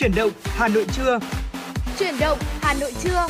Chuyển 0.00 0.14
động 0.14 0.30
Hà 0.44 0.68
Nội 0.68 0.86
trưa. 0.92 1.18
Chuyển 1.98 2.14
động 2.20 2.38
Hà 2.60 2.74
Nội 2.74 2.92
trưa. 3.02 3.26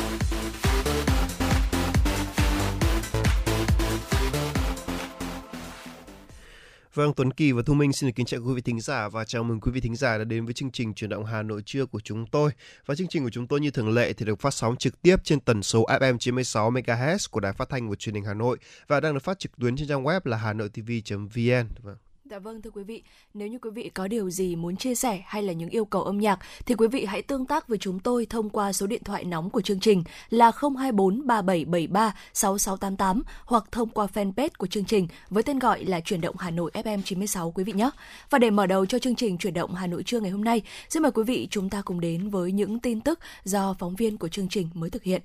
Vâng, 6.93 7.13
Tuấn 7.15 7.31
Kỳ 7.33 7.51
và 7.51 7.61
Thu 7.65 7.73
Minh 7.73 7.93
xin 7.93 8.07
được 8.09 8.13
kính 8.15 8.25
chào 8.25 8.39
quý 8.39 8.53
vị 8.55 8.61
thính 8.61 8.81
giả 8.81 9.09
và 9.09 9.25
chào 9.25 9.43
mừng 9.43 9.59
quý 9.59 9.71
vị 9.71 9.81
thính 9.81 9.95
giả 9.95 10.17
đã 10.17 10.23
đến 10.23 10.45
với 10.45 10.53
chương 10.53 10.71
trình 10.71 10.93
chuyển 10.93 11.09
động 11.09 11.25
Hà 11.25 11.41
Nội 11.43 11.61
trưa 11.65 11.85
của 11.85 11.99
chúng 11.99 12.25
tôi. 12.25 12.51
Và 12.85 12.95
chương 12.95 13.07
trình 13.07 13.23
của 13.23 13.29
chúng 13.29 13.47
tôi 13.47 13.59
như 13.59 13.71
thường 13.71 13.93
lệ 13.93 14.13
thì 14.13 14.25
được 14.25 14.39
phát 14.39 14.53
sóng 14.53 14.75
trực 14.75 15.01
tiếp 15.01 15.15
trên 15.23 15.39
tần 15.39 15.63
số 15.63 15.85
FM 15.85 16.17
96 16.17 16.71
MHz 16.71 17.27
của 17.31 17.39
Đài 17.39 17.53
Phát 17.53 17.69
thanh 17.69 17.89
và 17.89 17.95
Truyền 17.95 18.15
hình 18.15 18.25
Hà 18.25 18.33
Nội 18.33 18.57
và 18.87 18.99
đang 18.99 19.13
được 19.13 19.23
phát 19.23 19.39
trực 19.39 19.51
tuyến 19.57 19.77
trên 19.77 19.87
trang 19.87 20.03
web 20.03 20.21
là 20.23 20.37
hanoitv.vn. 20.37 21.67
Vâng. 21.81 21.97
Dạ 22.31 22.39
vâng 22.39 22.61
thưa 22.61 22.69
quý 22.69 22.83
vị, 22.83 23.03
nếu 23.33 23.47
như 23.47 23.57
quý 23.59 23.69
vị 23.69 23.91
có 23.93 24.07
điều 24.07 24.29
gì 24.29 24.55
muốn 24.55 24.77
chia 24.77 24.95
sẻ 24.95 25.23
hay 25.25 25.43
là 25.43 25.53
những 25.53 25.69
yêu 25.69 25.85
cầu 25.85 26.03
âm 26.03 26.17
nhạc 26.17 26.39
thì 26.65 26.75
quý 26.75 26.87
vị 26.87 27.05
hãy 27.05 27.21
tương 27.21 27.45
tác 27.45 27.67
với 27.67 27.77
chúng 27.77 27.99
tôi 27.99 28.25
thông 28.25 28.49
qua 28.49 28.73
số 28.73 28.87
điện 28.87 29.03
thoại 29.03 29.23
nóng 29.23 29.49
của 29.49 29.61
chương 29.61 29.79
trình 29.79 30.03
là 30.29 30.51
024 30.61 31.27
3773 31.27 32.15
6688 32.33 33.23
hoặc 33.45 33.63
thông 33.71 33.89
qua 33.89 34.07
fanpage 34.13 34.49
của 34.57 34.67
chương 34.67 34.85
trình 34.85 35.07
với 35.29 35.43
tên 35.43 35.59
gọi 35.59 35.85
là 35.85 35.99
Chuyển 35.99 36.21
động 36.21 36.35
Hà 36.39 36.51
Nội 36.51 36.71
FM 36.73 37.01
96 37.01 37.51
quý 37.51 37.63
vị 37.63 37.73
nhé. 37.73 37.89
Và 38.29 38.39
để 38.39 38.49
mở 38.49 38.65
đầu 38.65 38.85
cho 38.85 38.99
chương 38.99 39.15
trình 39.15 39.37
Chuyển 39.37 39.53
động 39.53 39.75
Hà 39.75 39.87
Nội 39.87 40.03
trưa 40.03 40.19
ngày 40.19 40.31
hôm 40.31 40.43
nay, 40.43 40.61
xin 40.89 41.03
mời 41.03 41.11
quý 41.11 41.23
vị 41.23 41.47
chúng 41.51 41.69
ta 41.69 41.81
cùng 41.85 41.99
đến 41.99 42.29
với 42.29 42.51
những 42.51 42.79
tin 42.79 43.01
tức 43.01 43.19
do 43.43 43.75
phóng 43.79 43.95
viên 43.95 44.17
của 44.17 44.27
chương 44.27 44.49
trình 44.49 44.69
mới 44.73 44.89
thực 44.89 45.03
hiện. 45.03 45.21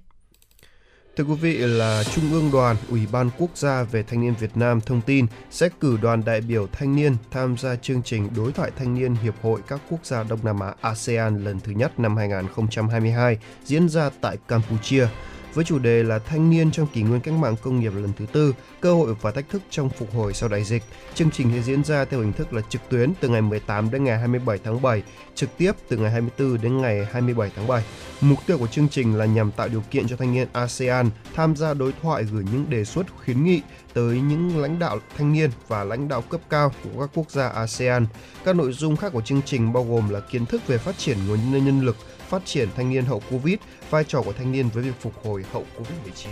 Thưa 1.16 1.24
quý 1.24 1.34
vị, 1.34 1.56
là 1.56 2.04
Trung 2.04 2.32
ương 2.32 2.50
Đoàn, 2.52 2.76
Ủy 2.90 3.00
ban 3.12 3.30
Quốc 3.38 3.50
gia 3.54 3.82
về 3.82 4.02
Thanh 4.02 4.20
niên 4.20 4.34
Việt 4.40 4.56
Nam 4.56 4.80
thông 4.80 5.00
tin 5.00 5.26
sẽ 5.50 5.68
cử 5.80 5.98
đoàn 6.02 6.22
đại 6.24 6.40
biểu 6.40 6.66
thanh 6.72 6.96
niên 6.96 7.16
tham 7.30 7.56
gia 7.56 7.76
chương 7.76 8.02
trình 8.02 8.28
Đối 8.36 8.52
thoại 8.52 8.70
Thanh 8.76 8.94
niên 8.94 9.14
Hiệp 9.14 9.34
hội 9.42 9.60
các 9.68 9.80
quốc 9.90 10.06
gia 10.06 10.22
Đông 10.22 10.38
Nam 10.42 10.60
Á 10.60 10.74
ASEAN 10.80 11.44
lần 11.44 11.60
thứ 11.60 11.72
nhất 11.72 12.00
năm 12.00 12.16
2022 12.16 13.38
diễn 13.64 13.88
ra 13.88 14.10
tại 14.20 14.36
Campuchia 14.48 15.08
với 15.56 15.64
chủ 15.64 15.78
đề 15.78 16.02
là 16.02 16.18
Thanh 16.18 16.50
niên 16.50 16.70
trong 16.70 16.86
kỷ 16.86 17.02
nguyên 17.02 17.20
cách 17.20 17.34
mạng 17.34 17.56
công 17.62 17.80
nghiệp 17.80 17.92
lần 17.94 18.12
thứ 18.18 18.26
tư, 18.32 18.54
cơ 18.80 18.94
hội 18.94 19.14
và 19.20 19.30
thách 19.30 19.48
thức 19.48 19.62
trong 19.70 19.88
phục 19.88 20.14
hồi 20.14 20.34
sau 20.34 20.48
đại 20.48 20.64
dịch. 20.64 20.82
Chương 21.14 21.30
trình 21.30 21.50
sẽ 21.54 21.62
diễn 21.62 21.84
ra 21.84 22.04
theo 22.04 22.20
hình 22.20 22.32
thức 22.32 22.52
là 22.52 22.62
trực 22.68 22.80
tuyến 22.88 23.12
từ 23.20 23.28
ngày 23.28 23.42
18 23.42 23.90
đến 23.90 24.04
ngày 24.04 24.18
27 24.18 24.58
tháng 24.64 24.82
7, 24.82 25.02
trực 25.34 25.56
tiếp 25.58 25.72
từ 25.88 25.96
ngày 25.96 26.10
24 26.10 26.62
đến 26.62 26.80
ngày 26.80 27.06
27 27.12 27.50
tháng 27.56 27.66
7. 27.66 27.84
Mục 28.20 28.38
tiêu 28.46 28.58
của 28.58 28.66
chương 28.66 28.88
trình 28.88 29.14
là 29.16 29.24
nhằm 29.24 29.50
tạo 29.52 29.68
điều 29.68 29.82
kiện 29.90 30.08
cho 30.08 30.16
thanh 30.16 30.34
niên 30.34 30.48
ASEAN 30.52 31.10
tham 31.34 31.56
gia 31.56 31.74
đối 31.74 31.92
thoại 32.02 32.24
gửi 32.24 32.44
những 32.52 32.70
đề 32.70 32.84
xuất 32.84 33.06
khuyến 33.24 33.44
nghị 33.44 33.60
tới 33.94 34.20
những 34.20 34.58
lãnh 34.58 34.78
đạo 34.78 34.98
thanh 35.16 35.32
niên 35.32 35.50
và 35.68 35.84
lãnh 35.84 36.08
đạo 36.08 36.22
cấp 36.22 36.40
cao 36.50 36.72
của 36.84 37.00
các 37.00 37.10
quốc 37.14 37.30
gia 37.30 37.48
ASEAN. 37.48 38.06
Các 38.44 38.56
nội 38.56 38.72
dung 38.72 38.96
khác 38.96 39.12
của 39.12 39.22
chương 39.22 39.42
trình 39.42 39.72
bao 39.72 39.84
gồm 39.84 40.08
là 40.08 40.20
kiến 40.20 40.46
thức 40.46 40.66
về 40.66 40.78
phát 40.78 40.98
triển 40.98 41.18
nguồn 41.28 41.38
nhân 41.64 41.80
lực, 41.80 41.96
phát 42.28 42.42
triển 42.44 42.68
thanh 42.76 42.90
niên 42.90 43.04
hậu 43.04 43.22
Covid, 43.30 43.56
vai 43.90 44.04
trò 44.04 44.22
của 44.22 44.32
thanh 44.32 44.52
niên 44.52 44.68
với 44.74 44.82
việc 44.82 45.00
phục 45.00 45.24
hồi 45.24 45.44
hậu 45.52 45.64
Covid-19. 45.78 46.28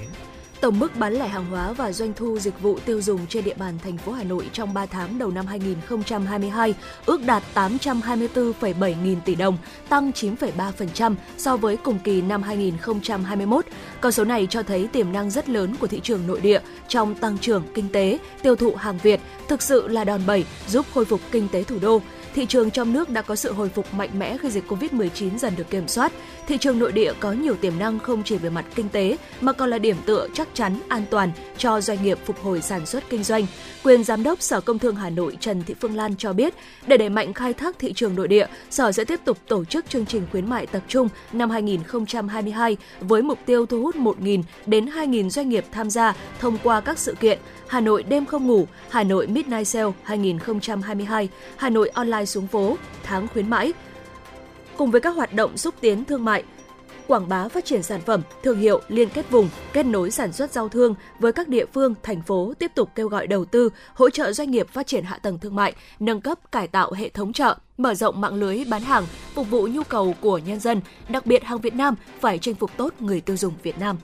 Tổng 0.60 0.78
mức 0.78 0.96
bán 0.96 1.12
lẻ 1.12 1.28
hàng 1.28 1.44
hóa 1.44 1.72
và 1.72 1.92
doanh 1.92 2.12
thu 2.14 2.38
dịch 2.38 2.60
vụ 2.60 2.78
tiêu 2.84 3.00
dùng 3.00 3.26
trên 3.26 3.44
địa 3.44 3.54
bàn 3.54 3.78
thành 3.84 3.98
phố 3.98 4.12
Hà 4.12 4.24
Nội 4.24 4.50
trong 4.52 4.74
3 4.74 4.86
tháng 4.86 5.18
đầu 5.18 5.30
năm 5.30 5.46
2022 5.46 6.74
ước 7.06 7.22
đạt 7.26 7.42
824,7 7.54 9.02
nghìn 9.02 9.20
tỷ 9.20 9.34
đồng, 9.34 9.58
tăng 9.88 10.10
9,3% 10.10 11.14
so 11.36 11.56
với 11.56 11.76
cùng 11.76 11.98
kỳ 11.98 12.22
năm 12.22 12.42
2021. 12.42 13.64
Con 14.00 14.12
số 14.12 14.24
này 14.24 14.46
cho 14.50 14.62
thấy 14.62 14.88
tiềm 14.92 15.12
năng 15.12 15.30
rất 15.30 15.48
lớn 15.48 15.76
của 15.80 15.86
thị 15.86 16.00
trường 16.00 16.26
nội 16.26 16.40
địa 16.40 16.60
trong 16.88 17.14
tăng 17.14 17.38
trưởng 17.38 17.62
kinh 17.74 17.88
tế, 17.88 18.18
tiêu 18.42 18.56
thụ 18.56 18.74
hàng 18.74 18.98
Việt 19.02 19.20
thực 19.48 19.62
sự 19.62 19.88
là 19.88 20.04
đòn 20.04 20.20
bẩy 20.26 20.44
giúp 20.66 20.86
khôi 20.94 21.04
phục 21.04 21.20
kinh 21.30 21.48
tế 21.48 21.62
thủ 21.62 21.78
đô 21.80 22.00
thị 22.34 22.46
trường 22.46 22.70
trong 22.70 22.92
nước 22.92 23.10
đã 23.10 23.22
có 23.22 23.36
sự 23.36 23.52
hồi 23.52 23.68
phục 23.68 23.94
mạnh 23.94 24.10
mẽ 24.18 24.36
khi 24.38 24.50
dịch 24.50 24.64
Covid-19 24.68 25.38
dần 25.38 25.56
được 25.56 25.70
kiểm 25.70 25.88
soát. 25.88 26.12
Thị 26.46 26.58
trường 26.58 26.78
nội 26.78 26.92
địa 26.92 27.12
có 27.20 27.32
nhiều 27.32 27.54
tiềm 27.54 27.78
năng 27.78 27.98
không 27.98 28.22
chỉ 28.22 28.36
về 28.36 28.50
mặt 28.50 28.64
kinh 28.74 28.88
tế 28.88 29.16
mà 29.40 29.52
còn 29.52 29.70
là 29.70 29.78
điểm 29.78 29.96
tựa 30.06 30.28
chắc 30.34 30.48
chắn, 30.54 30.78
an 30.88 31.04
toàn 31.10 31.32
cho 31.58 31.80
doanh 31.80 32.02
nghiệp 32.02 32.18
phục 32.24 32.42
hồi 32.42 32.62
sản 32.62 32.86
xuất 32.86 33.04
kinh 33.10 33.24
doanh. 33.24 33.46
Quyền 33.82 34.04
Giám 34.04 34.22
đốc 34.22 34.42
Sở 34.42 34.60
Công 34.60 34.78
Thương 34.78 34.96
Hà 34.96 35.10
Nội 35.10 35.36
Trần 35.40 35.62
Thị 35.62 35.74
Phương 35.80 35.96
Lan 35.96 36.16
cho 36.16 36.32
biết, 36.32 36.54
để 36.86 36.96
đẩy 36.96 37.08
mạnh 37.08 37.32
khai 37.32 37.52
thác 37.52 37.78
thị 37.78 37.92
trường 37.92 38.14
nội 38.14 38.28
địa, 38.28 38.46
Sở 38.70 38.92
sẽ 38.92 39.04
tiếp 39.04 39.20
tục 39.24 39.38
tổ 39.48 39.64
chức 39.64 39.90
chương 39.90 40.06
trình 40.06 40.26
khuyến 40.30 40.50
mại 40.50 40.66
tập 40.66 40.82
trung 40.88 41.08
năm 41.32 41.50
2022 41.50 42.76
với 43.00 43.22
mục 43.22 43.38
tiêu 43.46 43.66
thu 43.66 43.82
hút 43.82 43.96
1.000 43.96 44.42
đến 44.66 44.86
2.000 44.86 45.28
doanh 45.28 45.48
nghiệp 45.48 45.64
tham 45.72 45.90
gia 45.90 46.14
thông 46.40 46.58
qua 46.62 46.80
các 46.80 46.98
sự 46.98 47.14
kiện 47.20 47.38
Hà 47.66 47.80
Nội 47.80 48.02
đêm 48.02 48.26
không 48.26 48.46
ngủ, 48.46 48.66
Hà 48.90 49.02
Nội 49.02 49.26
Midnight 49.26 49.68
Sale 49.68 49.92
2022, 50.02 51.28
Hà 51.56 51.70
Nội 51.70 51.88
Online 51.88 52.23
xuống 52.26 52.46
phố, 52.46 52.76
tháng 53.02 53.28
khuyến 53.28 53.50
mãi. 53.50 53.72
Cùng 54.76 54.90
với 54.90 55.00
các 55.00 55.10
hoạt 55.10 55.32
động 55.32 55.56
xúc 55.56 55.74
tiến 55.80 56.04
thương 56.04 56.24
mại, 56.24 56.44
quảng 57.06 57.28
bá 57.28 57.48
phát 57.48 57.64
triển 57.64 57.82
sản 57.82 58.00
phẩm, 58.00 58.22
thương 58.42 58.58
hiệu, 58.58 58.80
liên 58.88 59.08
kết 59.08 59.30
vùng, 59.30 59.48
kết 59.72 59.86
nối 59.86 60.10
sản 60.10 60.32
xuất 60.32 60.52
giao 60.52 60.68
thương 60.68 60.94
với 61.18 61.32
các 61.32 61.48
địa 61.48 61.64
phương, 61.74 61.94
thành 62.02 62.22
phố 62.22 62.52
tiếp 62.58 62.70
tục 62.74 62.90
kêu 62.94 63.08
gọi 63.08 63.26
đầu 63.26 63.44
tư, 63.44 63.70
hỗ 63.94 64.10
trợ 64.10 64.32
doanh 64.32 64.50
nghiệp 64.50 64.68
phát 64.72 64.86
triển 64.86 65.04
hạ 65.04 65.18
tầng 65.22 65.38
thương 65.38 65.54
mại, 65.54 65.72
nâng 66.00 66.20
cấp 66.20 66.52
cải 66.52 66.68
tạo 66.68 66.92
hệ 66.92 67.08
thống 67.08 67.32
chợ, 67.32 67.56
mở 67.78 67.94
rộng 67.94 68.20
mạng 68.20 68.34
lưới 68.34 68.64
bán 68.70 68.82
hàng, 68.82 69.04
phục 69.34 69.50
vụ 69.50 69.66
nhu 69.66 69.82
cầu 69.82 70.14
của 70.20 70.38
nhân 70.38 70.60
dân, 70.60 70.80
đặc 71.08 71.26
biệt 71.26 71.44
hàng 71.44 71.58
Việt 71.58 71.74
Nam 71.74 71.94
phải 72.20 72.38
chinh 72.38 72.54
phục 72.54 72.70
tốt 72.76 72.94
người 73.00 73.20
tiêu 73.20 73.36
dùng 73.36 73.54
Việt 73.62 73.78
Nam. 73.78 73.96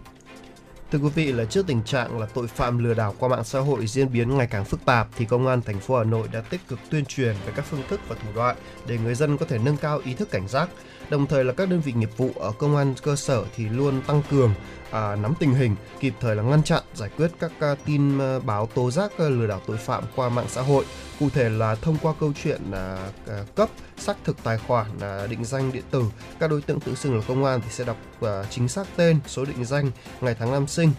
Thưa 0.92 0.98
quý 0.98 1.08
vị 1.08 1.32
là 1.32 1.44
trước 1.44 1.66
tình 1.66 1.82
trạng 1.82 2.20
là 2.20 2.26
tội 2.26 2.46
phạm 2.46 2.78
lừa 2.78 2.94
đảo 2.94 3.14
qua 3.18 3.28
mạng 3.28 3.44
xã 3.44 3.60
hội 3.60 3.86
diễn 3.86 4.12
biến 4.12 4.38
ngày 4.38 4.46
càng 4.46 4.64
phức 4.64 4.84
tạp 4.84 5.08
thì 5.16 5.24
công 5.24 5.46
an 5.46 5.62
thành 5.62 5.80
phố 5.80 5.98
Hà 5.98 6.04
Nội 6.04 6.28
đã 6.32 6.40
tích 6.40 6.60
cực 6.68 6.78
tuyên 6.90 7.04
truyền 7.04 7.34
về 7.46 7.52
các 7.56 7.64
phương 7.70 7.82
thức 7.88 8.00
và 8.08 8.16
thủ 8.22 8.28
đoạn 8.34 8.56
để 8.86 8.98
người 8.98 9.14
dân 9.14 9.38
có 9.38 9.46
thể 9.46 9.58
nâng 9.58 9.76
cao 9.76 10.00
ý 10.04 10.14
thức 10.14 10.30
cảnh 10.30 10.48
giác. 10.48 10.68
Đồng 11.10 11.26
thời 11.26 11.44
là 11.44 11.52
các 11.52 11.68
đơn 11.68 11.80
vị 11.80 11.92
nghiệp 11.92 12.10
vụ 12.16 12.30
ở 12.40 12.52
công 12.58 12.76
an 12.76 12.94
cơ 13.02 13.16
sở 13.16 13.44
thì 13.56 13.68
luôn 13.68 14.02
tăng 14.06 14.22
cường 14.30 14.54
à, 14.90 15.16
nắm 15.16 15.34
tình 15.40 15.54
hình, 15.54 15.76
kịp 16.00 16.14
thời 16.20 16.36
là 16.36 16.42
ngăn 16.42 16.62
chặn, 16.62 16.82
giải 16.94 17.10
quyết 17.16 17.30
các 17.40 17.52
uh, 17.72 17.78
tin 17.84 18.18
uh, 18.18 18.44
báo 18.44 18.66
tố 18.66 18.90
giác 18.90 19.12
uh, 19.14 19.20
lừa 19.32 19.46
đảo 19.46 19.60
tội 19.66 19.76
phạm 19.76 20.04
qua 20.16 20.28
mạng 20.28 20.46
xã 20.48 20.62
hội. 20.62 20.84
Cụ 21.20 21.30
thể 21.30 21.48
là 21.48 21.74
thông 21.74 21.96
qua 22.02 22.12
câu 22.20 22.32
chuyện 22.42 22.60
là 22.70 23.10
cấp 23.54 23.68
xác 23.98 24.16
thực 24.24 24.36
tài 24.42 24.58
khoản 24.58 24.86
à, 25.00 25.26
định 25.26 25.44
danh 25.44 25.72
điện 25.72 25.82
tử, 25.90 26.04
các 26.38 26.50
đối 26.50 26.62
tượng 26.62 26.80
tự 26.80 26.94
xưng 26.94 27.16
là 27.16 27.22
công 27.28 27.44
an 27.44 27.60
thì 27.60 27.68
sẽ 27.70 27.84
đọc 27.84 27.96
à, 28.20 28.44
chính 28.50 28.68
xác 28.68 28.86
tên, 28.96 29.20
số 29.26 29.44
định 29.44 29.64
danh, 29.64 29.90
ngày 30.20 30.34
tháng 30.38 30.52
năm 30.52 30.66
sinh, 30.66 30.90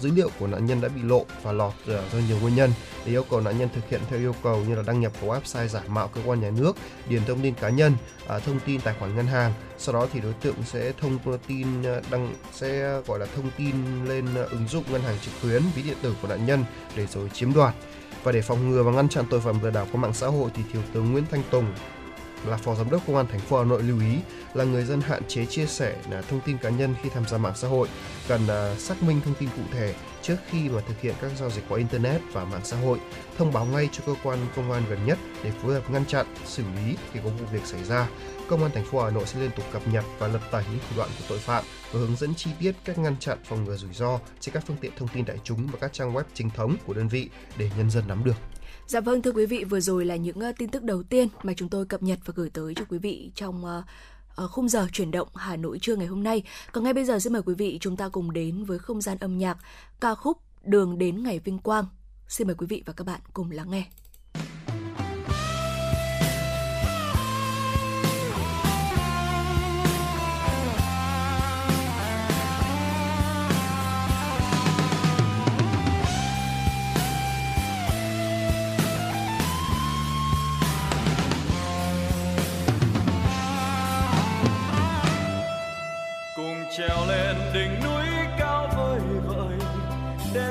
dữ 0.00 0.10
liệu 0.10 0.30
của 0.38 0.46
nạn 0.46 0.66
nhân 0.66 0.80
đã 0.80 0.88
bị 0.88 1.02
lộ 1.02 1.26
và 1.42 1.52
lọt 1.52 1.72
do 1.86 2.18
nhiều 2.28 2.38
nguyên 2.40 2.54
nhân 2.54 2.72
để 3.04 3.12
yêu 3.12 3.24
cầu 3.30 3.40
nạn 3.40 3.58
nhân 3.58 3.68
thực 3.74 3.88
hiện 3.88 4.00
theo 4.10 4.18
yêu 4.18 4.34
cầu 4.42 4.64
như 4.64 4.74
là 4.74 4.82
đăng 4.86 5.00
nhập 5.00 5.12
vào 5.20 5.40
website 5.40 5.66
giả 5.66 5.82
mạo 5.88 6.08
cơ 6.08 6.20
quan 6.24 6.40
nhà 6.40 6.50
nước, 6.50 6.76
điền 7.08 7.24
thông 7.24 7.40
tin 7.40 7.54
cá 7.54 7.68
nhân, 7.68 7.92
thông 8.28 8.60
tin 8.66 8.80
tài 8.80 8.94
khoản 8.98 9.16
ngân 9.16 9.26
hàng. 9.26 9.52
Sau 9.78 9.94
đó 9.94 10.06
thì 10.12 10.20
đối 10.20 10.32
tượng 10.32 10.56
sẽ 10.66 10.92
thông 11.00 11.18
tin 11.46 11.82
đăng 12.10 12.34
sẽ 12.52 13.00
gọi 13.06 13.18
là 13.18 13.26
thông 13.36 13.50
tin 13.58 14.04
lên 14.04 14.26
ứng 14.34 14.68
dụng 14.68 14.84
ngân 14.90 15.02
hàng 15.02 15.16
trực 15.24 15.34
tuyến 15.42 15.62
ví 15.74 15.82
điện 15.82 15.96
tử 16.02 16.14
của 16.22 16.28
nạn 16.28 16.46
nhân 16.46 16.64
để 16.96 17.06
rồi 17.06 17.30
chiếm 17.34 17.52
đoạt. 17.52 17.74
Và 18.22 18.32
để 18.32 18.42
phòng 18.42 18.70
ngừa 18.70 18.82
và 18.82 18.92
ngăn 18.92 19.08
chặn 19.08 19.24
tội 19.30 19.40
phạm 19.40 19.62
lừa 19.62 19.70
đảo 19.70 19.86
qua 19.92 20.00
mạng 20.00 20.12
xã 20.12 20.26
hội 20.26 20.50
thì 20.54 20.62
thiếu 20.72 20.82
tướng 20.92 21.12
Nguyễn 21.12 21.24
Thanh 21.30 21.42
Tùng 21.50 21.66
là 22.46 22.56
phó 22.56 22.74
giám 22.74 22.90
đốc 22.90 23.06
công 23.06 23.16
an 23.16 23.26
thành 23.26 23.40
phố 23.40 23.58
Hà 23.58 23.64
Nội 23.64 23.82
lưu 23.82 24.00
ý 24.00 24.16
là 24.54 24.64
người 24.64 24.84
dân 24.84 25.00
hạn 25.00 25.22
chế 25.28 25.46
chia 25.46 25.66
sẻ 25.66 25.96
là 26.10 26.22
thông 26.22 26.40
tin 26.40 26.58
cá 26.58 26.70
nhân 26.70 26.94
khi 27.02 27.08
tham 27.14 27.24
gia 27.28 27.38
mạng 27.38 27.52
xã 27.56 27.68
hội, 27.68 27.88
cần 28.28 28.46
à, 28.48 28.74
xác 28.78 29.02
minh 29.02 29.20
thông 29.24 29.34
tin 29.34 29.48
cụ 29.56 29.62
thể 29.72 29.94
trước 30.22 30.36
khi 30.50 30.68
mà 30.68 30.80
thực 30.88 31.00
hiện 31.00 31.14
các 31.20 31.30
giao 31.38 31.50
dịch 31.50 31.64
qua 31.68 31.78
internet 31.78 32.20
và 32.32 32.44
mạng 32.44 32.60
xã 32.64 32.76
hội, 32.76 32.98
thông 33.38 33.52
báo 33.52 33.64
ngay 33.64 33.88
cho 33.92 34.02
cơ 34.06 34.14
quan 34.22 34.38
công 34.56 34.72
an 34.72 34.82
gần 34.90 35.06
nhất 35.06 35.18
để 35.44 35.50
phối 35.50 35.74
hợp 35.74 35.90
ngăn 35.90 36.04
chặn, 36.04 36.26
xử 36.46 36.62
lý 36.62 36.96
khi 37.12 37.20
có 37.24 37.30
vụ 37.30 37.46
việc 37.52 37.66
xảy 37.66 37.84
ra. 37.84 38.08
Công 38.48 38.62
an 38.62 38.70
thành 38.74 38.84
phố 38.84 39.04
Hà 39.04 39.10
Nội 39.10 39.26
sẽ 39.26 39.40
liên 39.40 39.50
tục 39.56 39.64
cập 39.72 39.88
nhật 39.88 40.04
và 40.18 40.28
lập 40.28 40.40
tải 40.50 40.64
những 40.70 40.80
thủ 40.80 40.96
đoạn 40.96 41.08
của 41.18 41.24
tội 41.28 41.38
phạm 41.38 41.64
và 41.92 42.00
hướng 42.00 42.16
dẫn 42.16 42.34
chi 42.34 42.50
tiết 42.60 42.72
cách 42.84 42.98
ngăn 42.98 43.16
chặn 43.16 43.38
phòng 43.44 43.64
ngừa 43.64 43.76
rủi 43.76 43.92
ro 43.92 44.18
trên 44.40 44.54
các 44.54 44.64
phương 44.66 44.76
tiện 44.80 44.92
thông 44.98 45.08
tin 45.08 45.24
đại 45.24 45.36
chúng 45.44 45.66
và 45.66 45.78
các 45.80 45.92
trang 45.92 46.14
web 46.14 46.22
chính 46.34 46.50
thống 46.50 46.76
của 46.86 46.94
đơn 46.94 47.08
vị 47.08 47.28
để 47.58 47.70
nhân 47.76 47.90
dân 47.90 48.04
nắm 48.08 48.24
được. 48.24 48.36
Dạ 48.90 49.00
vâng 49.00 49.22
thưa 49.22 49.32
quý 49.32 49.46
vị, 49.46 49.64
vừa 49.64 49.80
rồi 49.80 50.04
là 50.04 50.16
những 50.16 50.38
uh, 50.38 50.56
tin 50.58 50.68
tức 50.68 50.82
đầu 50.82 51.02
tiên 51.02 51.28
mà 51.42 51.52
chúng 51.56 51.68
tôi 51.68 51.86
cập 51.86 52.02
nhật 52.02 52.18
và 52.24 52.32
gửi 52.36 52.50
tới 52.50 52.74
cho 52.74 52.84
quý 52.88 52.98
vị 52.98 53.30
trong 53.34 53.64
uh, 53.64 54.50
khung 54.50 54.68
giờ 54.68 54.86
chuyển 54.92 55.10
động 55.10 55.28
Hà 55.34 55.56
Nội 55.56 55.78
trưa 55.78 55.96
ngày 55.96 56.06
hôm 56.06 56.22
nay. 56.22 56.42
Còn 56.72 56.84
ngay 56.84 56.92
bây 56.92 57.04
giờ 57.04 57.18
xin 57.18 57.32
mời 57.32 57.42
quý 57.42 57.54
vị 57.54 57.78
chúng 57.80 57.96
ta 57.96 58.08
cùng 58.08 58.32
đến 58.32 58.64
với 58.64 58.78
không 58.78 59.00
gian 59.00 59.18
âm 59.20 59.38
nhạc 59.38 59.58
ca 60.00 60.14
khúc 60.14 60.38
Đường 60.64 60.98
đến 60.98 61.22
ngày 61.22 61.38
vinh 61.38 61.58
quang. 61.58 61.84
Xin 62.28 62.46
mời 62.46 62.56
quý 62.58 62.66
vị 62.66 62.82
và 62.86 62.92
các 62.92 63.06
bạn 63.06 63.20
cùng 63.32 63.50
lắng 63.50 63.70
nghe. 63.70 63.86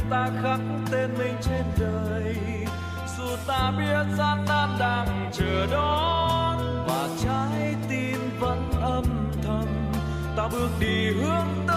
ta 0.09 0.29
khắc 0.43 0.59
tên 0.91 1.09
mình 1.17 1.35
trên 1.41 1.63
đời 1.79 2.35
dù 3.17 3.23
ta 3.47 3.71
biết 3.77 4.15
gian 4.17 4.45
nan 4.47 4.69
đang 4.79 5.29
chờ 5.33 5.67
đón, 5.71 6.85
và 6.87 7.09
trái 7.23 7.75
tim 7.89 8.39
vẫn 8.39 8.71
âm 8.81 9.03
thầm. 9.43 9.65
Ta 10.37 10.47
bước 10.51 10.69
đi 10.79 11.11
hướng 11.11 11.67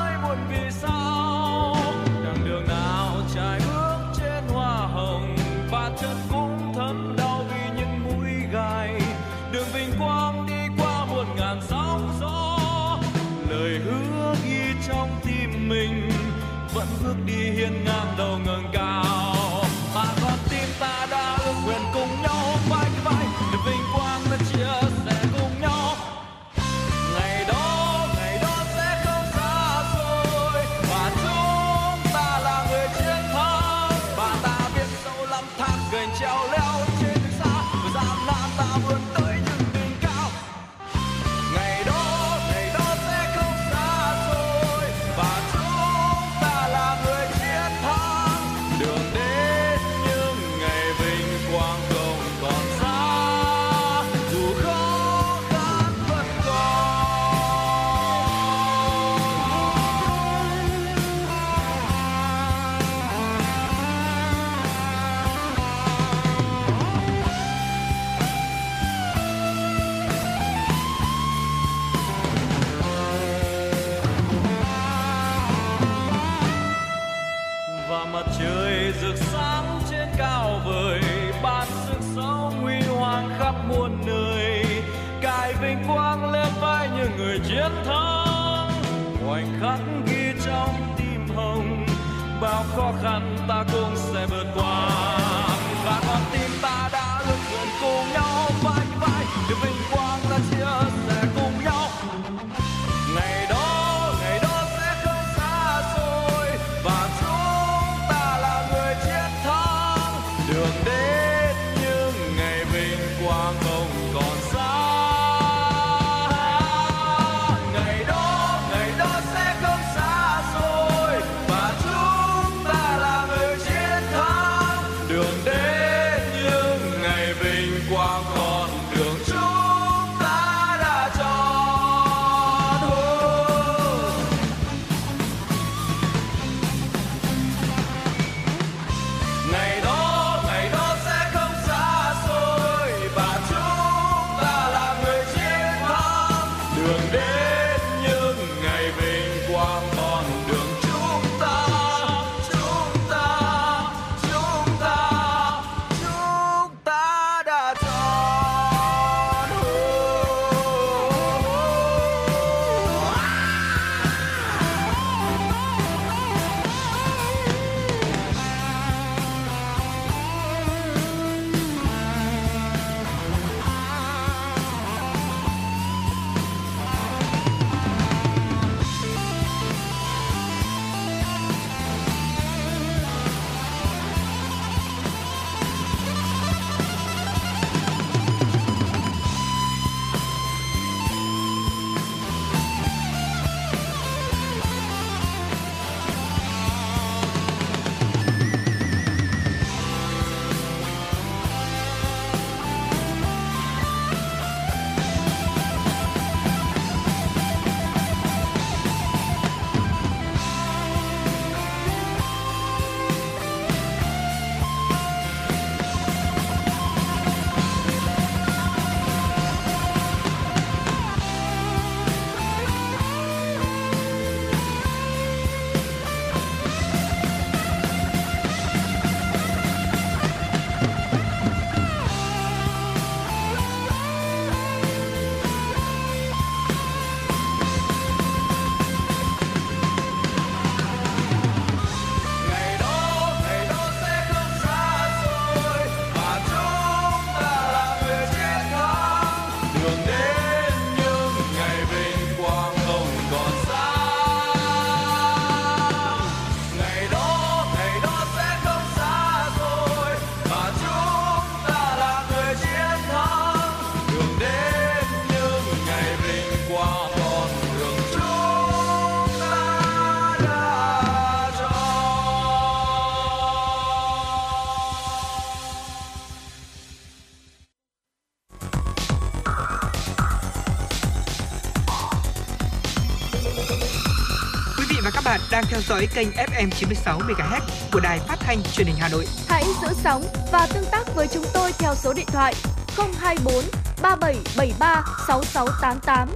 đang 285.62 285.70
theo 285.70 285.81
dõi 285.81 286.08
kênh 286.14 286.28
FM 286.28 286.70
96 286.70 287.19
MHz 287.19 287.60
của 287.92 288.00
đài 288.00 288.19
phát 288.19 288.36
thanh 288.40 288.62
truyền 288.62 288.86
hình 288.86 288.96
Hà 288.98 289.08
Nội. 289.08 289.26
Hãy 289.48 289.64
giữ 289.82 289.88
sóng 290.04 290.24
và 290.52 290.66
tương 290.74 290.84
tác 290.92 291.14
với 291.14 291.28
chúng 291.28 291.44
tôi 291.54 291.72
theo 291.78 291.94
số 291.94 292.12
điện 292.12 292.26
thoại 292.26 292.54
024 292.96 293.54
3773 294.02 295.04
6688. 295.28 296.28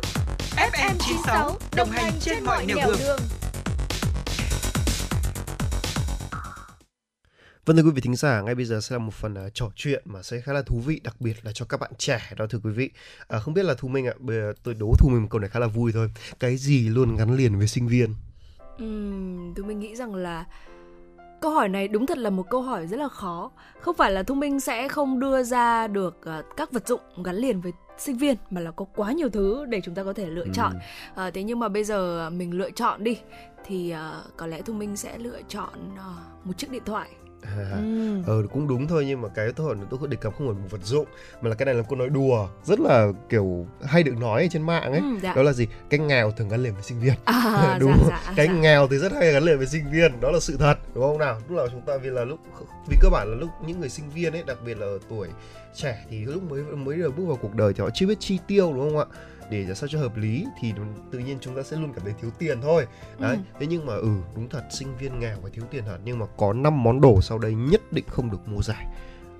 FM 0.57 0.95
96 0.99 1.57
đồng 1.77 1.91
hành 1.91 2.13
trên 2.21 2.45
mọi 2.45 2.67
nẻo 2.67 2.77
đường. 2.87 2.97
đường. 2.99 3.21
Vâng 7.67 7.77
thưa 7.77 7.83
quý 7.83 7.91
vị 7.95 8.01
thính 8.01 8.17
giả, 8.17 8.41
ngay 8.41 8.55
bây 8.55 8.65
giờ 8.65 8.81
sẽ 8.81 8.95
là 8.95 8.99
một 8.99 9.15
phần 9.15 9.35
uh, 9.47 9.55
trò 9.55 9.71
chuyện 9.77 10.03
mà 10.05 10.23
sẽ 10.23 10.41
khá 10.41 10.53
là 10.53 10.63
thú 10.63 10.81
vị, 10.81 11.01
đặc 11.05 11.21
biệt 11.21 11.37
là 11.43 11.53
cho 11.55 11.67
các 11.69 11.81
bạn 11.81 11.91
trẻ 11.99 12.21
đó 12.37 12.47
thưa 12.51 12.59
quý 12.65 12.71
vị. 12.71 12.91
À, 13.29 13.39
không 13.39 13.55
biết 13.55 13.65
là 13.65 13.75
Thu 13.79 13.89
Minh 13.89 14.07
ạ, 14.07 14.15
giờ 14.29 14.53
tôi 14.63 14.75
đố 14.75 14.95
Thu 14.99 15.09
Minh 15.09 15.23
một 15.23 15.29
câu 15.31 15.41
này 15.41 15.51
khá 15.51 15.61
là 15.61 15.67
vui 15.67 15.93
thôi. 15.93 16.11
Cái 16.41 16.57
gì 16.57 16.89
luôn 16.89 17.17
gắn 17.17 17.37
liền 17.37 17.59
với 17.59 17.69
sinh 17.69 17.89
viên? 17.89 18.15
Uhm, 18.83 19.55
tôi 19.55 19.67
mình 19.67 19.79
nghĩ 19.79 19.97
rằng 19.97 20.15
là 20.15 20.45
câu 21.41 21.51
hỏi 21.51 21.69
này 21.69 21.89
đúng 21.89 22.07
thật 22.07 22.19
là 22.19 22.31
một 22.31 22.51
câu 22.51 22.63
hỏi 22.63 22.87
rất 22.87 22.97
là 22.97 23.09
khó. 23.09 23.51
Không 23.81 23.97
phải 23.97 24.13
là 24.13 24.23
Thu 24.23 24.35
Minh 24.35 24.61
sẽ 24.61 24.89
không 24.89 25.21
đưa 25.21 25.43
ra 25.43 25.87
được 25.87 26.21
uh, 26.39 26.57
các 26.57 26.73
vật 26.73 26.89
dụng 26.89 27.01
gắn 27.25 27.37
liền 27.37 27.61
với 27.61 27.73
sinh 27.99 28.17
viên 28.17 28.37
mà 28.51 28.61
là 28.61 28.71
có 28.71 28.85
quá 28.97 29.13
nhiều 29.13 29.29
thứ 29.29 29.65
để 29.65 29.81
chúng 29.85 29.95
ta 29.95 30.05
có 30.05 30.13
thể 30.13 30.27
lựa 30.27 30.45
ừ. 30.45 30.51
chọn. 30.55 30.73
À, 31.15 31.31
thế 31.31 31.43
nhưng 31.43 31.59
mà 31.59 31.69
bây 31.69 31.85
giờ 31.85 32.31
mình 32.31 32.59
lựa 32.59 32.71
chọn 32.71 33.05
đi 33.05 33.19
thì 33.65 33.95
uh, 33.95 34.37
có 34.37 34.47
lẽ 34.47 34.63
Thu 34.63 34.73
Minh 34.73 34.97
sẽ 34.97 35.19
lựa 35.19 35.41
chọn 35.49 35.95
uh, 35.95 36.47
một 36.47 36.59
chiếc 36.59 36.71
điện 36.71 36.83
thoại 36.85 37.09
À, 37.47 37.71
ừ. 37.71 38.23
ờ 38.27 38.43
cũng 38.53 38.69
đúng 38.69 38.87
thôi 38.87 39.05
nhưng 39.09 39.21
mà 39.21 39.29
cái 39.29 39.53
tôi 39.57 39.77
tôi 39.91 40.09
đề 40.09 40.17
cập 40.17 40.35
không 40.39 40.47
phải 40.47 40.63
một 40.63 40.69
vật 40.71 40.85
dụng 40.85 41.07
mà 41.41 41.49
là 41.49 41.55
cái 41.55 41.67
này 41.67 41.75
là 41.75 41.83
cô 41.89 41.97
nói 41.97 42.09
đùa 42.09 42.49
rất 42.65 42.81
là 42.81 43.09
kiểu 43.29 43.67
hay 43.85 44.03
được 44.03 44.17
nói 44.21 44.49
trên 44.53 44.63
mạng 44.63 44.93
ấy 44.93 45.01
ừ, 45.01 45.19
dạ. 45.23 45.35
đó 45.35 45.43
là 45.43 45.53
gì 45.53 45.67
cái 45.91 46.01
nghèo 46.01 46.31
thường 46.31 46.49
gắn 46.49 46.63
liền 46.63 46.75
với 46.75 46.83
sinh 46.83 47.01
viên 47.01 47.15
à, 47.25 47.77
đúng 47.81 47.93
dạ, 48.09 48.23
dạ, 48.27 48.33
cái 48.37 48.47
dạ. 48.47 48.53
nghèo 48.53 48.89
thì 48.89 48.97
rất 48.97 49.13
hay 49.13 49.33
gắn 49.33 49.43
liền 49.43 49.59
với 49.59 49.67
sinh 49.67 49.91
viên 49.93 50.21
đó 50.21 50.31
là 50.31 50.41
sự 50.41 50.57
thật 50.57 50.75
đúng 50.95 51.05
không 51.05 51.19
nào 51.19 51.41
lúc 51.49 51.59
nào 51.59 51.69
chúng 51.73 51.83
ta 51.83 51.97
vì 51.97 52.11
là 52.11 52.25
lúc 52.25 52.41
vì 52.89 52.97
cơ 53.01 53.09
bản 53.13 53.29
là 53.31 53.37
lúc 53.37 53.51
những 53.67 53.81
người 53.81 53.89
sinh 53.89 54.11
viên 54.11 54.33
ấy 54.33 54.43
đặc 54.47 54.59
biệt 54.65 54.79
là 54.79 54.87
ở 54.87 54.99
tuổi 55.09 55.29
trẻ 55.75 56.05
thì 56.11 56.25
lúc 56.25 56.43
mới 56.51 56.63
mới 56.63 56.97
được 56.97 57.17
bước 57.17 57.25
vào 57.27 57.37
cuộc 57.37 57.55
đời 57.55 57.73
thì 57.73 57.83
họ 57.83 57.91
chưa 57.95 58.07
biết 58.07 58.21
chi 58.21 58.39
tiêu 58.47 58.73
đúng 58.73 58.91
không 58.91 58.99
ạ 58.99 59.07
để 59.51 59.65
làm 59.65 59.75
sao 59.75 59.89
cho 59.89 59.99
hợp 59.99 60.17
lý 60.17 60.47
thì 60.61 60.73
tự 61.11 61.19
nhiên 61.19 61.39
chúng 61.41 61.57
ta 61.57 61.63
sẽ 61.63 61.77
luôn 61.77 61.93
cảm 61.93 62.05
thấy 62.05 62.15
thiếu 62.21 62.31
tiền 62.39 62.61
thôi. 62.61 62.87
Đấy 63.19 63.37
ừ. 63.37 63.43
thế 63.61 63.67
nhưng 63.67 63.87
mà 63.87 63.95
ừ 63.95 64.17
đúng 64.35 64.49
thật 64.49 64.65
sinh 64.71 64.97
viên 64.97 65.21
nghèo 65.21 65.37
phải 65.43 65.51
thiếu 65.51 65.65
tiền 65.71 65.85
thật 65.85 65.99
nhưng 66.05 66.19
mà 66.19 66.27
có 66.37 66.53
năm 66.53 66.83
món 66.83 67.01
đồ 67.01 67.21
sau 67.21 67.39
đây 67.39 67.55
nhất 67.55 67.81
định 67.93 68.05
không 68.09 68.31
được 68.31 68.49
mua 68.49 68.63
giải. 68.63 68.87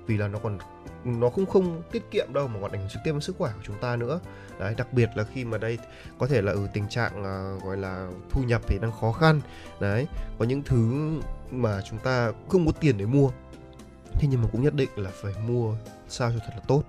Vì 0.07 0.17
là 0.17 0.27
nó 0.27 0.39
còn 0.39 0.57
nó 1.05 1.29
không 1.29 1.45
không 1.45 1.81
tiết 1.91 2.11
kiệm 2.11 2.33
đâu 2.33 2.47
mà 2.47 2.59
còn 2.61 2.71
ảnh 2.71 2.79
hưởng 2.79 2.89
trực 2.89 3.01
tiếp 3.05 3.11
đến 3.11 3.21
sức 3.21 3.35
khỏe 3.37 3.51
của 3.55 3.61
chúng 3.63 3.77
ta 3.81 3.95
nữa. 3.95 4.19
Đấy 4.59 4.75
đặc 4.77 4.93
biệt 4.93 5.09
là 5.15 5.23
khi 5.23 5.45
mà 5.45 5.57
đây 5.57 5.77
có 6.19 6.27
thể 6.27 6.41
là 6.41 6.51
ở 6.51 6.55
ừ, 6.55 6.67
tình 6.73 6.87
trạng 6.89 7.11
uh, 7.19 7.63
gọi 7.63 7.77
là 7.77 8.09
thu 8.29 8.43
nhập 8.43 8.61
thì 8.67 8.79
đang 8.79 8.91
khó 9.01 9.11
khăn. 9.11 9.41
Đấy 9.79 10.07
có 10.39 10.45
những 10.45 10.63
thứ 10.63 11.11
mà 11.51 11.81
chúng 11.89 11.99
ta 11.99 12.31
không 12.49 12.65
có 12.65 12.71
tiền 12.71 12.97
để 12.97 13.05
mua. 13.05 13.29
Thế 14.13 14.27
nhưng 14.31 14.41
mà 14.41 14.47
cũng 14.51 14.63
nhất 14.63 14.73
định 14.73 14.89
là 14.95 15.11
phải 15.21 15.33
mua 15.47 15.75
sao 16.07 16.31
cho 16.31 16.39
thật 16.39 16.53
là 16.55 16.61
tốt 16.67 16.83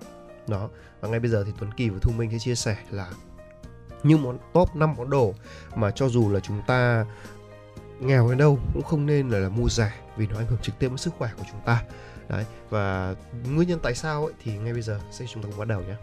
đó. 0.49 0.69
Và 1.01 1.09
ngay 1.09 1.19
bây 1.19 1.29
giờ 1.29 1.43
thì 1.45 1.51
Tuấn 1.59 1.71
Kỳ 1.73 1.89
và 1.89 1.99
Thu 2.01 2.11
Minh 2.17 2.31
sẽ 2.31 2.39
chia 2.39 2.55
sẻ 2.55 2.77
là 2.91 3.09
những 4.03 4.21
món 4.21 4.37
top 4.53 4.75
5 4.75 4.93
món 4.97 5.09
đồ 5.09 5.33
mà 5.75 5.91
cho 5.91 6.09
dù 6.09 6.29
là 6.31 6.39
chúng 6.39 6.61
ta 6.67 7.05
nghèo 7.99 8.29
đến 8.29 8.37
đâu 8.37 8.59
cũng 8.73 8.83
không 8.83 9.05
nên 9.05 9.29
là, 9.29 9.39
là 9.39 9.49
mua 9.49 9.69
rẻ 9.69 9.91
vì 10.17 10.27
nó 10.27 10.37
ảnh 10.37 10.47
hưởng 10.47 10.59
trực 10.61 10.79
tiếp 10.79 10.87
đến 10.87 10.97
sức 10.97 11.13
khỏe 11.17 11.29
của 11.37 11.43
chúng 11.51 11.61
ta. 11.65 11.83
Đấy 12.29 12.45
và 12.69 13.15
nguyên 13.51 13.67
nhân 13.69 13.79
tại 13.83 13.95
sao 13.95 14.25
ấy 14.25 14.33
thì 14.43 14.57
ngay 14.57 14.73
bây 14.73 14.81
giờ 14.81 14.99
sẽ 15.11 15.25
chúng 15.25 15.43
ta 15.43 15.49
cùng 15.49 15.59
bắt 15.59 15.67
đầu 15.67 15.81
nhé. 15.81 15.95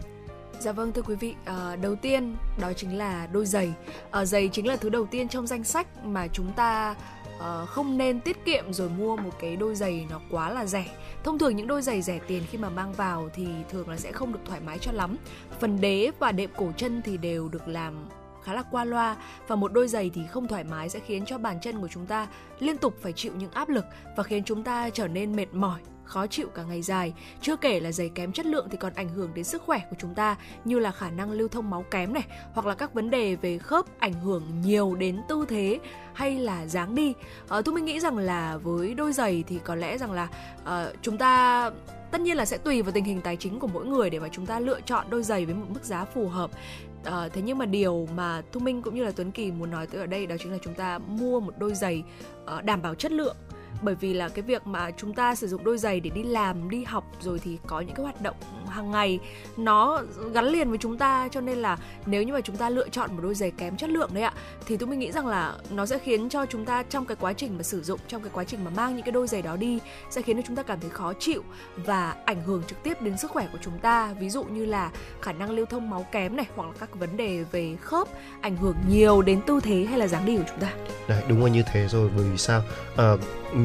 Dạ 0.59 0.71
vâng 0.71 0.93
thưa 0.93 1.01
quý 1.01 1.15
vị, 1.15 1.35
à, 1.45 1.75
đầu 1.75 1.95
tiên 1.95 2.35
đó 2.59 2.73
chính 2.73 2.97
là 2.97 3.27
đôi 3.27 3.45
giày. 3.45 3.73
À, 4.11 4.25
giày 4.25 4.49
chính 4.51 4.67
là 4.67 4.75
thứ 4.75 4.89
đầu 4.89 5.05
tiên 5.11 5.29
trong 5.29 5.47
danh 5.47 5.63
sách 5.63 6.05
mà 6.05 6.27
chúng 6.27 6.53
ta 6.53 6.95
uh, 7.37 7.69
không 7.69 7.97
nên 7.97 8.19
tiết 8.19 8.45
kiệm 8.45 8.73
rồi 8.73 8.89
mua 8.89 9.15
một 9.15 9.31
cái 9.39 9.55
đôi 9.55 9.75
giày 9.75 10.07
nó 10.09 10.19
quá 10.31 10.49
là 10.49 10.65
rẻ. 10.65 10.85
Thông 11.23 11.39
thường 11.39 11.55
những 11.55 11.67
đôi 11.67 11.81
giày 11.81 12.01
rẻ 12.01 12.19
tiền 12.27 12.43
khi 12.51 12.57
mà 12.57 12.69
mang 12.69 12.93
vào 12.93 13.29
thì 13.33 13.47
thường 13.69 13.89
là 13.89 13.97
sẽ 13.97 14.11
không 14.11 14.33
được 14.33 14.39
thoải 14.45 14.61
mái 14.65 14.77
cho 14.79 14.91
lắm. 14.91 15.17
Phần 15.59 15.81
đế 15.81 16.11
và 16.19 16.31
đệm 16.31 16.49
cổ 16.57 16.71
chân 16.77 17.01
thì 17.05 17.17
đều 17.17 17.49
được 17.49 17.67
làm 17.67 17.93
khá 18.43 18.53
là 18.53 18.63
qua 18.71 18.85
loa 18.85 19.15
và 19.47 19.55
một 19.55 19.73
đôi 19.73 19.87
giày 19.87 20.11
thì 20.13 20.21
không 20.31 20.47
thoải 20.47 20.63
mái 20.63 20.89
sẽ 20.89 20.99
khiến 20.99 21.25
cho 21.25 21.37
bàn 21.37 21.57
chân 21.61 21.81
của 21.81 21.87
chúng 21.87 22.05
ta 22.05 22.27
liên 22.59 22.77
tục 22.77 22.93
phải 23.01 23.13
chịu 23.13 23.33
những 23.37 23.51
áp 23.51 23.69
lực 23.69 23.85
và 24.15 24.23
khiến 24.23 24.43
chúng 24.43 24.63
ta 24.63 24.89
trở 24.89 25.07
nên 25.07 25.35
mệt 25.35 25.53
mỏi 25.53 25.79
khó 26.07 26.27
chịu 26.27 26.47
cả 26.55 26.63
ngày 26.63 26.81
dài. 26.81 27.13
Chưa 27.41 27.55
kể 27.55 27.79
là 27.79 27.91
giày 27.91 28.09
kém 28.09 28.31
chất 28.31 28.45
lượng 28.45 28.67
thì 28.71 28.77
còn 28.77 28.93
ảnh 28.93 29.09
hưởng 29.09 29.33
đến 29.33 29.43
sức 29.45 29.61
khỏe 29.61 29.81
của 29.89 29.95
chúng 29.99 30.15
ta 30.15 30.35
như 30.65 30.79
là 30.79 30.91
khả 30.91 31.09
năng 31.09 31.31
lưu 31.31 31.47
thông 31.47 31.69
máu 31.69 31.85
kém 31.91 32.13
này 32.13 32.23
hoặc 32.53 32.65
là 32.65 32.75
các 32.75 32.93
vấn 32.93 33.09
đề 33.09 33.35
về 33.35 33.57
khớp 33.57 33.85
ảnh 33.99 34.13
hưởng 34.13 34.61
nhiều 34.61 34.95
đến 34.95 35.21
tư 35.29 35.45
thế 35.49 35.79
hay 36.13 36.39
là 36.39 36.67
dáng 36.67 36.95
đi. 36.95 37.13
À, 37.49 37.61
tôi 37.65 37.73
mới 37.73 37.83
nghĩ 37.83 37.99
rằng 37.99 38.17
là 38.17 38.57
với 38.57 38.93
đôi 38.93 39.13
giày 39.13 39.43
thì 39.47 39.59
có 39.63 39.75
lẽ 39.75 39.97
rằng 39.97 40.11
là 40.11 40.27
à, 40.65 40.87
chúng 41.01 41.17
ta 41.17 41.71
tất 42.11 42.21
nhiên 42.21 42.37
là 42.37 42.45
sẽ 42.45 42.57
tùy 42.57 42.81
vào 42.81 42.91
tình 42.91 43.03
hình 43.03 43.21
tài 43.21 43.35
chính 43.35 43.59
của 43.59 43.67
mỗi 43.67 43.85
người 43.85 44.09
để 44.09 44.19
mà 44.19 44.27
chúng 44.31 44.45
ta 44.45 44.59
lựa 44.59 44.81
chọn 44.81 45.05
đôi 45.09 45.23
giày 45.23 45.45
với 45.45 45.55
một 45.55 45.65
mức 45.69 45.83
giá 45.83 46.05
phù 46.05 46.27
hợp 46.27 46.51
À, 47.07 47.29
thế 47.33 47.41
nhưng 47.41 47.57
mà 47.57 47.65
điều 47.65 48.07
mà 48.15 48.41
Thu 48.51 48.59
Minh 48.59 48.81
cũng 48.81 48.95
như 48.95 49.03
là 49.03 49.11
Tuấn 49.15 49.31
Kỳ 49.31 49.51
muốn 49.51 49.71
nói 49.71 49.87
tới 49.87 50.01
ở 50.01 50.07
đây 50.07 50.27
đó 50.27 50.35
chính 50.39 50.51
là 50.51 50.57
chúng 50.63 50.73
ta 50.73 50.97
mua 50.97 51.39
một 51.39 51.53
đôi 51.57 51.73
giày 51.73 52.03
à, 52.45 52.61
đảm 52.61 52.81
bảo 52.81 52.95
chất 52.95 53.11
lượng 53.11 53.35
bởi 53.81 53.95
vì 53.95 54.13
là 54.13 54.29
cái 54.29 54.41
việc 54.41 54.67
mà 54.67 54.91
chúng 54.91 55.13
ta 55.13 55.35
sử 55.35 55.47
dụng 55.47 55.63
đôi 55.63 55.77
giày 55.77 55.99
để 55.99 56.09
đi 56.09 56.23
làm 56.23 56.69
đi 56.69 56.83
học 56.83 57.03
rồi 57.19 57.39
thì 57.39 57.57
có 57.67 57.79
những 57.79 57.95
cái 57.95 58.03
hoạt 58.03 58.21
động 58.21 58.35
hàng 58.69 58.91
ngày 58.91 59.19
nó 59.57 60.01
gắn 60.33 60.45
liền 60.45 60.69
với 60.69 60.77
chúng 60.77 60.97
ta. 60.97 61.27
Cho 61.31 61.41
nên 61.41 61.57
là 61.57 61.77
nếu 62.05 62.23
như 62.23 62.33
mà 62.33 62.41
chúng 62.41 62.57
ta 62.57 62.69
lựa 62.69 62.89
chọn 62.89 63.15
một 63.15 63.19
đôi 63.23 63.35
giày 63.35 63.51
kém 63.51 63.77
chất 63.77 63.89
lượng 63.89 64.09
đấy 64.13 64.23
ạ 64.23 64.33
thì 64.65 64.77
tôi 64.77 64.89
mình 64.89 64.99
nghĩ 64.99 65.11
rằng 65.11 65.27
là 65.27 65.53
nó 65.69 65.85
sẽ 65.85 65.99
khiến 65.99 66.29
cho 66.29 66.45
chúng 66.45 66.65
ta 66.65 66.83
trong 66.83 67.05
cái 67.05 67.17
quá 67.19 67.33
trình 67.33 67.57
mà 67.57 67.63
sử 67.63 67.83
dụng 67.83 67.99
trong 68.07 68.21
cái 68.21 68.31
quá 68.33 68.43
trình 68.43 68.63
mà 68.63 68.71
mang 68.75 68.95
những 68.95 69.05
cái 69.05 69.11
đôi 69.11 69.27
giày 69.27 69.41
đó 69.41 69.55
đi 69.55 69.79
sẽ 70.09 70.21
khiến 70.21 70.37
cho 70.37 70.43
chúng 70.47 70.55
ta 70.55 70.63
cảm 70.63 70.79
thấy 70.79 70.89
khó 70.89 71.13
chịu 71.19 71.43
và 71.75 72.15
ảnh 72.25 72.43
hưởng 72.43 72.63
trực 72.67 72.83
tiếp 72.83 73.01
đến 73.01 73.17
sức 73.17 73.31
khỏe 73.31 73.47
của 73.51 73.57
chúng 73.61 73.79
ta. 73.79 74.13
Ví 74.19 74.29
dụ 74.29 74.43
như 74.43 74.65
là 74.65 74.91
khả 75.21 75.33
năng 75.33 75.49
lưu 75.49 75.65
thông 75.65 75.89
máu 75.89 76.05
kém 76.11 76.35
này 76.35 76.45
hoặc 76.55 76.65
là 76.65 76.73
các 76.79 76.95
vấn 76.95 77.17
đề 77.17 77.43
về 77.51 77.75
khớp 77.81 78.07
ảnh 78.41 78.57
hưởng 78.57 78.75
nhiều 78.89 79.21
đến 79.21 79.41
tư 79.47 79.59
thế 79.63 79.85
hay 79.89 79.99
là 79.99 80.07
dáng 80.07 80.25
đi 80.25 80.37
của 80.37 80.43
chúng 80.49 80.59
ta. 80.59 80.73
Đấy 81.07 81.23
đúng 81.27 81.43
là 81.43 81.51
như 81.51 81.63
thế 81.73 81.87
rồi 81.87 82.09
bởi 82.15 82.25
vì 82.31 82.37
sao? 82.37 82.61
À, 82.97 83.13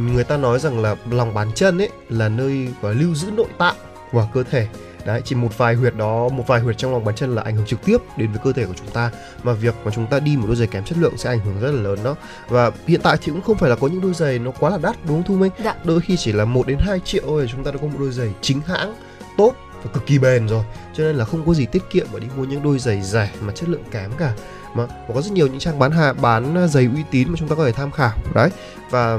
người 0.07 0.25
ta 0.25 0.37
nói 0.37 0.59
rằng 0.59 0.79
là 0.83 0.97
lòng 1.11 1.35
bàn 1.35 1.49
chân 1.55 1.79
ấy 1.79 1.89
là 2.09 2.29
nơi 2.29 2.69
và 2.81 2.91
lưu 2.93 3.15
giữ 3.15 3.31
nội 3.31 3.49
tạng 3.59 3.77
của 4.13 4.29
cơ 4.35 4.43
thể. 4.43 4.69
Đấy 5.07 5.23
chỉ 5.25 5.35
một 5.35 5.59
vài 5.59 5.75
huyệt 5.75 5.95
đó 5.97 6.29
một 6.29 6.45
vài 6.47 6.61
huyệt 6.61 6.79
trong 6.79 6.93
lòng 6.93 7.05
bàn 7.05 7.15
chân 7.15 7.35
là 7.35 7.43
ảnh 7.43 7.57
hưởng 7.57 7.67
trực 7.67 7.85
tiếp 7.85 7.99
đến 8.17 8.31
với 8.33 8.41
cơ 8.45 8.53
thể 8.53 8.67
của 8.67 8.75
chúng 8.79 8.91
ta. 8.91 9.11
Mà 9.43 9.53
việc 9.53 9.75
mà 9.85 9.91
chúng 9.95 10.07
ta 10.07 10.21
đi 10.21 10.37
một 10.37 10.47
đôi 10.47 10.57
giày 10.57 10.67
kém 10.67 10.85
chất 10.85 10.99
lượng 10.99 11.17
sẽ 11.17 11.31
ảnh 11.31 11.41
hưởng 11.41 11.61
rất 11.61 11.71
là 11.71 11.83
lớn 11.83 11.99
đó. 12.05 12.17
Và 12.49 12.71
hiện 12.87 13.01
tại 13.03 13.17
thì 13.23 13.33
cũng 13.33 13.43
không 13.43 13.59
phải 13.59 13.71
là 13.71 13.77
có 13.77 13.89
những 13.89 14.01
đôi 14.01 14.15
giày 14.15 14.39
nó 14.39 14.51
quá 14.51 14.71
là 14.71 14.79
đắt 14.83 14.97
đúng 15.07 15.17
không 15.17 15.27
thu 15.27 15.35
minh? 15.35 15.53
Dạ. 15.65 15.75
đôi 15.85 16.01
khi 16.01 16.17
chỉ 16.17 16.33
là 16.33 16.45
1 16.45 16.67
đến 16.67 16.79
2 16.81 17.01
triệu 17.01 17.23
thôi 17.27 17.49
chúng 17.53 17.65
ta 17.65 17.71
đã 17.71 17.79
có 17.79 17.87
một 17.87 17.97
đôi 17.99 18.11
giày 18.11 18.31
chính 18.41 18.61
hãng 18.61 18.95
tốt 19.37 19.55
và 19.83 19.91
cực 19.93 20.07
kỳ 20.07 20.19
bền 20.19 20.49
rồi. 20.49 20.65
Cho 20.95 21.05
nên 21.05 21.17
là 21.17 21.25
không 21.25 21.47
có 21.47 21.55
gì 21.55 21.67
tiết 21.67 21.83
kiệm 21.91 22.07
mà 22.13 22.19
đi 22.19 22.27
mua 22.37 22.45
những 22.45 22.63
đôi 22.63 22.79
giày 22.79 23.03
rẻ 23.03 23.31
mà 23.41 23.53
chất 23.53 23.69
lượng 23.69 23.85
kém 23.91 24.11
cả 24.19 24.35
mà 24.75 24.87
có 25.15 25.23
rất 25.23 25.33
nhiều 25.33 25.47
những 25.47 25.59
trang 25.59 25.79
bán 25.79 25.91
hàng 25.91 26.17
bán 26.23 26.69
giày 26.69 26.89
uy 26.95 27.03
tín 27.11 27.29
mà 27.29 27.35
chúng 27.39 27.49
ta 27.49 27.55
có 27.55 27.65
thể 27.65 27.73
tham 27.73 27.91
khảo 27.91 28.13
đấy. 28.35 28.51
Và 28.91 29.19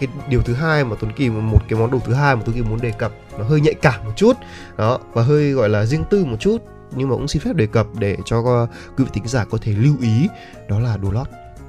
cái 0.00 0.08
điều 0.28 0.42
thứ 0.42 0.54
hai 0.54 0.84
mà 0.84 0.96
Tuấn 1.00 1.12
Kỳ 1.12 1.30
một 1.30 1.62
cái 1.68 1.78
món 1.78 1.90
đồ 1.90 1.98
thứ 2.06 2.14
hai 2.14 2.36
mà 2.36 2.42
Tuấn 2.44 2.56
Kỳ 2.56 2.62
muốn 2.62 2.80
đề 2.80 2.90
cập 2.90 3.12
nó 3.38 3.44
hơi 3.44 3.60
nhạy 3.60 3.74
cảm 3.74 4.04
một 4.04 4.12
chút 4.16 4.36
đó 4.76 4.98
và 5.12 5.22
hơi 5.22 5.52
gọi 5.52 5.68
là 5.68 5.86
riêng 5.86 6.04
tư 6.10 6.24
một 6.24 6.36
chút 6.40 6.62
nhưng 6.94 7.08
mà 7.08 7.14
cũng 7.14 7.28
xin 7.28 7.42
phép 7.42 7.54
đề 7.54 7.66
cập 7.66 7.86
để 7.98 8.16
cho 8.24 8.66
quý 8.96 9.04
vị 9.04 9.10
thính 9.12 9.26
giả 9.26 9.44
có 9.44 9.58
thể 9.60 9.72
lưu 9.72 9.94
ý 10.00 10.28
đó 10.68 10.78
là 10.78 10.96
đồ 10.96 11.10
lót. 11.10 11.26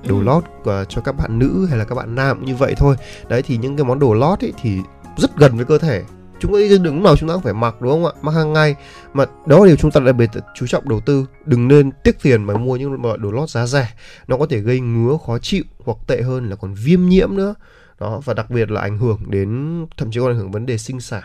Đồ 0.08 0.18
ừ. 0.18 0.24
lót 0.24 0.44
uh, 0.44 0.90
cho 0.90 1.02
các 1.02 1.12
bạn 1.12 1.40
nữ 1.40 1.66
hay 1.70 1.78
là 1.78 1.86
các 1.86 1.96
bạn 1.96 2.16
nam 2.16 2.38
cũng 2.38 2.46
như 2.46 2.56
vậy 2.56 2.76
thôi. 2.78 2.96
Đấy 3.30 3.42
thì 3.42 3.58
những 3.58 3.78
cái 3.78 3.86
món 3.86 4.00
đồ 4.00 4.14
lót 4.14 4.40
ấy 4.40 4.54
thì 4.62 4.80
rất 5.18 5.38
gần 5.38 5.56
với 5.56 5.66
cơ 5.66 5.78
thể 5.78 6.04
chúng 6.40 6.54
ta 6.54 6.60
đừng 6.82 6.96
lúc 6.96 7.04
nào 7.04 7.16
chúng 7.16 7.30
ta 7.30 7.36
cũng 7.36 7.44
phải 7.44 7.54
mặc 7.54 7.82
đúng 7.82 7.92
không 7.92 8.06
ạ? 8.06 8.12
Mặc 8.22 8.32
hàng 8.32 8.54
ngày. 8.54 8.76
Mà 9.14 9.26
đó 9.46 9.60
là 9.60 9.66
điều 9.66 9.76
chúng 9.76 9.92
ta 9.92 10.00
đặc 10.00 10.16
biệt 10.16 10.30
chú 10.56 10.68
trọng 10.68 10.90
đầu 10.90 11.00
tư. 11.00 11.26
Đừng 11.46 11.68
nên 11.68 11.92
tiếc 12.04 12.22
tiền 12.22 12.44
mà 12.44 12.58
mua 12.58 12.76
những 12.76 13.04
loại 13.04 13.18
đồ 13.18 13.32
lót 13.32 13.50
giá 13.50 13.66
rẻ. 13.66 13.90
Nó 14.28 14.38
có 14.38 14.46
thể 14.50 14.60
gây 14.60 14.80
ngứa 14.80 15.18
khó 15.26 15.40
chịu 15.40 15.64
hoặc 15.86 15.98
tệ 16.08 16.22
hơn 16.22 16.50
là 16.50 16.56
còn 16.56 16.74
viêm 16.74 17.06
nhiễm 17.06 17.36
nữa. 17.36 17.56
Đó 18.00 18.22
và 18.26 18.34
đặc 18.34 18.50
biệt 18.50 18.72
là 18.72 18.82
ảnh 18.82 18.98
hưởng 18.98 19.20
đến 19.28 19.86
thậm 19.98 20.12
chí 20.12 20.20
còn 20.20 20.32
ảnh 20.32 20.38
hưởng 20.38 20.52
vấn 20.52 20.66
đề 20.66 20.78
sinh 20.78 21.00
sản 21.00 21.24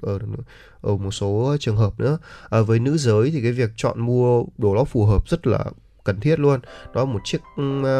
ở 0.00 0.18
ở 0.80 0.96
một 0.96 1.10
số 1.10 1.56
trường 1.60 1.76
hợp 1.76 2.00
nữa. 2.00 2.18
À, 2.50 2.60
với 2.60 2.78
nữ 2.78 2.96
giới 2.96 3.30
thì 3.30 3.42
cái 3.42 3.52
việc 3.52 3.70
chọn 3.76 4.00
mua 4.00 4.44
đồ 4.58 4.74
lót 4.74 4.88
phù 4.88 5.04
hợp 5.04 5.28
rất 5.28 5.46
là 5.46 5.64
cần 6.04 6.20
thiết 6.20 6.38
luôn. 6.38 6.60
Đó 6.94 7.04
một 7.04 7.20
chiếc 7.24 7.38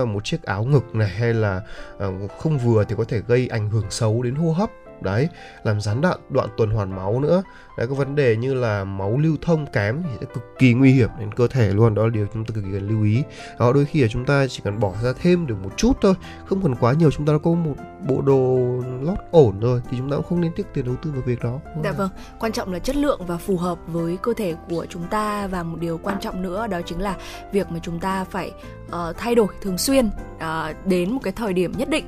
một 0.07 0.25
chiếc 0.25 0.43
áo 0.43 0.65
ngực 0.65 0.95
này 0.95 1.09
hay 1.09 1.35
là 1.35 1.63
à, 1.99 2.07
không 2.39 2.59
vừa 2.59 2.85
thì 2.85 2.95
có 2.99 3.05
thể 3.05 3.23
gây 3.27 3.49
ảnh 3.49 3.71
hưởng 3.71 3.91
xấu 3.91 4.23
đến 4.23 4.35
hô 4.35 4.53
hấp 4.53 4.71
đấy 5.03 5.29
làm 5.65 5.81
gián 5.81 6.01
đoạn 6.01 6.19
đoạn 6.29 6.49
tuần 6.57 6.71
hoàn 6.71 6.97
máu 6.97 7.21
nữa 7.21 7.43
đấy 7.79 7.87
có 7.87 7.95
vấn 7.95 8.15
đề 8.15 8.37
như 8.37 8.55
là 8.55 8.85
máu 8.85 9.19
lưu 9.19 9.37
thông 9.43 9.67
kém 9.67 10.03
thì 10.03 10.11
sẽ 10.21 10.27
cực 10.35 10.45
kỳ 10.59 10.73
nguy 10.75 10.93
hiểm 10.93 11.09
đến 11.19 11.35
cơ 11.35 11.47
thể 11.49 11.73
luôn 11.73 11.95
đó 11.95 12.03
là 12.05 12.11
điều 12.11 12.27
chúng 12.35 12.45
ta 12.45 12.55
cực 12.55 12.65
kỳ 12.65 12.71
cần 12.73 12.89
lưu 12.89 13.05
ý. 13.05 13.23
Đó 13.59 13.73
đôi 13.73 13.85
khi 13.85 14.03
là 14.03 14.09
chúng 14.09 14.25
ta 14.25 14.47
chỉ 14.47 14.61
cần 14.65 14.81
bỏ 14.81 14.93
ra 15.03 15.13
thêm 15.23 15.47
được 15.47 15.57
một 15.63 15.71
chút 15.77 15.93
thôi 16.03 16.15
không 16.47 16.63
cần 16.63 16.75
quá 16.75 16.93
nhiều 16.93 17.11
chúng 17.11 17.27
ta 17.27 17.33
đã 17.33 17.39
có 17.39 17.51
một 17.51 17.75
bộ 18.09 18.21
đồ 18.21 18.59
lót 19.01 19.19
ổn 19.31 19.61
rồi 19.61 19.81
thì 19.91 19.97
chúng 19.99 20.11
ta 20.11 20.17
cũng 20.17 20.27
không 20.29 20.41
nên 20.41 20.53
tiếc 20.57 20.67
tiền 20.75 20.85
đầu 20.85 20.95
tư 21.03 21.11
vào 21.11 21.23
việc 21.27 21.43
đó. 21.43 21.61
Dạ 21.85 21.93
vâng 21.93 22.11
quan 22.39 22.53
trọng 22.53 22.73
là 22.73 22.79
chất 22.79 22.97
lượng 22.97 23.21
và 23.27 23.37
phù 23.37 23.57
hợp 23.57 23.79
với 23.87 24.17
cơ 24.23 24.33
thể 24.37 24.55
của 24.69 24.87
chúng 24.89 25.03
ta 25.11 25.47
và 25.47 25.63
một 25.63 25.77
điều 25.81 25.99
quan 26.03 26.21
trọng 26.21 26.43
nữa 26.43 26.67
đó 26.67 26.81
chính 26.87 27.01
là 27.01 27.17
việc 27.53 27.71
mà 27.71 27.79
chúng 27.83 28.01
ta 28.01 28.25
phải 28.25 28.53
uh, 28.87 29.17
thay 29.17 29.35
đổi 29.35 29.47
thường 29.63 29.79
xuyên 29.79 30.07
uh, 30.07 30.87
đến 30.87 31.13
một 31.13 31.21
cái 31.23 31.33
thời 31.33 31.53
điểm 31.53 31.73
nhất 31.77 31.89
định. 31.89 32.05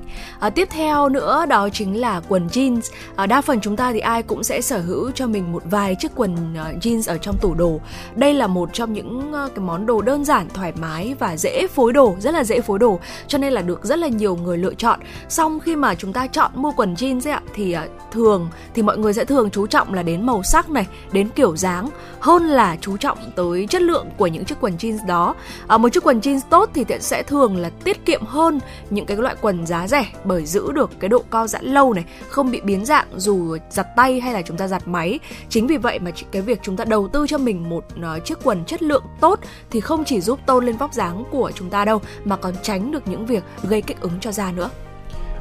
Uh, 0.46 0.54
tiếp 0.54 0.68
theo 0.70 1.08
nữa 1.08 1.46
đó 1.48 1.68
chính 1.68 2.00
là 2.00 2.20
quần 2.28 2.46
jeans. 2.46 2.80
Uh, 3.22 3.28
đa 3.28 3.40
phần 3.40 3.60
chúng 3.60 3.76
ta 3.76 3.92
thì 3.92 3.98
ai 3.98 4.22
cũng 4.22 4.42
sẽ 4.42 4.60
sở 4.60 4.80
hữu 4.80 5.10
cho 5.10 5.26
mình 5.26 5.52
một 5.54 5.62
vài 5.70 5.94
chiếc 5.94 6.12
quần 6.14 6.34
uh, 6.34 6.84
jeans 6.84 7.12
ở 7.12 7.18
trong 7.18 7.36
tủ 7.38 7.54
đồ. 7.54 7.80
Đây 8.14 8.34
là 8.34 8.46
một 8.46 8.70
trong 8.72 8.92
những 8.92 9.18
uh, 9.18 9.54
cái 9.54 9.64
món 9.64 9.86
đồ 9.86 10.02
đơn 10.02 10.24
giản, 10.24 10.48
thoải 10.54 10.72
mái 10.80 11.14
và 11.18 11.36
dễ 11.36 11.66
phối 11.66 11.92
đồ, 11.92 12.16
rất 12.18 12.34
là 12.34 12.44
dễ 12.44 12.60
phối 12.60 12.78
đồ, 12.78 12.98
cho 13.26 13.38
nên 13.38 13.52
là 13.52 13.62
được 13.62 13.84
rất 13.84 13.98
là 13.98 14.08
nhiều 14.08 14.36
người 14.36 14.58
lựa 14.58 14.74
chọn. 14.74 15.00
Xong 15.28 15.60
khi 15.60 15.76
mà 15.76 15.94
chúng 15.94 16.12
ta 16.12 16.26
chọn 16.26 16.50
mua 16.54 16.72
quần 16.76 16.94
jeans 16.94 17.28
ấy 17.28 17.32
ạ, 17.32 17.42
thì 17.54 17.76
uh, 17.76 18.12
thường 18.12 18.48
thì 18.74 18.82
mọi 18.82 18.98
người 18.98 19.12
sẽ 19.12 19.24
thường 19.24 19.50
chú 19.50 19.66
trọng 19.66 19.94
là 19.94 20.02
đến 20.02 20.26
màu 20.26 20.42
sắc 20.42 20.70
này, 20.70 20.86
đến 21.12 21.28
kiểu 21.28 21.56
dáng 21.56 21.88
hơn 22.20 22.42
là 22.42 22.76
chú 22.80 22.96
trọng 22.96 23.18
tới 23.36 23.66
chất 23.66 23.82
lượng 23.82 24.06
của 24.16 24.26
những 24.26 24.44
chiếc 24.44 24.60
quần 24.60 24.76
jeans 24.76 25.06
đó. 25.06 25.34
À, 25.66 25.78
một 25.78 25.88
chiếc 25.88 26.06
quần 26.06 26.20
jeans 26.20 26.40
tốt 26.50 26.70
thì 26.74 26.84
sẽ 27.00 27.22
thường 27.22 27.56
là 27.56 27.70
tiết 27.84 28.06
kiệm 28.06 28.22
hơn 28.26 28.60
những 28.90 29.06
cái 29.06 29.16
loại 29.16 29.34
quần 29.40 29.66
giá 29.66 29.88
rẻ 29.88 30.06
bởi 30.24 30.46
giữ 30.46 30.72
được 30.72 30.90
cái 31.00 31.08
độ 31.08 31.22
co 31.30 31.46
giãn 31.46 31.64
lâu 31.64 31.92
này, 31.92 32.04
không 32.28 32.50
bị 32.50 32.60
biến 32.60 32.84
dạng 32.84 33.06
dù 33.16 33.56
giặt 33.70 33.86
tay 33.96 34.20
hay 34.20 34.34
là 34.34 34.42
chúng 34.42 34.56
ta 34.56 34.68
giặt 34.68 34.88
máy. 34.88 35.18
Chính 35.48 35.66
vì 35.66 35.76
vậy 35.76 35.98
mà 35.98 36.10
cái 36.32 36.42
việc 36.42 36.60
chúng 36.62 36.76
ta 36.76 36.84
đầu 36.84 37.08
tư 37.08 37.26
cho 37.28 37.38
mình 37.38 37.70
một 37.70 37.86
uh, 37.98 38.24
chiếc 38.24 38.38
quần 38.42 38.64
chất 38.64 38.82
lượng 38.82 39.04
tốt 39.20 39.40
thì 39.70 39.80
không 39.80 40.04
chỉ 40.04 40.20
giúp 40.20 40.40
tôn 40.46 40.66
lên 40.66 40.76
vóc 40.76 40.92
dáng 40.92 41.24
của 41.30 41.50
chúng 41.54 41.70
ta 41.70 41.84
đâu 41.84 42.00
mà 42.24 42.36
còn 42.36 42.54
tránh 42.62 42.90
được 42.90 43.08
những 43.08 43.26
việc 43.26 43.42
gây 43.62 43.82
kích 43.82 44.00
ứng 44.00 44.20
cho 44.20 44.32
da 44.32 44.52
nữa. 44.52 44.70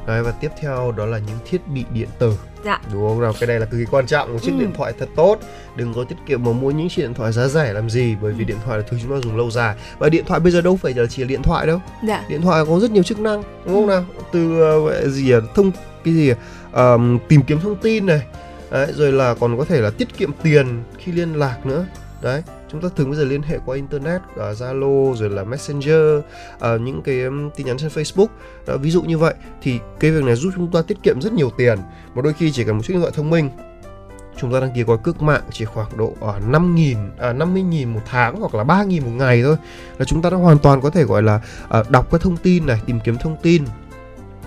Đấy, 0.06 0.22
và 0.22 0.30
tiếp 0.30 0.50
theo 0.60 0.92
đó 0.92 1.06
là 1.06 1.18
những 1.18 1.38
thiết 1.44 1.68
bị 1.68 1.84
điện 1.92 2.08
tử 2.18 2.38
dạ. 2.64 2.80
đúng 2.92 3.08
không 3.08 3.20
nào 3.20 3.32
cái 3.40 3.46
này 3.46 3.60
là 3.60 3.66
cực 3.66 3.80
kỳ 3.80 3.86
quan 3.90 4.06
trọng 4.06 4.32
một 4.32 4.38
chiếc 4.42 4.52
ừ. 4.52 4.60
điện 4.60 4.72
thoại 4.76 4.92
thật 4.98 5.08
tốt 5.16 5.38
đừng 5.76 5.94
có 5.94 6.04
tiết 6.04 6.16
kiệm 6.26 6.44
mà 6.44 6.52
mua 6.52 6.70
những 6.70 6.88
chiếc 6.88 7.02
điện 7.02 7.14
thoại 7.14 7.32
giá 7.32 7.46
rẻ 7.46 7.72
làm 7.72 7.90
gì 7.90 8.16
bởi 8.22 8.32
vì 8.32 8.44
ừ. 8.44 8.48
điện 8.48 8.56
thoại 8.64 8.78
là 8.78 8.84
thứ 8.88 8.96
chúng 9.02 9.10
ta 9.10 9.20
dùng 9.20 9.36
lâu 9.36 9.50
dài 9.50 9.74
và 9.98 10.08
điện 10.08 10.24
thoại 10.26 10.40
bây 10.40 10.52
giờ 10.52 10.60
đâu 10.60 10.76
phải 10.76 10.94
là 10.94 11.06
chỉ 11.06 11.22
là 11.22 11.28
điện 11.28 11.42
thoại 11.42 11.66
đâu 11.66 11.80
dạ. 12.06 12.24
điện 12.28 12.42
thoại 12.42 12.64
có 12.68 12.80
rất 12.80 12.90
nhiều 12.90 13.02
chức 13.02 13.20
năng 13.20 13.42
đúng 13.66 13.74
không 13.74 13.88
ừ. 13.88 13.90
nào 13.90 14.04
từ 14.32 14.62
uh, 15.06 15.12
gì 15.12 15.32
à, 15.32 15.38
thông 15.54 15.70
cái 16.04 16.14
gì 16.14 16.30
à? 16.30 16.36
um, 16.72 17.18
tìm 17.28 17.42
kiếm 17.42 17.60
thông 17.60 17.76
tin 17.76 18.06
này 18.06 18.22
đấy, 18.74 18.92
rồi 18.92 19.12
là 19.12 19.34
còn 19.34 19.58
có 19.58 19.64
thể 19.64 19.80
là 19.80 19.90
tiết 19.90 20.16
kiệm 20.18 20.30
tiền 20.42 20.82
khi 20.98 21.12
liên 21.12 21.34
lạc 21.34 21.66
nữa. 21.66 21.86
Đấy 22.22 22.42
chúng 22.72 22.80
ta 22.80 22.88
thường 22.96 23.10
bây 23.10 23.18
giờ 23.18 23.24
liên 23.24 23.42
hệ 23.42 23.58
qua 23.66 23.76
internet 23.76 24.20
à, 24.40 24.52
Zalo 24.52 25.10
uh, 25.10 25.18
rồi 25.18 25.30
là 25.30 25.44
Messenger 25.44 26.18
uh, 26.54 26.80
những 26.80 27.02
cái 27.02 27.22
um, 27.22 27.50
tin 27.50 27.66
nhắn 27.66 27.78
trên 27.78 27.90
Facebook. 27.90 28.26
Đó, 28.66 28.76
ví 28.76 28.90
dụ 28.90 29.02
như 29.02 29.18
vậy 29.18 29.34
thì 29.62 29.78
cái 30.00 30.10
việc 30.10 30.24
này 30.24 30.36
giúp 30.36 30.50
chúng 30.56 30.72
ta 30.72 30.82
tiết 30.82 31.02
kiệm 31.02 31.20
rất 31.20 31.32
nhiều 31.32 31.50
tiền. 31.58 31.78
Mà 32.14 32.22
đôi 32.22 32.32
khi 32.32 32.52
chỉ 32.52 32.64
cần 32.64 32.76
một 32.76 32.82
chiếc 32.82 32.92
điện 32.94 33.00
thoại 33.00 33.12
thông 33.16 33.30
minh 33.30 33.50
chúng 34.36 34.52
ta 34.52 34.60
đăng 34.60 34.72
ký 34.74 34.82
gói 34.82 34.98
cước 34.98 35.22
mạng 35.22 35.42
chỉ 35.52 35.64
khoảng 35.64 35.96
độ 35.96 36.12
ở 36.20 36.36
uh, 36.36 36.48
5 36.48 36.74
nghìn, 36.74 36.98
à, 37.18 37.32
50 37.32 37.62
nghìn 37.62 37.88
một 37.88 38.02
tháng 38.06 38.40
hoặc 38.40 38.54
là 38.54 38.64
3 38.64 38.84
nghìn 38.84 39.04
một 39.04 39.12
ngày 39.16 39.42
thôi 39.42 39.56
là 39.98 40.04
chúng 40.04 40.22
ta 40.22 40.30
đã 40.30 40.36
hoàn 40.36 40.58
toàn 40.58 40.80
có 40.80 40.90
thể 40.90 41.04
gọi 41.04 41.22
là 41.22 41.40
uh, 41.78 41.90
đọc 41.90 42.10
các 42.10 42.20
thông 42.20 42.36
tin 42.36 42.66
này, 42.66 42.80
tìm 42.86 43.00
kiếm 43.04 43.16
thông 43.16 43.36
tin, 43.42 43.64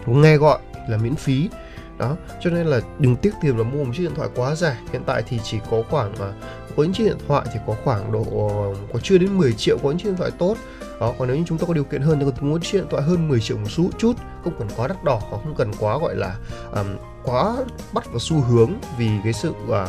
nghe 0.06 0.38
gọi 0.38 0.60
là 0.90 0.98
miễn 0.98 1.16
phí 1.16 1.50
đó 1.98 2.16
cho 2.42 2.50
nên 2.50 2.68
là 2.68 2.80
đừng 3.00 3.16
tiếc 3.16 3.34
tiền 3.42 3.58
là 3.58 3.64
mua 3.64 3.84
một 3.84 3.92
chiếc 3.98 4.04
điện 4.04 4.16
thoại 4.16 4.30
quá 4.36 4.56
rẻ. 4.56 4.78
Hiện 4.92 5.02
tại 5.06 5.24
thì 5.28 5.40
chỉ 5.44 5.60
có 5.72 5.84
khoảng 5.90 6.12
uh, 6.12 6.20
có 6.78 6.84
những 6.84 6.94
chiếc 6.94 7.04
điện 7.04 7.18
thoại 7.28 7.46
thì 7.54 7.60
có 7.68 7.76
khoảng 7.84 8.12
độ 8.12 8.26
có 8.94 9.00
chưa 9.04 9.18
đến 9.18 9.38
10 9.38 9.54
triệu 9.54 9.78
có 9.78 9.90
những 9.90 9.98
chiếc 9.98 10.10
điện 10.10 10.18
thoại 10.18 10.32
tốt. 10.40 10.56
Đó 11.00 11.14
còn 11.20 11.28
nếu 11.28 11.38
như 11.38 11.44
chúng 11.48 11.58
ta 11.58 11.66
có 11.68 11.74
điều 11.74 11.84
kiện 11.84 12.02
hơn 12.02 12.20
thì 12.20 12.26
còn 12.26 12.50
muốn 12.50 12.62
chiếc 12.62 12.78
điện 12.78 12.88
thoại 12.90 13.04
hơn 13.04 13.28
10 13.28 13.40
triệu 13.40 13.58
một 13.58 13.70
số 13.70 13.84
chút 13.98 14.14
không 14.44 14.54
cần 14.60 14.68
quá 14.76 14.88
đắt 14.88 15.04
đỏ 15.04 15.20
không 15.30 15.56
cần 15.58 15.72
quá 15.80 15.98
gọi 15.98 16.16
là 16.16 16.36
um, 16.76 16.88
quá 17.24 17.56
bắt 17.94 18.06
vào 18.06 18.20
xu 18.20 18.42
hướng 18.42 18.72
vì 18.98 19.10
cái 19.24 19.34
sự 19.34 19.50
uh, 19.50 19.88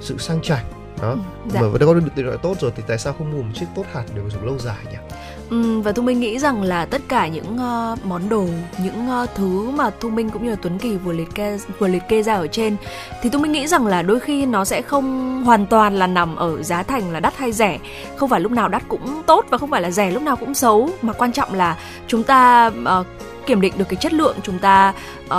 sự 0.00 0.18
sang 0.18 0.42
chảnh. 0.42 0.64
Đó 1.02 1.10
ừ, 1.10 1.18
dạ. 1.52 1.60
mà 1.60 1.68
vẫn 1.68 1.82
có 1.86 1.94
được 1.94 2.00
điện 2.16 2.26
thoại 2.26 2.38
tốt 2.42 2.56
rồi 2.60 2.72
thì 2.76 2.82
tại 2.86 2.98
sao 2.98 3.12
không 3.18 3.32
mua 3.32 3.42
một 3.42 3.52
chiếc 3.54 3.66
tốt 3.74 3.84
hẳn 3.92 4.06
để 4.14 4.22
dùng 4.30 4.46
lâu 4.46 4.58
dài 4.58 4.84
nhỉ 4.90 4.98
Ừ, 5.54 5.80
và 5.80 5.92
thu 5.92 6.02
minh 6.02 6.20
nghĩ 6.20 6.38
rằng 6.38 6.62
là 6.62 6.84
tất 6.84 7.02
cả 7.08 7.28
những 7.28 7.54
uh, 7.54 8.06
món 8.06 8.28
đồ 8.28 8.46
những 8.78 9.22
uh, 9.22 9.28
thứ 9.34 9.70
mà 9.70 9.90
thu 10.00 10.10
minh 10.10 10.30
cũng 10.30 10.44
như 10.44 10.50
là 10.50 10.56
tuấn 10.62 10.78
kỳ 10.78 10.96
vừa 10.96 11.12
liệt 11.12 11.34
kê 11.34 11.58
vừa 11.78 11.88
liệt 11.88 12.02
kê 12.08 12.22
ra 12.22 12.34
ở 12.34 12.46
trên 12.46 12.76
thì 13.22 13.30
thu 13.30 13.38
minh 13.38 13.52
nghĩ 13.52 13.66
rằng 13.66 13.86
là 13.86 14.02
đôi 14.02 14.20
khi 14.20 14.46
nó 14.46 14.64
sẽ 14.64 14.82
không 14.82 15.42
hoàn 15.44 15.66
toàn 15.66 15.96
là 15.96 16.06
nằm 16.06 16.36
ở 16.36 16.62
giá 16.62 16.82
thành 16.82 17.10
là 17.10 17.20
đắt 17.20 17.36
hay 17.36 17.52
rẻ. 17.52 17.78
Không 18.16 18.28
phải 18.28 18.40
lúc 18.40 18.52
nào 18.52 18.68
đắt 18.68 18.82
cũng 18.88 19.22
tốt 19.26 19.46
và 19.50 19.58
không 19.58 19.70
phải 19.70 19.82
là 19.82 19.90
rẻ 19.90 20.10
lúc 20.10 20.22
nào 20.22 20.36
cũng 20.36 20.54
xấu. 20.54 20.88
Mà 21.02 21.12
quan 21.12 21.32
trọng 21.32 21.54
là 21.54 21.76
chúng 22.06 22.22
ta 22.22 22.66
uh, 23.00 23.06
kiểm 23.46 23.60
định 23.60 23.72
được 23.78 23.88
cái 23.88 23.96
chất 23.96 24.12
lượng 24.12 24.36
chúng 24.42 24.58
ta 24.58 24.92
uh, 25.26 25.34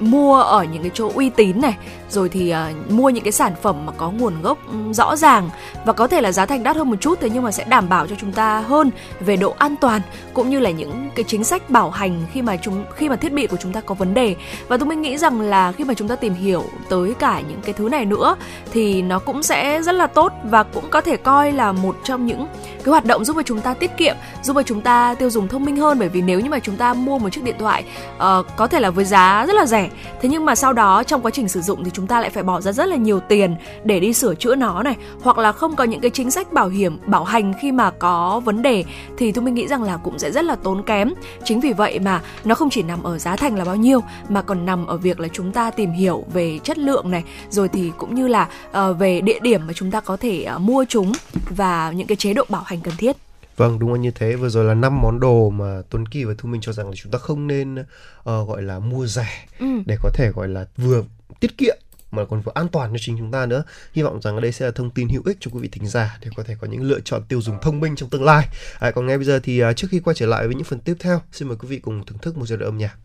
mua 0.00 0.40
ở 0.40 0.64
những 0.64 0.82
cái 0.82 0.90
chỗ 0.94 1.10
uy 1.14 1.30
tín 1.30 1.60
này 1.60 1.76
rồi 2.10 2.28
thì 2.28 2.54
uh, 2.54 2.90
mua 2.90 3.10
những 3.10 3.24
cái 3.24 3.32
sản 3.32 3.52
phẩm 3.62 3.86
mà 3.86 3.92
có 3.92 4.10
nguồn 4.10 4.42
gốc 4.42 4.58
rõ 4.92 5.16
ràng 5.16 5.50
và 5.86 5.92
có 5.92 6.06
thể 6.06 6.20
là 6.20 6.32
giá 6.32 6.46
thành 6.46 6.62
đắt 6.62 6.76
hơn 6.76 6.90
một 6.90 6.96
chút 7.00 7.20
thế 7.20 7.30
nhưng 7.30 7.42
mà 7.42 7.52
sẽ 7.52 7.64
đảm 7.64 7.88
bảo 7.88 8.06
cho 8.06 8.16
chúng 8.20 8.32
ta 8.32 8.60
hơn 8.60 8.90
về 9.20 9.36
độ 9.36 9.54
an 9.58 9.76
toàn 9.80 10.00
cũng 10.34 10.50
như 10.50 10.60
là 10.60 10.70
những 10.70 11.10
cái 11.14 11.24
chính 11.24 11.44
sách 11.44 11.70
bảo 11.70 11.90
hành 11.90 12.22
khi 12.32 12.42
mà 12.42 12.56
chúng 12.56 12.84
khi 12.94 13.08
mà 13.08 13.16
thiết 13.16 13.32
bị 13.32 13.46
của 13.46 13.56
chúng 13.56 13.72
ta 13.72 13.80
có 13.80 13.94
vấn 13.94 14.14
đề. 14.14 14.36
Và 14.68 14.76
tôi 14.76 14.88
mình 14.88 15.02
nghĩ 15.02 15.18
rằng 15.18 15.40
là 15.40 15.72
khi 15.72 15.84
mà 15.84 15.94
chúng 15.94 16.08
ta 16.08 16.16
tìm 16.16 16.34
hiểu 16.34 16.64
tới 16.88 17.14
cả 17.18 17.40
những 17.40 17.60
cái 17.60 17.72
thứ 17.72 17.88
này 17.88 18.04
nữa 18.04 18.36
thì 18.72 19.02
nó 19.02 19.18
cũng 19.18 19.42
sẽ 19.42 19.82
rất 19.82 19.92
là 19.92 20.06
tốt 20.06 20.32
và 20.44 20.62
cũng 20.62 20.90
có 20.90 21.00
thể 21.00 21.16
coi 21.16 21.52
là 21.52 21.72
một 21.72 21.96
trong 22.04 22.26
những 22.26 22.46
cái 22.84 22.90
hoạt 22.90 23.04
động 23.04 23.24
giúp 23.24 23.36
cho 23.36 23.42
chúng 23.42 23.60
ta 23.60 23.74
tiết 23.74 23.90
kiệm 23.96 24.16
giúp 24.42 24.54
cho 24.56 24.62
chúng 24.62 24.80
ta 24.80 25.14
tiêu 25.14 25.30
dùng 25.30 25.48
thông 25.48 25.64
minh 25.64 25.76
hơn. 25.76 25.98
Bởi 25.98 26.08
vì 26.08 26.22
nếu 26.22 26.40
như 26.40 26.50
mà 26.50 26.58
chúng 26.58 26.76
ta 26.76 26.94
mua 26.94 27.18
một 27.18 27.30
chiếc 27.30 27.44
điện 27.44 27.56
thoại 27.58 27.84
uh, 28.16 28.46
có 28.56 28.66
thể 28.66 28.80
là 28.80 28.90
với 28.90 29.04
giá 29.04 29.44
rất 29.46 29.56
là 29.56 29.66
rẻ 29.66 29.90
thế 30.20 30.28
nhưng 30.28 30.44
mà 30.44 30.54
sau 30.54 30.72
đó 30.72 31.02
trong 31.02 31.22
quá 31.22 31.30
trình 31.30 31.48
sử 31.48 31.60
dụng 31.60 31.84
thì 31.84 31.90
chúng 31.94 32.06
ta 32.06 32.20
lại 32.20 32.30
phải 32.30 32.42
bỏ 32.42 32.60
ra 32.60 32.72
rất 32.72 32.86
là 32.86 32.96
nhiều 32.96 33.20
tiền 33.20 33.56
để 33.84 34.00
đi 34.00 34.12
sửa 34.12 34.34
chữa 34.34 34.54
nó 34.54 34.82
này. 34.82 34.96
Hoặc 35.22 35.38
là 35.38 35.52
không 35.52 35.76
có 35.76 35.84
những 35.84 36.00
cái 36.00 36.10
chính 36.10 36.30
sách 36.30 36.52
bảo 36.52 36.68
hiểm 36.68 36.98
bảo 37.06 37.24
hành 37.24 37.52
khi 37.60 37.72
mà 37.72 37.90
có 37.90 38.40
vấn 38.44 38.62
đề 38.62 38.84
thì 39.18 39.32
tôi 39.32 39.44
mình 39.44 39.54
nghĩ 39.54 39.66
rằng 39.66 39.82
là 39.82 39.96
cũng 39.96 40.18
sẽ 40.18 40.30
rất 40.30 40.44
là 40.44 40.56
tốn 40.56 40.82
kém. 40.82 41.12
Chính 41.44 41.60
vì 41.60 41.72
vậy 41.72 41.98
mà 41.98 42.20
nó 42.44 42.54
không 42.54 42.70
chỉ 42.70 42.82
nằm 42.82 43.02
ở 43.02 43.18
giá 43.18 43.36
thành 43.36 43.56
là 43.56 43.64
bao 43.64 43.76
nhiêu 43.76 44.00
mà 44.28 44.42
còn 44.42 44.66
nằm 44.66 44.86
ở 44.86 44.96
việc 44.96 45.20
là 45.20 45.28
chúng 45.28 45.52
ta 45.52 45.70
tìm 45.70 45.90
hiểu 45.90 46.24
về 46.32 46.58
chất 46.64 46.78
lượng 46.78 47.10
này 47.10 47.24
rồi 47.50 47.68
thì 47.68 47.92
cũng 47.98 48.14
như 48.14 48.28
là 48.28 48.48
uh, 48.70 48.98
về 48.98 49.20
địa 49.20 49.38
điểm 49.42 49.60
mà 49.66 49.72
chúng 49.72 49.90
ta 49.90 50.00
có 50.00 50.16
thể 50.16 50.46
uh, 50.56 50.60
mua 50.60 50.84
chúng 50.88 51.12
và 51.56 51.92
những 51.96 52.06
cái 52.06 52.16
chế 52.16 52.34
độ 52.34 52.44
bảo 52.48 52.62
hành 52.70 52.80
cần 52.80 52.94
thiết 52.98 53.16
Vâng, 53.56 53.78
đúng 53.78 53.92
là 53.92 53.98
như 53.98 54.10
thế. 54.10 54.36
Vừa 54.36 54.48
rồi 54.48 54.64
là 54.64 54.74
năm 54.74 55.00
món 55.00 55.20
đồ 55.20 55.50
mà 55.50 55.82
Tuấn 55.90 56.06
Kỳ 56.06 56.24
và 56.24 56.34
Thu 56.38 56.48
Minh 56.48 56.60
cho 56.60 56.72
rằng 56.72 56.86
là 56.86 56.92
chúng 56.96 57.12
ta 57.12 57.18
không 57.18 57.46
nên 57.46 57.74
uh, 57.80 57.84
gọi 58.24 58.62
là 58.62 58.78
mua 58.78 59.06
rẻ 59.06 59.46
ừ. 59.58 59.66
để 59.86 59.96
có 60.02 60.10
thể 60.14 60.30
gọi 60.34 60.48
là 60.48 60.66
vừa 60.76 61.02
tiết 61.40 61.58
kiệm 61.58 61.76
mà 62.10 62.24
còn 62.24 62.40
vừa 62.40 62.52
an 62.54 62.68
toàn 62.68 62.92
cho 62.92 62.98
chính 63.00 63.18
chúng 63.18 63.30
ta 63.30 63.46
nữa. 63.46 63.62
Hy 63.92 64.02
vọng 64.02 64.20
rằng 64.22 64.34
ở 64.34 64.40
đây 64.40 64.52
sẽ 64.52 64.66
là 64.66 64.72
thông 64.74 64.90
tin 64.90 65.08
hữu 65.08 65.22
ích 65.24 65.36
cho 65.40 65.50
quý 65.54 65.60
vị 65.60 65.68
thính 65.72 65.86
giả 65.86 66.18
để 66.20 66.28
có 66.36 66.42
thể 66.42 66.56
có 66.60 66.66
những 66.66 66.82
lựa 66.82 67.00
chọn 67.00 67.22
tiêu 67.28 67.42
dùng 67.42 67.58
thông 67.62 67.80
minh 67.80 67.96
trong 67.96 68.10
tương 68.10 68.24
lai. 68.24 68.48
À, 68.78 68.90
còn 68.90 69.06
ngay 69.06 69.18
bây 69.18 69.24
giờ 69.24 69.40
thì 69.42 69.64
uh, 69.64 69.76
trước 69.76 69.88
khi 69.90 70.00
quay 70.00 70.14
trở 70.14 70.26
lại 70.26 70.46
với 70.46 70.54
những 70.54 70.64
phần 70.64 70.80
tiếp 70.80 70.94
theo, 71.00 71.20
xin 71.32 71.48
mời 71.48 71.56
quý 71.56 71.68
vị 71.68 71.78
cùng 71.78 72.06
thưởng 72.06 72.18
thức 72.18 72.36
một 72.36 72.46
giai 72.46 72.56
đoạn 72.56 72.68
âm 72.72 72.78
nhạc. 72.78 72.96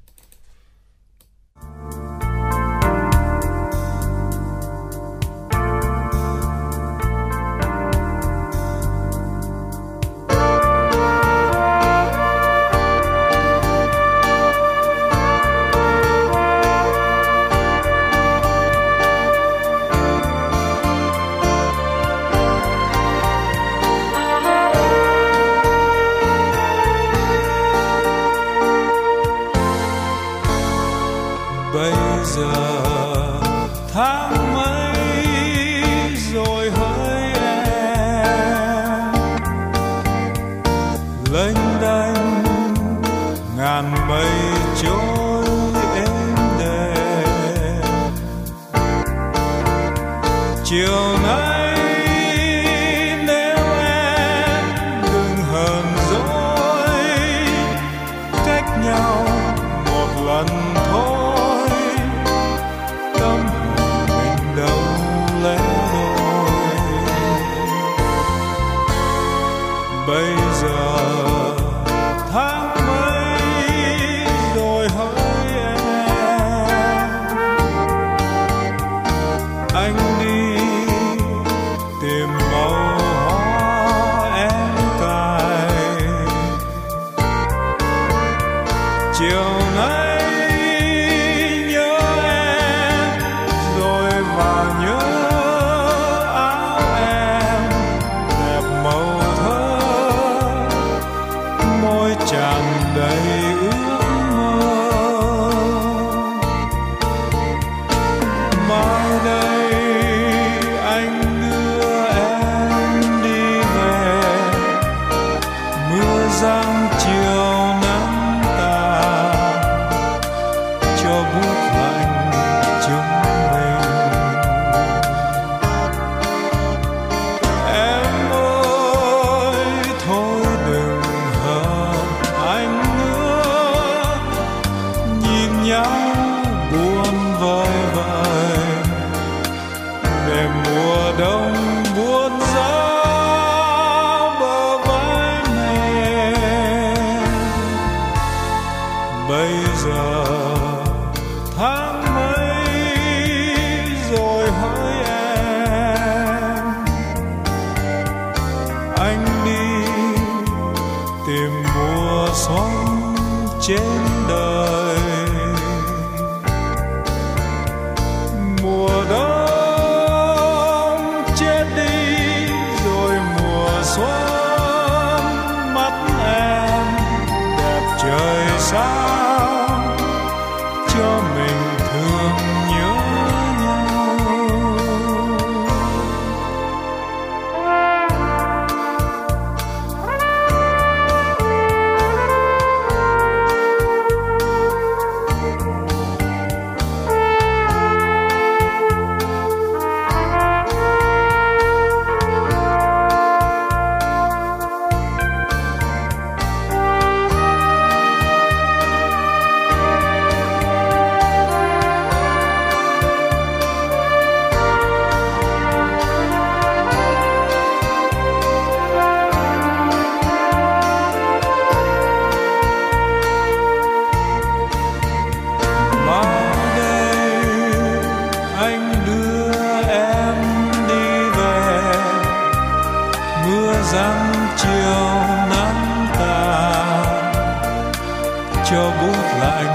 Lạnh 239.39 239.73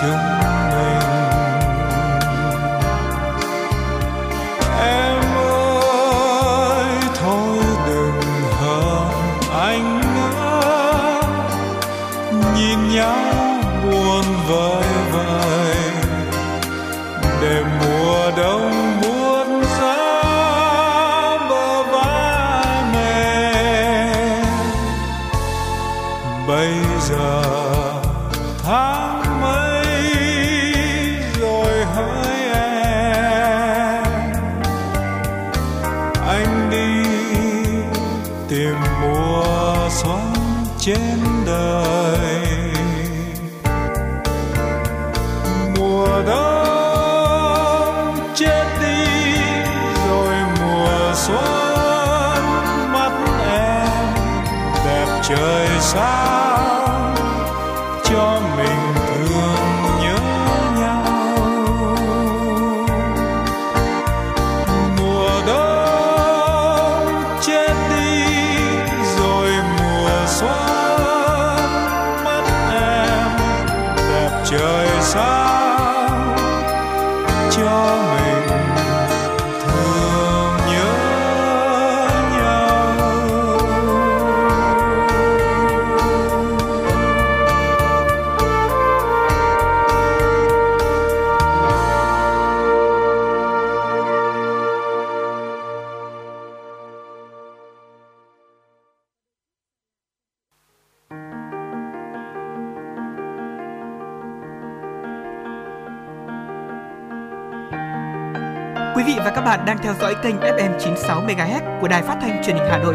chúng 0.00 0.41
106 111.02 111.22
MHz 111.22 111.80
của 111.80 111.88
đài 111.88 112.02
phát 112.02 112.18
thanh 112.20 112.42
truyền 112.44 112.56
hình 112.56 112.66
Hà 112.70 112.78
Nội. 112.78 112.94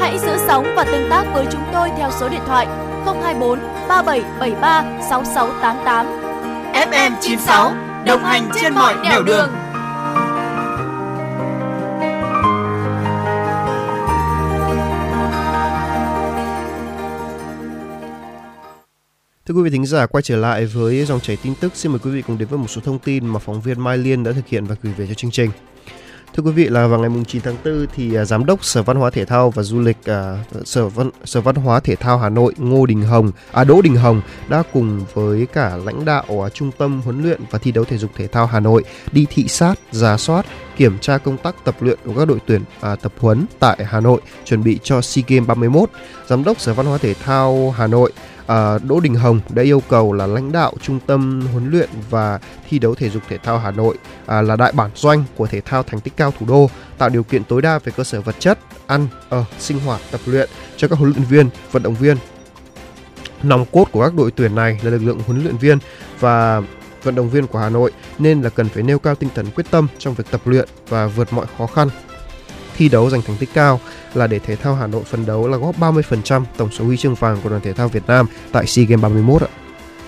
Hãy 0.00 0.18
giữ 0.18 0.36
sóng 0.46 0.66
và 0.76 0.84
tương 0.84 1.10
tác 1.10 1.24
với 1.34 1.46
chúng 1.52 1.62
tôi 1.72 1.88
theo 1.98 2.10
số 2.20 2.28
điện 2.28 2.40
thoại 2.46 2.66
024 3.04 3.58
3773 3.88 4.84
6688. 5.10 6.06
FM 6.90 7.12
96 7.20 7.72
đồng 8.06 8.24
hành 8.24 8.50
trên 8.60 8.74
mọi 8.74 8.94
nẻo 9.04 9.22
đường. 9.22 9.26
đường. 9.26 9.50
Thưa 19.46 19.54
quý 19.54 19.62
vị 19.62 19.70
thính 19.70 19.86
giả, 19.86 20.06
quay 20.06 20.22
trở 20.22 20.36
lại 20.36 20.66
với 20.66 21.04
dòng 21.04 21.20
chảy 21.20 21.36
tin 21.42 21.54
tức, 21.60 21.72
xin 21.76 21.92
mời 21.92 21.98
quý 22.04 22.10
vị 22.10 22.22
cùng 22.22 22.38
đến 22.38 22.48
với 22.48 22.58
một 22.58 22.68
số 22.68 22.80
thông 22.80 22.98
tin 22.98 23.26
mà 23.26 23.38
phóng 23.38 23.60
viên 23.60 23.80
Mai 23.80 23.98
Liên 23.98 24.24
đã 24.24 24.32
thực 24.32 24.46
hiện 24.46 24.64
và 24.64 24.76
gửi 24.82 24.92
về 24.92 25.06
cho 25.06 25.14
chương 25.14 25.30
trình. 25.30 25.50
Thưa 26.36 26.42
quý 26.42 26.50
vị 26.50 26.68
là 26.68 26.86
vào 26.86 27.00
ngày 27.00 27.10
9 27.26 27.42
tháng 27.42 27.56
4 27.64 27.86
thì 27.94 28.14
à, 28.14 28.24
giám 28.24 28.46
đốc 28.46 28.64
Sở 28.64 28.82
Văn 28.82 28.96
hóa 28.96 29.10
Thể 29.10 29.24
thao 29.24 29.50
và 29.50 29.62
Du 29.62 29.80
lịch 29.80 29.96
uh, 30.00 30.66
Sở 30.66 30.88
Văn 30.88 31.10
Sở 31.24 31.40
Văn 31.40 31.54
hóa 31.54 31.80
Thể 31.80 31.96
thao 31.96 32.18
Hà 32.18 32.28
Nội 32.28 32.54
Ngô 32.58 32.86
Đình 32.86 33.02
Hồng, 33.02 33.32
à 33.52 33.64
Đỗ 33.64 33.82
Đình 33.82 33.96
Hồng 33.96 34.22
đã 34.48 34.62
cùng 34.72 35.04
với 35.14 35.46
cả 35.46 35.76
lãnh 35.84 36.04
đạo 36.04 36.24
uh, 36.32 36.54
Trung 36.54 36.70
tâm 36.78 37.00
huấn 37.04 37.22
luyện 37.22 37.40
và 37.50 37.58
thi 37.58 37.72
đấu 37.72 37.84
thể 37.84 37.98
dục 37.98 38.10
thể 38.16 38.26
thao 38.26 38.46
Hà 38.46 38.60
Nội 38.60 38.84
đi 39.12 39.26
thị 39.30 39.48
sát, 39.48 39.74
giả 39.90 40.16
soát, 40.16 40.46
kiểm 40.76 40.98
tra 40.98 41.18
công 41.18 41.36
tác 41.36 41.64
tập 41.64 41.76
luyện 41.80 41.98
của 42.04 42.14
các 42.18 42.28
đội 42.28 42.38
tuyển 42.46 42.62
à, 42.80 42.96
tập 42.96 43.12
huấn 43.18 43.46
tại 43.58 43.84
Hà 43.84 44.00
Nội 44.00 44.20
chuẩn 44.44 44.64
bị 44.64 44.78
cho 44.82 45.00
SEA 45.00 45.24
Games 45.28 45.48
31. 45.48 45.90
Giám 46.26 46.44
đốc 46.44 46.60
Sở 46.60 46.74
Văn 46.74 46.86
hóa 46.86 46.98
Thể 46.98 47.14
thao 47.14 47.70
Hà 47.70 47.86
Nội 47.86 48.12
à, 48.46 48.78
Đỗ 48.78 49.00
Đình 49.00 49.14
Hồng 49.14 49.40
đã 49.48 49.62
yêu 49.62 49.82
cầu 49.88 50.12
là 50.12 50.26
lãnh 50.26 50.52
đạo 50.52 50.72
trung 50.82 50.98
tâm 51.06 51.46
huấn 51.52 51.70
luyện 51.70 51.88
và 52.10 52.40
thi 52.68 52.78
đấu 52.78 52.94
thể 52.94 53.10
dục 53.10 53.22
thể 53.28 53.38
thao 53.38 53.58
Hà 53.58 53.70
Nội 53.70 53.96
à, 54.26 54.42
là 54.42 54.56
đại 54.56 54.72
bản 54.72 54.90
doanh 54.94 55.24
của 55.36 55.46
thể 55.46 55.60
thao 55.60 55.82
thành 55.82 56.00
tích 56.00 56.16
cao 56.16 56.32
thủ 56.38 56.46
đô 56.46 56.70
tạo 56.98 57.08
điều 57.08 57.22
kiện 57.22 57.44
tối 57.44 57.62
đa 57.62 57.78
về 57.78 57.92
cơ 57.96 58.04
sở 58.04 58.20
vật 58.20 58.36
chất, 58.38 58.58
ăn, 58.86 59.06
ở, 59.28 59.44
sinh 59.58 59.80
hoạt, 59.80 60.00
tập 60.10 60.20
luyện 60.26 60.48
cho 60.76 60.88
các 60.88 60.98
huấn 60.98 61.12
luyện 61.12 61.24
viên, 61.24 61.48
vận 61.72 61.82
động 61.82 61.94
viên. 61.94 62.16
Nòng 63.42 63.64
cốt 63.72 63.88
của 63.92 64.04
các 64.04 64.14
đội 64.14 64.30
tuyển 64.30 64.54
này 64.54 64.80
là 64.82 64.90
lực 64.90 65.02
lượng 65.02 65.20
huấn 65.26 65.42
luyện 65.42 65.56
viên 65.56 65.78
và 66.20 66.62
vận 67.02 67.14
động 67.14 67.30
viên 67.30 67.46
của 67.46 67.58
Hà 67.58 67.68
Nội 67.68 67.92
nên 68.18 68.42
là 68.42 68.50
cần 68.50 68.68
phải 68.68 68.82
nêu 68.82 68.98
cao 68.98 69.14
tinh 69.14 69.30
thần 69.34 69.46
quyết 69.54 69.70
tâm 69.70 69.88
trong 69.98 70.14
việc 70.14 70.24
tập 70.30 70.40
luyện 70.44 70.68
và 70.88 71.06
vượt 71.06 71.32
mọi 71.32 71.46
khó 71.58 71.66
khăn. 71.66 71.88
Thi 72.76 72.88
đấu 72.88 73.10
giành 73.10 73.22
thành 73.22 73.36
tích 73.36 73.50
cao 73.54 73.80
là 74.14 74.26
để 74.26 74.38
thể 74.38 74.56
thao 74.56 74.74
Hà 74.74 74.86
Nội 74.86 75.02
phấn 75.04 75.26
đấu 75.26 75.48
là 75.48 75.56
góp 75.56 75.78
30% 75.78 76.44
tổng 76.56 76.70
số 76.70 76.84
huy 76.84 76.96
chương 76.96 77.14
vàng 77.14 77.38
của 77.42 77.48
đoàn 77.48 77.62
thể 77.62 77.72
thao 77.72 77.88
Việt 77.88 78.06
Nam 78.06 78.26
tại 78.52 78.66
SEA 78.66 78.84
Games 78.84 79.02
31 79.02 79.42
ạ. 79.42 79.48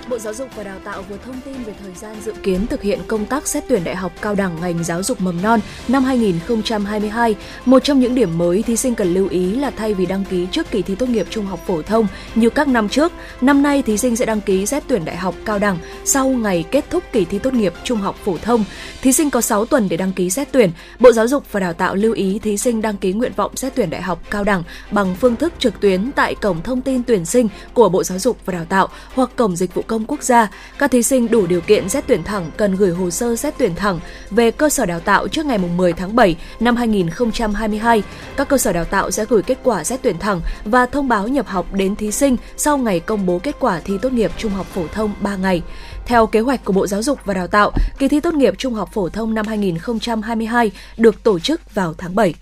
Bộ 0.08 0.18
Giáo 0.18 0.34
dục 0.34 0.48
và 0.56 0.62
Đào 0.62 0.78
tạo 0.84 1.02
vừa 1.02 1.16
thông 1.24 1.40
tin 1.44 1.62
về 1.62 1.72
thời 1.82 1.92
gian 1.94 2.16
dự 2.24 2.32
kiến 2.42 2.66
thực 2.66 2.82
hiện 2.82 3.00
công 3.06 3.26
tác 3.26 3.48
xét 3.48 3.64
tuyển 3.68 3.84
đại 3.84 3.96
học 3.96 4.12
cao 4.20 4.34
đẳng 4.34 4.60
ngành 4.60 4.84
giáo 4.84 5.02
dục 5.02 5.20
mầm 5.20 5.42
non 5.42 5.60
năm 5.88 6.04
2022. 6.04 7.34
Một 7.64 7.84
trong 7.84 8.00
những 8.00 8.14
điểm 8.14 8.38
mới 8.38 8.62
thí 8.62 8.76
sinh 8.76 8.94
cần 8.94 9.14
lưu 9.14 9.28
ý 9.28 9.56
là 9.56 9.70
thay 9.70 9.94
vì 9.94 10.06
đăng 10.06 10.24
ký 10.24 10.46
trước 10.50 10.70
kỳ 10.70 10.82
thi 10.82 10.94
tốt 10.94 11.08
nghiệp 11.08 11.26
trung 11.30 11.46
học 11.46 11.60
phổ 11.66 11.82
thông 11.82 12.06
như 12.34 12.50
các 12.50 12.68
năm 12.68 12.88
trước, 12.88 13.12
năm 13.40 13.62
nay 13.62 13.82
thí 13.82 13.98
sinh 13.98 14.16
sẽ 14.16 14.26
đăng 14.26 14.40
ký 14.40 14.66
xét 14.66 14.82
tuyển 14.88 15.04
đại 15.04 15.16
học 15.16 15.34
cao 15.44 15.58
đẳng 15.58 15.78
sau 16.04 16.28
ngày 16.28 16.64
kết 16.70 16.84
thúc 16.90 17.04
kỳ 17.12 17.24
thi 17.24 17.38
tốt 17.38 17.54
nghiệp 17.54 17.72
trung 17.84 17.98
học 17.98 18.16
phổ 18.24 18.38
thông. 18.38 18.64
Thí 19.02 19.12
sinh 19.12 19.30
có 19.30 19.40
6 19.40 19.66
tuần 19.66 19.88
để 19.88 19.96
đăng 19.96 20.12
ký 20.12 20.30
xét 20.30 20.48
tuyển. 20.52 20.70
Bộ 21.00 21.12
Giáo 21.12 21.26
dục 21.26 21.52
và 21.52 21.60
Đào 21.60 21.72
tạo 21.72 21.94
lưu 21.94 22.12
ý 22.12 22.38
thí 22.38 22.56
sinh 22.56 22.82
đăng 22.82 22.96
ký 22.96 23.12
nguyện 23.12 23.32
vọng 23.36 23.56
xét 23.56 23.74
tuyển 23.74 23.90
đại 23.90 24.02
học 24.02 24.22
cao 24.30 24.44
đẳng 24.44 24.62
bằng 24.90 25.16
phương 25.20 25.36
thức 25.36 25.52
trực 25.58 25.80
tuyến 25.80 26.12
tại 26.12 26.34
cổng 26.34 26.62
thông 26.62 26.82
tin 26.82 27.02
tuyển 27.02 27.24
sinh 27.24 27.48
của 27.74 27.88
Bộ 27.88 28.04
Giáo 28.04 28.18
dục 28.18 28.38
và 28.44 28.52
Đào 28.52 28.64
tạo 28.64 28.88
hoặc 29.14 29.30
cổng 29.36 29.56
dịch 29.56 29.74
vụ 29.74 29.82
công 29.86 29.93
công 29.94 30.04
quốc 30.06 30.22
gia. 30.22 30.50
Các 30.78 30.90
thí 30.90 31.02
sinh 31.02 31.30
đủ 31.30 31.46
điều 31.46 31.60
kiện 31.60 31.88
xét 31.88 32.04
tuyển 32.06 32.24
thẳng 32.24 32.50
cần 32.56 32.76
gửi 32.76 32.90
hồ 32.90 33.10
sơ 33.10 33.36
xét 33.36 33.54
tuyển 33.58 33.74
thẳng 33.74 34.00
về 34.30 34.50
cơ 34.50 34.68
sở 34.68 34.86
đào 34.86 35.00
tạo 35.00 35.28
trước 35.28 35.46
ngày 35.46 35.58
10 35.58 35.92
tháng 35.92 36.16
7 36.16 36.36
năm 36.60 36.76
2022. 36.76 38.02
Các 38.36 38.48
cơ 38.48 38.58
sở 38.58 38.72
đào 38.72 38.84
tạo 38.84 39.10
sẽ 39.10 39.24
gửi 39.28 39.42
kết 39.42 39.58
quả 39.62 39.84
xét 39.84 40.02
tuyển 40.02 40.18
thẳng 40.18 40.40
và 40.64 40.86
thông 40.86 41.08
báo 41.08 41.28
nhập 41.28 41.46
học 41.46 41.66
đến 41.72 41.96
thí 41.96 42.10
sinh 42.10 42.36
sau 42.56 42.78
ngày 42.78 43.00
công 43.00 43.26
bố 43.26 43.38
kết 43.38 43.56
quả 43.60 43.80
thi 43.84 43.98
tốt 44.02 44.12
nghiệp 44.12 44.30
trung 44.38 44.52
học 44.52 44.66
phổ 44.66 44.86
thông 44.92 45.14
3 45.20 45.36
ngày. 45.36 45.62
Theo 46.06 46.26
kế 46.26 46.40
hoạch 46.40 46.64
của 46.64 46.72
Bộ 46.72 46.86
Giáo 46.86 47.02
dục 47.02 47.18
và 47.24 47.34
Đào 47.34 47.46
tạo, 47.46 47.72
kỳ 47.98 48.08
thi 48.08 48.20
tốt 48.20 48.34
nghiệp 48.34 48.54
trung 48.58 48.74
học 48.74 48.90
phổ 48.92 49.08
thông 49.08 49.34
năm 49.34 49.46
2022 49.46 50.70
được 50.96 51.22
tổ 51.22 51.38
chức 51.38 51.74
vào 51.74 51.94
tháng 51.98 52.14
7. 52.14 52.34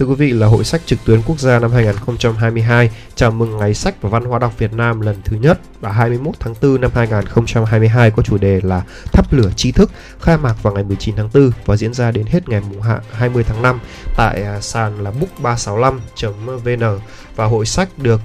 Thưa 0.00 0.06
quý 0.06 0.14
vị 0.14 0.32
là 0.32 0.46
Hội 0.46 0.64
sách 0.64 0.80
trực 0.86 0.98
tuyến 1.04 1.22
quốc 1.26 1.40
gia 1.40 1.58
năm 1.58 1.72
2022 1.72 2.90
chào 3.14 3.30
mừng 3.30 3.56
Ngày 3.56 3.74
sách 3.74 4.02
và 4.02 4.10
Văn 4.10 4.24
hóa 4.24 4.38
đọc 4.38 4.58
Việt 4.58 4.72
Nam 4.72 5.00
lần 5.00 5.16
thứ 5.24 5.36
nhất 5.36 5.60
và 5.80 5.92
21 5.92 6.34
tháng 6.40 6.54
4 6.62 6.80
năm 6.80 6.90
2022 6.94 8.10
có 8.10 8.22
chủ 8.22 8.38
đề 8.38 8.60
là 8.62 8.82
Thắp 9.12 9.32
lửa 9.32 9.50
trí 9.56 9.72
thức 9.72 9.90
khai 10.20 10.38
mạc 10.38 10.62
vào 10.62 10.74
ngày 10.74 10.84
19 10.84 11.16
tháng 11.16 11.28
4 11.34 11.50
và 11.66 11.76
diễn 11.76 11.94
ra 11.94 12.10
đến 12.10 12.26
hết 12.26 12.48
ngày 12.48 12.60
mùng 12.60 12.80
20 13.12 13.44
tháng 13.44 13.62
5 13.62 13.80
tại 14.16 14.42
à, 14.42 14.60
sàn 14.60 15.04
là 15.04 15.12
book365.vn 15.42 16.98
và 17.36 17.46
hội 17.46 17.66
sách 17.66 17.88
được 17.98 18.20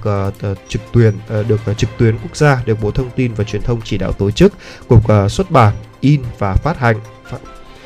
uh, 0.51 0.57
trực 0.67 0.81
tuyến 0.91 1.13
uh, 1.39 1.47
được 1.47 1.59
uh, 1.71 1.77
trực 1.77 1.89
tuyến 1.97 2.17
quốc 2.17 2.35
gia 2.35 2.61
được 2.65 2.81
Bộ 2.81 2.91
Thông 2.91 3.09
tin 3.15 3.33
và 3.33 3.43
Truyền 3.43 3.61
thông 3.61 3.81
chỉ 3.83 3.97
đạo 3.97 4.11
tổ 4.11 4.31
chức, 4.31 4.53
cục 4.87 5.03
uh, 5.11 5.31
xuất 5.31 5.51
bản, 5.51 5.73
in 5.99 6.23
và 6.39 6.53
phát 6.53 6.79
hành. 6.79 7.14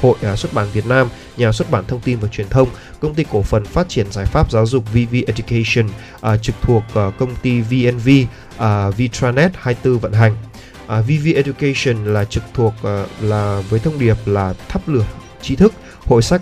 Hội 0.02 0.16
à, 0.22 0.36
xuất 0.36 0.54
bản 0.54 0.68
Việt 0.74 0.86
Nam, 0.86 1.10
nhà 1.38 1.52
xuất 1.52 1.72
bản 1.72 1.84
thông 1.88 2.00
tin 2.00 2.20
và 2.20 2.28
truyền 2.28 2.50
thông, 2.50 2.70
công 3.00 3.16
ty 3.16 3.26
cổ 3.32 3.42
phần 3.42 3.66
phát 3.66 3.90
triển 3.90 4.12
giải 4.12 4.26
pháp 4.26 4.52
giáo 4.52 4.66
dục 4.66 4.84
VV 4.94 5.16
Education 5.28 5.90
à, 6.22 6.38
trực 6.38 6.56
thuộc 6.62 6.84
à, 6.96 7.12
công 7.20 7.36
ty 7.36 7.62
VNV, 7.62 8.10
uh, 8.58 8.96
Vitranet 8.98 9.52
24 9.56 10.00
vận 10.00 10.14
hành. 10.14 10.36
VV 10.88 11.28
Education 11.36 12.06
là 12.14 12.26
trực 12.26 12.44
thuộc 12.54 12.74
là 13.22 13.62
với 13.70 13.80
thông 13.80 14.00
điệp 14.00 14.16
là 14.26 14.54
thắp 14.70 14.82
lửa 14.88 15.06
trí 15.42 15.56
thức. 15.56 15.74
Hội 16.06 16.22
sách 16.22 16.42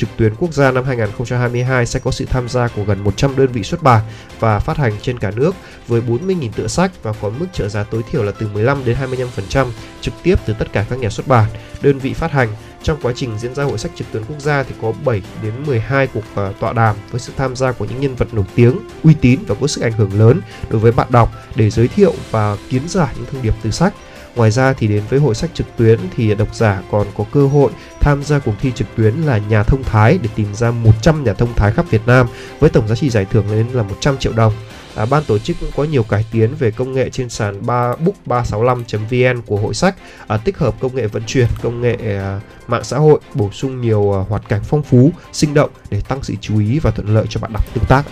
trực 0.00 0.08
tuyến 0.16 0.34
quốc 0.34 0.52
gia 0.52 0.70
năm 0.70 0.84
2022 0.84 1.86
sẽ 1.86 1.98
có 1.98 2.10
sự 2.10 2.24
tham 2.24 2.48
gia 2.48 2.68
của 2.68 2.84
gần 2.84 3.04
100 3.04 3.36
đơn 3.36 3.52
vị 3.52 3.62
xuất 3.62 3.82
bản 3.82 4.04
và 4.38 4.58
phát 4.58 4.76
hành 4.76 4.92
trên 5.02 5.18
cả 5.18 5.30
nước 5.30 5.54
với 5.88 6.00
40.000 6.00 6.50
tựa 6.56 6.66
sách 6.66 7.02
và 7.02 7.12
có 7.20 7.30
mức 7.30 7.46
trợ 7.52 7.68
giá 7.68 7.82
tối 7.82 8.02
thiểu 8.10 8.22
là 8.22 8.32
từ 8.38 8.48
15 8.52 8.84
đến 8.84 8.96
25% 9.44 9.66
trực 10.00 10.14
tiếp 10.22 10.36
từ 10.46 10.54
tất 10.58 10.72
cả 10.72 10.86
các 10.90 10.98
nhà 10.98 11.10
xuất 11.10 11.26
bản, 11.26 11.50
đơn 11.82 11.98
vị 11.98 12.14
phát 12.14 12.32
hành. 12.32 12.48
Trong 12.82 12.98
quá 13.02 13.12
trình 13.16 13.38
diễn 13.38 13.54
ra 13.54 13.64
hội 13.64 13.78
sách 13.78 13.90
trực 13.94 14.12
tuyến 14.12 14.24
quốc 14.24 14.40
gia 14.40 14.62
thì 14.62 14.74
có 14.82 14.92
7 15.04 15.22
đến 15.42 15.52
12 15.66 16.06
cuộc 16.06 16.24
uh, 16.48 16.60
tọa 16.60 16.72
đàm 16.72 16.96
với 17.10 17.20
sự 17.20 17.32
tham 17.36 17.56
gia 17.56 17.72
của 17.72 17.84
những 17.84 18.00
nhân 18.00 18.14
vật 18.14 18.34
nổi 18.34 18.44
tiếng, 18.54 18.78
uy 19.04 19.14
tín 19.14 19.40
và 19.46 19.54
có 19.60 19.66
sức 19.66 19.82
ảnh 19.82 19.92
hưởng 19.92 20.18
lớn 20.18 20.40
đối 20.70 20.80
với 20.80 20.92
bạn 20.92 21.08
đọc 21.10 21.32
để 21.54 21.70
giới 21.70 21.88
thiệu 21.88 22.14
và 22.30 22.56
kiến 22.68 22.82
giải 22.88 23.14
những 23.16 23.26
thông 23.32 23.42
điệp 23.42 23.54
từ 23.62 23.70
sách. 23.70 23.94
Ngoài 24.36 24.50
ra 24.50 24.72
thì 24.72 24.88
đến 24.88 25.02
với 25.10 25.18
hội 25.18 25.34
sách 25.34 25.50
trực 25.54 25.66
tuyến 25.76 25.98
thì 26.16 26.34
độc 26.34 26.54
giả 26.54 26.82
còn 26.90 27.06
có 27.16 27.24
cơ 27.32 27.46
hội 27.46 27.70
tham 28.00 28.22
gia 28.24 28.38
cuộc 28.38 28.54
thi 28.60 28.72
trực 28.74 28.86
tuyến 28.96 29.14
là 29.14 29.38
nhà 29.38 29.62
thông 29.62 29.82
thái 29.82 30.18
để 30.22 30.28
tìm 30.34 30.54
ra 30.54 30.70
100 30.70 31.24
nhà 31.24 31.32
thông 31.32 31.54
thái 31.54 31.72
khắp 31.72 31.90
Việt 31.90 32.06
Nam 32.06 32.26
với 32.60 32.70
tổng 32.70 32.88
giá 32.88 32.94
trị 32.94 33.10
giải 33.10 33.24
thưởng 33.24 33.50
lên 33.50 33.68
là 33.72 33.82
100 33.82 34.18
triệu 34.18 34.32
đồng. 34.32 34.52
À, 34.94 35.06
ban 35.06 35.24
tổ 35.24 35.38
chức 35.38 35.56
cũng 35.60 35.70
có 35.76 35.84
nhiều 35.84 36.02
cải 36.02 36.24
tiến 36.32 36.54
về 36.58 36.70
công 36.70 36.92
nghệ 36.92 37.10
trên 37.10 37.28
sàn 37.28 37.66
ba 37.66 37.94
book365.vn 37.94 39.42
của 39.46 39.56
hội 39.56 39.74
sách, 39.74 39.96
à, 40.26 40.36
tích 40.36 40.58
hợp 40.58 40.74
công 40.80 40.94
nghệ 40.94 41.06
vận 41.06 41.22
chuyển, 41.26 41.46
công 41.62 41.80
nghệ 41.80 41.96
à, 42.00 42.40
mạng 42.68 42.84
xã 42.84 42.98
hội, 42.98 43.20
bổ 43.34 43.50
sung 43.52 43.80
nhiều 43.80 44.12
à, 44.12 44.20
hoạt 44.28 44.48
cảnh 44.48 44.62
phong 44.64 44.82
phú, 44.82 45.10
sinh 45.32 45.54
động 45.54 45.70
để 45.90 46.00
tăng 46.08 46.22
sự 46.22 46.34
chú 46.40 46.58
ý 46.58 46.78
và 46.78 46.90
thuận 46.90 47.14
lợi 47.14 47.26
cho 47.30 47.40
bạn 47.40 47.52
đọc 47.52 47.74
tương 47.74 47.84
tác. 47.88 48.02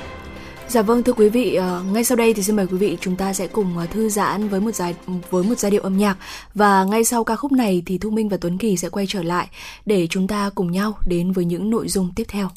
Dạ 0.68 0.82
vâng 0.82 1.02
thưa 1.02 1.12
quý 1.12 1.28
vị, 1.28 1.54
à, 1.54 1.80
ngay 1.92 2.04
sau 2.04 2.16
đây 2.16 2.34
thì 2.34 2.42
xin 2.42 2.56
mời 2.56 2.66
quý 2.66 2.78
vị 2.78 2.98
chúng 3.00 3.16
ta 3.16 3.32
sẽ 3.32 3.46
cùng 3.46 3.78
à, 3.78 3.86
thư 3.86 4.08
giãn 4.08 4.48
với 4.48 4.60
một 4.60 4.74
giai 4.74 4.94
với 5.30 5.44
một 5.44 5.58
giai 5.58 5.70
điệu 5.70 5.82
âm 5.82 5.98
nhạc 5.98 6.16
và 6.54 6.84
ngay 6.84 7.04
sau 7.04 7.24
ca 7.24 7.36
khúc 7.36 7.52
này 7.52 7.82
thì 7.86 7.98
Thu 7.98 8.10
Minh 8.10 8.28
và 8.28 8.36
Tuấn 8.40 8.58
Kỳ 8.58 8.76
sẽ 8.76 8.88
quay 8.88 9.06
trở 9.08 9.22
lại 9.22 9.48
để 9.86 10.06
chúng 10.06 10.28
ta 10.28 10.50
cùng 10.54 10.72
nhau 10.72 10.98
đến 11.06 11.32
với 11.32 11.44
những 11.44 11.70
nội 11.70 11.88
dung 11.88 12.12
tiếp 12.16 12.24
theo. 12.28 12.48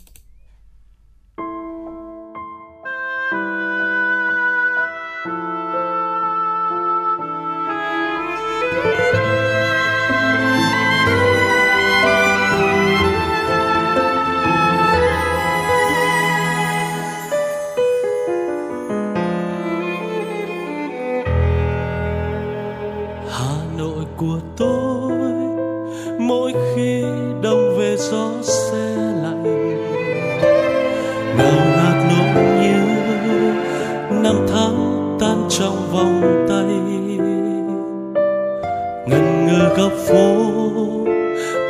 Góc 39.77 39.91
phố. 40.07 40.35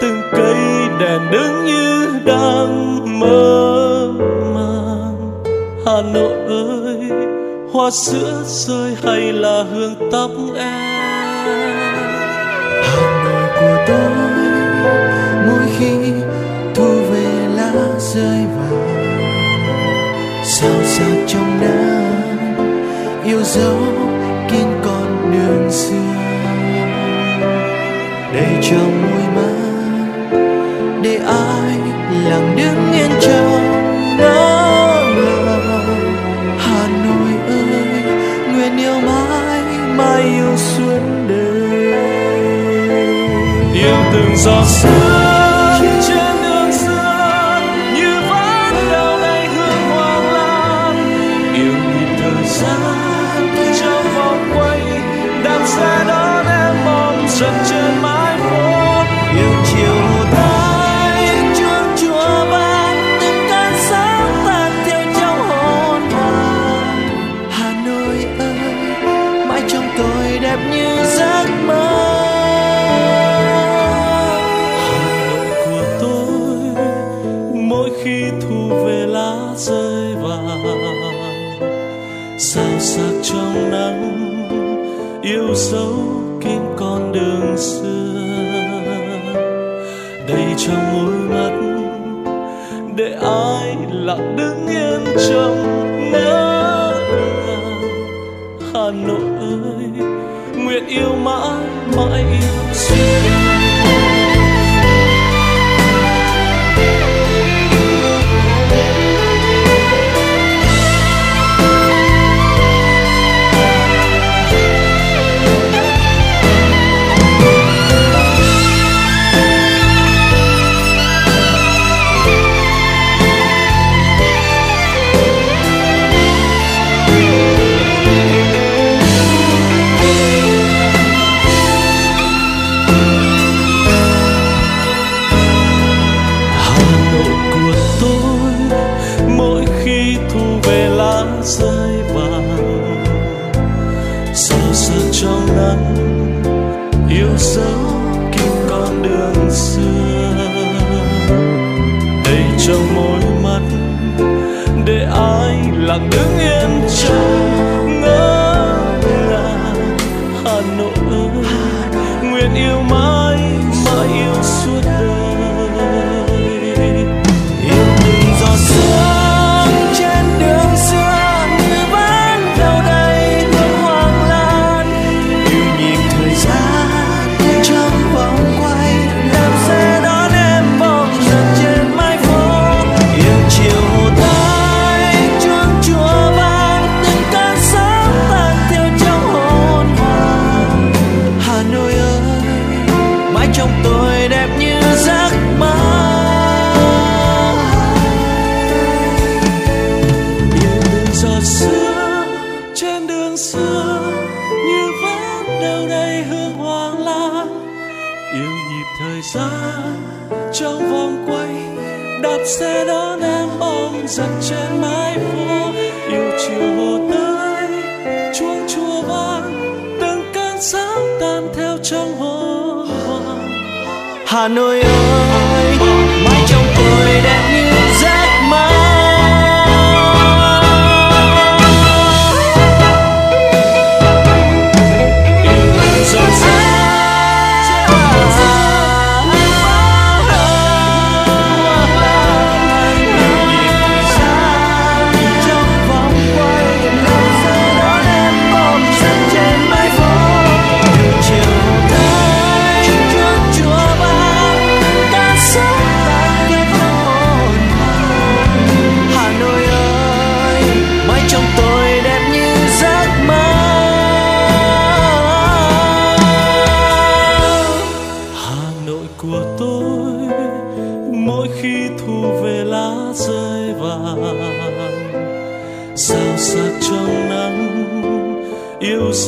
Từng 0.02 0.22
cây 0.32 0.56
đèn 1.00 1.22
đứng 1.32 1.66
như 1.66 2.08
đang 2.26 3.20
mơ 3.20 4.12
màng. 4.54 5.44
Hà 5.86 6.02
nội 6.14 6.34
ơi, 6.48 6.98
hoa 7.72 7.92
sữa 7.92 8.44
rơi 8.46 8.96
hay 9.04 9.34
là 9.34 9.64
hương 9.72 10.10
tóc 10.12 10.32
em? 10.56 10.92
Hà 12.84 13.24
nội 13.24 13.50
của 13.60 13.84
tôi, 13.88 14.12
mỗi 15.48 15.66
khi 15.78 15.96
thu 16.76 16.88
về 17.12 17.48
lá 17.56 17.74
rơi 18.00 18.46
vàng 18.56 18.92
sao 20.44 20.84
xa 20.86 21.06
trong 21.28 21.60
nắng 21.62 23.22
yêu 23.26 23.42
dấu 23.44 23.78
kín 24.52 24.68
con 24.86 25.32
đường 25.32 25.72
xưa 25.72 26.01
trong 28.62 29.02
mùi 29.02 29.24
mơ, 29.36 29.54
để 31.04 31.16
ai 31.26 31.78
lặng 32.30 32.56
đứng 32.58 32.92
yên 32.94 33.12
trong 33.22 34.18
đó 34.18 35.04
mờ 35.16 35.84
hà 36.58 36.88
nội 36.88 37.32
ơi, 37.48 38.04
nguyện 38.54 38.78
yêu 38.78 39.00
mãi 39.00 39.62
mãi 39.98 40.22
yêu 40.22 40.58
suốt 40.58 41.00
đời. 41.28 41.94
Yêu 43.74 43.96
từng 44.14 44.38
giọt 44.38 44.66
sương 44.66 45.21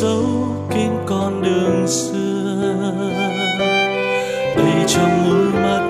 dấu 0.01 0.25
kín 0.69 0.91
con 1.05 1.43
đường 1.43 1.87
xưa. 1.87 2.83
Đây 4.55 4.85
trong 4.87 5.23
môi 5.25 5.61
mắt, 5.63 5.89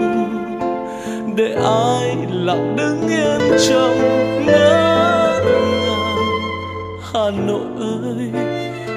để 1.36 1.56
ai 1.64 2.16
lặng 2.32 2.76
đứng 2.78 3.08
yên 3.08 3.58
trong 3.70 3.98
ngỡ 4.46 5.40
ngàng 5.86 6.18
Hà 7.14 7.30
Nội 7.48 7.68
ơi, 7.80 8.32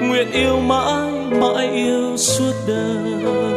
nguyện 0.01 0.31
yêu 0.31 0.59
mãi 0.59 1.11
mãi 1.31 1.69
yêu 1.69 2.17
suốt 2.17 2.53
đời. 2.67 3.56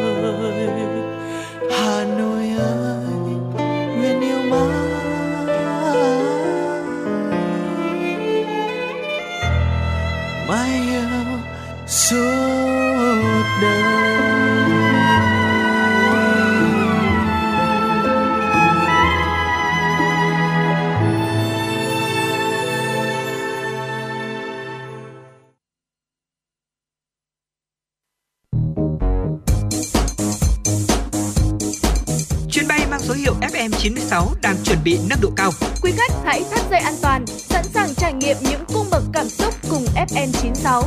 Chuẩn 34.81 34.85
bị 34.85 35.09
nâng 35.09 35.20
độ 35.20 35.31
cao. 35.37 35.51
Quý 35.83 35.93
khách 35.97 36.12
hãy 36.24 36.43
thắt 36.51 36.70
dây 36.70 36.81
an 36.81 36.95
toàn, 37.03 37.26
sẵn 37.26 37.64
sàng 37.64 37.95
trải 37.95 38.12
nghiệm 38.12 38.37
những 38.51 38.64
cung 38.74 38.87
bậc 38.91 39.03
cảm 39.12 39.28
xúc 39.28 39.55
cùng 39.70 39.85
FN96. 39.85 40.83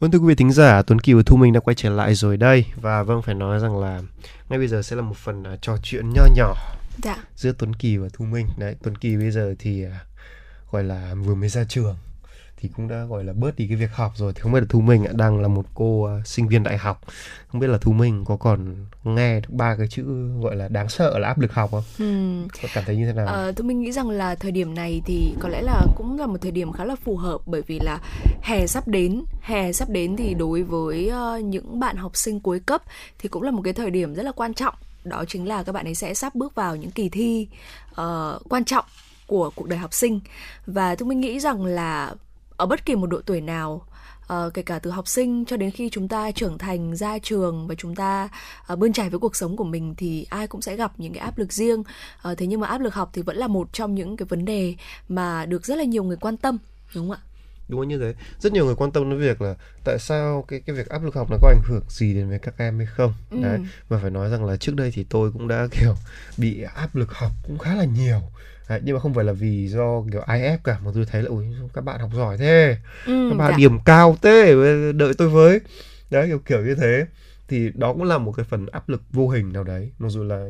Vâng 0.00 0.10
thưa 0.10 0.18
quý 0.18 0.26
vị 0.28 0.34
thính 0.34 0.52
giả, 0.52 0.82
Tuấn 0.82 0.98
Kiều 0.98 1.16
và 1.16 1.22
Thu 1.26 1.36
Minh 1.36 1.52
đã 1.52 1.60
quay 1.60 1.74
trở 1.74 1.90
lại 1.90 2.14
rồi 2.14 2.36
đây 2.36 2.64
và 2.80 3.02
vâng 3.02 3.22
phải 3.22 3.34
nói 3.34 3.58
rằng 3.60 3.78
là 3.78 4.00
ngay 4.48 4.58
bây 4.58 4.68
giờ 4.68 4.82
sẽ 4.82 4.96
là 4.96 5.02
một 5.02 5.16
phần 5.16 5.42
à, 5.44 5.56
trò 5.62 5.76
chuyện 5.82 6.10
nho 6.14 6.22
nhỏ 6.36 6.54
Dạ. 7.02 7.16
giữa 7.36 7.52
Tuấn 7.58 7.74
Kỳ 7.74 7.96
và 7.96 8.08
Thu 8.12 8.24
Minh. 8.24 8.46
Đấy, 8.58 8.76
Tuấn 8.82 8.96
Kỳ 8.96 9.16
bây 9.16 9.30
giờ 9.30 9.54
thì 9.58 9.84
à, 9.84 10.00
gọi 10.70 10.84
là 10.84 11.14
vừa 11.24 11.34
mới 11.34 11.48
ra 11.48 11.64
trường 11.68 11.96
thì 12.64 12.70
cũng 12.76 12.88
đã 12.88 13.04
gọi 13.04 13.24
là 13.24 13.32
bớt 13.32 13.56
đi 13.56 13.66
cái 13.66 13.76
việc 13.76 13.92
học 13.92 14.12
rồi. 14.16 14.32
Thì 14.32 14.40
không 14.40 14.52
biết 14.52 14.60
là 14.60 14.66
Thu 14.68 14.80
Minh 14.80 15.04
ạ, 15.04 15.12
đang 15.14 15.40
là 15.40 15.48
một 15.48 15.66
cô 15.74 16.04
à, 16.04 16.20
sinh 16.24 16.48
viên 16.48 16.62
đại 16.62 16.78
học. 16.78 17.00
Không 17.48 17.60
biết 17.60 17.66
là 17.66 17.78
Thu 17.78 17.92
Minh 17.92 18.24
có 18.24 18.36
còn 18.36 18.86
nghe 19.04 19.40
được 19.40 19.48
ba 19.50 19.76
cái 19.76 19.88
chữ 19.88 20.28
gọi 20.42 20.56
là 20.56 20.68
đáng 20.68 20.88
sợ 20.88 21.18
là 21.18 21.28
áp 21.28 21.38
lực 21.38 21.52
học 21.52 21.70
không? 21.70 21.82
Ừm, 21.98 22.48
có 22.62 22.68
cảm 22.74 22.84
thấy 22.86 22.96
như 22.96 23.06
thế 23.06 23.12
nào? 23.12 23.26
Ờ, 23.26 23.52
tôi 23.52 23.66
mình 23.66 23.80
nghĩ 23.80 23.92
rằng 23.92 24.10
là 24.10 24.34
thời 24.34 24.52
điểm 24.52 24.74
này 24.74 25.02
thì 25.06 25.34
có 25.40 25.48
lẽ 25.48 25.62
là 25.62 25.86
cũng 25.96 26.18
là 26.18 26.26
một 26.26 26.36
thời 26.40 26.50
điểm 26.50 26.72
khá 26.72 26.84
là 26.84 26.96
phù 27.04 27.16
hợp 27.16 27.38
bởi 27.46 27.62
vì 27.66 27.78
là 27.78 27.98
hè 28.42 28.66
sắp 28.66 28.88
đến. 28.88 29.24
Hè 29.40 29.72
sắp 29.72 29.88
đến 29.88 30.16
thì 30.16 30.34
đối 30.34 30.62
với 30.62 31.08
ờ, 31.08 31.38
những 31.38 31.80
bạn 31.80 31.96
học 31.96 32.16
sinh 32.16 32.40
cuối 32.40 32.60
cấp 32.60 32.82
thì 33.18 33.28
cũng 33.28 33.42
là 33.42 33.50
một 33.50 33.62
cái 33.64 33.72
thời 33.72 33.90
điểm 33.90 34.14
rất 34.14 34.22
là 34.22 34.32
quan 34.32 34.54
trọng. 34.54 34.74
Đó 35.04 35.24
chính 35.28 35.48
là 35.48 35.62
các 35.62 35.72
bạn 35.72 35.86
ấy 35.88 35.94
sẽ 35.94 36.14
sắp 36.14 36.34
bước 36.34 36.54
vào 36.54 36.76
những 36.76 36.90
kỳ 36.90 37.08
thi 37.08 37.48
ờ, 37.94 38.38
quan 38.48 38.64
trọng 38.64 38.84
của 39.26 39.50
cuộc 39.54 39.68
đời 39.68 39.78
học 39.78 39.94
sinh. 39.94 40.20
Và 40.66 40.94
tôi 40.94 41.08
mình 41.08 41.20
nghĩ 41.20 41.40
rằng 41.40 41.64
là 41.64 42.14
ở 42.56 42.66
bất 42.66 42.86
kỳ 42.86 42.94
một 42.94 43.06
độ 43.06 43.20
tuổi 43.26 43.40
nào 43.40 43.86
Ờ, 44.26 44.50
kể 44.54 44.62
cả 44.62 44.78
từ 44.78 44.90
học 44.90 45.08
sinh 45.08 45.44
cho 45.44 45.56
đến 45.56 45.70
khi 45.70 45.88
chúng 45.92 46.08
ta 46.08 46.30
trưởng 46.30 46.58
thành 46.58 46.96
ra 46.96 47.18
trường 47.18 47.66
và 47.66 47.74
chúng 47.74 47.94
ta 47.94 48.28
uh, 48.72 48.78
bươn 48.78 48.92
trải 48.92 49.10
với 49.10 49.20
cuộc 49.20 49.36
sống 49.36 49.56
của 49.56 49.64
mình 49.64 49.94
thì 49.94 50.26
ai 50.30 50.46
cũng 50.46 50.62
sẽ 50.62 50.76
gặp 50.76 50.92
những 50.98 51.12
cái 51.12 51.20
áp 51.20 51.38
lực 51.38 51.52
riêng. 51.52 51.82
Ờ, 52.22 52.34
thế 52.34 52.46
nhưng 52.46 52.60
mà 52.60 52.66
áp 52.66 52.80
lực 52.80 52.94
học 52.94 53.10
thì 53.12 53.22
vẫn 53.22 53.36
là 53.36 53.46
một 53.46 53.72
trong 53.72 53.94
những 53.94 54.16
cái 54.16 54.26
vấn 54.26 54.44
đề 54.44 54.74
mà 55.08 55.46
được 55.46 55.66
rất 55.66 55.78
là 55.78 55.84
nhiều 55.84 56.04
người 56.04 56.16
quan 56.16 56.36
tâm 56.36 56.58
đúng 56.94 57.08
không 57.08 57.16
ạ? 57.16 57.22
Đúng 57.68 57.88
như 57.88 57.98
thế. 57.98 58.14
Rất 58.40 58.52
nhiều 58.52 58.66
người 58.66 58.74
quan 58.74 58.92
tâm 58.92 59.10
đến 59.10 59.18
việc 59.18 59.42
là 59.42 59.54
tại 59.84 59.98
sao 59.98 60.44
cái 60.48 60.60
cái 60.60 60.76
việc 60.76 60.88
áp 60.88 61.04
lực 61.04 61.14
học 61.14 61.30
nó 61.30 61.36
có 61.42 61.48
ảnh 61.48 61.62
hưởng 61.64 61.82
gì 61.88 62.14
đến 62.14 62.28
với 62.28 62.38
các 62.38 62.54
em 62.58 62.78
hay 62.78 62.86
không? 62.86 63.14
Ừ. 63.30 63.38
đấy 63.42 63.58
mà 63.88 63.98
phải 64.02 64.10
nói 64.10 64.30
rằng 64.30 64.44
là 64.44 64.56
trước 64.56 64.74
đây 64.74 64.90
thì 64.94 65.04
tôi 65.10 65.32
cũng 65.32 65.48
đã 65.48 65.68
kiểu 65.70 65.94
bị 66.36 66.62
áp 66.74 66.96
lực 66.96 67.12
học 67.12 67.32
cũng 67.46 67.58
khá 67.58 67.74
là 67.74 67.84
nhiều 67.84 68.20
đấy, 68.68 68.80
nhưng 68.84 68.94
mà 68.94 69.00
không 69.00 69.14
phải 69.14 69.24
là 69.24 69.32
vì 69.32 69.68
do 69.68 70.02
kiểu 70.12 70.20
ai 70.20 70.42
ép 70.42 70.64
cả 70.64 70.78
mà 70.84 70.90
tôi 70.94 71.04
thấy 71.06 71.22
là 71.22 71.28
ui 71.28 71.46
các 71.74 71.84
bạn 71.84 72.00
học 72.00 72.10
giỏi 72.14 72.38
thế. 72.38 72.76
Ừ, 73.06 73.26
các 73.30 73.38
bạn 73.38 73.50
dạ. 73.50 73.56
điểm 73.56 73.78
cao 73.84 74.16
thế 74.22 74.54
đợi 74.94 75.14
tôi 75.18 75.28
với. 75.28 75.60
Đấy 76.10 76.26
kiểu 76.26 76.38
kiểu 76.38 76.64
như 76.64 76.74
thế. 76.74 77.06
Thì 77.48 77.70
đó 77.74 77.92
cũng 77.92 78.02
là 78.02 78.18
một 78.18 78.32
cái 78.32 78.44
phần 78.44 78.66
áp 78.66 78.88
lực 78.88 79.02
vô 79.10 79.28
hình 79.28 79.52
nào 79.52 79.64
đấy. 79.64 79.92
Mặc 79.98 80.08
dù 80.08 80.22
là 80.22 80.48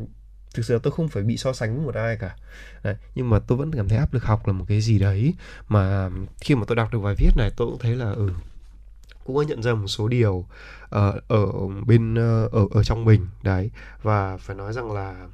thực 0.54 0.64
sự 0.64 0.74
là 0.74 0.80
tôi 0.82 0.92
không 0.92 1.08
phải 1.08 1.22
bị 1.22 1.36
so 1.36 1.52
sánh 1.52 1.76
với 1.76 1.86
một 1.86 1.94
ai 1.94 2.16
cả. 2.16 2.36
Đấy, 2.82 2.96
nhưng 3.14 3.30
mà 3.30 3.38
tôi 3.38 3.58
vẫn 3.58 3.72
cảm 3.72 3.88
thấy 3.88 3.98
áp 3.98 4.14
lực 4.14 4.24
học 4.24 4.46
là 4.46 4.52
một 4.52 4.64
cái 4.68 4.80
gì 4.80 4.98
đấy 4.98 5.34
mà 5.68 6.10
khi 6.40 6.54
mà 6.54 6.62
tôi 6.66 6.76
đọc 6.76 6.92
được 6.92 6.98
bài 6.98 7.14
viết 7.18 7.30
này 7.36 7.50
tôi 7.56 7.68
cũng 7.68 7.78
thấy 7.78 7.96
là 7.96 8.10
ừ 8.10 8.30
cũng 9.24 9.36
có 9.36 9.42
nhận 9.42 9.62
ra 9.62 9.74
một 9.74 9.86
số 9.86 10.08
điều 10.08 10.46
ờ, 10.88 11.20
ở 11.28 11.46
bên 11.86 12.14
ờ, 12.14 12.48
ở 12.52 12.66
ở 12.70 12.84
trong 12.84 13.04
mình. 13.04 13.26
Đấy 13.42 13.70
và 14.02 14.36
phải 14.36 14.56
nói 14.56 14.72
rằng 14.72 14.92
là 14.92 15.28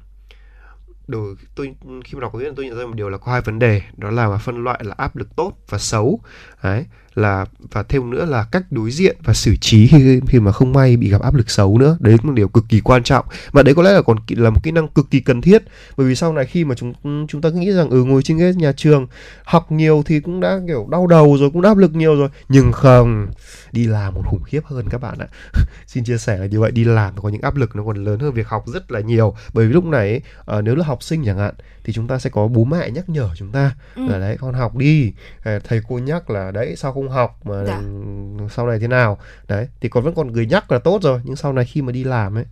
đổi 1.11 1.35
tôi, 1.55 1.75
khi 2.05 2.13
mà 2.13 2.19
đọc 2.21 2.31
cái 2.33 2.39
viết 2.43 2.51
tôi 2.55 2.65
nhận 2.65 2.77
ra 2.77 2.85
một 2.85 2.95
điều 2.95 3.09
là 3.09 3.17
có 3.17 3.31
hai 3.31 3.41
vấn 3.41 3.59
đề. 3.59 3.81
Đó 3.97 4.11
là 4.11 4.37
phân 4.37 4.63
loại 4.63 4.81
là 4.83 4.95
áp 4.97 5.15
lực 5.15 5.35
tốt 5.35 5.53
và 5.69 5.77
xấu. 5.77 6.21
Đấy 6.63 6.85
là 7.15 7.45
và 7.71 7.83
thêm 7.83 8.09
nữa 8.09 8.25
là 8.25 8.45
cách 8.51 8.63
đối 8.71 8.91
diện 8.91 9.17
và 9.23 9.33
xử 9.33 9.55
trí 9.61 9.87
khi 9.87 10.19
khi 10.27 10.39
mà 10.39 10.51
không 10.51 10.73
may 10.73 10.97
bị 10.97 11.09
gặp 11.09 11.21
áp 11.21 11.33
lực 11.35 11.49
xấu 11.49 11.77
nữa. 11.77 11.97
Đấy 11.99 12.13
là 12.13 12.19
một 12.23 12.33
điều 12.33 12.47
cực 12.47 12.63
kỳ 12.69 12.79
quan 12.81 13.03
trọng. 13.03 13.25
Và 13.51 13.63
đấy 13.63 13.75
có 13.75 13.83
lẽ 13.83 13.91
là 13.91 14.01
còn 14.01 14.17
là 14.29 14.49
một 14.49 14.59
kỹ 14.63 14.71
năng 14.71 14.87
cực 14.87 15.11
kỳ 15.11 15.19
cần 15.19 15.41
thiết. 15.41 15.63
Bởi 15.97 16.07
vì 16.07 16.15
sau 16.15 16.33
này 16.33 16.45
khi 16.45 16.65
mà 16.65 16.75
chúng 16.75 16.93
chúng 17.27 17.41
ta 17.41 17.49
cứ 17.49 17.55
nghĩ 17.55 17.71
rằng 17.71 17.89
ừ 17.89 18.03
ngồi 18.03 18.23
trên 18.23 18.37
ghế 18.37 18.53
nhà 18.53 18.71
trường 18.71 19.07
học 19.43 19.71
nhiều 19.71 20.03
thì 20.05 20.19
cũng 20.19 20.39
đã 20.39 20.59
kiểu 20.67 20.87
đau 20.91 21.07
đầu 21.07 21.37
rồi 21.39 21.49
cũng 21.51 21.61
đã 21.61 21.69
áp 21.69 21.77
lực 21.77 21.95
nhiều 21.95 22.15
rồi. 22.15 22.29
Nhưng 22.49 22.71
không 22.71 23.27
đi 23.71 23.87
làm 23.87 24.13
còn 24.15 24.23
khủng 24.25 24.43
khiếp 24.43 24.61
hơn 24.65 24.85
các 24.89 25.01
bạn 25.01 25.17
ạ. 25.19 25.27
Xin 25.87 26.03
chia 26.03 26.17
sẻ 26.17 26.37
là 26.37 26.45
như 26.45 26.59
vậy 26.59 26.71
đi 26.71 26.83
làm 26.83 27.13
có 27.21 27.29
những 27.29 27.41
áp 27.41 27.55
lực 27.55 27.75
nó 27.75 27.83
còn 27.85 28.03
lớn 28.03 28.19
hơn 28.19 28.33
việc 28.33 28.47
học 28.47 28.63
rất 28.73 28.91
là 28.91 28.99
nhiều. 28.99 29.35
Bởi 29.53 29.67
vì 29.67 29.73
lúc 29.73 29.85
này 29.85 30.09
ấy, 30.09 30.21
ờ, 30.45 30.61
nếu 30.61 30.75
là 30.75 30.85
học 30.85 31.03
sinh 31.03 31.23
chẳng 31.25 31.37
hạn 31.37 31.53
thì 31.83 31.93
chúng 31.93 32.07
ta 32.07 32.19
sẽ 32.19 32.29
có 32.29 32.47
bố 32.47 32.63
mẹ 32.63 32.89
nhắc 32.91 33.09
nhở 33.09 33.29
chúng 33.35 33.51
ta 33.51 33.71
Ừ. 33.95 34.01
là 34.09 34.19
đấy 34.19 34.37
con 34.41 34.53
học 34.53 34.75
đi. 34.75 35.13
Ờ, 35.43 35.59
thầy 35.59 35.81
cô 35.87 35.97
nhắc 35.97 36.29
là 36.29 36.51
đấy 36.51 36.75
sao 36.77 36.93
không 36.93 37.00
học 37.09 37.39
mà 37.45 37.63
Dạ. 37.65 37.77
ừ, 37.77 38.47
sau 38.49 38.67
này 38.67 38.79
thế 38.79 38.87
nào. 38.87 39.17
Đấy 39.47 39.67
thì 39.81 39.89
còn 39.89 40.03
vẫn 40.03 40.15
còn 40.15 40.31
người 40.31 40.45
nhắc 40.45 40.71
là 40.71 40.79
tốt 40.79 41.01
rồi 41.01 41.21
nhưng 41.23 41.35
sau 41.35 41.53
này 41.53 41.65
khi 41.65 41.81
mà 41.81 41.91
đi 41.91 42.03
làm 42.03 42.37
ấy 42.37 42.45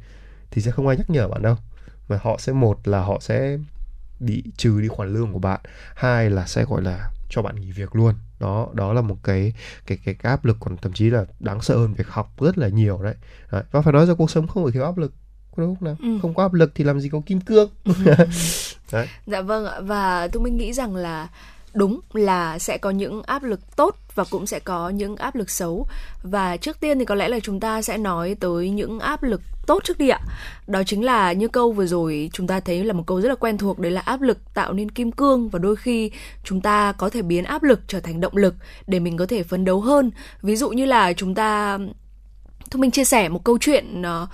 thì 0.52 0.62
sẽ 0.62 0.72
không 0.72 0.88
ai 0.88 0.97
nhắc 0.97 1.10
nhở 1.10 1.28
bạn 1.28 1.41
đâu. 1.41 1.56
Mà 2.10 2.20
họ 2.24 2.38
sẽ 2.39 2.54
một 2.54 2.88
là 2.88 3.00
họ 3.02 3.18
sẽ 3.22 3.58
bị 4.20 4.43
trừ 4.58 4.82
đi 4.82 4.88
khoản 4.88 5.14
lương 5.14 5.34
của 5.34 5.39
bạn 5.39 5.60
hai 5.95 6.30
là 6.30 6.45
sẽ 6.45 6.66
gọi 6.66 6.82
là 6.82 7.10
cho 7.30 7.41
bạn 7.41 7.56
nghỉ 7.62 7.72
việc 7.72 7.95
luôn. 7.95 8.14
Đó 8.39 8.68
đó 8.74 8.93
là 8.93 9.02
một 9.02 9.18
cái 9.24 9.54
cái 9.86 9.97
cái, 10.06 10.16
cái 10.16 10.30
áp 10.30 10.45
lực 10.45 10.58
còn 10.60 10.78
thậm 10.78 10.93
chí 10.93 11.10
là 11.10 11.26
đáng 11.39 11.62
sợ 11.62 11.78
hơn 11.78 11.93
việc 11.93 12.08
học 12.08 12.32
rất 12.41 12.58
là 12.58 12.68
nhiều 12.68 13.00
đấy, 13.04 13.16
đấy. 13.52 13.64
và 13.72 13.82
phải 13.82 13.93
nói 13.93 14.06
ra 14.06 14.14
cuộc 14.14 14.32
sống 14.32 14.47
không 14.47 14.64
phải 14.64 14.72
thiếu 14.72 14.84
áp 14.84 14.97
lực 14.97 15.14
đúng 15.58 15.76
không 15.76 15.86
nào? 15.86 15.95
Ừ. 16.02 16.20
không 16.22 16.34
có 16.34 16.43
áp 16.43 16.54
lực 16.54 16.72
thì 16.76 16.84
làm 16.84 17.00
gì 17.00 17.10
có 17.10 17.22
kim 17.26 17.41
cương. 17.41 17.70
Dạ 19.26 19.41
vâng 19.41 19.66
ạ 19.66 19.80
và 19.82 20.28
Thu 20.28 20.39
Minh 20.39 20.58
nghĩ 20.58 20.74
rằng 20.74 20.95
là 20.95 21.28
đúng 21.74 22.00
là 22.14 22.60
sẽ 22.60 22.78
có 22.78 22.90
những 22.90 23.24
áp 23.24 23.44
lực 23.44 23.76
tốt 23.76 23.96
và 24.16 24.24
cũng 24.30 24.46
sẽ 24.46 24.60
có 24.60 24.90
những 24.90 25.16
áp 25.16 25.36
lực 25.36 25.50
xấu. 25.50 25.88
Và 26.24 26.58
trước 26.58 26.80
tiên 26.80 27.00
thì 27.00 27.06
có 27.06 27.16
lẽ 27.16 27.28
là 27.28 27.40
chúng 27.40 27.60
ta 27.60 27.82
sẽ 27.82 27.98
nói 27.98 28.36
tới 28.40 28.70
những 28.70 29.00
áp 29.00 29.24
lực 29.24 29.42
tốt 29.68 29.84
trước 29.84 29.98
đi 29.98 30.10
ạ. 30.10 30.20
Đó 30.68 30.84
chính 30.86 31.06
là 31.06 31.34
như 31.34 31.48
câu 31.48 31.72
vừa 31.72 31.86
rồi 31.86 32.30
chúng 32.34 32.48
ta 32.48 32.60
thấy 32.60 32.84
là 32.84 32.94
một 32.94 33.04
câu 33.08 33.22
rất 33.22 33.30
là 33.30 33.36
quen 33.36 33.58
thuộc 33.58 33.80
đấy 33.80 33.92
là 33.92 34.02
áp 34.02 34.22
lực 34.22 34.54
tạo 34.54 34.74
nên 34.74 34.92
kim 34.92 35.12
cương 35.12 35.50
và 35.50 35.60
đôi 35.60 35.76
khi 35.76 36.12
chúng 36.44 36.62
ta 36.62 36.92
có 36.92 37.10
thể 37.10 37.22
biến 37.22 37.44
áp 37.44 37.64
lực 37.64 37.80
trở 37.88 38.00
thành 38.00 38.22
động 38.22 38.38
lực 38.38 38.56
để 38.88 39.00
mình 39.00 39.18
có 39.18 39.26
thể 39.26 39.44
phấn 39.44 39.66
đấu 39.66 39.82
hơn. 39.82 40.12
Ví 40.42 40.56
dụ 40.56 40.70
như 40.70 40.86
là 40.86 41.14
chúng 41.14 41.36
ta 41.36 41.78
Thu 42.72 42.80
Minh 42.80 42.92
chia 42.92 43.04
sẻ 43.04 43.30
một 43.30 43.44
câu 43.44 43.58
chuyện 43.62 44.02
uh, 44.02 44.30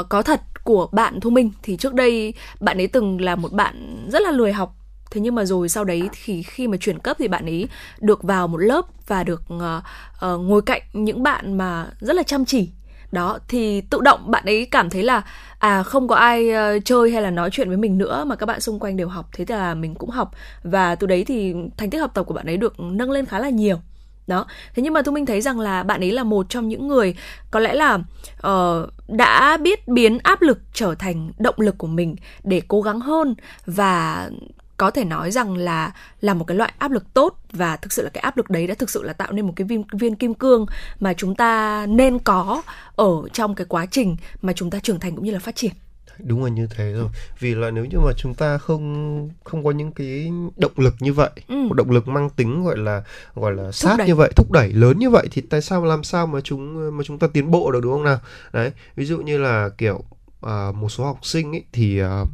uh, 0.00 0.08
có 0.08 0.22
thật 0.22 0.40
của 0.64 0.88
bạn 0.92 1.20
Thu 1.20 1.30
Minh. 1.30 1.50
Thì 1.62 1.76
trước 1.76 1.94
đây 1.94 2.34
bạn 2.60 2.80
ấy 2.80 2.86
từng 2.86 3.20
là 3.20 3.36
một 3.36 3.52
bạn 3.52 4.06
rất 4.12 4.22
là 4.22 4.30
lười 4.30 4.52
học 4.52 4.74
thế 5.10 5.20
nhưng 5.20 5.34
mà 5.34 5.44
rồi 5.44 5.68
sau 5.68 5.84
đấy 5.84 6.08
thì 6.12 6.42
khi 6.42 6.68
mà 6.68 6.76
chuyển 6.76 6.98
cấp 6.98 7.16
thì 7.18 7.28
bạn 7.28 7.44
ấy 7.44 7.68
được 8.00 8.22
vào 8.22 8.48
một 8.48 8.58
lớp 8.58 8.86
và 9.06 9.24
được 9.24 9.42
uh, 9.54 9.60
uh, 9.60 10.40
ngồi 10.40 10.62
cạnh 10.62 10.82
những 10.92 11.22
bạn 11.22 11.58
mà 11.58 11.86
rất 12.00 12.16
là 12.16 12.22
chăm 12.22 12.44
chỉ. 12.44 12.70
Đó 13.12 13.38
thì 13.48 13.80
tự 13.80 14.00
động 14.00 14.30
bạn 14.30 14.44
ấy 14.44 14.66
cảm 14.70 14.90
thấy 14.90 15.02
là 15.02 15.22
à 15.58 15.82
không 15.82 16.08
có 16.08 16.14
ai 16.14 16.50
uh, 16.50 16.84
chơi 16.84 17.10
hay 17.10 17.22
là 17.22 17.30
nói 17.30 17.50
chuyện 17.50 17.68
với 17.68 17.76
mình 17.76 17.98
nữa 17.98 18.24
mà 18.24 18.36
các 18.36 18.46
bạn 18.46 18.60
xung 18.60 18.78
quanh 18.78 18.96
đều 18.96 19.08
học. 19.08 19.28
Thế 19.32 19.44
là 19.48 19.74
mình 19.74 19.94
cũng 19.94 20.10
học. 20.10 20.30
Và 20.62 20.94
từ 20.94 21.06
đấy 21.06 21.24
thì 21.24 21.54
thành 21.76 21.90
tích 21.90 21.98
học 21.98 22.10
tập 22.14 22.22
của 22.22 22.34
bạn 22.34 22.46
ấy 22.46 22.56
được 22.56 22.80
nâng 22.80 23.10
lên 23.10 23.26
khá 23.26 23.38
là 23.38 23.48
nhiều. 23.48 23.80
Đó. 24.26 24.46
Thế 24.74 24.82
nhưng 24.82 24.92
mà 24.92 25.02
thu 25.02 25.12
minh 25.12 25.26
thấy 25.26 25.40
rằng 25.40 25.60
là 25.60 25.82
bạn 25.82 26.00
ấy 26.00 26.12
là 26.12 26.24
một 26.24 26.46
trong 26.48 26.68
những 26.68 26.88
người 26.88 27.16
có 27.50 27.60
lẽ 27.60 27.74
là 27.74 27.98
uh, 28.46 28.88
đã 29.08 29.56
biết 29.56 29.88
biến 29.88 30.18
áp 30.22 30.42
lực 30.42 30.58
trở 30.72 30.94
thành 30.94 31.32
động 31.38 31.54
lực 31.58 31.78
của 31.78 31.86
mình 31.86 32.16
để 32.44 32.62
cố 32.68 32.82
gắng 32.82 33.00
hơn 33.00 33.34
và 33.66 34.30
có 34.78 34.90
thể 34.90 35.04
nói 35.04 35.30
rằng 35.30 35.56
là 35.56 35.92
là 36.20 36.34
một 36.34 36.44
cái 36.44 36.56
loại 36.56 36.72
áp 36.78 36.90
lực 36.90 37.14
tốt 37.14 37.38
và 37.52 37.76
thực 37.76 37.92
sự 37.92 38.02
là 38.02 38.10
cái 38.10 38.20
áp 38.22 38.36
lực 38.36 38.50
đấy 38.50 38.66
đã 38.66 38.74
thực 38.74 38.90
sự 38.90 39.02
là 39.02 39.12
tạo 39.12 39.32
nên 39.32 39.46
một 39.46 39.52
cái 39.56 39.64
viên 39.66 39.84
viên 39.92 40.14
kim 40.16 40.34
cương 40.34 40.66
mà 41.00 41.12
chúng 41.14 41.34
ta 41.34 41.86
nên 41.86 42.18
có 42.18 42.62
ở 42.96 43.12
trong 43.32 43.54
cái 43.54 43.66
quá 43.68 43.86
trình 43.86 44.16
mà 44.42 44.52
chúng 44.52 44.70
ta 44.70 44.78
trưởng 44.82 45.00
thành 45.00 45.16
cũng 45.16 45.24
như 45.24 45.30
là 45.32 45.38
phát 45.38 45.56
triển 45.56 45.72
đúng 46.18 46.44
là 46.44 46.50
như 46.50 46.66
thế 46.76 46.92
rồi 46.92 47.08
vì 47.38 47.54
là 47.54 47.70
nếu 47.70 47.84
như 47.84 47.98
mà 47.98 48.12
chúng 48.16 48.34
ta 48.34 48.58
không 48.58 49.30
không 49.44 49.64
có 49.64 49.70
những 49.70 49.92
cái 49.92 50.30
động 50.56 50.72
lực 50.76 50.94
như 51.00 51.12
vậy 51.12 51.30
Ừ. 51.48 51.54
một 51.54 51.74
động 51.74 51.90
lực 51.90 52.08
mang 52.08 52.30
tính 52.30 52.64
gọi 52.64 52.76
là 52.78 53.02
gọi 53.34 53.52
là 53.54 53.72
sát 53.72 53.94
đẩy. 53.98 54.06
như 54.06 54.14
vậy 54.14 54.32
thúc 54.36 54.50
đẩy 54.50 54.72
lớn 54.72 54.98
như 54.98 55.10
vậy 55.10 55.28
thì 55.30 55.42
tại 55.50 55.60
sao 55.62 55.84
làm 55.84 56.04
sao 56.04 56.26
mà 56.26 56.40
chúng 56.40 56.96
mà 56.96 57.04
chúng 57.06 57.18
ta 57.18 57.26
tiến 57.32 57.50
bộ 57.50 57.70
được 57.72 57.80
đúng 57.82 57.92
không 57.92 58.04
nào 58.04 58.18
đấy 58.52 58.72
ví 58.96 59.04
dụ 59.04 59.18
như 59.18 59.38
là 59.38 59.68
kiểu 59.78 60.04
à, 60.42 60.72
một 60.74 60.88
số 60.88 61.04
học 61.04 61.18
sinh 61.22 61.52
ấy 61.52 61.64
thì 61.72 61.98
à, 62.00 62.24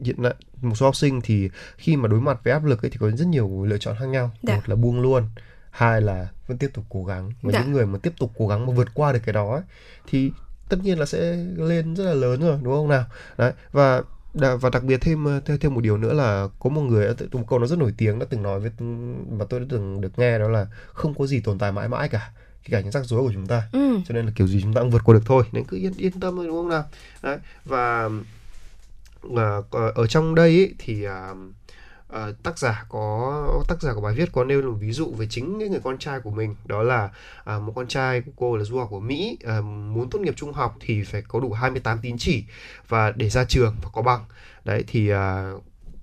hiện 0.00 0.16
tại 0.22 0.34
một 0.62 0.74
số 0.74 0.86
học 0.86 0.96
sinh 0.96 1.20
thì 1.24 1.50
khi 1.76 1.96
mà 1.96 2.08
đối 2.08 2.20
mặt 2.20 2.38
với 2.44 2.52
áp 2.52 2.64
lực 2.64 2.82
ấy 2.84 2.90
thì 2.90 2.96
có 3.00 3.10
rất 3.10 3.26
nhiều 3.28 3.64
lựa 3.64 3.78
chọn 3.78 3.96
khác 3.98 4.06
nhau 4.06 4.30
Dạ. 4.42 4.54
một 4.54 4.62
là 4.68 4.76
buông 4.76 5.00
luôn 5.00 5.28
hai 5.70 6.00
là 6.00 6.28
vẫn 6.46 6.58
tiếp 6.58 6.70
tục 6.74 6.84
cố 6.88 7.04
gắng 7.04 7.32
và 7.42 7.52
Dạ. 7.52 7.60
những 7.62 7.72
người 7.72 7.86
mà 7.86 7.98
tiếp 7.98 8.12
tục 8.18 8.32
cố 8.38 8.48
gắng 8.48 8.66
mà 8.66 8.72
vượt 8.72 8.88
qua 8.94 9.12
được 9.12 9.18
cái 9.26 9.32
đó 9.32 9.52
ấy, 9.52 9.62
thì 10.10 10.32
tất 10.68 10.76
nhiên 10.82 10.98
là 10.98 11.06
sẽ 11.06 11.36
lên 11.56 11.94
rất 11.96 12.04
là 12.04 12.14
lớn 12.14 12.40
rồi 12.40 12.58
đúng 12.62 12.72
không 12.74 12.88
nào 12.88 13.04
đấy 13.38 13.52
và 13.72 14.02
và 14.34 14.70
đặc 14.72 14.82
biệt 14.84 15.00
thêm 15.00 15.26
thêm 15.60 15.74
một 15.74 15.80
điều 15.80 15.96
nữa 15.98 16.12
là 16.12 16.48
có 16.58 16.70
một 16.70 16.80
người 16.80 17.14
một 17.32 17.44
câu 17.48 17.58
nó 17.58 17.66
rất 17.66 17.78
nổi 17.78 17.94
tiếng 17.96 18.18
đã 18.18 18.26
từng 18.30 18.42
nói 18.42 18.60
với 18.60 18.70
mà 19.30 19.44
tôi 19.48 19.60
đã 19.60 19.66
từng 19.68 20.00
được 20.00 20.18
nghe 20.18 20.38
đó 20.38 20.48
là 20.48 20.66
không 20.92 21.14
có 21.14 21.26
gì 21.26 21.40
tồn 21.40 21.58
tại 21.58 21.72
mãi 21.72 21.88
mãi 21.88 22.08
cả 22.08 22.30
kể 22.64 22.68
cả 22.70 22.80
những 22.80 22.90
rắc 22.90 23.04
rối 23.04 23.20
của 23.22 23.30
chúng 23.34 23.46
ta 23.46 23.62
ừ. 23.72 23.96
cho 24.08 24.14
nên 24.14 24.26
là 24.26 24.32
kiểu 24.36 24.46
gì 24.46 24.60
chúng 24.62 24.74
ta 24.74 24.80
cũng 24.80 24.90
vượt 24.90 25.02
qua 25.04 25.14
được 25.14 25.22
thôi 25.26 25.44
nên 25.52 25.64
cứ 25.64 25.76
yên 25.76 25.92
yên 25.96 26.20
tâm 26.20 26.36
thôi 26.36 26.46
đúng 26.46 26.56
không 26.56 26.68
nào 26.68 26.84
đấy 27.22 27.38
và 27.64 28.10
Ờ, 29.36 29.62
ờ, 29.70 29.92
ở 29.94 30.06
trong 30.06 30.34
đây 30.34 30.50
ý, 30.50 30.74
thì 30.78 31.04
à, 31.04 31.34
à, 32.08 32.26
tác 32.42 32.58
giả 32.58 32.84
có 32.88 33.64
tác 33.68 33.82
giả 33.82 33.94
của 33.94 34.00
bài 34.00 34.14
viết 34.14 34.32
có 34.32 34.44
nêu 34.44 34.62
một 34.62 34.76
ví 34.80 34.92
dụ 34.92 35.14
về 35.18 35.26
chính 35.30 35.58
cái 35.60 35.68
người 35.68 35.80
con 35.84 35.98
trai 35.98 36.20
của 36.20 36.30
mình. 36.30 36.54
Đó 36.64 36.82
là 36.82 37.10
à, 37.44 37.58
một 37.58 37.72
con 37.76 37.88
trai 37.88 38.20
của 38.20 38.32
cô 38.36 38.56
là 38.56 38.64
du 38.64 38.78
học 38.78 38.88
của 38.90 39.00
Mỹ 39.00 39.38
à, 39.44 39.60
muốn 39.60 40.10
tốt 40.10 40.18
nghiệp 40.18 40.34
trung 40.36 40.52
học 40.52 40.76
thì 40.80 41.04
phải 41.04 41.22
có 41.28 41.40
đủ 41.40 41.52
28 41.52 41.98
tín 42.02 42.16
chỉ 42.18 42.44
và 42.88 43.10
để 43.10 43.28
ra 43.28 43.44
trường 43.44 43.76
và 43.82 43.90
có 43.92 44.02
bằng. 44.02 44.24
Đấy 44.64 44.84
thì 44.86 45.08
à, 45.08 45.52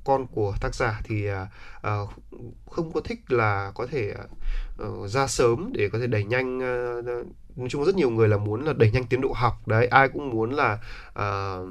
con 0.03 0.27
của 0.27 0.55
tác 0.61 0.75
giả 0.75 1.01
thì 1.03 1.27
à, 1.27 1.47
à, 1.81 1.97
không 2.69 2.91
có 2.93 3.01
thích 3.01 3.19
là 3.31 3.71
có 3.75 3.87
thể 3.91 4.13
à, 4.17 4.85
ra 5.07 5.27
sớm 5.27 5.71
để 5.73 5.89
có 5.89 5.99
thể 5.99 6.07
đẩy 6.07 6.23
nhanh 6.23 6.61
à, 6.61 7.01
nói 7.59 7.69
chung 7.69 7.85
rất 7.85 7.95
nhiều 7.95 8.09
người 8.09 8.27
là 8.27 8.37
muốn 8.37 8.65
là 8.65 8.73
đẩy 8.73 8.91
nhanh 8.91 9.05
tiến 9.05 9.21
độ 9.21 9.33
học. 9.35 9.67
Đấy 9.67 9.87
ai 9.87 10.09
cũng 10.09 10.29
muốn 10.29 10.51
là 10.51 10.73
uh, 11.09 11.67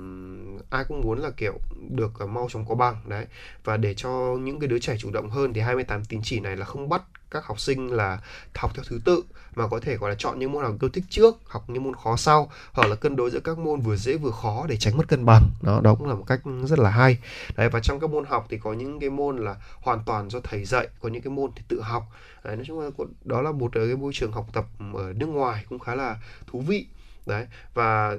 ai 0.71 0.85
cũng 0.89 1.01
muốn 1.01 1.19
là 1.19 1.31
kiểu 1.31 1.59
được 1.91 2.13
uh, 2.25 2.31
mau 2.31 2.49
chóng 2.53 2.65
có 2.69 2.75
bằng 2.75 2.97
đấy. 3.07 3.27
Và 3.65 3.77
để 3.77 3.95
cho 3.95 4.37
những 4.41 4.61
cái 4.61 4.69
đứa 4.69 4.79
trẻ 4.79 4.97
chủ 4.99 5.11
động 5.11 5.31
hơn 5.31 5.53
thì 5.53 5.61
28 5.61 6.05
tín 6.05 6.21
chỉ 6.23 6.41
này 6.41 6.57
là 6.57 6.65
không 6.65 6.89
bắt 6.89 7.03
các 7.31 7.45
học 7.45 7.61
sinh 7.61 7.93
là 7.93 8.19
học 8.55 8.71
theo 8.75 8.85
thứ 8.89 9.01
tự 9.05 9.23
mà 9.59 9.69
có 9.69 9.81
thể 9.81 9.97
gọi 9.97 10.11
là 10.11 10.17
chọn 10.19 10.39
những 10.39 10.53
môn 10.53 10.63
nào 10.63 10.77
yêu 10.81 10.91
thích 10.91 11.05
trước 11.09 11.37
học 11.47 11.71
những 11.71 11.83
môn 11.83 11.95
khó 11.95 12.17
sau 12.17 12.51
hoặc 12.73 12.89
là 12.89 12.97
cân 12.97 13.17
đối 13.17 13.31
giữa 13.31 13.41
các 13.41 13.59
môn 13.59 13.81
vừa 13.81 13.97
dễ 13.97 14.17
vừa 14.17 14.31
khó 14.31 14.67
để 14.69 14.77
tránh 14.77 14.97
mất 14.97 15.09
cân 15.09 15.25
bằng. 15.25 15.51
Đó 15.63 15.81
đó 15.83 15.95
cũng 15.95 16.09
là 16.09 16.15
một 16.15 16.25
cách 16.27 16.41
rất 16.65 16.79
là 16.79 16.91
hay. 16.91 17.19
Đấy 17.57 17.69
và 17.69 17.81
trong 17.81 18.01
các 18.01 18.11
môn 18.11 18.25
học 18.25 18.47
thì 18.49 18.59
có 18.59 18.73
những 18.73 19.01
cái 19.01 19.11
môn 19.11 19.37
là 19.37 19.57
hoàn 19.83 20.03
toàn 20.07 20.31
do 20.31 20.41
thầy 20.41 20.65
dạy 20.65 20.89
có 21.01 21.09
những 21.09 21.23
cái 21.23 21.31
môn 21.31 21.51
thì 21.57 21.63
tự 21.69 21.81
học. 21.81 22.05
Đấy, 22.45 22.57
nói 22.57 22.65
chung 22.67 22.81
là 22.81 22.91
đó 23.25 23.43
là 23.43 23.53
một 23.53 23.75
ờ, 23.75 23.87
cái 23.87 23.97
môi 23.97 24.13
trường 24.15 24.33
học 24.33 24.47
tập 24.53 24.67
ở 24.95 25.13
nước 25.13 25.27
ngoài 25.27 25.65
cũng 25.69 25.79
khá 25.79 25.95
là 25.95 26.17
thú 26.47 26.61
vị. 26.61 26.87
Đấy 27.27 27.47
và 27.75 28.17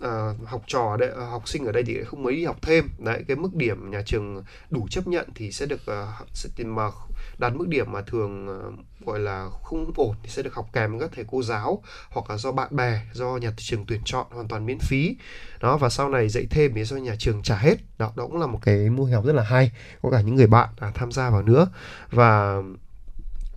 à, 0.00 0.34
học 0.44 0.62
trò 0.66 0.90
ở 0.90 0.96
đây 0.96 1.08
ờ, 1.08 1.24
học 1.24 1.48
sinh 1.48 1.64
ở 1.66 1.72
đây 1.72 1.82
thì 1.86 2.04
không 2.04 2.22
mấy 2.22 2.36
đi 2.36 2.44
học 2.44 2.56
thêm. 2.62 2.88
Đấy 2.98 3.24
cái 3.28 3.36
mức 3.36 3.54
điểm 3.54 3.90
nhà 3.90 4.02
trường 4.06 4.44
đủ 4.70 4.86
chấp 4.90 5.06
nhận 5.06 5.28
thì 5.34 5.52
sẽ 5.52 5.66
được 5.66 5.86
à, 5.86 6.06
sẽ 6.34 6.64
mà 6.64 6.90
đạt 7.38 7.52
mức 7.54 7.68
điểm 7.68 7.92
mà 7.92 8.02
thường 8.02 8.46
ờ, 8.48 8.72
gọi 9.06 9.18
là 9.18 9.48
không 9.62 9.92
ổn 9.96 10.16
thì 10.22 10.28
sẽ 10.28 10.42
được 10.42 10.54
học 10.54 10.66
kèm 10.72 10.90
với 10.90 11.00
các 11.00 11.10
thầy 11.14 11.24
cô 11.28 11.42
giáo 11.42 11.82
hoặc 12.10 12.30
là 12.30 12.36
do 12.36 12.52
bạn 12.52 12.76
bè 12.76 13.00
do 13.12 13.36
nhà 13.36 13.52
trường 13.56 13.86
tuyển 13.86 14.00
chọn 14.04 14.26
hoàn 14.30 14.48
toàn 14.48 14.66
miễn 14.66 14.78
phí. 14.78 15.16
Đó 15.60 15.76
và 15.76 15.88
sau 15.88 16.08
này 16.08 16.28
dạy 16.28 16.46
thêm 16.50 16.72
thì 16.74 16.84
do 16.84 16.96
nhà 16.96 17.14
trường 17.18 17.42
trả 17.42 17.56
hết. 17.56 17.76
Đó 17.98 18.12
đó 18.16 18.26
cũng 18.26 18.40
là 18.40 18.46
một 18.46 18.58
cái 18.62 18.90
mô 18.90 19.04
hình 19.04 19.14
học 19.14 19.24
rất 19.24 19.32
là 19.32 19.42
hay 19.42 19.72
có 20.02 20.10
cả 20.10 20.20
những 20.20 20.34
người 20.34 20.46
bạn 20.46 20.68
à, 20.78 20.92
tham 20.94 21.12
gia 21.12 21.30
vào 21.30 21.42
nữa. 21.42 21.68
Và 22.10 22.62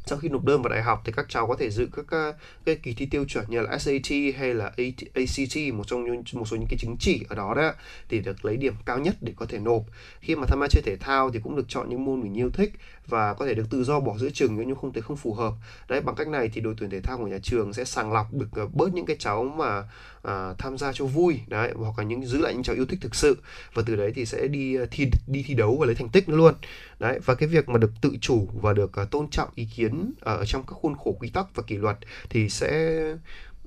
sau 0.09 0.19
khi 0.19 0.29
nộp 0.29 0.43
đơn 0.43 0.61
vào 0.61 0.69
đại 0.69 0.81
học 0.81 1.01
thì 1.05 1.11
các 1.15 1.25
cháu 1.29 1.47
có 1.47 1.55
thể 1.59 1.69
dự 1.69 1.87
các 2.07 2.35
cái 2.65 2.75
kỳ 2.75 2.93
thi 2.93 3.05
tiêu 3.05 3.25
chuẩn 3.25 3.45
như 3.47 3.61
là 3.61 3.77
SAT 3.77 4.11
hay 4.37 4.53
là 4.53 4.71
ACT 5.13 5.73
một 5.73 5.83
trong 5.87 6.03
những 6.03 6.23
một 6.33 6.45
số 6.47 6.57
những 6.57 6.67
cái 6.69 6.77
chứng 6.79 6.95
chỉ 6.99 7.25
ở 7.29 7.35
đó 7.35 7.53
đó 7.53 7.73
thì 8.09 8.19
được 8.19 8.45
lấy 8.45 8.57
điểm 8.57 8.73
cao 8.85 8.99
nhất 8.99 9.15
để 9.21 9.33
có 9.35 9.45
thể 9.45 9.59
nộp. 9.59 9.83
Khi 10.19 10.35
mà 10.35 10.45
tham 10.47 10.59
gia 10.61 10.67
chơi 10.67 10.81
thể 10.85 10.97
thao 10.97 11.31
thì 11.31 11.39
cũng 11.43 11.55
được 11.55 11.65
chọn 11.67 11.89
những 11.89 12.05
môn 12.05 12.21
mình 12.21 12.37
yêu 12.37 12.49
thích 12.49 12.71
và 13.07 13.33
có 13.33 13.45
thể 13.45 13.53
được 13.53 13.69
tự 13.69 13.83
do 13.83 13.99
bỏ 13.99 14.17
giữa 14.17 14.29
trường 14.29 14.57
nếu 14.57 14.67
như 14.67 14.75
không 14.81 14.93
thấy 14.93 15.01
không 15.01 15.17
phù 15.17 15.33
hợp. 15.33 15.53
Đấy 15.89 16.01
bằng 16.01 16.15
cách 16.15 16.27
này 16.27 16.49
thì 16.53 16.61
đội 16.61 16.73
tuyển 16.77 16.89
thể 16.89 17.01
thao 17.01 17.17
của 17.17 17.27
nhà 17.27 17.39
trường 17.43 17.73
sẽ 17.73 17.85
sàng 17.85 18.13
lọc 18.13 18.33
được 18.33 18.47
ờ, 18.51 18.67
bớt 18.73 18.93
những 18.93 19.05
cái 19.05 19.15
cháu 19.19 19.43
mà 19.43 19.83
à, 20.23 20.53
tham 20.57 20.77
gia 20.77 20.93
cho 20.93 21.05
vui 21.05 21.39
đấy 21.47 21.71
hoặc 21.75 21.97
là 21.97 22.03
những 22.03 22.25
giữ 22.25 22.41
lại 22.41 22.53
những 22.53 22.63
cháu 22.63 22.75
yêu 22.75 22.85
thích 22.85 22.99
thực 23.01 23.15
sự. 23.15 23.37
Và 23.73 23.83
từ 23.85 23.95
đấy 23.95 24.11
thì 24.15 24.25
sẽ 24.25 24.47
đi 24.47 24.75
ờ, 24.75 24.87
thi 24.91 25.09
đi 25.27 25.43
thi 25.47 25.53
đấu 25.53 25.77
và 25.79 25.85
lấy 25.85 25.95
thành 25.95 26.09
tích 26.09 26.29
nữa 26.29 26.35
luôn. 26.35 26.53
Đấy 26.99 27.19
và 27.25 27.35
cái 27.35 27.49
việc 27.49 27.69
mà 27.69 27.77
được 27.77 27.91
tự 28.01 28.11
chủ 28.21 28.47
và 28.53 28.73
được 28.73 28.91
uh, 29.01 29.11
tôn 29.11 29.29
trọng 29.29 29.49
ý 29.55 29.67
kiến 29.75 29.98
ở 30.19 30.45
trong 30.45 30.63
các 30.67 30.73
khuôn 30.73 30.95
khổ 30.95 31.15
quy 31.19 31.29
tắc 31.29 31.45
và 31.55 31.63
kỷ 31.67 31.77
luật 31.77 31.97
thì 32.29 32.49
sẽ 32.49 32.99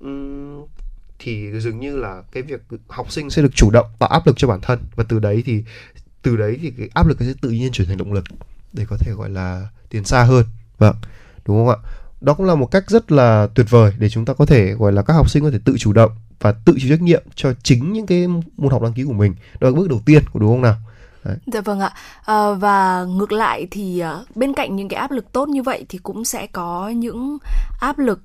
um, 0.01 0.64
thì 1.18 1.61
dường 1.61 1.80
như 1.80 1.97
là 1.97 2.22
cái 2.33 2.43
việc 2.43 2.62
học 2.89 3.12
sinh 3.12 3.30
sẽ 3.30 3.43
được 3.43 3.55
chủ 3.55 3.70
động 3.70 3.87
tạo 3.99 4.09
áp 4.09 4.26
lực 4.26 4.37
cho 4.39 4.49
bản 4.49 4.61
thân 4.61 4.78
và 4.97 5.05
từ 5.09 5.18
đấy 5.18 5.43
thì 5.47 5.64
từ 6.22 6.37
đấy 6.37 6.59
thì 6.62 6.72
cái 6.78 6.89
áp 6.95 7.07
lực 7.07 7.16
sẽ 7.20 7.35
tự 7.41 7.51
nhiên 7.51 7.72
chuyển 7.72 7.89
thành 7.89 7.97
động 7.97 8.12
lực 8.12 8.24
để 8.72 8.85
có 8.89 8.97
thể 9.01 9.12
gọi 9.12 9.30
là 9.30 9.68
tiến 9.89 10.05
xa 10.05 10.24
hơn. 10.24 10.45
Vâng 10.78 10.97
đúng 11.47 11.57
không 11.57 11.68
ạ? 11.68 11.76
Đó 12.20 12.35
cũng 12.35 12.47
là 12.47 12.55
một 12.55 12.66
cách 12.66 12.91
rất 12.91 13.12
là 13.12 13.49
tuyệt 13.55 13.66
vời 13.70 13.93
để 13.99 14.09
chúng 14.09 14.24
ta 14.24 14.35
có 14.35 14.47
thể 14.47 14.72
gọi 14.72 14.93
là 14.93 15.03
các 15.03 15.14
học 15.14 15.30
sinh 15.30 15.43
có 15.43 15.51
thể 15.51 15.59
tự 15.64 15.76
chủ 15.78 15.93
động 15.93 16.12
và 16.41 16.53
tự 16.53 16.74
chịu 16.78 16.91
trách 16.91 17.03
nhiệm 17.03 17.22
cho 17.35 17.53
chính 17.62 17.93
những 17.93 18.07
cái 18.07 18.26
môn 18.57 18.72
học 18.72 18.83
đăng 18.83 18.93
ký 18.93 19.05
của 19.05 19.12
mình. 19.12 19.35
Đó 19.61 19.68
là 19.68 19.74
bước 19.74 19.89
đầu 19.89 20.01
tiên 20.05 20.22
của 20.33 20.39
đúng 20.39 20.51
không 20.51 20.62
nào? 20.62 20.76
Đấy. 21.25 21.37
Dạ 21.47 21.61
vâng 21.61 21.81
ạ. 21.81 21.93
À, 22.25 22.53
và 22.53 23.05
ngược 23.05 23.33
lại 23.33 23.66
thì 23.70 23.99
ờ, 23.99 24.25
bên 24.35 24.55
cạnh 24.55 24.77
những 24.77 24.89
cái 24.89 25.01
áp 25.01 25.11
lực 25.11 25.33
tốt 25.33 25.49
như 25.49 25.62
vậy 25.62 25.87
thì 25.89 25.99
cũng 25.99 26.25
sẽ 26.25 26.47
có 26.47 26.89
những 26.89 27.39
áp 27.81 27.99
lực 27.99 28.20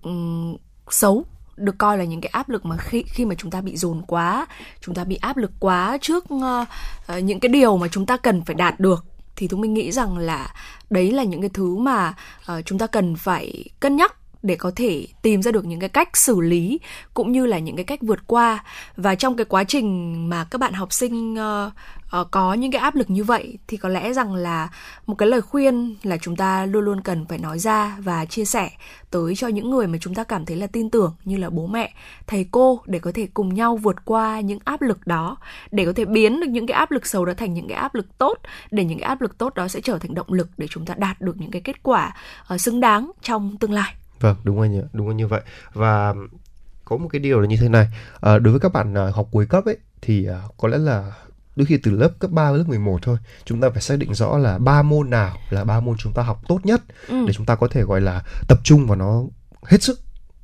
xấu 0.89 1.25
được 1.57 1.75
coi 1.77 1.97
là 1.97 2.03
những 2.03 2.21
cái 2.21 2.29
áp 2.29 2.49
lực 2.49 2.65
mà 2.65 2.77
khi 2.77 3.03
khi 3.07 3.25
mà 3.25 3.35
chúng 3.35 3.51
ta 3.51 3.61
bị 3.61 3.77
dồn 3.77 4.01
quá, 4.07 4.45
chúng 4.81 4.95
ta 4.95 5.03
bị 5.03 5.15
áp 5.15 5.37
lực 5.37 5.51
quá 5.59 5.97
trước 6.01 6.25
uh, 6.33 6.67
những 7.23 7.39
cái 7.39 7.49
điều 7.49 7.77
mà 7.77 7.87
chúng 7.87 8.05
ta 8.05 8.17
cần 8.17 8.41
phải 8.45 8.55
đạt 8.55 8.79
được 8.79 9.05
thì 9.35 9.47
chúng 9.47 9.61
mình 9.61 9.73
nghĩ 9.73 9.91
rằng 9.91 10.17
là 10.17 10.53
đấy 10.89 11.11
là 11.11 11.23
những 11.23 11.41
cái 11.41 11.49
thứ 11.53 11.77
mà 11.77 12.13
uh, 12.51 12.65
chúng 12.65 12.79
ta 12.79 12.87
cần 12.87 13.15
phải 13.15 13.65
cân 13.79 13.95
nhắc 13.95 14.15
để 14.43 14.55
có 14.55 14.71
thể 14.75 15.07
tìm 15.21 15.41
ra 15.41 15.51
được 15.51 15.65
những 15.65 15.79
cái 15.79 15.89
cách 15.89 16.17
xử 16.17 16.39
lý 16.39 16.79
cũng 17.13 17.31
như 17.31 17.45
là 17.45 17.59
những 17.59 17.75
cái 17.75 17.85
cách 17.85 17.99
vượt 18.01 18.27
qua. 18.27 18.63
Và 18.95 19.15
trong 19.15 19.35
cái 19.35 19.45
quá 19.45 19.63
trình 19.63 20.29
mà 20.29 20.43
các 20.43 20.57
bạn 20.61 20.73
học 20.73 20.93
sinh 20.93 21.33
uh, 21.33 21.73
uh, 22.21 22.31
có 22.31 22.53
những 22.53 22.71
cái 22.71 22.81
áp 22.81 22.95
lực 22.95 23.09
như 23.09 23.23
vậy 23.23 23.57
thì 23.67 23.77
có 23.77 23.89
lẽ 23.89 24.13
rằng 24.13 24.35
là 24.35 24.69
một 25.05 25.15
cái 25.15 25.29
lời 25.29 25.41
khuyên 25.41 25.95
là 26.03 26.17
chúng 26.17 26.35
ta 26.35 26.65
luôn 26.65 26.83
luôn 26.83 27.01
cần 27.01 27.25
phải 27.25 27.37
nói 27.37 27.59
ra 27.59 27.97
và 27.99 28.25
chia 28.25 28.45
sẻ 28.45 28.69
tới 29.11 29.35
cho 29.35 29.47
những 29.47 29.69
người 29.69 29.87
mà 29.87 29.97
chúng 30.01 30.15
ta 30.15 30.23
cảm 30.23 30.45
thấy 30.45 30.57
là 30.57 30.67
tin 30.67 30.89
tưởng 30.89 31.13
như 31.25 31.37
là 31.37 31.49
bố 31.49 31.67
mẹ 31.67 31.93
thầy 32.27 32.45
cô 32.51 32.81
để 32.85 32.99
có 32.99 33.11
thể 33.15 33.27
cùng 33.33 33.53
nhau 33.53 33.77
vượt 33.77 34.05
qua 34.05 34.39
những 34.39 34.59
áp 34.63 34.81
lực 34.81 35.07
đó 35.07 35.37
để 35.71 35.85
có 35.85 35.93
thể 35.95 36.05
biến 36.05 36.39
được 36.39 36.47
những 36.49 36.67
cái 36.67 36.75
áp 36.75 36.91
lực 36.91 37.07
xấu 37.07 37.25
đó 37.25 37.33
thành 37.37 37.53
những 37.53 37.67
cái 37.67 37.77
áp 37.77 37.95
lực 37.95 38.17
tốt 38.17 38.37
để 38.71 38.83
những 38.83 38.99
cái 38.99 39.07
áp 39.07 39.21
lực 39.21 39.37
tốt 39.37 39.55
đó 39.55 39.67
sẽ 39.67 39.81
trở 39.81 39.97
thành 39.99 40.15
động 40.15 40.33
lực 40.33 40.49
để 40.57 40.67
chúng 40.69 40.85
ta 40.85 40.93
đạt 40.97 41.21
được 41.21 41.37
những 41.37 41.51
cái 41.51 41.61
kết 41.61 41.83
quả 41.83 42.15
uh, 42.53 42.61
xứng 42.61 42.79
đáng 42.79 43.11
trong 43.21 43.57
tương 43.57 43.71
lai. 43.71 43.93
Vâng, 44.19 44.35
đúng 44.43 44.57
rồi, 44.57 44.69
đúng 44.93 45.05
rồi 45.05 45.15
như 45.15 45.27
vậy. 45.27 45.41
Và 45.73 46.13
có 46.85 46.97
một 46.97 47.07
cái 47.11 47.19
điều 47.19 47.39
là 47.39 47.47
như 47.47 47.57
thế 47.57 47.69
này, 47.69 47.87
à, 48.21 48.39
đối 48.39 48.51
với 48.51 48.59
các 48.59 48.73
bạn 48.73 48.97
à, 48.97 49.11
học 49.13 49.27
cuối 49.31 49.45
cấp 49.45 49.65
ấy 49.65 49.77
thì 50.01 50.25
à, 50.25 50.41
có 50.57 50.67
lẽ 50.67 50.77
là 50.77 51.11
đôi 51.55 51.65
khi 51.65 51.77
từ 51.83 51.91
lớp 51.91 52.09
cấp 52.19 52.31
3 52.31 52.49
đến 52.49 52.57
lớp 52.57 52.67
11 52.67 52.99
thôi, 53.01 53.17
chúng 53.45 53.61
ta 53.61 53.69
phải 53.69 53.81
xác 53.81 53.99
định 53.99 54.13
rõ 54.13 54.37
là 54.37 54.57
ba 54.57 54.81
môn 54.81 55.09
nào 55.09 55.37
là 55.49 55.63
ba 55.63 55.79
môn 55.79 55.97
chúng 55.97 56.13
ta 56.13 56.23
học 56.23 56.41
tốt 56.47 56.59
nhất 56.63 56.81
ừ. 57.07 57.25
để 57.27 57.33
chúng 57.33 57.45
ta 57.45 57.55
có 57.55 57.67
thể 57.67 57.81
gọi 57.81 58.01
là 58.01 58.23
tập 58.47 58.59
trung 58.63 58.87
vào 58.87 58.95
nó 58.95 59.23
hết 59.63 59.83
sức 59.83 59.99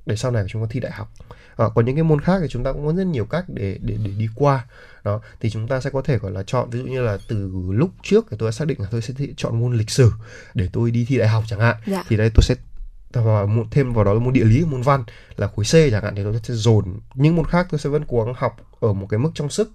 để 0.06 0.16
sau 0.16 0.32
này 0.32 0.46
chúng 0.48 0.62
ta 0.62 0.68
thi 0.72 0.80
đại 0.80 0.92
học. 0.92 1.12
À, 1.58 1.66
còn 1.76 1.86
những 1.86 1.96
cái 1.96 2.04
môn 2.04 2.22
khác 2.22 2.38
thì 2.42 2.48
chúng 2.50 2.64
ta 2.64 2.72
cũng 2.72 2.86
có 2.86 2.94
rất 2.94 3.04
nhiều 3.04 3.26
cách 3.26 3.46
để 3.48 3.78
để 3.82 3.98
để 4.06 4.12
đi 4.18 4.28
qua 4.36 4.66
đó 5.04 5.22
thì 5.40 5.50
chúng 5.50 5.68
ta 5.68 5.82
sẽ 5.82 5.90
có 5.90 6.02
thể 6.02 6.18
gọi 6.18 6.32
là 6.32 6.44
chọn 6.44 6.70
ví 6.70 6.80
dụ 6.80 6.86
như 6.86 7.02
là 7.02 7.18
từ 7.28 7.52
lúc 7.70 7.90
trước 8.04 8.26
thì 8.32 8.38
tôi 8.40 8.48
đã 8.48 8.52
xác 8.52 8.68
định 8.68 8.82
là 8.82 8.88
tôi 8.92 9.02
sẽ 9.02 9.14
chọn 9.38 9.60
môn 9.60 9.78
lịch 9.78 9.90
sử 9.90 10.12
để 10.54 10.70
tôi 10.74 10.92
đi 10.92 11.06
thi 11.06 11.18
đại 11.18 11.28
học 11.28 11.44
chẳng 11.48 11.60
hạn 11.60 11.76
dạ. 11.86 12.04
thì 12.08 12.18
đây 12.18 12.32
tôi 12.36 12.44
sẽ 12.44 12.56
và 13.22 13.48
thêm 13.72 13.94
vào 13.94 14.04
đó 14.04 14.14
là 14.14 14.20
môn 14.20 14.34
địa 14.34 14.44
lý 14.44 14.66
môn 14.66 14.82
văn 14.82 15.04
là 15.36 15.48
khối 15.48 15.66
C 15.66 15.92
chẳng 15.92 16.04
hạn 16.04 16.16
thì 16.16 16.24
tôi 16.24 16.40
sẽ 16.44 16.54
dồn. 16.54 16.86
Những 17.14 17.36
môn 17.36 17.46
khác 17.46 17.68
tôi 17.72 17.80
sẽ 17.80 17.90
vẫn 17.90 18.04
cố 18.08 18.24
gắng 18.24 18.34
học 18.38 18.58
ở 18.80 18.94
một 18.94 19.08
cái 19.10 19.20
mức 19.20 19.32
trong 19.34 19.50
sức. 19.50 19.72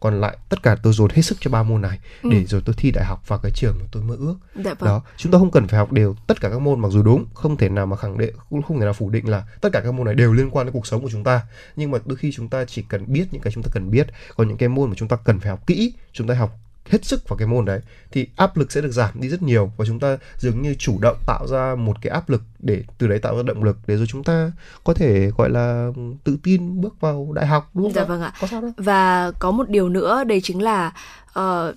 Còn 0.00 0.20
lại 0.20 0.36
tất 0.48 0.62
cả 0.62 0.76
tôi 0.82 0.92
dồn 0.92 1.10
hết 1.10 1.22
sức 1.22 1.38
cho 1.40 1.50
ba 1.50 1.62
môn 1.62 1.82
này 1.82 1.98
ừ. 2.22 2.28
để 2.32 2.44
rồi 2.44 2.62
tôi 2.64 2.74
thi 2.78 2.90
đại 2.90 3.04
học 3.04 3.28
vào 3.28 3.38
cái 3.42 3.52
trường 3.54 3.74
mà 3.80 3.86
tôi 3.92 4.02
mơ 4.02 4.16
ước. 4.18 4.34
Dạ 4.54 4.74
vâng. 4.74 4.88
đó 4.88 5.02
chúng 5.16 5.32
ta 5.32 5.38
không 5.38 5.50
cần 5.50 5.68
phải 5.68 5.78
học 5.78 5.92
đều 5.92 6.16
tất 6.26 6.40
cả 6.40 6.48
các 6.48 6.60
môn 6.60 6.80
mặc 6.80 6.88
dù 6.88 7.02
đúng 7.02 7.24
không 7.34 7.56
thể 7.56 7.68
nào 7.68 7.86
mà 7.86 7.96
khẳng 7.96 8.18
định 8.18 8.34
cũng 8.50 8.62
không 8.62 8.78
thể 8.78 8.84
nào 8.84 8.92
phủ 8.92 9.10
định 9.10 9.28
là 9.28 9.44
tất 9.60 9.68
cả 9.72 9.80
các 9.80 9.94
môn 9.94 10.06
này 10.06 10.14
đều 10.14 10.32
liên 10.32 10.50
quan 10.50 10.66
đến 10.66 10.72
cuộc 10.72 10.86
sống 10.86 11.02
của 11.02 11.10
chúng 11.12 11.24
ta. 11.24 11.40
Nhưng 11.76 11.90
mà 11.90 11.98
đôi 12.04 12.16
khi 12.16 12.32
chúng 12.32 12.48
ta 12.48 12.64
chỉ 12.64 12.82
cần 12.88 13.04
biết 13.12 13.26
những 13.30 13.42
cái 13.42 13.52
chúng 13.52 13.62
ta 13.62 13.70
cần 13.72 13.90
biết. 13.90 14.06
Còn 14.36 14.48
những 14.48 14.56
cái 14.56 14.68
môn 14.68 14.88
mà 14.88 14.94
chúng 14.98 15.08
ta 15.08 15.16
cần 15.16 15.40
phải 15.40 15.50
học 15.50 15.66
kỹ 15.66 15.92
chúng 16.12 16.26
ta 16.26 16.34
học 16.34 16.58
hết 16.88 17.04
sức 17.04 17.28
vào 17.28 17.36
cái 17.36 17.48
môn 17.48 17.64
đấy 17.64 17.80
thì 18.12 18.28
áp 18.36 18.56
lực 18.56 18.72
sẽ 18.72 18.80
được 18.80 18.92
giảm 18.92 19.20
đi 19.20 19.28
rất 19.28 19.42
nhiều 19.42 19.72
và 19.76 19.84
chúng 19.84 20.00
ta 20.00 20.18
dường 20.38 20.62
như 20.62 20.74
chủ 20.74 20.98
động 21.00 21.16
tạo 21.26 21.46
ra 21.46 21.74
một 21.74 21.96
cái 22.00 22.10
áp 22.10 22.30
lực 22.30 22.42
để 22.58 22.82
từ 22.98 23.06
đấy 23.06 23.18
tạo 23.18 23.36
ra 23.36 23.42
động 23.42 23.64
lực 23.64 23.78
để 23.86 23.96
rồi 23.96 24.06
chúng 24.08 24.24
ta 24.24 24.52
có 24.84 24.94
thể 24.94 25.30
gọi 25.36 25.50
là 25.50 25.90
tự 26.24 26.38
tin 26.42 26.80
bước 26.80 27.00
vào 27.00 27.32
đại 27.34 27.46
học 27.46 27.70
đúng 27.74 27.84
không? 27.84 27.92
Dạ 27.92 28.04
vâng 28.04 28.22
ạ. 28.22 28.32
Có 28.40 28.46
sao 28.46 28.60
đâu. 28.60 28.72
Và 28.76 29.32
có 29.38 29.50
một 29.50 29.68
điều 29.68 29.88
nữa 29.88 30.24
đây 30.24 30.40
chính 30.40 30.62
là 30.62 30.92
uh, 31.38 31.74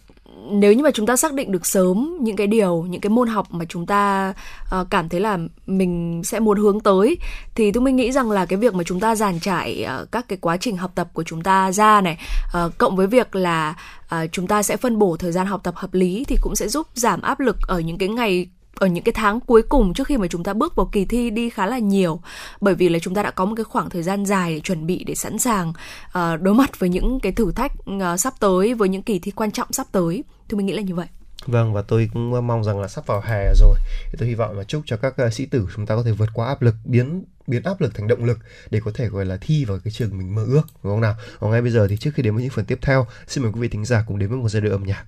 nếu 0.52 0.74
như 0.74 0.84
mà 0.84 0.92
chúng 0.92 1.06
ta 1.06 1.16
xác 1.16 1.34
định 1.34 1.52
được 1.52 1.66
sớm 1.66 2.18
những 2.22 2.36
cái 2.36 2.48
điều 2.48 2.86
những 2.90 3.02
cái 3.02 3.10
môn 3.10 3.28
học 3.28 3.48
mà 3.52 3.66
chúng 3.70 3.86
ta 3.86 4.34
uh, 4.80 4.88
cảm 4.90 5.10
thấy 5.10 5.20
là 5.20 5.38
mình 5.66 6.22
sẽ 6.24 6.40
muốn 6.40 6.58
hướng 6.58 6.80
tới 6.80 7.18
thì 7.56 7.72
tôi 7.72 7.84
mình 7.84 7.96
nghĩ 7.96 8.12
rằng 8.12 8.32
là 8.32 8.46
cái 8.46 8.58
việc 8.58 8.74
mà 8.74 8.84
chúng 8.84 9.00
ta 9.00 9.16
giàn 9.16 9.40
trải 9.40 9.86
uh, 10.02 10.12
các 10.12 10.28
cái 10.28 10.38
quá 10.42 10.58
trình 10.58 10.78
học 10.78 10.92
tập 10.96 11.10
của 11.14 11.24
chúng 11.24 11.42
ta 11.42 11.72
ra 11.72 12.02
này 12.02 12.18
uh, 12.66 12.78
cộng 12.78 12.96
với 12.96 13.08
việc 13.08 13.36
là 13.36 13.76
uh, 14.06 14.32
chúng 14.32 14.48
ta 14.48 14.64
sẽ 14.64 14.78
phân 14.78 15.00
bổ 15.00 15.18
thời 15.18 15.32
gian 15.32 15.48
học 15.48 15.62
tập 15.64 15.76
hợp 15.78 15.94
lý 15.94 16.26
thì 16.28 16.38
cũng 16.42 16.56
sẽ 16.56 16.68
giúp 16.68 16.88
giảm 16.94 17.22
áp 17.22 17.40
lực 17.40 17.58
ở 17.68 17.80
những 17.80 17.98
cái 17.98 18.10
ngày 18.10 18.48
ở 18.76 18.88
những 18.88 19.04
cái 19.04 19.14
tháng 19.14 19.40
cuối 19.40 19.62
cùng 19.62 19.94
trước 19.94 20.08
khi 20.08 20.18
mà 20.18 20.28
chúng 20.28 20.44
ta 20.44 20.54
bước 20.54 20.76
vào 20.76 20.90
kỳ 20.92 21.06
thi 21.06 21.30
đi 21.30 21.50
khá 21.50 21.66
là 21.66 21.78
nhiều 21.78 22.22
bởi 22.62 22.76
vì 22.76 22.90
là 22.90 23.00
chúng 23.00 23.16
ta 23.16 23.24
đã 23.24 23.32
có 23.32 23.46
một 23.46 23.54
cái 23.58 23.64
khoảng 23.64 23.90
thời 23.90 24.04
gian 24.04 24.26
dài 24.26 24.54
để 24.54 24.60
chuẩn 24.60 24.86
bị 24.86 25.04
để 25.04 25.16
sẵn 25.16 25.38
sàng 25.38 25.70
uh, 26.08 26.42
đối 26.42 26.54
mặt 26.54 26.80
với 26.80 26.90
những 26.90 27.20
cái 27.20 27.32
thử 27.32 27.52
thách 27.52 27.72
uh, 27.90 28.20
sắp 28.20 28.34
tới 28.40 28.74
với 28.74 28.90
những 28.90 29.04
kỳ 29.04 29.20
thi 29.20 29.32
quan 29.32 29.52
trọng 29.52 29.72
sắp 29.72 29.88
tới 29.92 30.24
thì 30.50 30.58
mình 30.58 30.66
nghĩ 30.66 30.74
là 30.74 30.82
như 30.82 30.96
vậy 30.96 31.08
Vâng 31.46 31.74
và 31.74 31.82
tôi 31.82 32.10
cũng 32.14 32.48
mong 32.48 32.64
rằng 32.64 32.80
là 32.80 32.88
sắp 32.88 33.08
vào 33.08 33.22
hè 33.26 33.54
rồi 33.56 33.76
thì 34.10 34.16
tôi 34.20 34.28
hy 34.28 34.36
vọng 34.36 34.56
và 34.58 34.64
chúc 34.64 34.82
cho 34.86 34.98
các 34.98 35.16
uh, 35.28 35.34
sĩ 35.34 35.46
tử 35.46 35.68
chúng 35.76 35.86
ta 35.86 35.96
có 35.96 36.04
thể 36.04 36.12
vượt 36.12 36.30
qua 36.34 36.48
áp 36.48 36.62
lực 36.62 36.76
biến 36.86 37.24
biến 37.48 37.64
áp 37.64 37.82
lực 37.82 37.96
thành 37.96 38.08
động 38.08 38.26
lực 38.26 38.40
để 38.70 38.82
có 38.86 38.92
thể 38.94 39.08
gọi 39.08 39.26
là 39.26 39.38
thi 39.42 39.66
vào 39.66 39.80
cái 39.84 39.92
trường 39.92 40.18
mình 40.18 40.36
mơ 40.36 40.46
ước 40.46 40.62
đúng 40.84 40.94
không 40.94 41.02
nào? 41.02 41.16
Còn 41.40 41.52
ngay 41.52 41.62
bây 41.62 41.72
giờ 41.72 41.88
thì 41.88 41.98
trước 41.98 42.12
khi 42.16 42.24
đến 42.24 42.34
với 42.34 42.44
những 42.44 42.52
phần 42.52 42.66
tiếp 42.66 42.80
theo, 42.82 43.08
xin 43.28 43.44
mời 43.44 43.54
quý 43.54 43.62
vị 43.62 43.68
thính 43.68 43.86
giả 43.86 44.04
cùng 44.08 44.20
đến 44.20 44.30
với 44.30 44.38
một 44.38 44.50
giai 44.50 44.62
đoạn 44.62 44.72
âm 44.72 44.84
nhạc. 44.84 45.06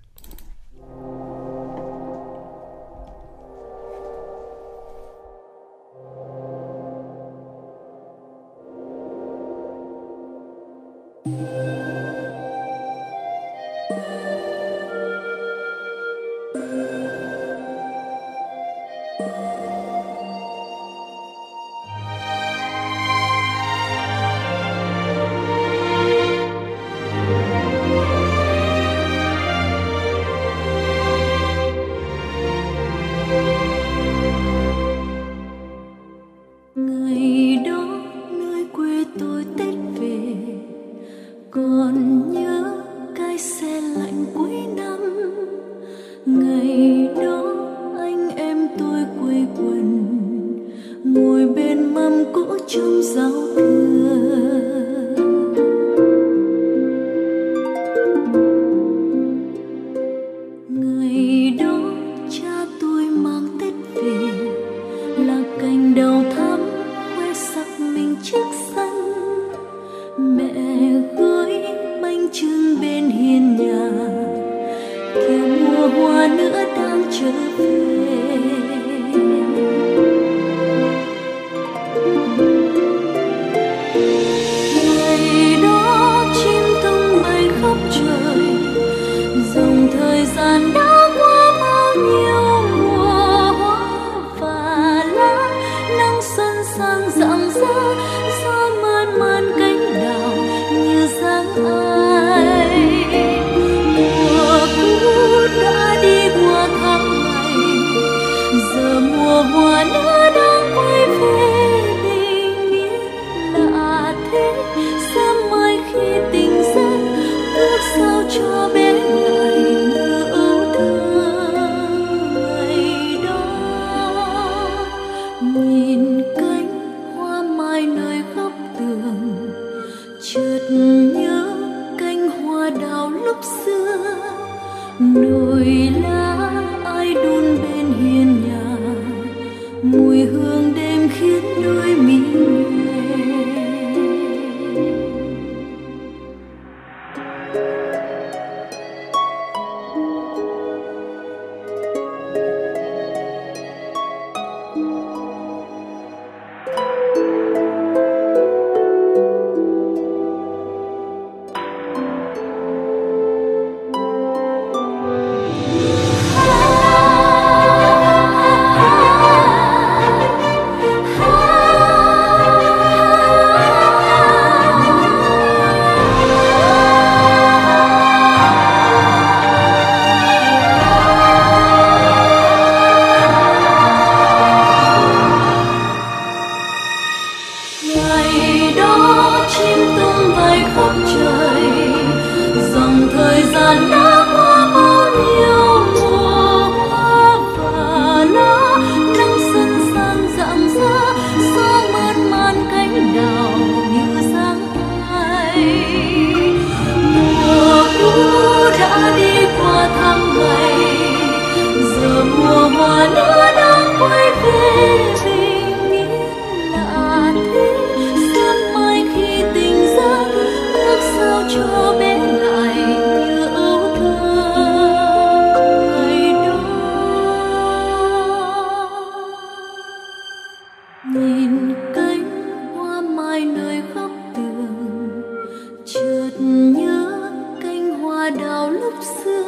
Hoa 238.26 238.32
đào 238.40 238.70
lúc 238.70 238.94
xưa 239.24 239.44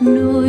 nỗi 0.00 0.45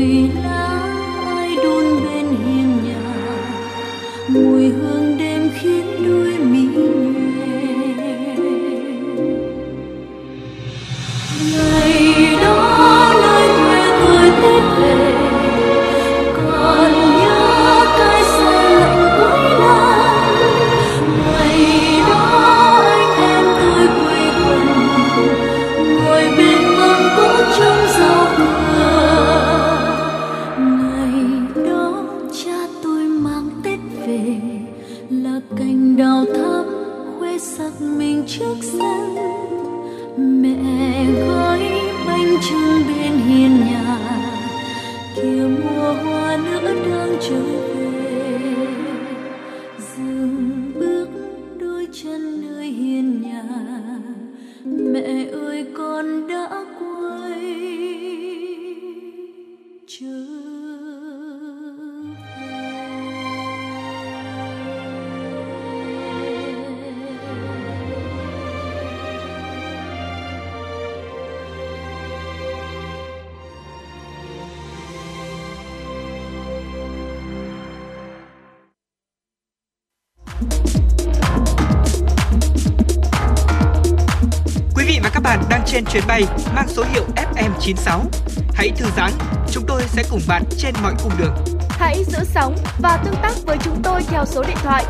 trên 90.73 90.83
mọi 90.83 90.93
cung 91.03 91.11
đường. 91.19 91.35
Hãy 91.69 92.03
giữ 92.03 92.17
sóng 92.23 92.55
và 92.79 92.97
tương 93.05 93.15
tác 93.21 93.33
với 93.45 93.57
chúng 93.63 93.81
tôi 93.83 94.01
theo 94.07 94.25
số 94.25 94.43
điện 94.43 94.57
thoại 94.63 94.85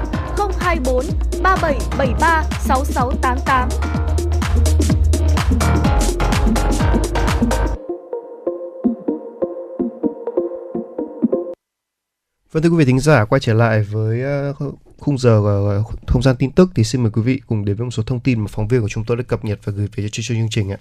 024 0.60 1.06
3773 1.44 2.44
6688. 2.60 3.70
Vâng 12.52 12.64
thưa 12.64 12.70
quý 12.70 12.76
vị 12.78 12.86
thính 12.86 13.00
giả, 13.00 13.26
quay 13.26 13.40
trở 13.40 13.54
lại 13.54 13.84
với 13.84 14.22
ờ, 14.22 14.54
khung 15.00 15.18
giờ 15.18 15.42
ờ, 15.46 15.84
không 16.08 16.22
gian 16.22 16.36
tin 16.40 16.52
tức 16.52 16.70
thì 16.76 16.84
xin 16.84 17.04
mời 17.04 17.12
quý 17.12 17.22
vị 17.22 17.42
cùng 17.48 17.66
đến 17.66 17.76
với 17.76 17.86
một 17.86 17.92
số 17.92 18.04
thông 18.04 18.20
tin 18.20 18.40
mà 18.40 18.48
phóng 18.50 18.68
viên 18.68 18.82
của 18.82 18.90
chúng 18.90 19.04
tôi 19.06 19.18
đã 19.18 19.24
cập 19.24 19.46
nhật 19.46 19.60
và 19.64 19.74
gửi 19.74 19.88
về 19.96 20.10
cho 20.12 20.24
chương 20.24 20.50
trình 20.50 20.72
ạ. 20.72 20.78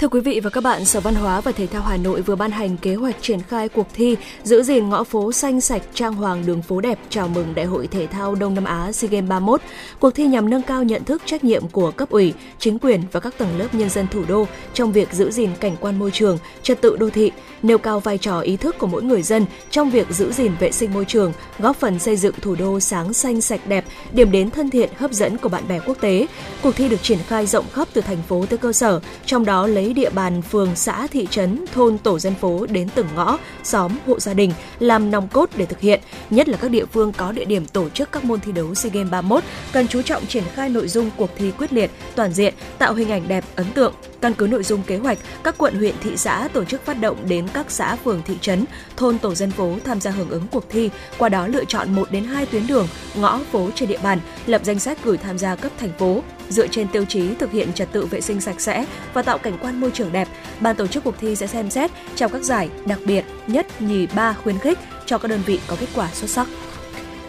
Thưa 0.00 0.08
quý 0.08 0.20
vị 0.20 0.40
và 0.40 0.50
các 0.50 0.64
bạn, 0.64 0.84
Sở 0.84 1.00
Văn 1.00 1.14
hóa 1.14 1.40
và 1.40 1.52
Thể 1.52 1.66
thao 1.66 1.82
Hà 1.82 1.96
Nội 1.96 2.22
vừa 2.22 2.36
ban 2.36 2.50
hành 2.50 2.76
kế 2.76 2.94
hoạch 2.94 3.16
triển 3.22 3.40
khai 3.42 3.68
cuộc 3.68 3.86
thi 3.94 4.16
giữ 4.42 4.62
gìn 4.62 4.88
ngõ 4.88 5.04
phố 5.04 5.32
xanh 5.32 5.60
sạch 5.60 5.82
trang 5.94 6.14
hoàng 6.14 6.46
đường 6.46 6.62
phố 6.62 6.80
đẹp 6.80 6.98
chào 7.10 7.28
mừng 7.28 7.54
Đại 7.54 7.66
hội 7.66 7.86
Thể 7.86 8.06
thao 8.06 8.34
Đông 8.34 8.54
Nam 8.54 8.64
Á 8.64 8.92
SEA 8.92 9.10
Games 9.10 9.28
31. 9.28 9.60
Cuộc 9.98 10.10
thi 10.10 10.26
nhằm 10.26 10.50
nâng 10.50 10.62
cao 10.62 10.82
nhận 10.82 11.04
thức 11.04 11.22
trách 11.24 11.44
nhiệm 11.44 11.68
của 11.68 11.90
cấp 11.90 12.10
ủy, 12.10 12.34
chính 12.58 12.78
quyền 12.78 13.02
và 13.12 13.20
các 13.20 13.38
tầng 13.38 13.58
lớp 13.58 13.74
nhân 13.74 13.90
dân 13.90 14.06
thủ 14.08 14.22
đô 14.28 14.46
trong 14.74 14.92
việc 14.92 15.12
giữ 15.12 15.30
gìn 15.30 15.50
cảnh 15.60 15.76
quan 15.80 15.98
môi 15.98 16.10
trường, 16.10 16.38
trật 16.62 16.80
tự 16.80 16.96
đô 16.96 17.10
thị, 17.10 17.32
nêu 17.62 17.78
cao 17.78 18.00
vai 18.00 18.18
trò 18.18 18.40
ý 18.40 18.56
thức 18.56 18.78
của 18.78 18.86
mỗi 18.86 19.02
người 19.02 19.22
dân 19.22 19.46
trong 19.70 19.90
việc 19.90 20.10
giữ 20.10 20.32
gìn 20.32 20.52
vệ 20.60 20.72
sinh 20.72 20.94
môi 20.94 21.04
trường, 21.04 21.32
góp 21.58 21.76
phần 21.76 21.98
xây 21.98 22.16
dựng 22.16 22.34
thủ 22.42 22.54
đô 22.54 22.80
sáng 22.80 23.12
xanh 23.12 23.40
sạch 23.40 23.60
đẹp, 23.66 23.84
điểm 24.12 24.32
đến 24.32 24.50
thân 24.50 24.70
thiện 24.70 24.90
hấp 24.96 25.12
dẫn 25.12 25.36
của 25.38 25.48
bạn 25.48 25.68
bè 25.68 25.80
quốc 25.86 26.00
tế. 26.00 26.26
Cuộc 26.62 26.76
thi 26.76 26.88
được 26.88 27.02
triển 27.02 27.18
khai 27.28 27.46
rộng 27.46 27.64
khắp 27.72 27.88
từ 27.92 28.00
thành 28.00 28.22
phố 28.28 28.46
tới 28.46 28.58
cơ 28.58 28.72
sở, 28.72 29.00
trong 29.26 29.44
đó 29.44 29.66
lấy 29.66 29.89
địa 29.92 30.10
bàn 30.10 30.42
phường, 30.42 30.76
xã, 30.76 31.06
thị 31.06 31.28
trấn, 31.30 31.64
thôn, 31.74 31.98
tổ 31.98 32.18
dân 32.18 32.34
phố 32.34 32.66
đến 32.66 32.88
từng 32.94 33.06
ngõ, 33.16 33.38
xóm, 33.62 33.92
hộ 34.06 34.20
gia 34.20 34.34
đình 34.34 34.52
làm 34.78 35.10
nòng 35.10 35.28
cốt 35.28 35.50
để 35.56 35.66
thực 35.66 35.80
hiện. 35.80 36.00
Nhất 36.30 36.48
là 36.48 36.56
các 36.56 36.70
địa 36.70 36.84
phương 36.84 37.12
có 37.12 37.32
địa 37.32 37.44
điểm 37.44 37.66
tổ 37.66 37.88
chức 37.88 38.12
các 38.12 38.24
môn 38.24 38.40
thi 38.40 38.52
đấu 38.52 38.74
SEA 38.74 38.92
Games 38.92 39.10
31 39.10 39.44
cần 39.72 39.88
chú 39.88 40.02
trọng 40.02 40.26
triển 40.26 40.44
khai 40.54 40.68
nội 40.68 40.88
dung 40.88 41.10
cuộc 41.16 41.30
thi 41.36 41.52
quyết 41.58 41.72
liệt, 41.72 41.90
toàn 42.14 42.32
diện, 42.32 42.54
tạo 42.78 42.94
hình 42.94 43.10
ảnh 43.10 43.28
đẹp, 43.28 43.44
ấn 43.54 43.66
tượng, 43.74 43.94
Căn 44.20 44.34
cứ 44.34 44.46
nội 44.46 44.62
dung 44.62 44.82
kế 44.82 44.96
hoạch, 44.96 45.18
các 45.42 45.54
quận 45.58 45.74
huyện 45.74 45.94
thị 46.02 46.16
xã 46.16 46.48
tổ 46.52 46.64
chức 46.64 46.84
phát 46.84 47.00
động 47.00 47.16
đến 47.28 47.48
các 47.54 47.70
xã 47.70 47.96
phường 47.96 48.22
thị 48.26 48.34
trấn, 48.40 48.64
thôn 48.96 49.18
tổ 49.18 49.34
dân 49.34 49.50
phố 49.50 49.76
tham 49.84 50.00
gia 50.00 50.10
hưởng 50.10 50.30
ứng 50.30 50.46
cuộc 50.50 50.64
thi, 50.70 50.90
qua 51.18 51.28
đó 51.28 51.46
lựa 51.46 51.64
chọn 51.64 51.94
1 51.94 52.10
đến 52.10 52.24
2 52.24 52.46
tuyến 52.46 52.66
đường, 52.66 52.88
ngõ 53.14 53.40
phố 53.52 53.70
trên 53.74 53.88
địa 53.88 53.98
bàn, 54.02 54.20
lập 54.46 54.60
danh 54.64 54.78
sách 54.78 54.98
gửi 55.04 55.16
tham 55.16 55.38
gia 55.38 55.56
cấp 55.56 55.72
thành 55.78 55.92
phố. 55.98 56.22
Dựa 56.48 56.66
trên 56.66 56.88
tiêu 56.88 57.04
chí 57.04 57.34
thực 57.34 57.52
hiện 57.52 57.72
trật 57.72 57.92
tự 57.92 58.06
vệ 58.06 58.20
sinh 58.20 58.40
sạch 58.40 58.60
sẽ 58.60 58.86
và 59.14 59.22
tạo 59.22 59.38
cảnh 59.38 59.58
quan 59.62 59.80
môi 59.80 59.90
trường 59.90 60.12
đẹp, 60.12 60.28
ban 60.60 60.76
tổ 60.76 60.86
chức 60.86 61.04
cuộc 61.04 61.14
thi 61.20 61.36
sẽ 61.36 61.46
xem 61.46 61.70
xét 61.70 61.90
trao 62.14 62.28
các 62.28 62.42
giải 62.42 62.70
đặc 62.86 62.98
biệt 63.04 63.24
nhất, 63.46 63.82
nhì, 63.82 64.06
ba 64.06 64.32
khuyến 64.32 64.58
khích 64.58 64.78
cho 65.06 65.18
các 65.18 65.28
đơn 65.28 65.40
vị 65.46 65.60
có 65.66 65.76
kết 65.80 65.88
quả 65.94 66.08
xuất 66.12 66.30
sắc. 66.30 66.46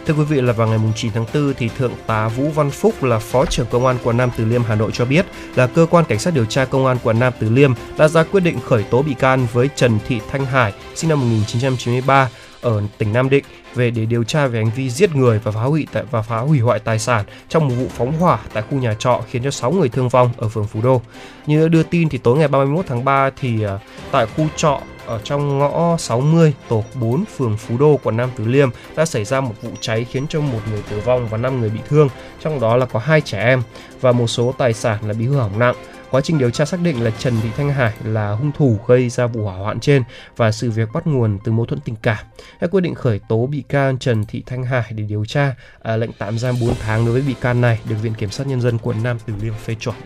Thưa 0.06 0.14
quý 0.14 0.24
vị, 0.24 0.40
là 0.40 0.52
vào 0.52 0.68
ngày 0.68 0.78
9 0.96 1.12
tháng 1.12 1.24
4 1.34 1.54
thì 1.58 1.68
Thượng 1.68 1.92
tá 2.06 2.28
Vũ 2.28 2.48
Văn 2.48 2.70
Phúc 2.70 3.02
là 3.02 3.18
Phó 3.18 3.46
trưởng 3.46 3.66
Công 3.70 3.86
an 3.86 3.96
quận 4.04 4.16
Nam 4.16 4.30
Từ 4.36 4.44
Liêm, 4.44 4.62
Hà 4.62 4.74
Nội 4.74 4.90
cho 4.94 5.04
biết 5.04 5.26
là 5.54 5.66
cơ 5.66 5.86
quan 5.90 6.04
cảnh 6.04 6.18
sát 6.18 6.34
điều 6.34 6.44
tra 6.44 6.64
Công 6.64 6.86
an 6.86 6.96
quận 7.02 7.20
Nam 7.20 7.32
Từ 7.38 7.48
Liêm 7.50 7.72
đã 7.98 8.08
ra 8.08 8.22
quyết 8.22 8.40
định 8.40 8.58
khởi 8.66 8.82
tố 8.82 9.02
bị 9.02 9.14
can 9.14 9.46
với 9.52 9.68
Trần 9.76 9.98
Thị 10.06 10.20
Thanh 10.30 10.46
Hải, 10.46 10.72
sinh 10.94 11.10
năm 11.10 11.20
1993 11.20 12.28
ở 12.60 12.82
tỉnh 12.98 13.12
Nam 13.12 13.30
Định 13.30 13.44
về 13.74 13.90
để 13.90 14.06
điều 14.06 14.24
tra 14.24 14.46
về 14.46 14.58
hành 14.58 14.72
vi 14.76 14.90
giết 14.90 15.16
người 15.16 15.38
và 15.38 15.52
phá 15.52 15.62
hủy 15.62 15.86
tại 15.92 16.02
và 16.10 16.22
phá 16.22 16.38
hủy 16.38 16.58
hoại 16.58 16.78
tài 16.78 16.98
sản 16.98 17.24
trong 17.48 17.68
một 17.68 17.74
vụ 17.78 17.86
phóng 17.96 18.12
hỏa 18.12 18.38
tại 18.52 18.62
khu 18.70 18.78
nhà 18.78 18.94
trọ 18.94 19.22
khiến 19.30 19.42
cho 19.42 19.50
6 19.50 19.72
người 19.72 19.88
thương 19.88 20.08
vong 20.08 20.30
ở 20.36 20.48
phường 20.48 20.66
Phú 20.66 20.80
Đô. 20.82 21.02
Như 21.46 21.62
đã 21.62 21.68
đưa 21.68 21.82
tin 21.82 22.08
thì 22.08 22.18
tối 22.18 22.38
ngày 22.38 22.48
31 22.48 22.86
tháng 22.88 23.04
3 23.04 23.30
thì 23.40 23.62
à, 23.62 23.78
tại 24.10 24.26
khu 24.26 24.46
trọ 24.56 24.80
ở 25.06 25.20
trong 25.24 25.58
ngõ 25.58 25.96
60 25.96 26.54
tổ 26.68 26.84
4 26.94 27.24
phường 27.24 27.56
Phú 27.56 27.76
Đô 27.78 28.00
quận 28.02 28.16
Nam 28.16 28.30
Từ 28.36 28.44
Liêm 28.44 28.68
đã 28.96 29.04
xảy 29.04 29.24
ra 29.24 29.40
một 29.40 29.54
vụ 29.62 29.70
cháy 29.80 30.04
khiến 30.04 30.26
cho 30.28 30.40
một 30.40 30.60
người 30.70 30.82
tử 30.90 31.00
vong 31.04 31.28
và 31.28 31.38
5 31.38 31.60
người 31.60 31.70
bị 31.70 31.80
thương, 31.88 32.08
trong 32.40 32.60
đó 32.60 32.76
là 32.76 32.86
có 32.86 32.98
hai 32.98 33.20
trẻ 33.20 33.44
em 33.44 33.62
và 34.00 34.12
một 34.12 34.26
số 34.26 34.54
tài 34.58 34.72
sản 34.72 34.98
là 35.08 35.14
bị 35.14 35.26
hư 35.26 35.36
hỏng 35.36 35.58
nặng. 35.58 35.74
Quá 36.12 36.20
trình 36.20 36.38
điều 36.38 36.50
tra 36.50 36.64
xác 36.64 36.80
định 36.80 37.04
là 37.04 37.10
Trần 37.18 37.34
Thị 37.42 37.48
Thanh 37.56 37.70
Hải 37.70 37.92
là 38.04 38.30
hung 38.30 38.52
thủ 38.52 38.78
gây 38.86 39.08
ra 39.08 39.26
vụ 39.26 39.44
hỏa 39.44 39.54
hoạn 39.54 39.80
trên 39.80 40.02
và 40.36 40.52
sự 40.52 40.70
việc 40.70 40.88
bắt 40.94 41.06
nguồn 41.06 41.38
từ 41.44 41.52
mâu 41.52 41.66
thuẫn 41.66 41.80
tình 41.80 41.96
cảm. 42.02 42.24
đã 42.60 42.66
quyết 42.66 42.80
định 42.80 42.94
khởi 42.94 43.20
tố 43.28 43.46
bị 43.46 43.62
can 43.68 43.98
Trần 43.98 44.24
Thị 44.24 44.42
Thanh 44.46 44.64
Hải 44.64 44.84
để 44.90 45.04
điều 45.04 45.24
tra, 45.24 45.54
à, 45.82 45.96
lệnh 45.96 46.10
tạm 46.18 46.38
giam 46.38 46.54
4 46.60 46.74
tháng 46.80 47.04
đối 47.04 47.12
với 47.12 47.22
bị 47.22 47.34
can 47.40 47.60
này 47.60 47.80
được 47.88 47.96
Viện 48.02 48.14
Kiểm 48.14 48.30
sát 48.30 48.46
Nhân 48.46 48.60
dân 48.60 48.78
quận 48.78 49.02
Nam 49.02 49.18
Từ 49.26 49.34
Liêm 49.42 49.54
phê 49.54 49.74
chuẩn. 49.80 49.96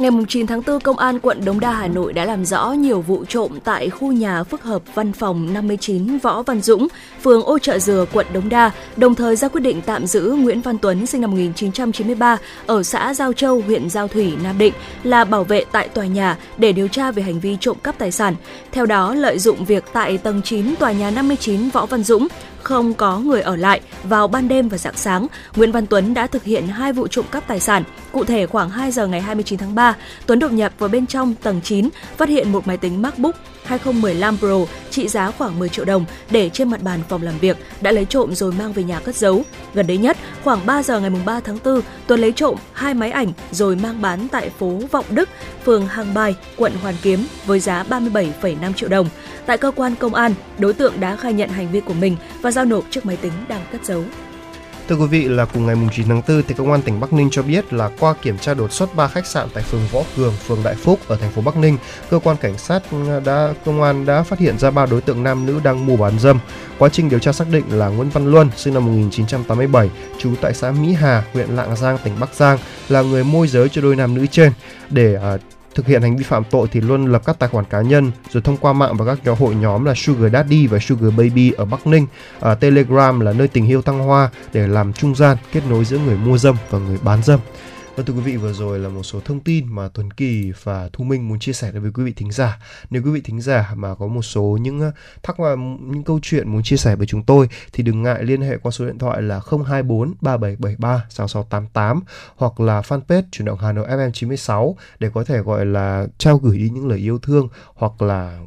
Ngày 0.00 0.10
9 0.28 0.46
tháng 0.46 0.62
4, 0.66 0.80
Công 0.80 0.98
an 0.98 1.18
quận 1.18 1.44
Đống 1.44 1.60
Đa, 1.60 1.72
Hà 1.72 1.86
Nội 1.88 2.12
đã 2.12 2.24
làm 2.24 2.44
rõ 2.44 2.72
nhiều 2.72 3.00
vụ 3.00 3.24
trộm 3.24 3.58
tại 3.64 3.90
khu 3.90 4.12
nhà 4.12 4.42
phức 4.44 4.62
hợp 4.62 4.82
văn 4.94 5.12
phòng 5.12 5.52
59 5.52 6.18
Võ 6.18 6.42
Văn 6.42 6.60
Dũng, 6.60 6.88
phường 7.22 7.42
Ô 7.42 7.58
Trợ 7.58 7.78
Dừa, 7.78 8.04
quận 8.12 8.26
Đống 8.32 8.48
Đa, 8.48 8.70
đồng 8.96 9.14
thời 9.14 9.36
ra 9.36 9.48
quyết 9.48 9.60
định 9.60 9.80
tạm 9.86 10.06
giữ 10.06 10.36
Nguyễn 10.38 10.60
Văn 10.60 10.78
Tuấn 10.78 11.06
sinh 11.06 11.20
năm 11.20 11.30
1993 11.30 12.38
ở 12.66 12.82
xã 12.82 13.14
Giao 13.14 13.32
Châu, 13.32 13.60
huyện 13.60 13.90
Giao 13.90 14.08
Thủy, 14.08 14.32
Nam 14.42 14.58
Định 14.58 14.74
là 15.04 15.24
bảo 15.24 15.44
vệ 15.44 15.64
tại 15.72 15.88
tòa 15.88 16.06
nhà 16.06 16.36
để 16.58 16.72
điều 16.72 16.88
tra 16.88 17.10
về 17.10 17.22
hành 17.22 17.40
vi 17.40 17.56
trộm 17.60 17.76
cắp 17.82 17.98
tài 17.98 18.12
sản. 18.12 18.34
Theo 18.72 18.86
đó, 18.86 19.14
lợi 19.14 19.38
dụng 19.38 19.64
việc 19.64 19.84
tại 19.92 20.18
tầng 20.18 20.42
9 20.44 20.76
tòa 20.76 20.92
nhà 20.92 21.10
59 21.10 21.70
Võ 21.70 21.86
Văn 21.86 22.02
Dũng 22.02 22.28
không 22.62 22.94
có 22.94 23.18
người 23.18 23.40
ở 23.40 23.56
lại 23.56 23.80
vào 24.04 24.28
ban 24.28 24.48
đêm 24.48 24.68
và 24.68 24.78
dạng 24.78 24.96
sáng, 24.96 25.26
Nguyễn 25.56 25.72
Văn 25.72 25.86
Tuấn 25.86 26.14
đã 26.14 26.26
thực 26.26 26.44
hiện 26.44 26.68
hai 26.68 26.92
vụ 26.92 27.06
trộm 27.06 27.24
cắp 27.30 27.46
tài 27.48 27.60
sản. 27.60 27.84
Cụ 28.12 28.24
thể 28.24 28.46
khoảng 28.46 28.70
2 28.70 28.92
giờ 28.92 29.06
ngày 29.06 29.20
29 29.20 29.58
tháng 29.58 29.74
3, 29.74 29.96
Tuấn 30.26 30.38
đột 30.38 30.52
nhập 30.52 30.72
vào 30.78 30.88
bên 30.88 31.06
trong 31.06 31.34
tầng 31.42 31.60
9, 31.64 31.88
phát 32.16 32.28
hiện 32.28 32.52
một 32.52 32.66
máy 32.66 32.76
tính 32.76 33.02
MacBook 33.02 33.34
2015 33.64 34.38
Pro 34.38 34.66
trị 34.90 35.08
giá 35.08 35.30
khoảng 35.30 35.58
10 35.58 35.68
triệu 35.68 35.84
đồng 35.84 36.04
để 36.30 36.48
trên 36.48 36.70
mặt 36.70 36.82
bàn 36.82 37.00
phòng 37.08 37.22
làm 37.22 37.38
việc, 37.38 37.56
đã 37.80 37.92
lấy 37.92 38.04
trộm 38.04 38.34
rồi 38.34 38.52
mang 38.52 38.72
về 38.72 38.82
nhà 38.82 39.00
cất 39.00 39.16
giấu. 39.16 39.42
Gần 39.74 39.86
đây 39.86 39.96
nhất, 39.96 40.16
khoảng 40.44 40.66
3 40.66 40.82
giờ 40.82 41.00
ngày 41.00 41.10
3 41.24 41.40
tháng 41.40 41.58
4, 41.64 41.80
Tuấn 42.06 42.20
lấy 42.20 42.32
trộm 42.32 42.56
hai 42.72 42.94
máy 42.94 43.10
ảnh 43.10 43.32
rồi 43.50 43.76
mang 43.76 44.02
bán 44.02 44.28
tại 44.28 44.50
phố 44.50 44.80
Vọng 44.90 45.04
Đức, 45.10 45.28
phường 45.64 45.86
Hàng 45.86 46.14
Bài, 46.14 46.34
quận 46.56 46.72
Hoàn 46.82 46.94
Kiếm 47.02 47.26
với 47.46 47.60
giá 47.60 47.84
37,5 47.90 48.72
triệu 48.72 48.88
đồng. 48.88 49.08
Tại 49.46 49.58
cơ 49.58 49.70
quan 49.70 49.94
công 49.96 50.14
an, 50.14 50.34
đối 50.58 50.72
tượng 50.72 51.00
đã 51.00 51.16
khai 51.16 51.32
nhận 51.32 51.48
hành 51.48 51.70
vi 51.72 51.80
của 51.80 51.94
mình 51.94 52.16
và 52.42 52.50
giao 52.50 52.64
nộp 52.64 52.84
chiếc 52.90 53.06
máy 53.06 53.16
tính 53.16 53.32
đang 53.48 53.62
cất 53.72 53.84
giấu. 53.84 54.04
Thưa 54.90 54.96
quý 54.96 55.06
vị 55.06 55.28
là 55.28 55.44
cùng 55.44 55.66
ngày 55.66 55.76
9 55.92 56.08
tháng 56.08 56.22
4 56.28 56.42
thì 56.48 56.54
công 56.54 56.72
an 56.72 56.82
tỉnh 56.82 57.00
Bắc 57.00 57.12
Ninh 57.12 57.28
cho 57.30 57.42
biết 57.42 57.72
là 57.72 57.90
qua 58.00 58.14
kiểm 58.22 58.38
tra 58.38 58.54
đột 58.54 58.72
xuất 58.72 58.94
3 58.94 59.08
khách 59.08 59.26
sạn 59.26 59.48
tại 59.54 59.62
phường 59.62 59.80
Võ 59.92 60.02
Cường, 60.16 60.32
phường 60.46 60.62
Đại 60.64 60.74
Phúc 60.74 61.00
ở 61.08 61.16
thành 61.16 61.30
phố 61.30 61.42
Bắc 61.42 61.56
Ninh, 61.56 61.78
cơ 62.10 62.18
quan 62.18 62.36
cảnh 62.36 62.58
sát 62.58 62.82
đã 63.24 63.54
công 63.64 63.82
an 63.82 64.06
đã 64.06 64.22
phát 64.22 64.38
hiện 64.38 64.58
ra 64.58 64.70
ba 64.70 64.86
đối 64.86 65.00
tượng 65.00 65.22
nam 65.22 65.46
nữ 65.46 65.60
đang 65.64 65.86
mua 65.86 65.96
bán 65.96 66.18
dâm. 66.18 66.38
Quá 66.78 66.88
trình 66.88 67.08
điều 67.08 67.18
tra 67.18 67.32
xác 67.32 67.48
định 67.52 67.64
là 67.70 67.88
Nguyễn 67.88 68.10
Văn 68.10 68.30
Luân 68.30 68.50
sinh 68.56 68.74
năm 68.74 68.86
1987, 68.86 69.90
trú 70.18 70.34
tại 70.40 70.54
xã 70.54 70.70
Mỹ 70.70 70.92
Hà, 70.92 71.24
huyện 71.32 71.48
Lạng 71.48 71.76
Giang, 71.76 71.98
tỉnh 72.04 72.20
Bắc 72.20 72.34
Giang 72.34 72.58
là 72.88 73.02
người 73.02 73.24
môi 73.24 73.48
giới 73.48 73.68
cho 73.68 73.82
đôi 73.82 73.96
nam 73.96 74.14
nữ 74.14 74.26
trên 74.26 74.52
để 74.90 75.16
uh, 75.34 75.40
thực 75.74 75.86
hiện 75.86 76.02
hành 76.02 76.16
vi 76.16 76.24
phạm 76.24 76.44
tội 76.44 76.68
thì 76.72 76.80
luôn 76.80 77.06
lập 77.06 77.22
các 77.24 77.38
tài 77.38 77.48
khoản 77.48 77.64
cá 77.64 77.80
nhân 77.80 78.10
rồi 78.30 78.42
thông 78.42 78.56
qua 78.56 78.72
mạng 78.72 78.96
và 78.96 79.06
các 79.06 79.24
nhóm 79.24 79.34
hội 79.34 79.54
nhóm 79.54 79.84
là 79.84 79.94
Sugar 79.96 80.32
Daddy 80.32 80.66
và 80.66 80.78
Sugar 80.78 81.14
Baby 81.16 81.50
ở 81.50 81.64
Bắc 81.64 81.86
Ninh, 81.86 82.06
ở 82.40 82.54
Telegram 82.54 83.20
là 83.20 83.32
nơi 83.32 83.48
tình 83.48 83.68
yêu 83.68 83.82
thăng 83.82 83.98
hoa 83.98 84.30
để 84.52 84.66
làm 84.66 84.92
trung 84.92 85.14
gian 85.14 85.36
kết 85.52 85.62
nối 85.70 85.84
giữa 85.84 85.98
người 85.98 86.16
mua 86.16 86.38
dâm 86.38 86.56
và 86.70 86.78
người 86.78 86.98
bán 87.02 87.22
dâm. 87.22 87.40
Vâng 87.96 88.06
thưa 88.06 88.14
quý 88.14 88.20
vị 88.20 88.36
vừa 88.36 88.52
rồi 88.52 88.78
là 88.78 88.88
một 88.88 89.02
số 89.02 89.20
thông 89.20 89.40
tin 89.40 89.66
mà 89.68 89.88
Tuấn 89.94 90.10
Kỳ 90.10 90.52
và 90.62 90.88
Thu 90.92 91.04
Minh 91.04 91.28
muốn 91.28 91.38
chia 91.38 91.52
sẻ 91.52 91.72
với 91.72 91.90
quý 91.94 92.04
vị 92.04 92.12
thính 92.12 92.32
giả. 92.32 92.58
Nếu 92.90 93.02
quý 93.02 93.10
vị 93.10 93.20
thính 93.20 93.40
giả 93.40 93.72
mà 93.74 93.94
có 93.94 94.06
một 94.06 94.22
số 94.22 94.58
những 94.60 94.80
ờ, 94.80 94.92
thắc 95.22 95.40
mắc 95.40 95.54
những 95.80 96.04
câu 96.04 96.18
chuyện 96.22 96.48
muốn 96.48 96.62
chia 96.62 96.76
sẻ 96.76 96.96
với 96.96 97.06
chúng 97.06 97.22
tôi 97.22 97.48
thì 97.72 97.82
đừng 97.82 98.02
ngại 98.02 98.24
liên 98.24 98.40
hệ 98.40 98.56
qua 98.56 98.70
số 98.70 98.86
điện 98.86 98.98
thoại 98.98 99.22
là 99.22 99.40
024 99.66 100.14
3773 100.20 101.04
6688 101.08 102.00
hoặc 102.36 102.60
là 102.60 102.80
fanpage 102.80 103.22
chuyển 103.32 103.46
động 103.46 103.58
Hà 103.58 103.72
Nội 103.72 103.88
FM 103.88 104.10
96 104.10 104.76
để 104.98 105.10
có 105.14 105.24
thể 105.24 105.38
gọi 105.38 105.66
là 105.66 106.06
trao 106.18 106.36
gửi 106.36 106.58
đi 106.58 106.70
những 106.70 106.88
lời 106.88 106.98
yêu 106.98 107.18
thương 107.18 107.48
hoặc 107.74 108.02
là 108.02 108.40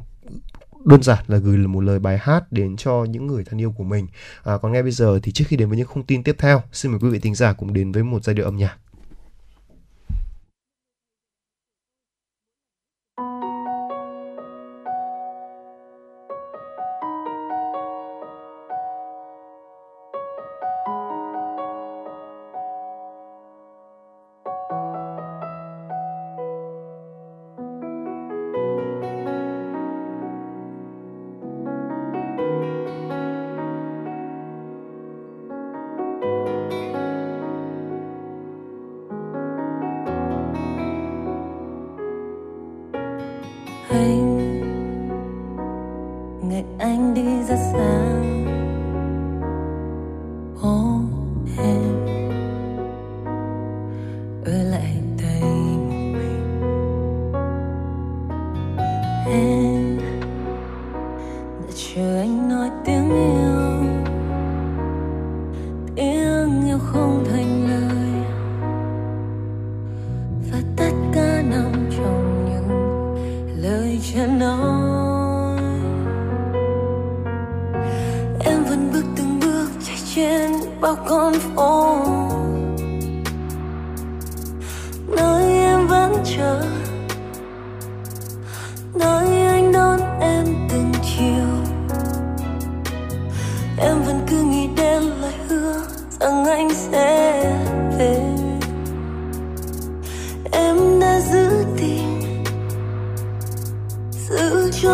đơn 0.84 1.02
giản 1.02 1.24
là 1.26 1.38
gửi 1.38 1.56
một 1.56 1.80
lời 1.80 1.98
bài 1.98 2.18
hát 2.18 2.52
đến 2.52 2.76
cho 2.76 3.04
những 3.04 3.26
người 3.26 3.44
thân 3.44 3.60
yêu 3.60 3.74
của 3.76 3.84
mình. 3.84 4.06
À, 4.44 4.58
còn 4.58 4.72
ngay 4.72 4.82
bây 4.82 4.92
giờ 4.92 5.20
thì 5.22 5.32
trước 5.32 5.44
khi 5.48 5.56
đến 5.56 5.68
với 5.68 5.78
những 5.78 5.88
thông 5.94 6.04
tin 6.04 6.22
tiếp 6.22 6.36
theo, 6.38 6.62
xin 6.72 6.92
mời 6.92 7.00
quý 7.02 7.08
vị 7.08 7.18
thính 7.18 7.34
giả 7.34 7.52
cùng 7.52 7.72
đến 7.72 7.92
với 7.92 8.02
một 8.02 8.24
giai 8.24 8.34
điệu 8.34 8.44
âm 8.44 8.56
nhạc. 8.56 8.76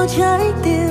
Cho 0.01 0.07
trái 0.07 0.53
tim. 0.63 0.90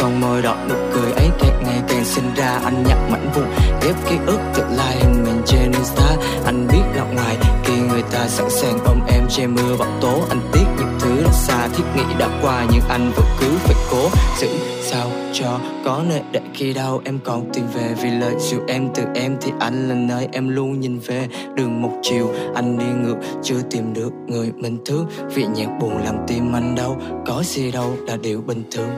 Son 0.00 0.20
môi 0.20 0.42
đỏ 0.42 0.56
nụ 0.68 0.74
cười 0.94 1.12
ấy 1.12 1.28
càng 1.40 1.62
ngày 1.64 1.82
càng 1.88 2.04
sinh 2.04 2.34
ra. 2.36 2.60
Anh 2.64 2.84
nhặt 2.88 2.98
mảnh 3.10 3.30
vụn 3.34 3.44
ghép 3.82 3.94
ký 4.08 4.16
ức 4.26 4.40
tự 4.54 4.64
lai 4.76 4.96
hình 4.96 5.24
mình 5.24 5.42
trên 5.46 5.72
insta. 5.72 6.16
Anh 6.44 6.66
biết 6.72 6.82
là 6.94 7.04
ngoài, 7.14 7.36
khi 7.64 7.74
người 7.80 8.02
ta 8.12 8.28
sẵn 8.28 8.50
sàng 8.50 8.78
ôm 8.84 9.00
em 9.08 9.28
che 9.28 9.46
mưa 9.46 9.76
bão 9.78 9.88
tố. 10.00 10.22
Anh 10.28 10.40
tiếc 10.52 10.64
những 10.78 10.98
thứ 11.00 11.22
đã 11.24 11.32
xa, 11.32 11.68
thiết 11.68 11.84
nghĩ 11.96 12.02
đã 12.18 12.28
qua, 12.42 12.66
nhưng 12.72 12.82
anh 12.88 13.12
vẫn 13.16 13.26
cứ 13.40 13.46
phải 13.58 13.74
cố 13.90 14.08
giữ. 14.38 14.48
Sao 14.82 15.10
cho 15.32 15.58
có 15.84 16.02
nơi 16.08 16.20
để 16.32 16.40
khi 16.54 16.72
đau, 16.72 17.00
em 17.04 17.18
còn 17.24 17.52
tìm 17.52 17.64
về. 17.74 17.94
Vì 18.02 18.10
lời 18.10 18.34
dịu 18.38 18.60
em 18.68 18.88
từ 18.94 19.02
em 19.14 19.36
thì 19.40 19.52
anh 19.60 19.88
là 19.88 19.94
nơi 19.94 20.28
em 20.32 20.48
luôn 20.48 20.80
nhìn 20.80 20.98
về. 20.98 21.28
Đường 21.54 21.82
một 21.82 21.92
chiều, 22.02 22.32
anh 22.54 22.78
đi 22.78 22.86
ngược, 23.02 23.16
chưa 23.42 23.62
tìm 23.70 23.94
được 23.94 24.12
người 24.26 24.52
mình 24.56 24.78
thương. 24.86 25.06
Vì 25.34 25.44
nhạc 25.44 25.68
buồn 25.80 26.04
làm 26.04 26.16
tim 26.26 26.52
anh 26.52 26.74
đau, 26.74 26.96
có 27.26 27.42
gì 27.44 27.70
đâu 27.70 27.96
là 28.06 28.16
điều 28.16 28.40
bình 28.40 28.62
thường 28.70 28.90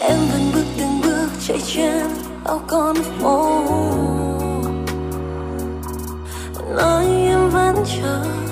em 0.00 0.18
vẫn 0.32 0.50
bước 0.54 0.64
từng 0.78 1.00
bước 1.02 1.28
chạy 1.46 1.58
trên 1.66 2.06
bao 2.44 2.62
con 2.66 2.96
phố. 2.96 3.64
Nói 6.76 7.04
em 7.06 7.50
vẫn 7.50 7.84
chờ. 7.86 8.43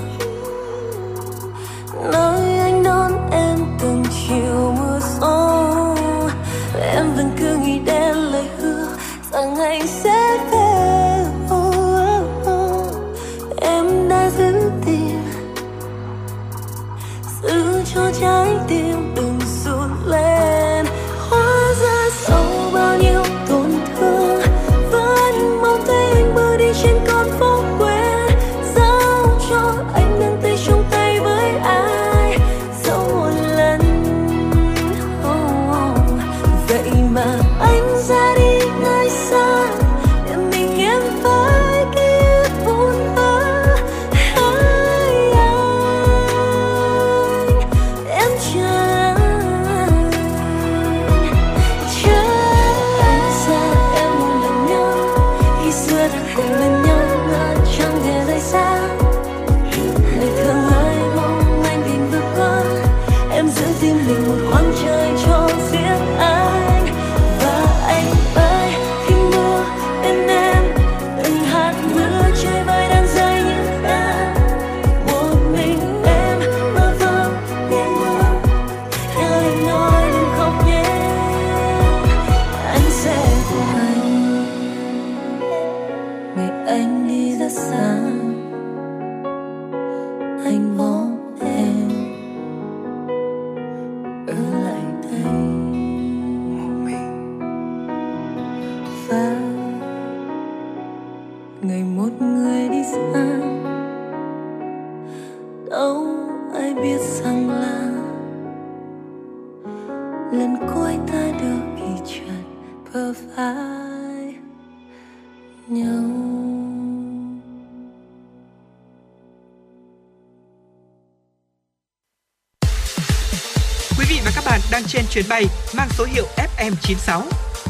Chuyến 125.13 125.25
bay 125.29 125.45
mang 125.77 125.87
số 125.89 126.05
hiệu 126.05 126.25
FM96. 126.57 127.21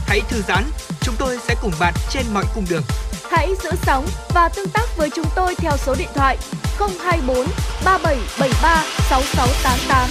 Hãy 0.08 0.22
thư 0.30 0.41
giãn, 0.48 0.64
chúng 1.02 1.16
tôi 1.20 1.38
sẽ 1.48 1.56
cùng 1.62 1.72
bạn 1.80 1.94
trên 2.10 2.26
mọi 2.34 2.44
cung 2.56 2.66
đường. 2.70 2.84
Hãy 3.32 3.50
giữ 3.64 3.70
sóng 3.82 4.06
và 4.34 4.50
tương 4.56 4.70
tác 4.70 4.98
với 4.98 5.10
chúng 5.16 5.26
tôi 5.36 5.56
theo 5.58 5.72
số 5.78 5.96
điện 6.00 6.08
thoại 6.16 6.38
024 6.80 7.38
3773 7.86 8.84
6688. 9.10 10.10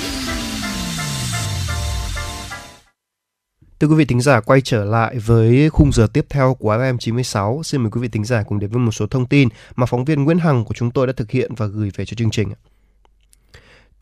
Thưa 3.81 3.89
quý 3.89 3.95
vị 3.95 4.05
thính 4.05 4.21
giả 4.21 4.41
quay 4.41 4.61
trở 4.61 4.85
lại 4.85 5.19
với 5.19 5.71
khung 5.71 5.93
giờ 5.93 6.07
tiếp 6.13 6.27
theo 6.31 6.55
của 6.55 6.75
FM96. 6.75 7.63
Xin 7.63 7.81
mời 7.81 7.91
quý 7.91 8.01
vị 8.01 8.09
thính 8.09 8.25
giả 8.25 8.43
cùng 8.43 8.59
đến 8.59 8.71
với 8.71 8.79
một 8.79 8.93
số 8.93 9.07
thông 9.07 9.27
tin 9.27 9.49
mà 9.77 9.87
phóng 9.87 10.05
viên 10.05 10.25
Nguyễn 10.25 10.39
Hằng 10.39 10.65
của 10.65 10.75
chúng 10.75 10.91
tôi 10.91 11.07
đã 11.07 11.13
thực 11.17 11.31
hiện 11.31 11.55
và 11.55 11.67
gửi 11.67 11.91
về 11.97 12.05
cho 12.05 12.15
chương 12.15 12.31
trình. 12.31 12.49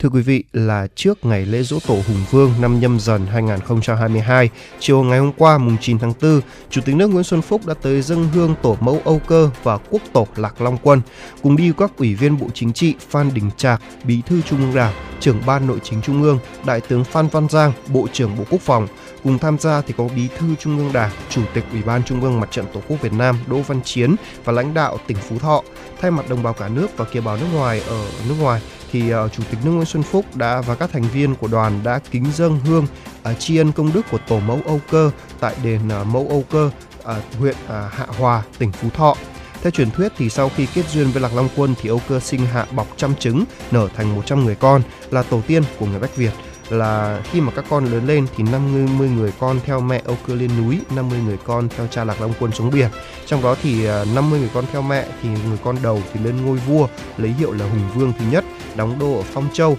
Thưa 0.00 0.08
quý 0.08 0.20
vị, 0.22 0.44
là 0.52 0.86
trước 0.94 1.24
ngày 1.24 1.46
lễ 1.46 1.62
dỗ 1.62 1.78
tổ 1.86 1.94
Hùng 1.94 2.24
Vương 2.30 2.52
năm 2.60 2.80
nhâm 2.80 3.00
dần 3.00 3.26
2022, 3.26 4.50
chiều 4.78 5.02
ngày 5.02 5.18
hôm 5.18 5.32
qua 5.32 5.58
mùng 5.58 5.76
9 5.80 5.98
tháng 5.98 6.12
4, 6.22 6.40
Chủ 6.70 6.80
tịch 6.84 6.96
nước 6.96 7.06
Nguyễn 7.06 7.24
Xuân 7.24 7.42
Phúc 7.42 7.66
đã 7.66 7.74
tới 7.82 8.02
dâng 8.02 8.28
hương 8.34 8.54
tổ 8.62 8.76
mẫu 8.80 9.00
Âu 9.04 9.18
Cơ 9.26 9.50
và 9.62 9.78
quốc 9.90 10.02
tổ 10.12 10.26
Lạc 10.36 10.60
Long 10.60 10.78
Quân, 10.82 11.00
cùng 11.42 11.56
đi 11.56 11.72
các 11.78 11.90
ủy 11.96 12.14
viên 12.14 12.38
Bộ 12.38 12.46
Chính 12.54 12.72
trị 12.72 12.94
Phan 13.10 13.34
Đình 13.34 13.50
Trạc, 13.56 13.82
Bí 14.04 14.22
thư 14.26 14.42
Trung 14.42 14.60
ương 14.60 14.74
Đảng, 14.74 14.94
trưởng 15.20 15.42
Ban 15.46 15.66
Nội 15.66 15.78
chính 15.82 16.02
Trung 16.02 16.22
ương, 16.22 16.38
Đại 16.66 16.80
tướng 16.80 17.04
Phan 17.04 17.28
Văn 17.28 17.48
Giang, 17.50 17.72
Bộ 17.88 18.08
trưởng 18.12 18.36
Bộ 18.38 18.44
Quốc 18.50 18.60
phòng. 18.60 18.88
Cùng 19.24 19.38
tham 19.38 19.58
gia 19.58 19.80
thì 19.80 19.94
có 19.96 20.08
Bí 20.16 20.28
thư 20.38 20.46
Trung 20.60 20.78
ương 20.78 20.92
Đảng, 20.92 21.10
Chủ 21.28 21.42
tịch 21.54 21.64
Ủy 21.72 21.82
ban 21.82 22.02
Trung 22.02 22.20
ương 22.20 22.40
Mặt 22.40 22.48
trận 22.50 22.66
Tổ 22.72 22.80
quốc 22.88 23.02
Việt 23.02 23.12
Nam 23.12 23.38
Đỗ 23.46 23.60
Văn 23.60 23.80
Chiến 23.84 24.14
và 24.44 24.52
lãnh 24.52 24.74
đạo 24.74 24.98
tỉnh 25.06 25.16
Phú 25.16 25.38
Thọ. 25.38 25.62
Thay 26.00 26.10
mặt 26.10 26.28
đồng 26.28 26.42
bào 26.42 26.52
cả 26.52 26.68
nước 26.68 26.96
và 26.96 27.04
kiều 27.04 27.22
bào 27.22 27.36
nước 27.36 27.46
ngoài 27.54 27.82
ở 27.88 28.04
nước 28.28 28.34
ngoài, 28.40 28.60
thì 28.92 29.14
uh, 29.14 29.32
chủ 29.32 29.42
tịch 29.50 29.58
nước 29.64 29.70
Nguyễn 29.70 29.86
Xuân 29.86 30.02
Phúc 30.02 30.24
đã 30.34 30.60
và 30.60 30.74
các 30.74 30.90
thành 30.92 31.02
viên 31.02 31.34
của 31.34 31.48
đoàn 31.48 31.80
đã 31.84 32.00
kính 32.10 32.24
dâng 32.34 32.58
hương 32.64 32.86
uh, 33.30 33.38
tri 33.38 33.56
ân 33.56 33.72
công 33.72 33.92
đức 33.92 34.02
của 34.10 34.18
tổ 34.28 34.40
mẫu 34.40 34.60
Âu 34.66 34.80
Cơ 34.90 35.10
tại 35.40 35.54
đền 35.64 35.80
uh, 36.00 36.06
mẫu 36.06 36.26
Âu 36.30 36.44
Cơ 36.50 36.70
uh, 36.98 37.06
huyện 37.38 37.54
uh, 37.64 37.70
Hạ 37.70 38.06
Hòa, 38.18 38.42
tỉnh 38.58 38.72
Phú 38.72 38.88
Thọ. 38.90 39.16
Theo 39.62 39.70
truyền 39.70 39.90
thuyết 39.90 40.12
thì 40.16 40.30
sau 40.30 40.50
khi 40.56 40.66
kết 40.74 40.88
duyên 40.92 41.10
với 41.10 41.22
Lạc 41.22 41.34
Long 41.34 41.48
Quân 41.56 41.74
thì 41.82 41.88
Âu 41.88 42.00
Cơ 42.08 42.20
sinh 42.20 42.46
hạ 42.46 42.66
bọc 42.70 42.86
trăm 42.96 43.14
trứng, 43.14 43.44
nở 43.70 43.88
thành 43.96 44.14
100 44.14 44.44
người 44.44 44.54
con, 44.54 44.82
là 45.10 45.22
tổ 45.22 45.40
tiên 45.46 45.62
của 45.78 45.86
người 45.86 46.00
Bách 46.00 46.16
Việt 46.16 46.32
là 46.70 47.22
khi 47.30 47.40
mà 47.40 47.52
các 47.56 47.64
con 47.70 47.84
lớn 47.84 48.06
lên 48.06 48.26
thì 48.36 48.44
50 48.52 49.08
người 49.16 49.32
con 49.38 49.60
theo 49.64 49.80
mẹ 49.80 50.02
Âu 50.04 50.16
Cơ 50.26 50.34
lên 50.34 50.50
núi, 50.58 50.80
50 50.96 51.18
người 51.26 51.38
con 51.44 51.68
theo 51.68 51.86
cha 51.86 52.04
Lạc 52.04 52.20
Long 52.20 52.32
Quân 52.40 52.52
xuống 52.52 52.70
biển. 52.70 52.88
Trong 53.26 53.42
đó 53.42 53.56
thì 53.62 53.86
à, 53.86 54.04
50 54.14 54.40
người 54.40 54.50
con 54.54 54.64
theo 54.72 54.82
mẹ 54.82 55.06
thì 55.22 55.28
người 55.28 55.58
con 55.64 55.76
đầu 55.82 56.02
thì 56.12 56.20
lên 56.24 56.46
ngôi 56.46 56.56
vua 56.56 56.86
lấy 57.16 57.30
hiệu 57.30 57.52
là 57.52 57.64
Hùng 57.68 57.90
Vương 57.94 58.12
thứ 58.18 58.24
nhất, 58.30 58.44
đóng 58.76 58.98
đô 58.98 59.16
ở 59.16 59.22
Phong 59.22 59.48
Châu, 59.52 59.76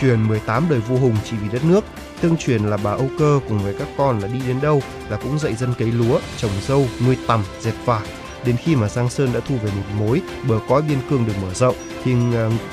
truyền 0.00 0.28
18 0.28 0.66
đời 0.70 0.78
vua 0.78 0.96
Hùng 0.96 1.16
chỉ 1.24 1.36
vì 1.42 1.48
đất 1.52 1.64
nước. 1.64 1.84
Tương 2.20 2.36
truyền 2.36 2.62
là 2.62 2.76
bà 2.76 2.90
Âu 2.90 3.08
Cơ 3.18 3.40
cùng 3.48 3.58
với 3.58 3.74
các 3.78 3.88
con 3.98 4.20
là 4.20 4.28
đi 4.28 4.40
đến 4.46 4.60
đâu 4.62 4.82
là 5.08 5.16
cũng 5.16 5.38
dạy 5.38 5.54
dân 5.54 5.74
cấy 5.78 5.92
lúa, 5.92 6.18
trồng 6.36 6.50
dâu, 6.66 6.86
nuôi 7.06 7.16
tằm, 7.26 7.44
dệt 7.60 7.74
vải. 7.84 8.06
Đến 8.44 8.56
khi 8.56 8.76
mà 8.76 8.88
Giang 8.88 9.10
Sơn 9.10 9.32
đã 9.34 9.40
thu 9.48 9.54
về 9.62 9.70
một 9.76 10.06
mối, 10.06 10.20
bờ 10.48 10.58
cõi 10.68 10.82
biên 10.82 10.98
cương 11.10 11.26
được 11.26 11.32
mở 11.42 11.54
rộng 11.54 11.74
thì 12.04 12.14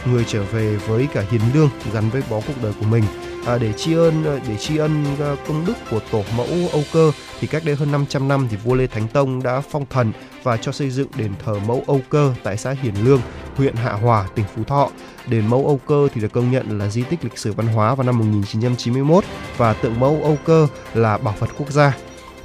người 0.05 0.25
trở 0.27 0.43
về 0.43 0.75
với 0.75 1.07
cả 1.13 1.23
hiền 1.31 1.41
lương 1.53 1.69
gắn 1.93 2.09
với 2.09 2.21
bó 2.29 2.39
cuộc 2.47 2.63
đời 2.63 2.73
của 2.79 2.85
mình 2.85 3.03
à, 3.45 3.57
để 3.57 3.73
tri 3.73 3.93
ân 3.93 4.23
à, 4.23 4.39
để 4.47 4.57
tri 4.57 4.77
ân 4.77 5.05
à, 5.19 5.35
công 5.47 5.65
đức 5.65 5.73
của 5.91 5.99
tổ 6.11 6.23
mẫu 6.37 6.47
Âu 6.71 6.83
Cơ 6.93 7.11
thì 7.39 7.47
cách 7.47 7.65
đây 7.65 7.75
hơn 7.75 7.91
500 7.91 8.27
năm 8.27 8.47
thì 8.51 8.57
vua 8.57 8.73
Lê 8.73 8.87
Thánh 8.87 9.07
Tông 9.07 9.43
đã 9.43 9.61
phong 9.69 9.85
thần 9.89 10.11
và 10.43 10.57
cho 10.57 10.71
xây 10.71 10.89
dựng 10.89 11.07
đền 11.15 11.31
thờ 11.45 11.55
mẫu 11.67 11.83
Âu 11.87 12.01
Cơ 12.09 12.33
tại 12.43 12.57
xã 12.57 12.71
Hiền 12.71 12.93
Lương, 13.03 13.21
huyện 13.55 13.75
Hạ 13.75 13.91
Hòa, 13.91 14.27
tỉnh 14.35 14.45
Phú 14.55 14.63
Thọ. 14.63 14.89
Đền 15.27 15.47
mẫu 15.47 15.65
Âu 15.65 15.79
Cơ 15.87 16.07
thì 16.13 16.21
được 16.21 16.31
công 16.31 16.51
nhận 16.51 16.79
là 16.79 16.89
di 16.89 17.03
tích 17.03 17.23
lịch 17.23 17.37
sử 17.37 17.53
văn 17.53 17.67
hóa 17.67 17.95
vào 17.95 18.05
năm 18.05 18.17
1991 18.19 19.23
và 19.57 19.73
tượng 19.73 19.99
mẫu 19.99 20.19
Âu 20.23 20.37
Cơ 20.45 20.67
là 20.93 21.17
bảo 21.17 21.35
vật 21.39 21.49
quốc 21.57 21.69
gia. 21.69 21.97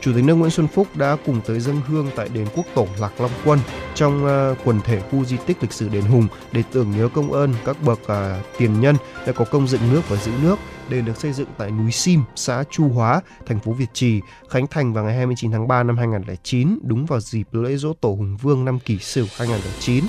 Chủ 0.04 0.12
tịch 0.12 0.24
nước 0.24 0.34
Nguyễn 0.34 0.50
Xuân 0.50 0.68
Phúc 0.68 0.88
đã 0.94 1.16
cùng 1.26 1.40
tới 1.46 1.60
dân 1.60 1.80
hương 1.86 2.10
tại 2.16 2.28
đền 2.34 2.46
Quốc 2.54 2.66
Tổ 2.74 2.86
Lạc 3.00 3.20
Long 3.20 3.30
Quân 3.44 3.58
trong 3.94 4.24
uh, 4.24 4.58
quần 4.64 4.80
thể 4.80 5.00
khu 5.10 5.24
di 5.24 5.36
tích 5.46 5.56
lịch 5.60 5.72
sử 5.72 5.88
đền 5.88 6.02
Hùng 6.02 6.28
để 6.52 6.62
tưởng 6.72 6.90
nhớ 6.90 7.08
công 7.14 7.32
ơn 7.32 7.54
các 7.64 7.76
bậc 7.82 8.00
uh, 8.02 8.46
tiền 8.58 8.80
nhân 8.80 8.96
đã 9.26 9.32
có 9.32 9.44
công 9.44 9.68
dựng 9.68 9.80
nước 9.92 10.08
và 10.08 10.16
giữ 10.16 10.32
nước. 10.42 10.56
Đền 10.88 11.04
được 11.04 11.16
xây 11.16 11.32
dựng 11.32 11.48
tại 11.58 11.70
núi 11.70 11.92
Sim, 11.92 12.22
xã 12.36 12.64
Chu 12.70 12.88
Hóa, 12.88 13.20
thành 13.46 13.60
phố 13.60 13.72
Việt 13.72 13.86
Trì, 13.92 14.20
khánh 14.48 14.66
thành 14.66 14.92
vào 14.92 15.04
ngày 15.04 15.16
29 15.16 15.52
tháng 15.52 15.68
3 15.68 15.82
năm 15.82 15.96
2009, 15.96 16.78
đúng 16.82 17.06
vào 17.06 17.20
dịp 17.20 17.46
lễ 17.52 17.76
dỗ 17.76 17.92
tổ 17.92 18.08
Hùng 18.08 18.36
Vương 18.36 18.64
năm 18.64 18.78
Kỷ 18.78 18.98
Sửu 18.98 19.26
2009. 19.36 20.04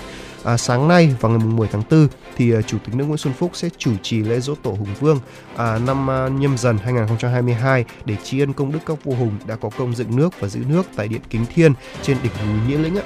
À, 0.45 0.57
sáng 0.57 0.87
nay 0.87 1.15
vào 1.19 1.31
ngày 1.31 1.47
10 1.47 1.67
tháng 1.67 1.83
4 1.91 2.07
thì 2.35 2.57
uh, 2.57 2.67
Chủ 2.67 2.77
tịch 2.85 2.95
nước 2.95 3.05
Nguyễn 3.05 3.17
Xuân 3.17 3.33
Phúc 3.33 3.51
sẽ 3.53 3.69
chủ 3.77 3.91
trì 4.03 4.23
lễ 4.23 4.39
dỗ 4.39 4.55
tổ 4.55 4.71
Hùng 4.71 4.95
Vương 4.99 5.19
à, 5.57 5.79
năm 5.85 6.07
uh, 6.25 6.41
nhâm 6.41 6.57
dần 6.57 6.77
2022 6.77 7.85
để 8.05 8.15
tri 8.23 8.39
ân 8.39 8.53
công 8.53 8.71
đức 8.71 8.79
các 8.85 9.03
vua 9.03 9.15
hùng 9.15 9.31
đã 9.47 9.55
có 9.55 9.69
công 9.77 9.95
dựng 9.95 10.15
nước 10.15 10.39
và 10.39 10.47
giữ 10.47 10.59
nước 10.69 10.83
tại 10.95 11.07
điện 11.07 11.21
Kính 11.29 11.45
Thiên 11.55 11.73
trên 12.01 12.17
đỉnh 12.23 12.31
núi 12.47 12.59
Nghĩa 12.67 12.83
Lĩnh 12.83 12.95
ạ. 12.95 13.03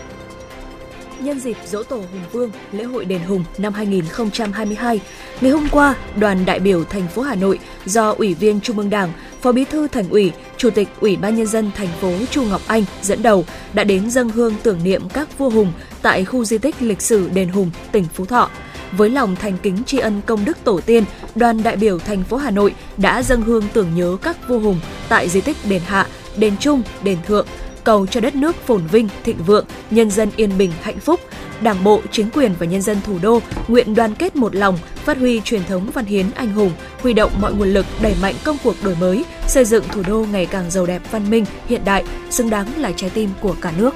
Nhân 1.20 1.40
dịp 1.40 1.58
dỗ 1.66 1.84
tổ 1.84 1.96
Hùng 1.96 2.24
Vương, 2.32 2.52
lễ 2.72 2.84
hội 2.84 3.06
đền 3.06 3.22
Hùng 3.22 3.44
năm 3.58 3.74
2022, 3.74 5.00
ngày 5.42 5.52
hôm 5.52 5.68
qua, 5.72 5.96
đoàn 6.16 6.46
đại 6.46 6.60
biểu 6.60 6.84
thành 6.84 7.08
phố 7.08 7.22
Hà 7.22 7.36
Nội 7.36 7.60
do 7.86 8.12
Ủy 8.18 8.34
viên 8.34 8.62
Trung 8.62 8.78
ương 8.78 8.90
Đảng, 8.90 9.12
Phó 9.42 9.52
Bí 9.52 9.66
thư 9.66 9.88
Thành 9.88 10.10
ủy, 10.10 10.32
Chủ 10.58 10.70
tịch 10.70 10.88
Ủy 11.00 11.16
ban 11.16 11.36
nhân 11.36 11.48
dân 11.48 11.72
thành 11.76 11.88
phố 12.02 12.12
Chu 12.32 12.44
Ngọc 12.44 12.62
Anh 12.68 12.84
dẫn 13.02 13.24
đầu 13.24 13.46
đã 13.74 13.84
đến 13.84 14.10
dâng 14.10 14.30
hương 14.30 14.54
tưởng 14.64 14.84
niệm 14.84 15.10
các 15.10 15.38
vua 15.38 15.50
hùng 15.50 15.74
tại 16.02 16.26
khu 16.26 16.46
di 16.46 16.58
tích 16.58 16.76
lịch 16.80 17.02
sử 17.02 17.30
đền 17.34 17.50
Hùng, 17.50 17.72
tỉnh 17.92 18.06
Phú 18.14 18.26
Thọ. 18.26 18.50
Với 18.92 19.10
lòng 19.10 19.36
thành 19.36 19.58
kính 19.64 19.84
tri 19.84 19.98
ân 19.98 20.22
công 20.26 20.46
đức 20.46 20.58
tổ 20.64 20.80
tiên, 20.86 21.04
đoàn 21.36 21.64
đại 21.64 21.76
biểu 21.76 22.00
thành 22.00 22.24
phố 22.24 22.38
Hà 22.38 22.52
Nội 22.52 22.76
đã 22.98 23.24
dâng 23.24 23.42
hương 23.42 23.64
tưởng 23.74 23.96
nhớ 23.96 24.18
các 24.22 24.48
vua 24.48 24.60
hùng 24.60 24.80
tại 25.10 25.30
di 25.30 25.42
tích 25.42 25.58
đền 25.70 25.82
Hạ, 25.86 26.08
đền 26.38 26.58
Trung, 26.58 26.82
đền 27.04 27.18
Thượng, 27.28 27.48
cầu 27.84 28.08
cho 28.08 28.20
đất 28.20 28.36
nước 28.36 28.56
phồn 28.56 28.88
vinh, 28.88 29.10
thịnh 29.24 29.44
vượng, 29.44 29.66
nhân 29.92 30.12
dân 30.12 30.30
yên 30.36 30.58
bình, 30.58 30.72
hạnh 30.82 31.00
phúc. 31.00 31.20
Đảng 31.62 31.84
bộ, 31.84 32.02
chính 32.12 32.30
quyền 32.30 32.54
và 32.60 32.66
nhân 32.66 32.82
dân 32.82 32.98
thủ 33.06 33.20
đô 33.22 33.42
nguyện 33.68 33.96
đoàn 33.96 34.16
kết 34.16 34.36
một 34.36 34.56
lòng, 34.56 34.78
phát 34.96 35.18
huy 35.18 35.42
truyền 35.42 35.64
thống 35.64 35.90
văn 35.94 36.06
hiến 36.06 36.26
anh 36.36 36.54
hùng, 36.54 36.72
huy 37.02 37.14
động 37.14 37.32
mọi 37.42 37.54
nguồn 37.54 37.74
lực 37.74 37.86
đẩy 38.02 38.16
mạnh 38.22 38.36
công 38.44 38.58
cuộc 38.64 38.76
đổi 38.84 38.96
mới, 38.96 39.26
xây 39.48 39.66
dựng 39.66 39.84
thủ 39.92 40.04
đô 40.08 40.26
ngày 40.32 40.46
càng 40.46 40.72
giàu 40.72 40.86
đẹp 40.86 41.02
văn 41.12 41.30
minh, 41.30 41.46
hiện 41.68 41.82
đại, 41.86 42.04
xứng 42.30 42.50
đáng 42.50 42.68
là 42.78 42.92
trái 42.96 43.10
tim 43.10 43.30
của 43.42 43.56
cả 43.62 43.74
nước. 43.78 43.96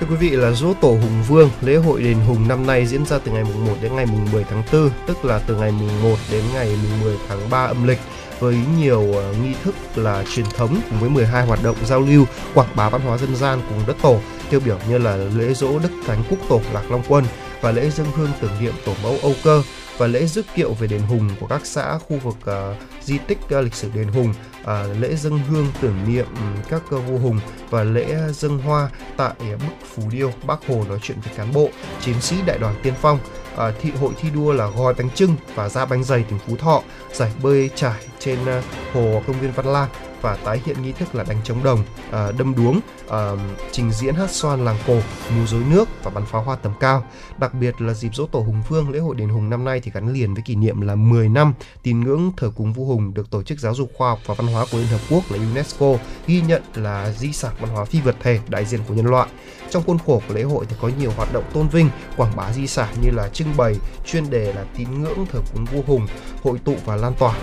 Thưa 0.00 0.06
quý 0.10 0.16
vị 0.16 0.30
là 0.30 0.52
dỗ 0.52 0.74
tổ 0.74 0.88
Hùng 0.88 1.22
Vương, 1.28 1.50
lễ 1.60 1.76
hội 1.76 2.02
đền 2.02 2.20
Hùng 2.20 2.48
năm 2.48 2.66
nay 2.66 2.86
diễn 2.86 3.06
ra 3.06 3.18
từ 3.18 3.32
ngày 3.32 3.44
mùng 3.44 3.66
1 3.66 3.74
đến 3.82 3.96
ngày 3.96 4.06
mùng 4.06 4.32
10 4.32 4.44
tháng 4.44 4.62
4, 4.72 4.90
tức 5.06 5.24
là 5.24 5.40
từ 5.46 5.56
ngày 5.56 5.72
mùng 5.72 6.02
1 6.02 6.16
đến 6.32 6.44
ngày 6.54 6.68
mùng 6.68 7.00
10 7.00 7.16
tháng 7.28 7.50
3 7.50 7.64
âm 7.64 7.86
lịch 7.86 7.98
với 8.38 8.56
nhiều 8.78 9.12
ờ, 9.12 9.34
nghi 9.42 9.54
thức 9.64 9.74
là 9.96 10.24
truyền 10.34 10.46
thống 10.56 10.80
cùng 10.90 11.00
với 11.00 11.10
12 11.10 11.46
hoạt 11.46 11.62
động 11.62 11.76
giao 11.84 12.00
lưu 12.00 12.24
quảng 12.54 12.68
bá 12.76 12.88
văn 12.88 13.00
hóa 13.00 13.18
dân 13.18 13.36
gian 13.36 13.60
cùng 13.68 13.78
đất 13.86 13.96
tổ 14.02 14.20
tiêu 14.50 14.60
biểu 14.64 14.78
như 14.88 14.98
là 14.98 15.16
lễ 15.16 15.54
dỗ 15.54 15.78
Đức 15.78 15.90
Thánh 16.06 16.22
Quốc 16.30 16.38
Tổ 16.48 16.60
Lạc 16.72 16.90
Long 16.90 17.02
Quân 17.08 17.24
và 17.60 17.70
lễ 17.70 17.90
dân 17.90 18.06
hương 18.14 18.30
tưởng 18.40 18.52
niệm 18.60 18.74
tổ 18.86 18.92
mẫu 19.02 19.16
Âu 19.22 19.34
Cơ 19.44 19.62
và 19.98 20.06
lễ 20.06 20.26
rước 20.26 20.46
kiệu 20.54 20.72
về 20.72 20.86
đền 20.86 21.00
Hùng 21.00 21.30
của 21.40 21.46
các 21.46 21.60
xã 21.64 21.98
khu 21.98 22.18
vực 22.18 22.36
uh, 22.42 22.76
di 23.00 23.18
tích 23.18 23.38
uh, 23.44 23.64
lịch 23.64 23.74
sử 23.74 23.90
đền 23.94 24.08
Hùng, 24.08 24.34
uh, 24.60 24.68
lễ 25.00 25.16
dân 25.16 25.38
hương 25.38 25.66
tưởng 25.80 25.96
niệm 26.08 26.26
các 26.68 26.82
uh, 26.94 27.06
vua 27.08 27.18
Hùng 27.18 27.40
và 27.70 27.84
lễ 27.84 28.16
dân 28.32 28.58
hoa 28.58 28.90
tại 29.16 29.34
uh, 29.54 29.60
bức 29.60 29.86
phù 29.94 30.02
điêu 30.10 30.32
Bác 30.46 30.66
Hồ 30.68 30.84
nói 30.88 30.98
chuyện 31.02 31.20
với 31.20 31.34
cán 31.36 31.52
bộ, 31.52 31.68
chiến 32.00 32.20
sĩ 32.20 32.36
đại 32.46 32.58
đoàn 32.58 32.74
tiên 32.82 32.94
phong. 33.00 33.18
À, 33.56 33.72
thị 33.80 33.90
hội 34.00 34.12
thi 34.20 34.30
đua 34.30 34.52
là 34.52 34.66
gói 34.66 34.94
bánh 34.94 35.10
trưng 35.10 35.36
và 35.54 35.68
ra 35.68 35.84
bánh 35.86 36.04
dày 36.04 36.22
tỉnh 36.22 36.38
Phú 36.46 36.56
Thọ, 36.56 36.82
giải 37.12 37.32
bơi 37.42 37.70
trải 37.74 38.00
trên 38.18 38.38
uh, 38.42 38.64
hồ 38.92 39.22
công 39.26 39.40
viên 39.40 39.52
Văn 39.52 39.66
Lang 39.66 39.88
và 40.22 40.36
tái 40.44 40.60
hiện 40.64 40.82
nghi 40.82 40.92
thức 40.92 41.14
là 41.14 41.24
đánh 41.24 41.38
trống 41.44 41.64
đồng, 41.64 41.84
à, 42.12 42.32
đâm 42.38 42.54
đuống, 42.54 42.80
à, 43.10 43.32
trình 43.72 43.92
diễn 43.92 44.14
hát 44.14 44.30
xoan 44.30 44.64
làng 44.64 44.76
cổ, 44.86 45.00
múa 45.36 45.46
rối 45.46 45.62
nước 45.70 45.88
và 46.02 46.10
bắn 46.10 46.26
pháo 46.26 46.42
hoa 46.42 46.56
tầm 46.56 46.72
cao. 46.80 47.04
Đặc 47.38 47.54
biệt 47.54 47.80
là 47.80 47.94
dịp 47.94 48.14
dỗ 48.14 48.26
tổ 48.26 48.38
Hùng 48.38 48.62
Vương, 48.68 48.90
lễ 48.90 48.98
hội 48.98 49.14
đền 49.14 49.28
Hùng 49.28 49.50
năm 49.50 49.64
nay 49.64 49.80
thì 49.80 49.90
gắn 49.94 50.12
liền 50.12 50.34
với 50.34 50.42
kỷ 50.42 50.54
niệm 50.54 50.80
là 50.80 50.94
10 50.94 51.28
năm 51.28 51.54
tín 51.82 52.00
ngưỡng 52.00 52.32
thờ 52.36 52.50
cúng 52.56 52.72
vua 52.72 52.84
Hùng 52.84 53.14
được 53.14 53.30
tổ 53.30 53.42
chức 53.42 53.58
giáo 53.58 53.74
dục 53.74 53.90
khoa 53.94 54.08
học 54.08 54.18
và 54.26 54.34
văn 54.34 54.46
hóa 54.46 54.64
của 54.72 54.78
Liên 54.78 54.86
Hợp 54.86 55.00
Quốc 55.10 55.24
là 55.30 55.38
UNESCO 55.38 55.94
ghi 56.26 56.40
nhận 56.40 56.62
là 56.74 57.12
di 57.12 57.32
sản 57.32 57.54
văn 57.60 57.70
hóa 57.70 57.84
phi 57.84 58.00
vật 58.00 58.16
thể 58.22 58.40
đại 58.48 58.64
diện 58.64 58.80
của 58.88 58.94
nhân 58.94 59.06
loại. 59.06 59.28
Trong 59.70 59.82
khuôn 59.86 59.98
khổ 60.06 60.22
của 60.28 60.34
lễ 60.34 60.42
hội 60.42 60.66
thì 60.68 60.76
có 60.80 60.90
nhiều 61.00 61.10
hoạt 61.16 61.32
động 61.32 61.44
tôn 61.52 61.68
vinh, 61.68 61.90
quảng 62.16 62.36
bá 62.36 62.52
di 62.52 62.66
sản 62.66 62.94
như 63.02 63.10
là 63.10 63.28
trưng 63.28 63.56
bày 63.56 63.76
chuyên 64.06 64.30
đề 64.30 64.52
là 64.52 64.64
tín 64.76 65.02
ngưỡng 65.02 65.26
thờ 65.32 65.40
cúng 65.54 65.64
vua 65.64 65.82
Hùng, 65.86 66.06
hội 66.42 66.58
tụ 66.64 66.74
và 66.84 66.96
lan 66.96 67.12
tỏa 67.18 67.34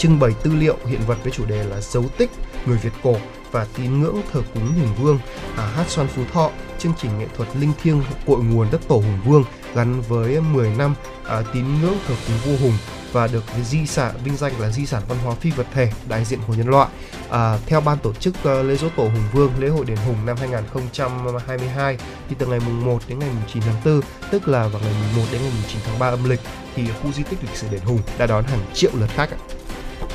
trưng 0.00 0.18
bày 0.18 0.30
tư 0.42 0.52
liệu 0.54 0.76
hiện 0.86 1.00
vật 1.06 1.18
với 1.22 1.32
chủ 1.32 1.44
đề 1.44 1.64
là 1.64 1.80
dấu 1.80 2.04
tích 2.18 2.30
người 2.66 2.78
Việt 2.78 2.92
cổ 3.02 3.16
và 3.50 3.66
tín 3.76 4.00
ngưỡng 4.00 4.16
thờ 4.32 4.42
cúng 4.54 4.66
Hùng 4.66 4.94
Vương, 5.00 5.18
à, 5.56 5.66
hát 5.66 5.88
xoan 5.88 6.08
Phú 6.08 6.22
Thọ, 6.32 6.50
chương 6.78 6.92
trình 7.00 7.18
nghệ 7.18 7.26
thuật 7.36 7.48
linh 7.56 7.72
thiêng 7.82 8.02
cội 8.26 8.38
nguồn 8.38 8.66
đất 8.72 8.80
tổ 8.88 8.94
Hùng 8.94 9.20
Vương 9.24 9.44
gắn 9.74 10.00
với 10.00 10.40
10 10.40 10.70
năm 10.70 10.94
à, 11.24 11.42
tín 11.54 11.64
ngưỡng 11.80 11.96
thờ 12.06 12.14
cúng 12.26 12.36
vua 12.44 12.66
Hùng 12.66 12.78
và 13.12 13.26
được 13.26 13.44
di 13.64 13.86
sản 13.86 14.14
vinh 14.24 14.36
danh 14.36 14.60
là 14.60 14.70
di 14.70 14.86
sản 14.86 15.02
văn 15.08 15.18
hóa 15.24 15.34
phi 15.34 15.50
vật 15.50 15.66
thể 15.74 15.92
đại 16.08 16.24
diện 16.24 16.38
của 16.46 16.54
nhân 16.54 16.68
loại. 16.68 16.88
À, 17.30 17.58
theo 17.66 17.80
ban 17.80 17.98
tổ 17.98 18.12
chức 18.12 18.34
uh, 18.40 18.66
lễ 18.66 18.76
dỗ 18.76 18.88
tổ 18.96 19.02
Hùng 19.02 19.24
Vương, 19.32 19.52
lễ 19.58 19.68
hội 19.68 19.84
đền 19.84 19.96
Hùng 19.96 20.26
năm 20.26 20.36
2022 20.40 21.98
thì 22.28 22.36
từ 22.38 22.46
ngày 22.46 22.60
mùng 22.66 22.84
1 22.84 23.02
đến 23.08 23.18
ngày 23.18 23.30
mùng 23.34 23.48
9 23.52 23.62
tháng 23.62 23.80
4, 23.84 24.00
tức 24.30 24.48
là 24.48 24.68
vào 24.68 24.82
ngày 24.82 24.92
mùng 24.92 25.24
1 25.24 25.28
đến 25.32 25.42
ngày 25.42 25.50
mùng 25.54 25.70
9 25.72 25.80
tháng 25.86 25.98
3 25.98 26.08
âm 26.08 26.30
lịch 26.30 26.40
thì 26.74 26.82
khu 27.02 27.12
di 27.12 27.22
tích 27.22 27.38
lịch 27.42 27.56
sử 27.56 27.66
đền 27.70 27.80
Hùng 27.80 28.00
đã 28.18 28.26
đón 28.26 28.44
hàng 28.44 28.60
triệu 28.74 28.90
lượt 28.94 29.10
khách 29.16 29.30
ạ. 29.30 29.59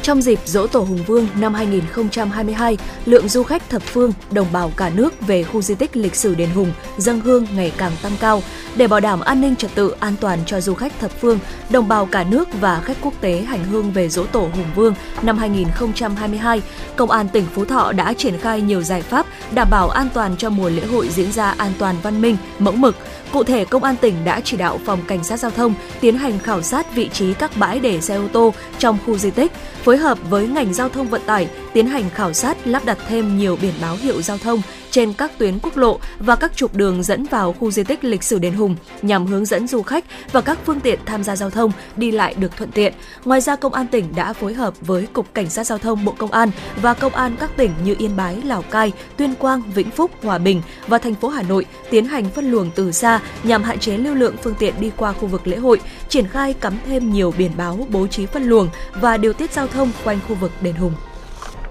Trong 0.05 0.21
dịp 0.21 0.39
dỗ 0.45 0.67
tổ 0.67 0.79
Hùng 0.79 1.03
Vương 1.07 1.27
năm 1.39 1.53
2022, 1.53 2.77
lượng 3.05 3.29
du 3.29 3.43
khách 3.43 3.69
thập 3.69 3.81
phương, 3.81 4.13
đồng 4.31 4.47
bào 4.53 4.71
cả 4.77 4.89
nước 4.89 5.27
về 5.27 5.43
khu 5.43 5.61
di 5.61 5.75
tích 5.75 5.97
lịch 5.97 6.15
sử 6.15 6.35
đền 6.35 6.49
Hùng 6.49 6.71
dâng 6.97 7.19
hương 7.19 7.45
ngày 7.55 7.71
càng 7.77 7.91
tăng 8.01 8.11
cao. 8.19 8.41
Để 8.75 8.87
bảo 8.87 8.99
đảm 8.99 9.19
an 9.19 9.41
ninh 9.41 9.55
trật 9.55 9.75
tự 9.75 9.95
an 9.99 10.15
toàn 10.21 10.39
cho 10.45 10.61
du 10.61 10.73
khách 10.73 10.99
thập 10.99 11.11
phương, 11.11 11.39
đồng 11.69 11.87
bào 11.87 12.05
cả 12.05 12.23
nước 12.23 12.47
và 12.61 12.81
khách 12.81 12.97
quốc 13.01 13.13
tế 13.21 13.41
hành 13.41 13.65
hương 13.65 13.91
về 13.91 14.09
dỗ 14.09 14.25
tổ 14.25 14.39
Hùng 14.39 14.71
Vương 14.75 14.93
năm 15.21 15.37
2022, 15.37 16.61
Công 16.95 17.11
an 17.11 17.27
tỉnh 17.29 17.45
Phú 17.53 17.65
Thọ 17.65 17.91
đã 17.91 18.13
triển 18.13 18.37
khai 18.37 18.61
nhiều 18.61 18.81
giải 18.81 19.01
pháp 19.01 19.25
đảm 19.53 19.67
bảo 19.71 19.89
an 19.89 20.07
toàn 20.13 20.37
cho 20.37 20.49
mùa 20.49 20.69
lễ 20.69 20.85
hội 20.85 21.09
diễn 21.09 21.31
ra 21.31 21.55
an 21.57 21.71
toàn 21.79 21.95
văn 22.03 22.21
minh, 22.21 22.37
mẫu 22.59 22.73
mực. 22.73 22.95
Cụ 23.35 23.43
thể, 23.43 23.65
Công 23.65 23.83
an 23.83 23.95
tỉnh 24.01 24.13
đã 24.25 24.41
chỉ 24.43 24.57
đạo 24.57 24.79
Phòng 24.85 24.99
Cảnh 25.07 25.23
sát 25.23 25.39
Giao 25.39 25.51
thông 25.51 25.73
tiến 26.01 26.17
hành 26.17 26.39
khảo 26.39 26.61
sát 26.61 26.95
vị 26.95 27.09
trí 27.13 27.33
các 27.33 27.51
bãi 27.57 27.79
để 27.79 28.01
xe 28.01 28.15
ô 28.15 28.27
tô 28.33 28.53
trong 28.79 28.97
khu 29.05 29.17
di 29.17 29.31
tích, 29.31 29.51
phối 29.83 29.97
hợp 29.97 30.17
với 30.29 30.47
ngành 30.47 30.73
giao 30.73 30.89
thông 30.89 31.07
vận 31.07 31.21
tải 31.25 31.47
tiến 31.75 31.87
hành 31.87 32.09
khảo 32.09 32.33
sát 32.33 32.67
lắp 32.67 32.85
đặt 32.85 32.97
thêm 33.07 33.37
nhiều 33.37 33.57
biển 33.61 33.73
báo 33.81 33.95
hiệu 33.95 34.21
giao 34.21 34.37
thông 34.37 34.61
trên 34.91 35.13
các 35.13 35.37
tuyến 35.37 35.59
quốc 35.59 35.77
lộ 35.77 35.99
và 36.19 36.35
các 36.35 36.55
trục 36.55 36.75
đường 36.75 37.03
dẫn 37.03 37.23
vào 37.23 37.53
khu 37.53 37.71
di 37.71 37.83
tích 37.83 38.03
lịch 38.03 38.23
sử 38.23 38.39
đền 38.39 38.53
Hùng 38.53 38.75
nhằm 39.01 39.25
hướng 39.25 39.45
dẫn 39.45 39.67
du 39.67 39.81
khách 39.81 40.05
và 40.31 40.41
các 40.41 40.59
phương 40.65 40.79
tiện 40.79 40.99
tham 41.05 41.23
gia 41.23 41.35
giao 41.35 41.49
thông 41.49 41.71
đi 41.95 42.11
lại 42.11 42.33
được 42.37 42.55
thuận 42.57 42.71
tiện. 42.71 42.93
Ngoài 43.25 43.41
ra, 43.41 43.55
Công 43.55 43.73
an 43.73 43.87
tỉnh 43.87 44.15
đã 44.15 44.33
phối 44.33 44.53
hợp 44.53 44.73
với 44.81 45.07
Cục 45.13 45.33
Cảnh 45.33 45.49
sát 45.49 45.63
Giao 45.63 45.77
thông 45.77 46.05
Bộ 46.05 46.15
Công 46.17 46.31
an 46.31 46.51
và 46.81 46.93
Công 46.93 47.15
an 47.15 47.35
các 47.39 47.57
tỉnh 47.57 47.71
như 47.83 47.95
Yên 47.97 48.15
Bái, 48.15 48.41
Lào 48.41 48.61
Cai, 48.61 48.91
Tuyên 49.17 49.35
Quang, 49.35 49.61
Vĩnh 49.73 49.91
Phúc, 49.91 50.11
Hòa 50.23 50.37
Bình 50.37 50.61
và 50.87 50.97
thành 50.97 51.15
phố 51.15 51.29
Hà 51.29 51.41
Nội 51.41 51.65
tiến 51.89 52.05
hành 52.05 52.29
phân 52.29 52.51
luồng 52.51 52.71
từ 52.75 52.91
xa 52.91 53.19
nhằm 53.43 53.63
hạn 53.63 53.79
chế 53.79 53.97
lưu 53.97 54.15
lượng 54.15 54.35
phương 54.43 54.55
tiện 54.59 54.73
đi 54.79 54.91
qua 54.97 55.13
khu 55.13 55.27
vực 55.27 55.47
lễ 55.47 55.57
hội, 55.57 55.81
triển 56.09 56.27
khai 56.27 56.53
cắm 56.53 56.73
thêm 56.85 57.13
nhiều 57.13 57.33
biển 57.37 57.51
báo 57.57 57.87
bố 57.89 58.07
trí 58.07 58.25
phân 58.25 58.43
luồng 58.43 58.69
và 59.01 59.17
điều 59.17 59.33
tiết 59.33 59.51
giao 59.51 59.67
thông 59.67 59.91
quanh 60.03 60.19
khu 60.27 60.35
vực 60.35 60.51
đền 60.61 60.75
Hùng. 60.75 60.93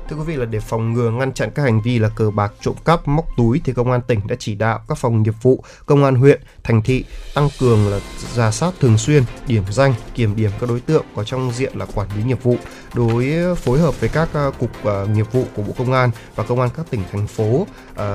Thưa 0.09 0.17
quý 0.17 0.23
vị 0.27 0.37
là 0.37 0.45
để 0.45 0.61
phòng 0.61 0.93
ngừa 0.93 1.11
ngăn 1.11 1.33
chặn 1.33 1.51
các 1.55 1.63
hành 1.63 1.81
vi 1.81 1.99
là 1.99 2.09
cờ 2.09 2.31
bạc 2.31 2.53
trộm 2.61 2.75
cắp 2.85 3.09
móc 3.09 3.25
túi 3.37 3.61
thì 3.65 3.73
công 3.73 3.91
an 3.91 4.01
tỉnh 4.07 4.21
đã 4.27 4.37
chỉ 4.39 4.55
đạo 4.55 4.81
các 4.89 4.99
phòng 4.99 5.23
nghiệp 5.23 5.35
vụ, 5.43 5.65
công 5.87 6.05
an 6.05 6.15
huyện, 6.15 6.41
thành 6.65 6.83
thị 6.83 7.05
tăng 7.35 7.49
cường 7.61 7.89
là 7.89 8.01
giả 8.35 8.51
soát 8.51 8.73
thường 8.81 8.99
xuyên, 8.99 9.23
điểm 9.47 9.65
danh, 9.71 9.95
kiểm 10.15 10.37
điểm 10.37 10.51
các 10.61 10.69
đối 10.69 10.81
tượng 10.81 11.05
có 11.17 11.25
trong 11.25 11.53
diện 11.53 11.79
là 11.79 11.87
quản 11.95 12.09
lý 12.17 12.23
nghiệp 12.23 12.43
vụ, 12.43 12.57
đối 12.95 13.33
phối 13.57 13.79
hợp 13.79 14.01
với 14.01 14.09
các 14.09 14.29
à, 14.33 14.51
cục 14.59 14.71
uh, 14.83 15.11
nghiệp 15.11 15.33
vụ 15.33 15.45
của 15.57 15.63
Bộ 15.63 15.75
Công 15.79 15.93
an 15.93 16.11
và 16.35 16.45
công 16.45 16.61
an 16.61 16.71
các 16.77 16.87
tỉnh 16.91 17.03
thành 17.13 17.27
phố 17.27 17.45
uh, 17.45 17.67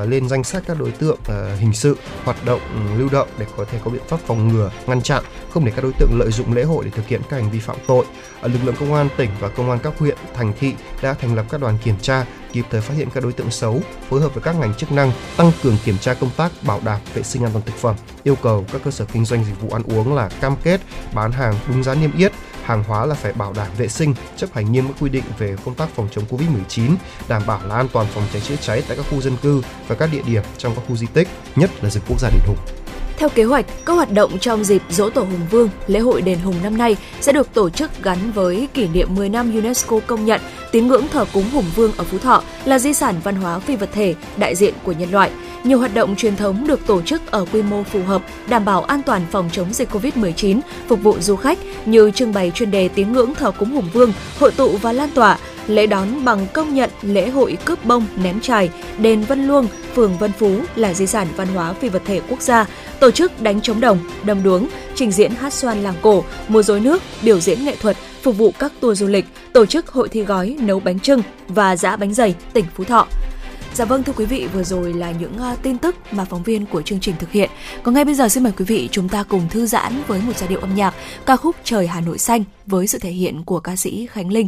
lên 0.08 0.30
danh 0.30 0.43
sách 0.43 0.64
các 0.68 0.80
đối 0.80 0.91
tượng 0.91 1.18
uh, 1.22 1.60
hình 1.60 1.74
sự 1.74 1.97
hoạt 2.24 2.45
động 2.45 2.62
ừ, 2.74 3.00
lưu 3.00 3.10
động 3.12 3.28
để 3.38 3.45
có 3.58 3.66
thể 3.66 3.80
có 3.84 3.91
biện 3.91 4.02
pháp 4.08 4.20
phòng 4.28 4.47
ngừa, 4.47 4.72
ngăn 4.88 5.02
chặn, 5.02 5.24
không 5.50 5.66
để 5.66 5.72
các 5.76 5.82
đối 5.82 5.93
tượng 6.00 6.20
lợi 6.20 6.32
dụng 6.32 6.54
lễ 6.54 6.64
hội 6.64 6.86
để 6.86 6.91
thực 6.91 7.08
hiện 7.08 7.22
các 7.30 7.38
hành 7.38 7.52
vi 7.52 7.60
phạm 7.60 7.78
tội. 7.88 8.06
Lực 8.43 8.60
lượng 8.64 8.76
công 8.80 8.93
an 8.93 9.10
tỉnh 9.18 9.30
và 9.39 9.50
công 9.50 9.70
an 9.70 9.80
các 9.84 9.93
huyện, 9.97 10.18
thành 10.34 10.54
thị 10.60 10.74
đã 11.02 11.14
thành 11.14 11.36
lập 11.36 11.45
các 11.50 11.62
đoàn 11.62 11.78
kiểm 11.84 11.95
tra 12.02 12.26
kịp 12.54 12.66
thời 12.72 12.82
phát 12.82 12.93
hiện 12.97 13.10
các 13.14 13.24
đối 13.24 13.34
tượng 13.34 13.52
xấu, 13.52 13.82
phối 14.10 14.22
hợp 14.22 14.34
với 14.34 14.43
các 14.43 14.56
ngành 14.56 14.74
chức 14.74 14.91
năng 14.91 15.12
tăng 15.38 15.52
cường 15.64 15.78
kiểm 15.86 15.97
tra 15.97 16.14
công 16.14 16.30
tác 16.38 16.52
bảo 16.62 16.82
đảm 16.86 17.00
vệ 17.14 17.24
sinh 17.24 17.43
an 17.43 17.52
toàn 17.54 17.66
thực 17.66 17.76
phẩm, 17.76 17.95
yêu 18.24 18.36
cầu 18.36 18.66
các 18.72 18.82
cơ 18.84 18.91
sở 18.91 19.06
kinh 19.06 19.26
doanh 19.26 19.45
dịch 19.45 19.62
vụ 19.62 19.70
ăn 19.72 19.84
uống 19.84 20.16
là 20.16 20.30
cam 20.41 20.56
kết 20.64 20.82
bán 21.14 21.32
hàng 21.32 21.56
đúng 21.68 21.84
giá 21.84 21.95
niêm 21.95 22.18
yết, 22.18 22.32
hàng 22.64 22.84
hóa 22.84 23.06
là 23.06 23.16
phải 23.16 23.34
bảo 23.34 23.54
đảm 23.54 23.68
vệ 23.78 23.88
sinh, 23.88 24.14
chấp 24.38 24.54
hành 24.54 24.72
nghiêm 24.72 24.88
các 24.88 24.95
quy 25.00 25.10
định 25.10 25.24
về 25.38 25.56
công 25.66 25.76
tác 25.76 25.89
phòng 25.95 26.08
chống 26.12 26.26
Covid-19, 26.30 26.95
đảm 27.28 27.41
bảo 27.47 27.60
là 27.68 27.76
an 27.76 27.88
toàn 27.93 28.08
phòng 28.14 28.24
cháy 28.34 28.41
chữa 28.41 28.56
cháy 28.56 28.84
tại 28.88 28.97
các 28.97 29.06
khu 29.12 29.22
dân 29.22 29.38
cư 29.41 29.62
và 29.88 29.95
các 29.95 30.10
địa 30.12 30.22
điểm 30.26 30.43
trong 30.58 30.76
các 30.76 30.82
khu 30.88 30.95
di 30.95 31.08
tích, 31.08 31.28
nhất 31.56 31.84
là 31.84 31.89
rừng 31.89 32.04
quốc 32.08 32.20
gia 32.20 32.30
đền 32.30 32.41
Hùng. 32.47 32.58
Theo 33.20 33.30
kế 33.30 33.43
hoạch, 33.43 33.65
các 33.86 33.93
hoạt 33.93 34.11
động 34.11 34.39
trong 34.39 34.63
dịp 34.63 34.82
Dỗ 34.89 35.09
Tổ 35.09 35.22
Hùng 35.22 35.47
Vương, 35.51 35.70
lễ 35.88 35.99
hội 35.99 36.22
đền 36.22 36.39
Hùng 36.39 36.55
năm 36.63 36.78
nay 36.78 36.97
sẽ 37.22 37.32
được 37.32 37.53
tổ 37.53 37.70
chức 37.70 38.03
gắn 38.03 38.17
với 38.32 38.67
kỷ 38.74 38.88
niệm 38.88 39.15
10 39.15 39.30
năm 39.30 39.51
UNESCO 39.53 39.99
công 40.07 40.26
nhận 40.26 40.41
tín 40.72 40.88
ngưỡng 40.88 41.07
thờ 41.07 41.26
cúng 41.34 41.49
Hùng 41.53 41.65
Vương 41.76 41.91
ở 41.97 42.03
Phú 42.03 42.17
Thọ 42.17 42.43
là 42.65 42.80
di 42.80 42.93
sản 42.93 43.15
văn 43.24 43.36
hóa 43.36 43.59
phi 43.59 43.76
vật 43.76 43.89
thể 43.93 44.15
đại 44.38 44.55
diện 44.55 44.74
của 44.84 44.91
nhân 44.91 45.11
loại. 45.11 45.32
Nhiều 45.63 45.80
hoạt 45.80 45.93
động 45.93 46.15
truyền 46.15 46.36
thống 46.36 46.67
được 46.67 46.88
tổ 46.88 47.01
chức 47.01 47.32
ở 47.32 47.45
quy 47.53 47.61
mô 47.61 47.84
phù 47.84 48.03
hợp, 48.03 48.22
đảm 48.49 48.65
bảo 48.65 48.84
an 48.84 49.01
toàn 49.05 49.22
phòng 49.32 49.49
chống 49.51 49.74
dịch 49.74 49.89
COVID-19, 49.91 50.59
phục 50.88 51.01
vụ 51.03 51.15
du 51.20 51.36
khách 51.36 51.59
như 51.86 52.11
trưng 52.11 52.34
bày 52.34 52.51
chuyên 52.55 52.72
đề 52.72 52.88
tín 52.88 53.13
ngưỡng 53.13 53.36
thờ 53.36 53.51
cúng 53.51 53.72
Hùng 53.72 53.89
Vương, 53.93 54.13
hội 54.39 54.51
tụ 54.51 54.78
và 54.78 54.93
lan 54.93 55.09
tỏa, 55.15 55.38
lễ 55.70 55.88
đón 55.88 56.26
bằng 56.26 56.47
công 56.53 56.76
nhận 56.76 56.89
lễ 57.01 57.30
hội 57.30 57.57
cướp 57.65 57.86
bông 57.86 58.05
ném 58.24 58.41
chài 58.41 58.70
đền 58.97 59.22
Vân 59.22 59.47
Luông, 59.47 59.67
phường 59.95 60.17
Vân 60.17 60.32
Phú 60.32 60.61
là 60.76 60.93
di 60.93 61.07
sản 61.07 61.28
văn 61.36 61.47
hóa 61.47 61.74
phi 61.74 61.89
vật 61.89 62.01
thể 62.05 62.22
quốc 62.30 62.41
gia, 62.41 62.65
tổ 62.99 63.11
chức 63.11 63.41
đánh 63.41 63.61
trống 63.61 63.80
đồng, 63.80 63.99
đâm 64.24 64.43
đuống, 64.43 64.67
trình 64.95 65.11
diễn 65.11 65.32
hát 65.32 65.53
xoan 65.53 65.84
làng 65.84 65.95
cổ, 66.01 66.24
múa 66.47 66.61
rối 66.61 66.80
nước, 66.80 67.01
biểu 67.22 67.39
diễn 67.39 67.65
nghệ 67.65 67.76
thuật, 67.76 67.97
phục 68.22 68.38
vụ 68.38 68.53
các 68.59 68.72
tour 68.80 68.99
du 68.99 69.07
lịch, 69.07 69.26
tổ 69.53 69.65
chức 69.65 69.88
hội 69.88 70.09
thi 70.09 70.22
gói 70.22 70.57
nấu 70.59 70.80
bánh 70.80 70.99
trưng 70.99 71.22
và 71.47 71.76
giã 71.76 71.95
bánh 71.95 72.13
dày 72.13 72.36
tỉnh 72.53 72.65
Phú 72.76 72.84
Thọ. 72.84 73.07
Dạ 73.74 73.86
vâng 73.86 74.03
thưa 74.03 74.13
quý 74.13 74.26
vị, 74.26 74.47
vừa 74.53 74.63
rồi 74.63 74.93
là 74.93 75.11
những 75.11 75.34
uh, 75.51 75.63
tin 75.63 75.78
tức 75.78 75.95
mà 76.11 76.26
phóng 76.26 76.43
viên 76.43 76.65
của 76.65 76.82
chương 76.82 76.99
trình 76.99 77.15
thực 77.20 77.32
hiện. 77.32 77.49
Còn 77.84 77.93
ngay 77.93 78.05
bây 78.05 78.15
giờ 78.15 78.30
xin 78.30 78.43
mời 78.43 78.53
quý 78.57 78.65
vị 78.65 78.89
chúng 78.91 79.09
ta 79.09 79.24
cùng 79.24 79.49
thư 79.49 79.65
giãn 79.65 80.01
với 80.07 80.22
một 80.22 80.38
giai 80.38 80.49
điệu 80.49 80.59
âm 80.59 80.76
nhạc 80.76 80.93
ca 81.26 81.36
khúc 81.36 81.55
Trời 81.63 81.88
Hà 81.88 82.01
Nội 82.01 82.17
xanh 82.17 82.43
với 82.65 82.88
sự 82.88 82.99
thể 82.99 83.11
hiện 83.11 83.43
của 83.43 83.59
ca 83.59 83.76
sĩ 83.76 84.07
Khánh 84.11 84.32
Linh. 84.32 84.47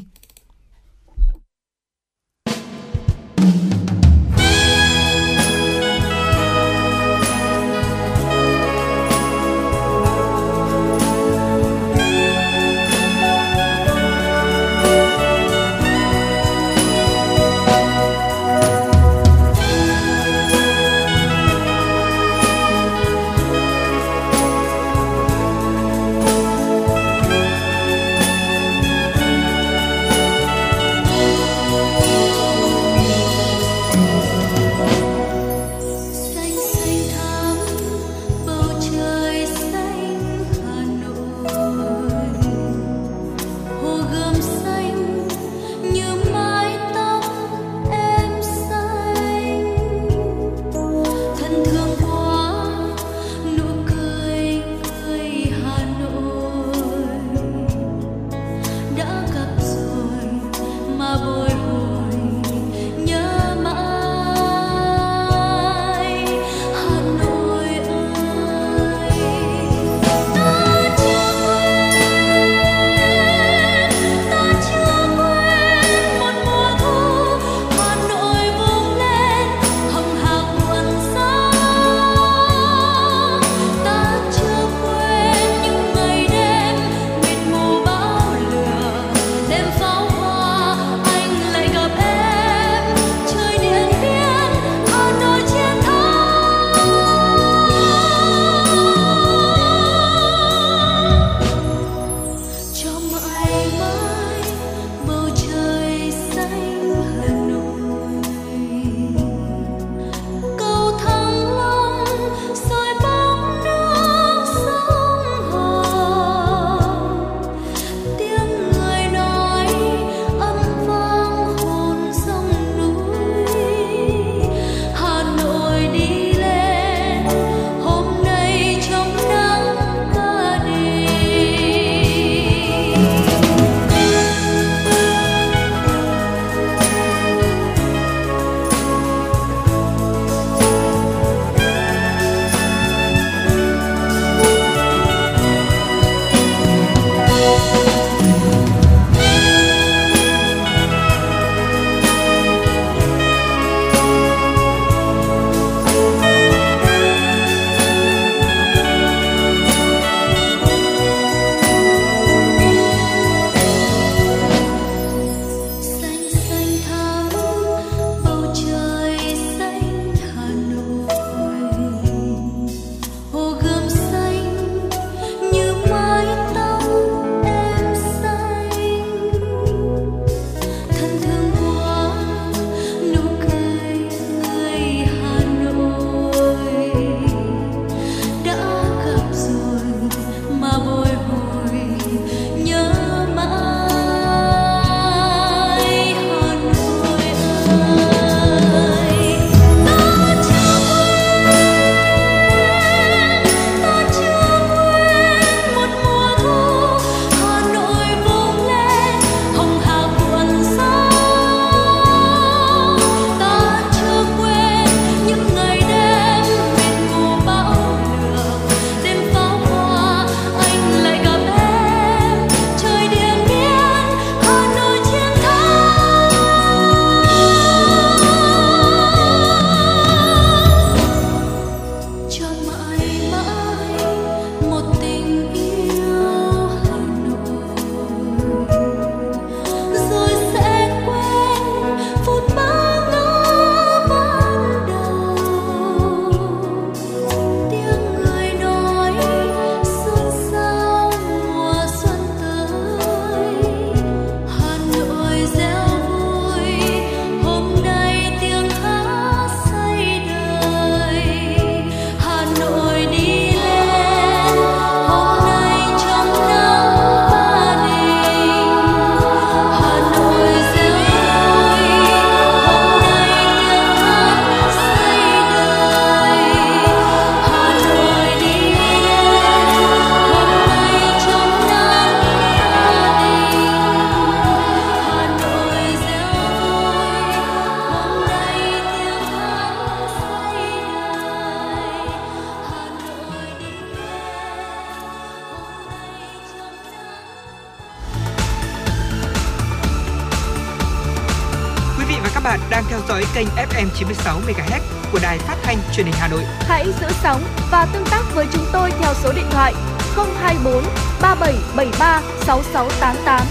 Kênh 303.41 303.67
FM 303.69 303.87
96 303.95 304.39
MHz 304.39 304.81
của 305.11 305.19
đài 305.21 305.37
phát 305.37 305.57
thanh 305.63 305.77
truyền 305.93 306.05
hình 306.05 306.15
Hà 306.17 306.27
Nội. 306.27 306.43
Hãy 306.59 306.85
giữ 306.85 307.07
sóng 307.23 307.43
và 307.71 307.85
tương 307.93 308.05
tác 308.11 308.23
với 308.33 308.47
chúng 308.53 308.65
tôi 308.73 308.91
theo 308.91 309.13
số 309.13 309.33
điện 309.35 309.45
thoại 309.51 309.73
024 310.15 310.83
3773 311.21 312.21
6688. 312.45 313.47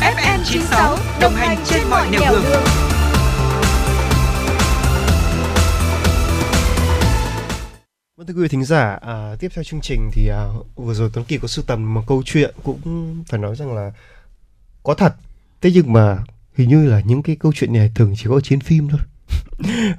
FM 0.00 0.38
96 0.44 0.96
đồng 1.20 1.32
hành 1.32 1.58
trên 1.64 1.82
mọi 1.90 2.10
nẻo 2.10 2.32
đường. 2.32 2.42
đường. 2.42 2.62
Vâng 8.16 8.26
thưa 8.26 8.34
quý 8.34 8.42
vị 8.42 8.48
thính 8.48 8.64
giả, 8.64 8.98
à, 9.02 9.36
tiếp 9.40 9.52
theo 9.54 9.64
chương 9.64 9.80
trình 9.80 10.10
thì 10.12 10.28
à, 10.28 10.46
vừa 10.76 10.94
rồi 10.94 11.10
Tuấn 11.12 11.24
Kỳ 11.24 11.38
có 11.38 11.48
sưu 11.48 11.64
tầm 11.66 11.94
một 11.94 12.02
câu 12.06 12.22
chuyện 12.26 12.54
cũng 12.62 13.24
phải 13.26 13.40
nói 13.40 13.56
rằng 13.56 13.74
là 13.74 13.92
có 14.82 14.94
thật. 14.94 15.14
Thế 15.60 15.70
nhưng 15.74 15.92
mà 15.92 16.18
hình 16.54 16.68
như 16.68 16.86
là 16.86 17.00
những 17.00 17.22
cái 17.22 17.36
câu 17.36 17.52
chuyện 17.54 17.72
này 17.72 17.90
thường 17.94 18.14
chỉ 18.16 18.24
có 18.28 18.40
trên 18.40 18.60
phim 18.60 18.88
thôi 18.88 19.00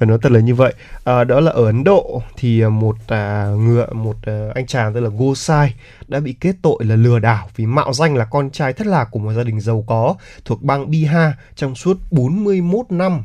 phải 0.01 0.07
nói 0.07 0.17
thật 0.21 0.31
là 0.31 0.39
như 0.39 0.55
vậy. 0.55 0.73
À, 1.03 1.23
đó 1.23 1.39
là 1.39 1.51
ở 1.51 1.65
Ấn 1.65 1.83
Độ 1.83 2.21
thì 2.37 2.61
à, 2.61 2.69
một 2.69 2.95
à, 3.07 3.47
ngựa 3.57 3.93
một 3.93 4.15
à, 4.21 4.49
anh 4.55 4.67
chàng 4.67 4.93
tên 4.93 5.03
là 5.03 5.09
Gosai 5.09 5.73
đã 6.07 6.19
bị 6.19 6.33
kết 6.33 6.55
tội 6.61 6.85
là 6.85 6.95
lừa 6.95 7.19
đảo 7.19 7.49
vì 7.55 7.65
mạo 7.65 7.93
danh 7.93 8.15
là 8.15 8.25
con 8.25 8.49
trai 8.49 8.73
thất 8.73 8.87
lạc 8.87 9.07
của 9.11 9.19
một 9.19 9.33
gia 9.33 9.43
đình 9.43 9.59
giàu 9.59 9.83
có 9.87 10.15
thuộc 10.45 10.63
bang 10.63 10.91
Bihar 10.91 11.31
trong 11.55 11.75
suốt 11.75 11.97
41 12.11 12.85
năm 12.89 13.23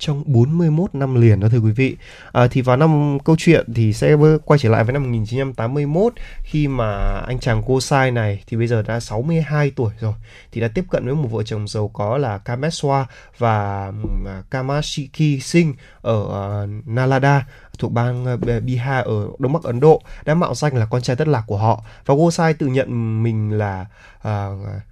trong 0.00 0.22
41 0.26 0.94
năm 0.94 1.20
liền 1.20 1.40
đó 1.40 1.48
thưa 1.48 1.58
quý 1.58 1.72
vị. 1.72 1.96
À, 2.32 2.46
thì 2.50 2.62
vào 2.62 2.76
năm 2.76 3.18
câu 3.24 3.36
chuyện 3.38 3.74
thì 3.74 3.92
sẽ 3.92 4.16
quay 4.44 4.58
trở 4.58 4.68
lại 4.68 4.84
với 4.84 4.92
năm 4.92 5.02
1981 5.02 6.12
khi 6.42 6.68
mà 6.68 7.20
anh 7.26 7.38
chàng 7.38 7.62
cô 7.66 7.80
sai 7.80 8.10
này 8.10 8.42
thì 8.46 8.56
bây 8.56 8.66
giờ 8.66 8.82
đã 8.82 9.00
62 9.00 9.70
tuổi 9.70 9.92
rồi 10.00 10.14
thì 10.52 10.60
đã 10.60 10.68
tiếp 10.68 10.84
cận 10.90 11.06
với 11.06 11.14
một 11.14 11.28
vợ 11.30 11.42
chồng 11.42 11.68
giàu 11.68 11.88
có 11.88 12.18
là 12.18 12.40
Kameswa 12.44 13.04
và 13.38 13.92
à, 14.26 14.42
Kamashiki 14.50 15.42
Singh 15.42 15.74
ở 16.02 16.18
uh, 16.18 16.86
Nalada 16.86 17.46
thuộc 17.78 17.92
bang 17.92 18.26
à, 18.26 18.36
Bihar 18.60 19.04
ở 19.04 19.28
Đông 19.38 19.52
Bắc 19.52 19.62
Ấn 19.62 19.80
Độ 19.80 20.02
đã 20.24 20.34
mạo 20.34 20.54
danh 20.54 20.76
là 20.76 20.86
con 20.86 21.02
trai 21.02 21.16
thất 21.16 21.28
lạc 21.28 21.42
của 21.46 21.58
họ 21.58 21.84
và 22.06 22.14
Gosai 22.14 22.54
tự 22.54 22.66
nhận 22.66 23.22
mình 23.22 23.58
là 23.58 23.86
uh, 24.28 24.30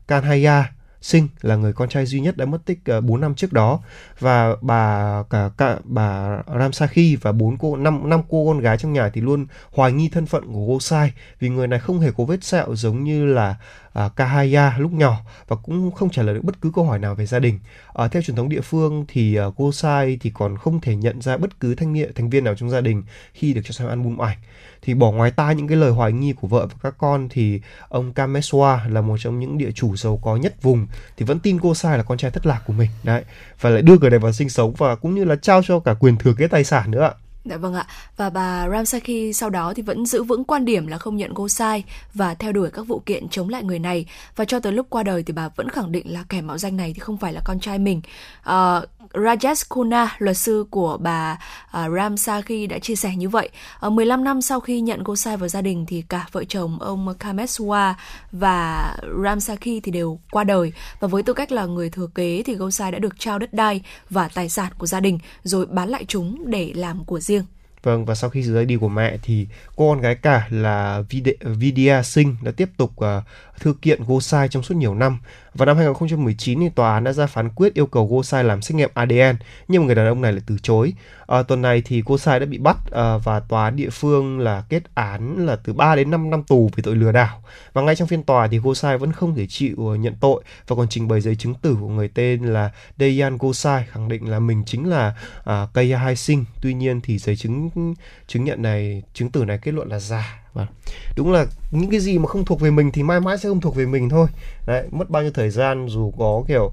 Kanhaya 0.09 0.65
Sinh 1.03 1.29
là 1.41 1.57
người 1.57 1.73
con 1.73 1.89
trai 1.89 2.07
duy 2.07 2.20
nhất 2.20 2.37
đã 2.37 2.45
mất 2.45 2.59
tích 2.65 2.79
ờ, 2.85 3.01
4 3.01 3.20
năm 3.20 3.35
trước 3.35 3.53
đó. 3.53 3.81
Và 4.20 4.57
bà 4.61 5.23
cả, 5.31 5.51
cả 5.57 5.79
bà 5.85 6.39
Ramsakhi 6.59 7.16
và 7.16 7.33
bốn 7.33 7.57
cô 7.59 7.77
năm 7.77 8.09
năm 8.09 8.20
cô 8.29 8.47
con 8.47 8.61
gái 8.61 8.79
trong 8.79 8.93
nhà 8.93 9.11
thì 9.15 9.20
luôn 9.20 9.47
hoài 9.73 9.93
nghi 9.93 10.09
thân 10.09 10.27
phận 10.27 10.53
của 10.53 10.66
Gosai 10.66 11.12
vì 11.41 11.49
người 11.49 11.66
này 11.66 11.79
không 11.79 12.01
hề 12.01 12.11
có 12.16 12.25
vết 12.25 12.45
sẹo 12.45 12.75
giống 12.75 13.05
như 13.05 13.27
là 13.27 13.57
À, 13.93 14.05
uh, 14.05 14.16
Kahaya 14.16 14.78
lúc 14.78 14.93
nhỏ 14.93 15.16
và 15.48 15.56
cũng 15.56 15.90
không 15.90 16.10
trả 16.10 16.23
lời 16.23 16.35
được 16.35 16.44
bất 16.44 16.60
cứ 16.60 16.70
câu 16.74 16.85
hỏi 16.85 16.98
nào 16.98 17.15
về 17.15 17.27
gia 17.27 17.39
đình. 17.39 17.59
Uh, 18.05 18.12
theo 18.12 18.23
truyền 18.23 18.36
thống 18.36 18.48
địa 18.48 18.60
phương 18.60 19.05
thì 19.09 19.39
uh, 19.40 19.74
Sai 19.74 20.19
thì 20.20 20.31
còn 20.31 20.56
không 20.56 20.81
thể 20.81 20.97
nhận 20.97 21.20
ra 21.20 21.36
bất 21.36 21.60
cứ 21.60 21.74
thanh 21.74 21.93
niên 21.93 22.15
thành 22.15 22.31
viên 22.31 22.44
nào 22.44 22.55
trong 22.55 22.70
gia 22.70 22.81
đình 22.81 23.02
khi 23.32 23.55
được 23.55 23.60
cho 23.65 23.73
xem 23.73 23.89
album 23.89 24.23
ảnh. 24.23 24.39
Thì 24.82 24.94
bỏ 24.94 25.12
ngoài 25.12 25.31
tai 25.31 25.55
những 25.55 25.69
cái 25.69 25.77
lời 25.77 25.90
hoài 25.90 26.12
nghi 26.12 26.32
của 26.32 26.48
vợ 26.48 26.66
và 26.66 26.77
các 26.82 26.94
con 26.98 27.28
thì 27.31 27.60
ông 27.89 28.12
Kameswa 28.12 28.93
là 28.93 29.01
một 29.01 29.16
trong 29.20 29.40
những 29.40 29.59
địa 29.59 29.70
chủ 29.73 29.97
giàu 29.97 30.16
có 30.23 30.36
nhất 30.36 30.62
vùng 30.62 30.86
thì 31.16 31.24
vẫn 31.24 31.39
tin 31.39 31.59
cô 31.60 31.74
sai 31.74 31.97
là 31.97 32.02
con 32.02 32.19
trai 32.19 32.31
thất 32.31 32.47
lạc 32.47 32.62
của 32.66 32.73
mình. 32.73 32.90
Đấy 33.02 33.24
và 33.60 33.70
lại 33.70 33.82
đưa 33.82 33.98
người 33.98 34.10
này 34.10 34.19
vào 34.19 34.32
sinh 34.32 34.48
sống 34.48 34.74
và 34.74 34.94
cũng 34.94 35.15
như 35.15 35.24
là 35.24 35.36
trao 35.36 35.62
cho 35.62 35.81
cả 35.81 35.94
quyền 35.94 36.16
thừa 36.16 36.32
kế 36.32 36.47
tài 36.47 36.65
sản 36.65 36.90
nữa 36.90 37.02
ạ. 37.02 37.12
Dạ 37.49 37.57
vâng 37.57 37.75
ạ. 37.75 37.87
Và 38.16 38.31
bà 38.31 38.69
Ramsaki 38.69 39.35
sau 39.35 39.51
đó 39.51 39.75
thì 39.75 39.83
vẫn 39.83 40.07
giữ 40.07 40.23
vững 40.23 40.45
quan 40.45 40.65
điểm 40.65 40.87
là 40.87 40.99
không 40.99 41.16
nhận 41.16 41.35
cô 41.35 41.49
sai 41.49 41.85
và 42.15 42.35
theo 42.35 42.53
đuổi 42.53 42.70
các 42.70 42.83
vụ 42.83 43.03
kiện 43.07 43.29
chống 43.29 43.49
lại 43.49 43.65
người 43.65 43.79
này. 43.79 44.07
Và 44.37 44.45
cho 44.45 44.61
tới 44.61 44.73
lúc 44.73 44.87
qua 44.91 45.03
đời 45.03 45.23
thì 45.23 45.33
bà 45.33 45.49
vẫn 45.57 45.69
khẳng 45.69 45.93
định 45.93 46.12
là 46.12 46.25
kẻ 46.29 46.41
mạo 46.41 46.59
danh 46.59 46.77
này 46.77 46.93
thì 46.95 47.01
không 47.01 47.16
phải 47.16 47.33
là 47.33 47.41
con 47.45 47.61
trai 47.61 47.79
mình. 47.79 48.01
À, 48.43 48.81
Rajesh 49.13 49.65
Kuna, 49.69 50.17
luật 50.19 50.37
sư 50.37 50.65
của 50.71 50.99
bà 51.01 51.39
à, 51.71 51.89
Ram 51.89 52.17
Sakhi 52.17 52.67
đã 52.67 52.79
chia 52.79 52.97
sẻ 52.97 53.17
như 53.17 53.29
vậy. 53.29 53.49
À, 53.81 53.89
15 53.89 54.25
năm 54.25 54.43
sau 54.43 54.61
khi 54.61 54.81
nhận 54.81 55.05
cô 55.05 55.17
sai 55.17 55.37
vào 55.37 55.49
gia 55.49 55.61
đình 55.61 55.87
thì 55.87 56.03
cả 56.09 56.27
vợ 56.33 56.45
chồng 56.45 56.79
ông 56.81 57.15
Kameswa 57.19 57.95
và 58.33 58.97
Ram 59.25 59.41
Sakhi 59.41 59.81
thì 59.81 59.93
đều 59.93 60.19
qua 60.31 60.45
đời 60.45 60.73
và 61.01 61.09
với 61.09 61.23
tư 61.23 61.33
cách 61.33 61.53
là 61.53 61.67
người 61.67 61.91
thừa 61.91 62.07
kế 62.15 62.43
thì 62.47 62.55
Gosai 62.55 62.93
đã 62.93 62.99
được 62.99 63.15
trao 63.19 63.39
đất 63.39 63.53
đai 63.53 63.83
và 64.11 64.29
tài 64.29 64.49
sản 64.49 64.73
của 64.79 64.87
gia 64.87 65.01
đình 65.01 65.19
rồi 65.43 65.67
bán 65.67 65.89
lại 65.89 66.05
chúng 66.09 66.51
để 66.51 66.73
làm 66.75 67.05
của 67.05 67.21
riêng. 67.21 67.45
Vâng 67.83 68.05
và 68.05 68.15
sau 68.15 68.31
khi 68.31 68.43
sự 68.43 68.55
ra 68.55 68.65
đi 68.65 68.77
của 68.77 68.89
mẹ 68.89 69.19
thì 69.23 69.47
cô 69.77 69.91
con 69.91 70.01
gái 70.01 70.15
cả 70.15 70.47
là 70.51 71.03
Vidya 71.43 72.03
Singh 72.03 72.37
đã 72.43 72.53
tiếp 72.57 72.69
tục 72.77 72.91
uh, 72.91 73.25
thư 73.61 73.75
kiện 73.83 74.05
Gosai 74.05 74.49
trong 74.49 74.63
suốt 74.63 74.75
nhiều 74.75 74.95
năm. 74.95 75.19
Vào 75.59 75.67
năm 75.67 75.77
2019 75.77 76.61
thì 76.61 76.69
tòa 76.69 76.95
án 76.95 77.05
đã 77.05 77.13
ra 77.13 77.27
phán 77.27 77.49
quyết 77.49 77.75
yêu 77.75 77.87
cầu 77.87 78.07
Gosai 78.07 78.45
làm 78.45 78.63
xét 78.63 78.77
nghiệm 78.77 78.91
ADN 78.95 79.37
nhưng 79.69 79.87
người 79.87 79.95
đàn 79.95 80.07
ông 80.07 80.21
này 80.21 80.33
lại 80.33 80.43
từ 80.47 80.57
chối. 80.63 80.93
À, 81.27 81.43
tuần 81.43 81.63
này 81.63 81.83
thì 81.85 82.03
Gosai 82.07 82.41
đã 82.41 82.47
bị 82.47 82.59
bắt 82.59 82.77
à, 82.91 83.17
và 83.17 83.41
tòa 83.41 83.65
án 83.65 83.77
địa 83.77 83.91
phương 83.91 84.41
là 84.41 84.65
kết 84.69 84.83
án 84.95 85.47
là 85.47 85.57
từ 85.57 85.73
3 85.73 85.97
đến 85.97 86.11
5 86.11 86.31
năm 86.31 86.43
tù 86.43 86.71
vì 86.77 86.83
tội 86.83 86.97
lừa 86.97 87.13
đảo. 87.13 87.43
Và 87.73 87.83
ngay 87.83 87.97
trong 87.97 88.09
phiên 88.09 88.23
tòa 88.23 88.49
thì 88.49 88.59
Gosai 88.59 88.99
vẫn 88.99 89.13
không 89.13 89.35
thể 89.35 89.47
chịu 89.47 89.89
ờ, 89.89 89.95
nhận 89.95 90.15
tội 90.21 90.43
và 90.69 90.77
còn 90.77 90.89
trình 90.89 91.09
bày 91.09 91.21
giấy 91.21 91.37
chứng 91.37 91.55
tử 91.55 91.77
của 91.81 91.89
người 91.89 92.09
tên 92.09 92.45
là 92.45 92.71
Dayan 92.99 93.39
Gosai 93.39 93.85
khẳng 93.91 94.09
định 94.09 94.31
là 94.31 94.39
mình 94.39 94.63
chính 94.67 94.89
là 94.89 95.15
à, 95.45 95.67
Kaya 95.75 95.99
Hai 95.99 96.17
Sinh. 96.17 96.45
Tuy 96.63 96.75
nhiên 96.75 97.01
thì 97.01 97.19
giấy 97.19 97.37
chứng 97.37 97.71
chứng 98.27 98.45
nhận 98.45 98.63
này 98.63 99.03
chứng 99.15 99.31
tử 99.31 99.45
này 99.45 99.59
kết 99.63 99.73
luận 99.75 99.89
là 99.89 99.99
giả 99.99 100.48
Đúng 101.16 101.33
là 101.33 101.47
những 101.70 101.91
cái 101.91 102.01
gì 102.01 102.19
mà 102.19 102.27
không 102.27 102.45
thuộc 102.45 102.61
về 102.61 102.70
mình 102.70 102.93
thì 102.93 103.03
mãi 103.03 103.20
mãi 103.20 103.39
sẽ 103.39 103.49
không 103.49 103.61
thuộc 103.61 103.77
về 103.77 103.87
mình 103.87 104.09
thôi. 104.09 104.29
Đấy, 104.66 104.89
mất 104.91 105.11
bao 105.11 105.23
nhiêu 105.23 105.33
thời 105.35 105.51
gian 105.51 105.87
dù 105.89 106.12
có 106.19 106.45
kiểu 106.49 106.73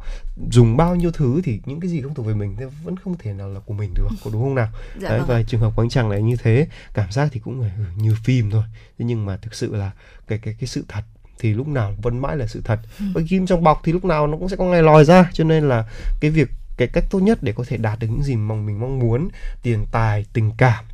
dùng 0.51 0.77
bao 0.77 0.95
nhiêu 0.95 1.11
thứ 1.11 1.41
thì 1.43 1.59
những 1.65 1.79
cái 1.79 1.89
gì 1.89 2.01
không 2.01 2.13
thuộc 2.13 2.25
về 2.25 2.33
mình 2.33 2.55
thì 2.59 2.65
vẫn 2.83 2.97
không 2.97 3.17
thể 3.17 3.33
nào 3.33 3.49
là 3.49 3.59
của 3.59 3.73
mình 3.73 3.93
được, 3.93 4.07
có 4.23 4.29
đúng 4.33 4.41
không 4.41 4.55
nào? 4.55 4.67
Dạ 5.01 5.09
Đấy, 5.09 5.19
vâng. 5.19 5.27
và 5.27 5.43
trường 5.43 5.61
hợp 5.61 5.71
của 5.75 5.81
anh 5.81 5.89
chàng 5.89 6.09
này 6.09 6.21
như 6.21 6.35
thế, 6.35 6.67
cảm 6.93 7.11
giác 7.11 7.29
thì 7.31 7.39
cũng 7.39 7.69
như 7.97 8.15
phim 8.23 8.51
thôi. 8.51 8.63
Thế 8.99 9.05
nhưng 9.05 9.25
mà 9.25 9.37
thực 9.37 9.55
sự 9.55 9.75
là 9.75 9.91
cái 10.27 10.37
cái 10.37 10.55
cái 10.59 10.67
sự 10.67 10.85
thật 10.87 11.01
thì 11.39 11.53
lúc 11.53 11.67
nào 11.67 11.93
vẫn 12.01 12.21
mãi 12.21 12.37
là 12.37 12.47
sự 12.47 12.61
thật. 12.63 12.79
Ừ. 12.99 13.05
Và 13.13 13.21
kim 13.29 13.45
trong 13.45 13.63
bọc 13.63 13.81
thì 13.83 13.91
lúc 13.91 14.05
nào 14.05 14.27
nó 14.27 14.37
cũng 14.37 14.49
sẽ 14.49 14.55
có 14.55 14.65
ngày 14.65 14.83
lòi 14.83 15.05
ra, 15.05 15.29
cho 15.33 15.43
nên 15.43 15.69
là 15.69 15.85
cái 16.19 16.31
việc 16.31 16.49
cái 16.77 16.87
cách 16.87 17.03
tốt 17.09 17.19
nhất 17.19 17.43
để 17.43 17.51
có 17.51 17.63
thể 17.67 17.77
đạt 17.77 17.99
được 17.99 18.07
những 18.11 18.23
gì 18.23 18.35
mà 18.35 18.55
mình 18.55 18.79
mong 18.79 18.99
muốn, 18.99 19.29
tiền 19.63 19.85
tài, 19.91 20.25
tình 20.33 20.51
cảm 20.57 20.85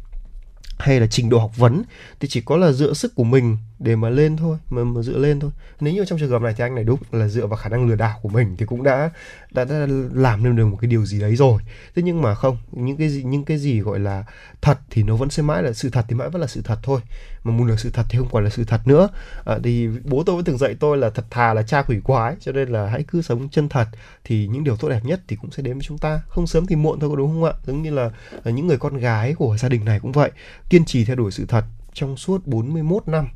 hay 0.82 1.00
là 1.00 1.08
trình 1.08 1.30
độ 1.30 1.40
học 1.40 1.58
vấn 1.58 1.84
thì 2.20 2.28
chỉ 2.28 2.42
có 2.42 2.58
là 2.58 2.72
dựa 2.72 2.94
sức 2.94 3.16
của 3.16 3.24
mình 3.24 3.58
để 3.84 3.96
mà 3.96 4.10
lên 4.10 4.38
thôi 4.38 4.58
mà, 4.70 4.84
mà 4.84 5.02
dựa 5.02 5.18
lên 5.18 5.40
thôi. 5.40 5.52
Nếu 5.80 5.94
như 5.94 6.06
trong 6.06 6.20
trường 6.20 6.30
hợp 6.30 6.42
này 6.42 6.54
thì 6.58 6.64
anh 6.64 6.76
này 6.76 6.84
đúng 6.84 7.00
là 7.12 7.28
dựa 7.28 7.48
vào 7.48 7.58
khả 7.58 7.70
năng 7.70 7.90
lừa 7.90 7.96
đảo 7.96 8.20
của 8.22 8.30
mình 8.30 8.56
thì 8.58 8.66
cũng 8.66 8.84
đã 8.84 9.10
đã, 9.52 9.66
đã 9.66 9.88
làm 10.14 10.44
nên 10.44 10.56
được 10.56 10.66
một 10.66 10.78
cái 10.82 10.90
điều 10.90 11.06
gì 11.06 11.20
đấy 11.20 11.36
rồi. 11.36 11.62
Thế 11.96 12.02
nhưng 12.02 12.22
mà 12.22 12.36
không 12.36 12.58
những 12.72 12.98
cái 12.98 13.10
gì 13.10 13.24
những 13.24 13.46
cái 13.46 13.58
gì 13.58 13.80
gọi 13.80 14.00
là 14.00 14.24
thật 14.62 14.80
thì 14.90 15.04
nó 15.04 15.16
vẫn 15.16 15.30
sẽ 15.30 15.44
mãi 15.44 15.64
là 15.64 15.74
sự 15.74 15.90
thật 15.90 16.06
thì 16.08 16.16
mãi 16.16 16.30
vẫn 16.30 16.42
là 16.42 16.48
sự 16.48 16.62
thật 16.64 16.80
thôi. 16.84 17.02
Mà 17.44 17.52
muốn 17.52 17.68
là 17.68 17.76
sự 17.76 17.90
thật 17.94 18.06
thì 18.10 18.18
không 18.18 18.30
còn 18.32 18.44
là 18.44 18.50
sự 18.50 18.64
thật 18.64 18.82
nữa. 18.88 19.10
À, 19.46 19.58
thì 19.64 19.88
bố 20.04 20.24
tôi 20.24 20.36
vẫn 20.36 20.46
từng 20.46 20.58
dạy 20.58 20.76
tôi 20.80 20.98
là 20.98 21.10
thật 21.10 21.26
thà 21.30 21.54
là 21.54 21.64
cha 21.64 21.82
quỷ 21.82 22.00
quái 22.04 22.36
cho 22.40 22.52
nên 22.52 22.70
là 22.70 22.88
hãy 22.88 23.04
cứ 23.08 23.22
sống 23.22 23.50
chân 23.50 23.70
thật 23.70 23.88
thì 24.24 24.48
những 24.48 24.64
điều 24.64 24.78
tốt 24.78 24.90
đẹp 24.90 25.02
nhất 25.04 25.22
thì 25.28 25.36
cũng 25.36 25.52
sẽ 25.52 25.64
đến 25.64 25.74
với 25.74 25.84
chúng 25.84 25.98
ta. 25.98 26.22
Không 26.28 26.48
sớm 26.48 26.66
thì 26.66 26.76
muộn 26.76 27.00
thôi 27.00 27.10
có 27.10 27.16
đúng 27.16 27.32
không 27.32 27.44
ạ? 27.44 27.54
Giống 27.66 27.82
như 27.82 27.92
là 27.92 28.12
à, 28.44 28.52
những 28.52 28.68
người 28.68 28.78
con 28.78 28.98
gái 28.98 29.34
của 29.34 29.58
gia 29.58 29.70
đình 29.70 29.86
này 29.86 30.00
cũng 30.00 30.12
vậy 30.12 30.32
kiên 30.70 30.86
trì 30.86 31.06
theo 31.06 31.16
đuổi 31.16 31.32
sự 31.32 31.46
thật 31.46 31.66
trong 31.94 32.18
suốt 32.18 32.48
41 32.48 33.08
năm 33.08 33.28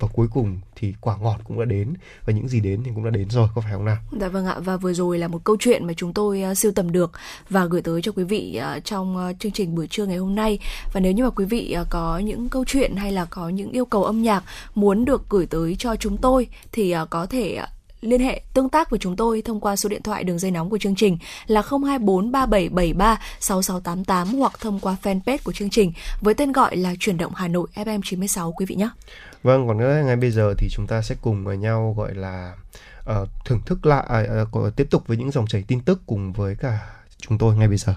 và 0.00 0.08
cuối 0.12 0.26
cùng 0.32 0.60
thì 0.76 0.94
quả 1.00 1.16
ngọt 1.16 1.36
cũng 1.44 1.58
đã 1.58 1.64
đến 1.64 1.94
và 2.24 2.32
những 2.32 2.48
gì 2.48 2.60
đến 2.60 2.82
thì 2.84 2.90
cũng 2.94 3.04
đã 3.04 3.10
đến 3.10 3.30
rồi 3.30 3.48
có 3.54 3.60
phải 3.60 3.72
không 3.72 3.84
nào? 3.84 3.96
Dạ 4.20 4.28
vâng 4.28 4.46
ạ 4.46 4.56
và 4.58 4.76
vừa 4.76 4.92
rồi 4.92 5.18
là 5.18 5.28
một 5.28 5.44
câu 5.44 5.56
chuyện 5.60 5.86
mà 5.86 5.92
chúng 5.96 6.12
tôi 6.12 6.42
ờ, 6.42 6.50
uh, 6.50 6.58
siêu 6.58 6.72
tầm 6.74 6.92
được 6.92 7.12
và 7.50 7.64
gửi 7.64 7.82
tới 7.82 8.02
cho 8.02 8.12
quý 8.12 8.24
vị 8.24 8.60
uh, 8.76 8.84
trong 8.84 9.30
uh, 9.30 9.36
chương 9.38 9.52
trình 9.52 9.74
buổi 9.74 9.86
trưa 9.86 10.06
ngày 10.06 10.16
hôm 10.16 10.34
nay 10.34 10.58
và 10.92 11.00
nếu 11.00 11.12
như 11.12 11.24
mà 11.24 11.30
quý 11.30 11.44
vị 11.44 11.76
uh, 11.80 11.86
có 11.90 12.18
những 12.18 12.48
câu 12.48 12.64
chuyện 12.64 12.96
hay 12.96 13.12
là 13.12 13.24
có 13.24 13.48
những 13.48 13.70
yêu 13.72 13.84
cầu 13.84 14.04
âm 14.04 14.22
nhạc 14.22 14.44
muốn 14.74 15.04
được 15.04 15.22
gửi 15.30 15.46
tới 15.46 15.76
cho 15.78 15.96
chúng 15.96 16.16
tôi 16.16 16.46
thì 16.72 16.94
uh, 17.02 17.10
có 17.10 17.26
thể 17.26 17.58
uh, 17.62 17.79
liên 18.00 18.20
hệ 18.20 18.42
tương 18.54 18.68
tác 18.68 18.90
với 18.90 18.98
chúng 18.98 19.16
tôi 19.16 19.42
thông 19.42 19.60
qua 19.60 19.76
số 19.76 19.88
điện 19.88 20.02
thoại 20.02 20.24
đường 20.24 20.38
dây 20.38 20.50
nóng 20.50 20.70
của 20.70 20.78
chương 20.78 20.94
trình 20.94 21.18
là 21.46 21.62
024 21.62 22.32
3773 22.32 23.20
6688 23.40 24.38
hoặc 24.38 24.52
thông 24.60 24.80
qua 24.80 24.96
fanpage 25.02 25.38
của 25.44 25.52
chương 25.52 25.70
trình 25.70 25.92
với 26.20 26.34
tên 26.34 26.52
gọi 26.52 26.76
là 26.76 26.94
Chuyển 27.00 27.18
động 27.18 27.32
Hà 27.34 27.48
Nội 27.48 27.68
FM 27.74 28.00
96 28.04 28.52
quý 28.52 28.66
vị 28.66 28.74
nhé. 28.74 28.88
Vâng, 29.42 29.68
còn 29.68 29.78
nữa 29.78 30.02
ngay 30.06 30.16
bây 30.16 30.30
giờ 30.30 30.54
thì 30.58 30.68
chúng 30.70 30.86
ta 30.86 31.02
sẽ 31.02 31.14
cùng 31.22 31.44
với 31.44 31.56
nhau 31.56 31.94
gọi 31.98 32.14
là 32.14 32.54
uh, 33.10 33.28
thưởng 33.44 33.60
thức 33.66 33.86
lại 33.86 34.28
uh, 34.42 34.76
tiếp 34.76 34.86
tục 34.90 35.02
với 35.06 35.16
những 35.16 35.30
dòng 35.30 35.46
chảy 35.46 35.64
tin 35.68 35.80
tức 35.80 36.00
cùng 36.06 36.32
với 36.32 36.56
cả 36.56 36.78
chúng 37.18 37.38
tôi 37.38 37.56
ngay 37.56 37.68
bây 37.68 37.76
giờ. 37.76 37.94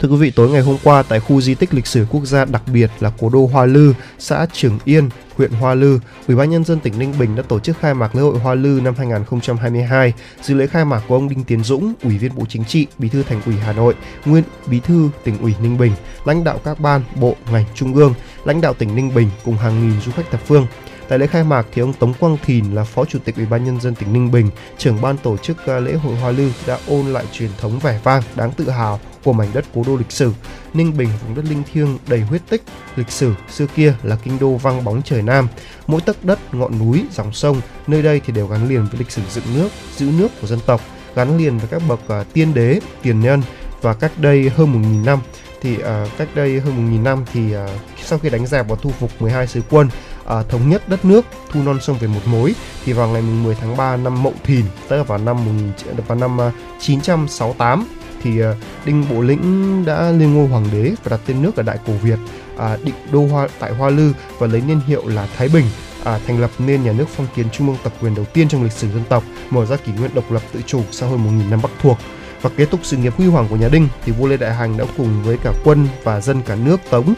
Thưa 0.00 0.08
quý 0.08 0.16
vị, 0.16 0.30
tối 0.30 0.50
ngày 0.50 0.60
hôm 0.60 0.76
qua 0.84 1.02
tại 1.02 1.20
khu 1.20 1.40
di 1.40 1.54
tích 1.54 1.74
lịch 1.74 1.86
sử 1.86 2.06
quốc 2.10 2.24
gia 2.24 2.44
đặc 2.44 2.62
biệt 2.72 2.90
là 3.00 3.12
cố 3.18 3.28
đô 3.28 3.46
Hoa 3.46 3.66
Lư, 3.66 3.92
xã 4.18 4.46
Trường 4.52 4.78
Yên, 4.84 5.08
huyện 5.36 5.50
Hoa 5.50 5.74
Lư, 5.74 5.98
Ủy 6.28 6.36
ban 6.36 6.50
nhân 6.50 6.64
dân 6.64 6.80
tỉnh 6.80 6.98
Ninh 6.98 7.14
Bình 7.18 7.36
đã 7.36 7.42
tổ 7.42 7.60
chức 7.60 7.78
khai 7.80 7.94
mạc 7.94 8.14
lễ 8.14 8.22
hội 8.22 8.38
Hoa 8.38 8.54
Lư 8.54 8.80
năm 8.84 8.94
2022. 8.98 10.12
Dự 10.42 10.54
lễ 10.54 10.66
khai 10.66 10.84
mạc 10.84 11.02
của 11.08 11.14
ông 11.14 11.28
Đinh 11.28 11.44
Tiến 11.44 11.64
Dũng, 11.64 11.92
Ủy 12.02 12.18
viên 12.18 12.34
Bộ 12.34 12.44
Chính 12.48 12.64
trị, 12.64 12.86
Bí 12.98 13.08
thư 13.08 13.22
Thành 13.22 13.40
ủy 13.46 13.54
Hà 13.56 13.72
Nội, 13.72 13.94
nguyên 14.24 14.44
Bí 14.66 14.80
thư 14.80 15.10
tỉnh 15.24 15.38
ủy 15.38 15.54
Ninh 15.62 15.78
Bình, 15.78 15.92
lãnh 16.24 16.44
đạo 16.44 16.60
các 16.64 16.80
ban, 16.80 17.02
bộ, 17.14 17.36
ngành 17.52 17.64
trung 17.74 17.94
ương, 17.94 18.14
lãnh 18.44 18.60
đạo 18.60 18.74
tỉnh 18.74 18.96
Ninh 18.96 19.14
Bình 19.14 19.30
cùng 19.44 19.56
hàng 19.56 19.88
nghìn 19.88 20.00
du 20.00 20.12
khách 20.12 20.30
thập 20.30 20.40
phương. 20.46 20.66
Tại 21.08 21.18
lễ 21.18 21.26
khai 21.26 21.44
mạc 21.44 21.66
thì 21.72 21.82
ông 21.82 21.92
Tống 21.92 22.14
Quang 22.14 22.36
Thìn 22.44 22.74
là 22.74 22.84
Phó 22.84 23.04
Chủ 23.04 23.18
tịch 23.24 23.36
Ủy 23.36 23.46
ban 23.46 23.64
nhân 23.64 23.80
dân 23.80 23.94
tỉnh 23.94 24.12
Ninh 24.12 24.30
Bình, 24.30 24.50
trưởng 24.78 25.00
ban 25.00 25.16
tổ 25.16 25.36
chức 25.36 25.66
à, 25.66 25.80
lễ 25.80 25.94
hội 25.94 26.16
Hoa 26.16 26.30
Lư 26.30 26.50
đã 26.66 26.78
ôn 26.88 27.06
lại 27.06 27.24
truyền 27.32 27.50
thống 27.60 27.78
vẻ 27.78 28.00
vang 28.04 28.22
đáng 28.36 28.52
tự 28.52 28.70
hào 28.70 29.00
của 29.24 29.32
mảnh 29.32 29.48
đất 29.54 29.64
cố 29.74 29.84
đô 29.86 29.96
lịch 29.96 30.12
sử. 30.12 30.32
Ninh 30.74 30.96
Bình 30.96 31.08
vùng 31.22 31.34
đất 31.34 31.44
linh 31.50 31.62
thiêng 31.72 31.98
đầy 32.08 32.20
huyết 32.20 32.42
tích, 32.48 32.62
lịch 32.96 33.10
sử 33.10 33.34
xưa 33.50 33.66
kia 33.66 33.94
là 34.02 34.16
kinh 34.16 34.38
đô 34.38 34.56
vang 34.56 34.84
bóng 34.84 35.02
trời 35.02 35.22
Nam. 35.22 35.48
Mỗi 35.86 36.00
tấc 36.00 36.24
đất, 36.24 36.54
ngọn 36.54 36.78
núi, 36.78 37.04
dòng 37.12 37.32
sông 37.32 37.60
nơi 37.86 38.02
đây 38.02 38.20
thì 38.26 38.32
đều 38.32 38.46
gắn 38.46 38.68
liền 38.68 38.86
với 38.86 38.98
lịch 38.98 39.10
sử 39.10 39.22
dựng 39.30 39.44
nước, 39.54 39.68
giữ 39.96 40.10
nước 40.18 40.28
của 40.40 40.46
dân 40.46 40.58
tộc, 40.66 40.80
gắn 41.14 41.38
liền 41.38 41.58
với 41.58 41.68
các 41.70 41.82
bậc 41.88 42.00
uh, 42.20 42.32
tiên 42.32 42.54
đế, 42.54 42.80
tiền 43.02 43.20
nhân 43.20 43.42
và 43.82 43.94
cách 43.94 44.12
đây 44.16 44.50
hơn 44.56 44.82
1.000 44.82 45.04
năm 45.04 45.18
thì 45.60 45.76
uh, 45.76 45.84
cách 46.18 46.28
đây 46.34 46.60
hơn 46.60 46.92
1.000 46.92 47.02
năm 47.02 47.24
thì 47.32 47.56
uh, 47.56 47.70
sau 48.04 48.18
khi 48.18 48.30
đánh 48.30 48.46
dẹp 48.46 48.68
và 48.68 48.76
thu 48.82 48.90
phục 48.90 49.22
12 49.22 49.46
sứ 49.46 49.62
quân 49.70 49.86
uh, 49.86 50.48
thống 50.48 50.68
nhất 50.68 50.88
đất 50.88 51.04
nước 51.04 51.26
thu 51.52 51.62
non 51.62 51.78
sông 51.80 51.96
về 52.00 52.08
một 52.08 52.20
mối 52.26 52.54
thì 52.84 52.92
vào 52.92 53.08
ngày 53.08 53.22
10 53.22 53.54
tháng 53.54 53.76
3 53.76 53.96
năm 53.96 54.22
Mậu 54.22 54.34
Thìn 54.44 54.64
tức 54.88 54.96
là 54.96 55.02
vào 55.02 55.18
năm 55.18 55.44
1000, 55.44 55.72
vào 56.06 56.18
năm 56.18 56.38
uh, 56.48 56.52
968 56.80 57.86
thì 58.22 58.40
à, 58.40 58.54
Đinh 58.84 59.04
Bộ 59.10 59.20
Lĩnh 59.20 59.84
đã 59.84 60.10
lên 60.10 60.34
ngôi 60.34 60.48
hoàng 60.48 60.66
đế 60.72 60.94
và 61.04 61.10
đặt 61.10 61.20
tên 61.26 61.42
nước 61.42 61.56
ở 61.56 61.62
Đại 61.62 61.78
Cổ 61.86 61.92
Việt 61.92 62.18
à, 62.58 62.76
định 62.84 62.94
đô 63.12 63.26
hoa 63.26 63.48
tại 63.58 63.72
Hoa 63.72 63.90
Lư 63.90 64.12
và 64.38 64.46
lấy 64.46 64.60
niên 64.60 64.80
hiệu 64.86 65.08
là 65.08 65.28
Thái 65.36 65.48
Bình 65.48 65.64
à, 66.04 66.20
thành 66.26 66.40
lập 66.40 66.50
nên 66.58 66.82
nhà 66.82 66.92
nước 66.92 67.08
phong 67.08 67.26
kiến 67.36 67.46
trung 67.52 67.68
ương 67.68 67.76
tập 67.82 67.92
quyền 68.00 68.14
đầu 68.14 68.24
tiên 68.24 68.48
trong 68.48 68.62
lịch 68.62 68.72
sử 68.72 68.88
dân 68.90 69.02
tộc 69.08 69.24
mở 69.50 69.66
ra 69.66 69.76
kỷ 69.76 69.92
nguyên 69.92 70.14
độc 70.14 70.32
lập 70.32 70.42
tự 70.52 70.60
chủ 70.66 70.82
sau 70.90 71.08
hơn 71.08 71.40
1.000 71.40 71.50
năm 71.50 71.62
Bắc 71.62 71.70
thuộc. 71.82 71.98
Và 72.42 72.50
kết 72.56 72.70
thúc 72.70 72.80
sự 72.82 72.96
nghiệp 72.96 73.14
huy 73.16 73.26
hoàng 73.26 73.46
của 73.50 73.56
nhà 73.56 73.68
Đinh 73.68 73.88
thì 74.04 74.12
vua 74.12 74.26
Lê 74.26 74.36
Đại 74.36 74.54
Hành 74.54 74.76
đã 74.76 74.84
cùng 74.96 75.22
với 75.22 75.36
cả 75.44 75.52
quân 75.64 75.88
và 76.04 76.20
dân 76.20 76.42
cả 76.42 76.54
nước 76.54 76.80
Tống 76.90 77.14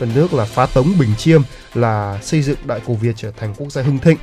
cả 0.00 0.06
nước 0.14 0.34
là 0.34 0.44
phá 0.44 0.66
Tống 0.66 0.92
Bình 0.98 1.14
Chiêm 1.18 1.42
là 1.74 2.18
xây 2.22 2.42
dựng 2.42 2.58
Đại 2.64 2.80
Cổ 2.86 2.94
Việt 2.94 3.16
trở 3.16 3.30
thành 3.30 3.54
quốc 3.58 3.72
gia 3.72 3.82
hưng 3.82 3.98
thịnh. 3.98 4.18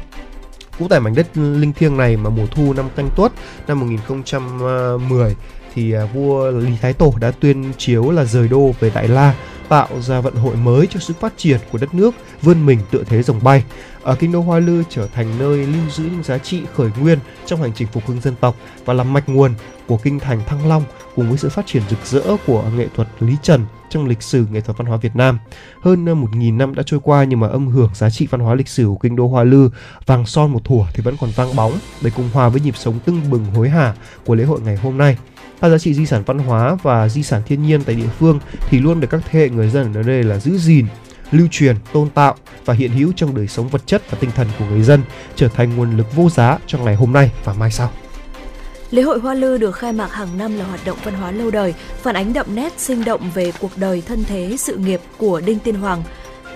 Cũng 0.80 0.90
tại 0.90 1.00
mảnh 1.00 1.16
đất 1.16 1.38
linh 1.38 1.74
thiêng 1.74 1.98
này 1.98 2.18
mà 2.18 2.30
mùa 2.30 2.46
thu 2.52 2.74
năm 2.74 2.90
Canh 2.96 3.10
Tuất 3.16 3.32
năm 3.68 3.80
1010 3.80 5.36
thì 5.74 5.92
à, 5.92 6.06
vua 6.06 6.52
Lý 6.52 6.74
Thái 6.82 6.94
Tổ 6.94 7.14
đã 7.20 7.32
tuyên 7.32 7.72
chiếu 7.78 8.12
là 8.12 8.26
rời 8.26 8.48
đô 8.48 8.72
về 8.80 8.92
Đại 8.96 9.08
La, 9.08 9.36
tạo 9.70 9.88
ra 10.02 10.22
vận 10.22 10.36
hội 10.36 10.56
mới 10.56 10.88
cho 10.88 11.00
sự 11.00 11.14
phát 11.20 11.34
triển 11.38 11.60
của 11.72 11.78
đất 11.78 11.94
nước, 11.94 12.16
vươn 12.42 12.66
mình 12.66 12.80
tựa 12.92 13.04
thế 13.04 13.24
rồng 13.24 13.40
bay 13.44 13.64
ở 14.04 14.16
kinh 14.16 14.32
đô 14.32 14.42
Hoa 14.42 14.60
Lư 14.60 14.84
trở 14.90 15.08
thành 15.08 15.40
nơi 15.40 15.58
lưu 15.58 15.90
giữ 15.92 16.04
những 16.04 16.24
giá 16.24 16.38
trị 16.38 16.62
khởi 16.74 16.90
nguyên 17.00 17.20
trong 17.46 17.62
hành 17.62 17.72
trình 17.76 17.88
phục 17.94 18.06
hưng 18.06 18.22
dân 18.22 18.36
tộc 18.42 18.56
và 18.86 18.94
là 18.94 19.04
mạch 19.04 19.30
nguồn 19.30 19.54
của 19.88 19.98
kinh 19.98 20.20
thành 20.20 20.42
Thăng 20.46 20.68
Long 20.68 20.84
cùng 21.16 21.30
với 21.30 21.38
sự 21.38 21.50
phát 21.50 21.66
triển 21.68 21.84
rực 21.90 22.06
rỡ 22.06 22.36
của 22.46 22.64
nghệ 22.78 22.88
thuật 22.96 23.08
Lý 23.20 23.36
Trần 23.42 23.66
trong 23.90 24.08
lịch 24.08 24.22
sử 24.22 24.46
nghệ 24.52 24.62
thuật 24.62 24.78
văn 24.78 24.88
hóa 24.88 24.98
Việt 24.98 25.16
Nam. 25.16 25.40
Hơn 25.82 26.10
à, 26.10 26.14
1.000 26.14 26.58
năm 26.58 26.76
đã 26.76 26.84
trôi 26.86 27.00
qua 27.04 27.24
nhưng 27.24 27.40
mà 27.40 27.48
âm 27.48 27.68
hưởng 27.68 27.90
giá 27.94 28.10
trị 28.10 28.28
văn 28.32 28.42
hóa 28.42 28.56
lịch 28.56 28.68
sử 28.68 28.86
của 28.86 28.98
kinh 28.98 29.16
đô 29.16 29.28
Hoa 29.28 29.44
Lư 29.44 29.70
vàng 30.06 30.26
son 30.26 30.52
một 30.52 30.64
thủa 30.64 30.86
thì 30.94 31.04
vẫn 31.04 31.16
còn 31.22 31.30
vang 31.36 31.56
bóng 31.56 31.74
để 32.02 32.12
cùng 32.16 32.30
hòa 32.34 32.50
với 32.50 32.62
nhịp 32.62 32.78
sống 32.78 33.00
tưng 33.06 33.30
bừng 33.30 33.46
hối 33.46 33.70
hả 33.70 33.94
của 34.26 34.36
lễ 34.36 34.44
hội 34.44 34.62
ngày 34.62 34.76
hôm 34.76 34.98
nay. 34.98 35.18
Các 35.62 35.70
giá 35.70 35.78
trị 35.78 35.94
di 35.94 36.06
sản 36.06 36.24
văn 36.26 36.40
hóa 36.40 36.76
và 36.84 37.10
di 37.10 37.24
sản 37.24 37.42
thiên 37.46 37.64
nhiên 37.64 37.84
tại 37.84 37.96
địa 37.96 38.10
phương 38.20 38.40
thì 38.70 38.80
luôn 38.80 39.00
được 39.00 39.08
các 39.12 39.22
thế 39.30 39.40
hệ 39.40 39.50
người 39.50 39.70
dân 39.70 39.94
ở 39.94 40.04
đây 40.04 40.24
là 40.24 40.40
giữ 40.40 40.58
gìn, 40.58 40.86
lưu 41.32 41.48
truyền, 41.52 41.76
tôn 41.94 42.10
tạo 42.10 42.36
và 42.66 42.74
hiện 42.74 42.92
hữu 42.92 43.12
trong 43.16 43.36
đời 43.36 43.48
sống 43.48 43.70
vật 43.70 43.82
chất 43.86 44.12
và 44.12 44.18
tinh 44.22 44.32
thần 44.36 44.48
của 44.60 44.66
người 44.66 44.82
dân, 44.82 45.02
trở 45.36 45.48
thành 45.48 45.76
nguồn 45.76 45.98
lực 45.98 46.16
vô 46.16 46.30
giá 46.30 46.58
trong 46.68 46.86
ngày 46.86 46.96
hôm 46.96 47.14
nay 47.14 47.32
và 47.44 47.54
mai 47.54 47.72
sau. 47.72 47.92
Lễ 48.92 49.02
hội 49.02 49.20
Hoa 49.20 49.34
Lư 49.34 49.58
được 49.58 49.72
khai 49.72 49.94
mạc 49.94 50.14
hàng 50.14 50.38
năm 50.38 50.58
là 50.58 50.66
hoạt 50.66 50.80
động 50.86 50.98
văn 51.04 51.14
hóa 51.14 51.32
lâu 51.32 51.52
đời, 51.52 51.74
phản 52.02 52.16
ánh 52.16 52.34
đậm 52.34 52.56
nét 52.56 52.74
sinh 52.78 53.06
động 53.06 53.32
về 53.34 53.52
cuộc 53.60 53.72
đời 53.76 54.04
thân 54.08 54.24
thế 54.28 54.56
sự 54.60 54.78
nghiệp 54.78 55.02
của 55.18 55.42
Đinh 55.42 55.60
Tiên 55.60 55.76
Hoàng, 55.76 56.04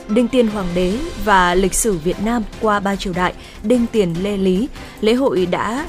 Đinh 0.08 0.28
Tiên 0.28 0.48
Hoàng 0.48 0.68
đế 0.76 0.98
và 1.26 1.56
lịch 1.56 1.74
sử 1.74 1.98
Việt 1.98 2.22
Nam 2.24 2.44
qua 2.62 2.80
ba 2.80 2.96
triều 2.96 3.14
đại 3.14 3.34
Đinh 3.64 3.86
Tiền 3.92 4.16
Lê 4.24 4.38
Lý. 4.38 4.70
Lễ 5.02 5.14
hội 5.14 5.46
đã 5.46 5.86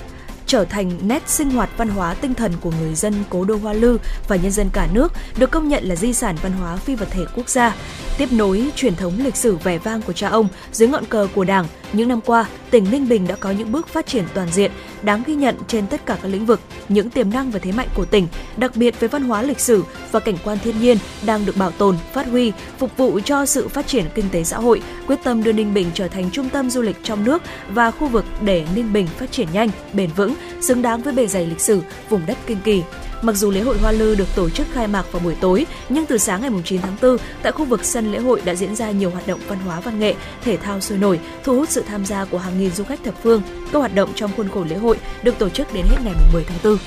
trở 0.47 0.65
thành 0.65 0.91
nét 1.03 1.23
sinh 1.27 1.51
hoạt 1.51 1.71
văn 1.77 1.89
hóa 1.89 2.15
tinh 2.15 2.35
thần 2.35 2.53
của 2.61 2.73
người 2.81 2.95
dân 2.95 3.15
cố 3.31 3.45
đô 3.45 3.57
Hoa 3.57 3.73
Lư 3.73 3.99
và 4.29 4.37
nhân 4.37 4.53
dân 4.53 4.71
cả 4.73 4.89
nước, 4.93 5.13
được 5.39 5.51
công 5.51 5.69
nhận 5.69 5.85
là 5.85 5.97
di 5.97 6.13
sản 6.13 6.37
văn 6.43 6.53
hóa 6.53 6.77
phi 6.77 6.95
vật 6.95 7.09
thể 7.11 7.25
quốc 7.37 7.49
gia. 7.49 7.77
Tiếp 8.19 8.33
nối 8.33 8.71
truyền 8.77 8.97
thống 8.97 9.13
lịch 9.25 9.37
sử 9.37 9.57
vẻ 9.57 9.79
vang 9.79 10.03
của 10.03 10.13
cha 10.13 10.29
ông 10.29 10.49
dưới 10.73 10.89
ngọn 10.89 11.05
cờ 11.05 11.29
của 11.35 11.45
Đảng, 11.45 11.67
những 11.97 12.09
năm 12.09 12.21
qua, 12.21 12.47
tỉnh 12.71 12.87
Ninh 12.91 13.09
Bình 13.09 13.27
đã 13.27 13.37
có 13.37 13.51
những 13.51 13.73
bước 13.73 13.89
phát 13.89 14.07
triển 14.07 14.25
toàn 14.35 14.49
diện, 14.53 14.71
đáng 15.03 15.23
ghi 15.27 15.35
nhận 15.35 15.57
trên 15.69 15.87
tất 15.87 16.07
cả 16.07 16.19
các 16.23 16.29
lĩnh 16.29 16.47
vực. 16.47 16.61
Những 16.89 17.11
tiềm 17.11 17.31
năng 17.31 17.51
và 17.51 17.59
thế 17.59 17.73
mạnh 17.73 17.89
của 17.95 18.05
tỉnh, 18.05 18.27
đặc 18.57 18.77
biệt 18.77 19.01
về 19.01 19.09
văn 19.09 19.23
hóa 19.23 19.43
lịch 19.43 19.61
sử 19.61 19.85
và 20.13 20.21
cảnh 20.21 20.37
quan 20.45 20.59
thiên 20.65 20.81
nhiên 20.81 20.99
đang 21.27 21.47
được 21.47 21.57
bảo 21.57 21.71
tồn, 21.71 21.97
phát 22.13 22.27
huy, 22.27 22.53
phục 22.79 22.97
vụ 22.97 23.21
cho 23.25 23.47
sự 23.47 23.69
phát 23.69 23.87
triển 23.87 24.05
kinh 24.15 24.31
tế 24.31 24.45
xã 24.45 24.57
hội, 24.57 24.83
quyết 25.07 25.19
tâm 25.25 25.43
đưa 25.43 25.53
Ninh 25.53 25.75
Bình 25.75 25.91
trở 25.95 26.09
thành 26.09 26.31
trung 26.31 26.49
tâm 26.49 26.71
du 26.71 26.83
lịch 26.83 26.97
trong 27.03 27.25
nước 27.25 27.43
và 27.71 27.91
khu 27.91 28.09
vực 28.09 28.25
để 28.41 28.67
Ninh 28.75 28.93
Bình 28.93 29.07
phát 29.07 29.33
triển 29.33 29.49
nhanh, 29.53 29.71
bền 29.93 30.11
vững, 30.17 30.35
xứng 30.61 30.83
đáng 30.83 31.03
với 31.03 31.13
bề 31.13 31.27
dày 31.27 31.47
lịch 31.47 31.61
sử 31.61 31.81
vùng 32.09 32.27
đất 32.27 32.39
kinh 32.47 32.59
kỳ. 32.65 32.83
Mặc 33.25 33.37
dù 33.37 33.51
lễ 33.51 33.61
hội 33.61 33.79
Hoa 33.79 33.93
Lư 33.93 34.15
được 34.15 34.29
tổ 34.35 34.51
chức 34.51 34.67
khai 34.73 34.87
mạc 34.87 35.13
vào 35.13 35.23
buổi 35.25 35.35
tối, 35.41 35.67
nhưng 35.89 36.07
từ 36.07 36.19
sáng 36.19 36.41
ngày 36.41 36.51
9 36.65 36.81
tháng 36.81 36.97
4, 37.03 37.17
tại 37.43 37.53
khu 37.53 37.65
vực 37.65 37.85
sân 37.85 38.13
lễ 38.13 38.19
hội 38.19 38.43
đã 38.45 38.55
diễn 38.55 38.77
ra 38.77 38.91
nhiều 38.91 39.11
hoạt 39.11 39.27
động 39.27 39.41
văn 39.49 39.59
hóa 39.59 39.81
văn 39.81 39.99
nghệ, 39.99 40.15
thể 40.43 40.57
thao 40.57 40.81
sôi 40.81 40.99
nổi, 40.99 41.21
thu 41.45 41.57
hút 41.57 41.69
sự 41.71 41.83
tham 41.89 42.05
gia 42.05 42.25
của 42.25 42.39
hàng 42.39 42.59
nghìn 42.59 42.71
du 42.71 42.85
khách 42.85 43.05
thập 43.05 43.23
phương. 43.23 43.43
Các 43.73 43.79
hoạt 43.79 43.95
động 43.95 44.13
trong 44.15 44.31
khuôn 44.37 44.49
khổ 44.49 44.65
lễ 44.69 44.77
hội 44.77 44.99
được 45.23 45.39
tổ 45.39 45.49
chức 45.49 45.75
đến 45.75 45.87
hết 45.91 45.97
ngày 46.05 46.15
10 46.33 46.45
tháng 46.45 46.59
4. 46.65 46.79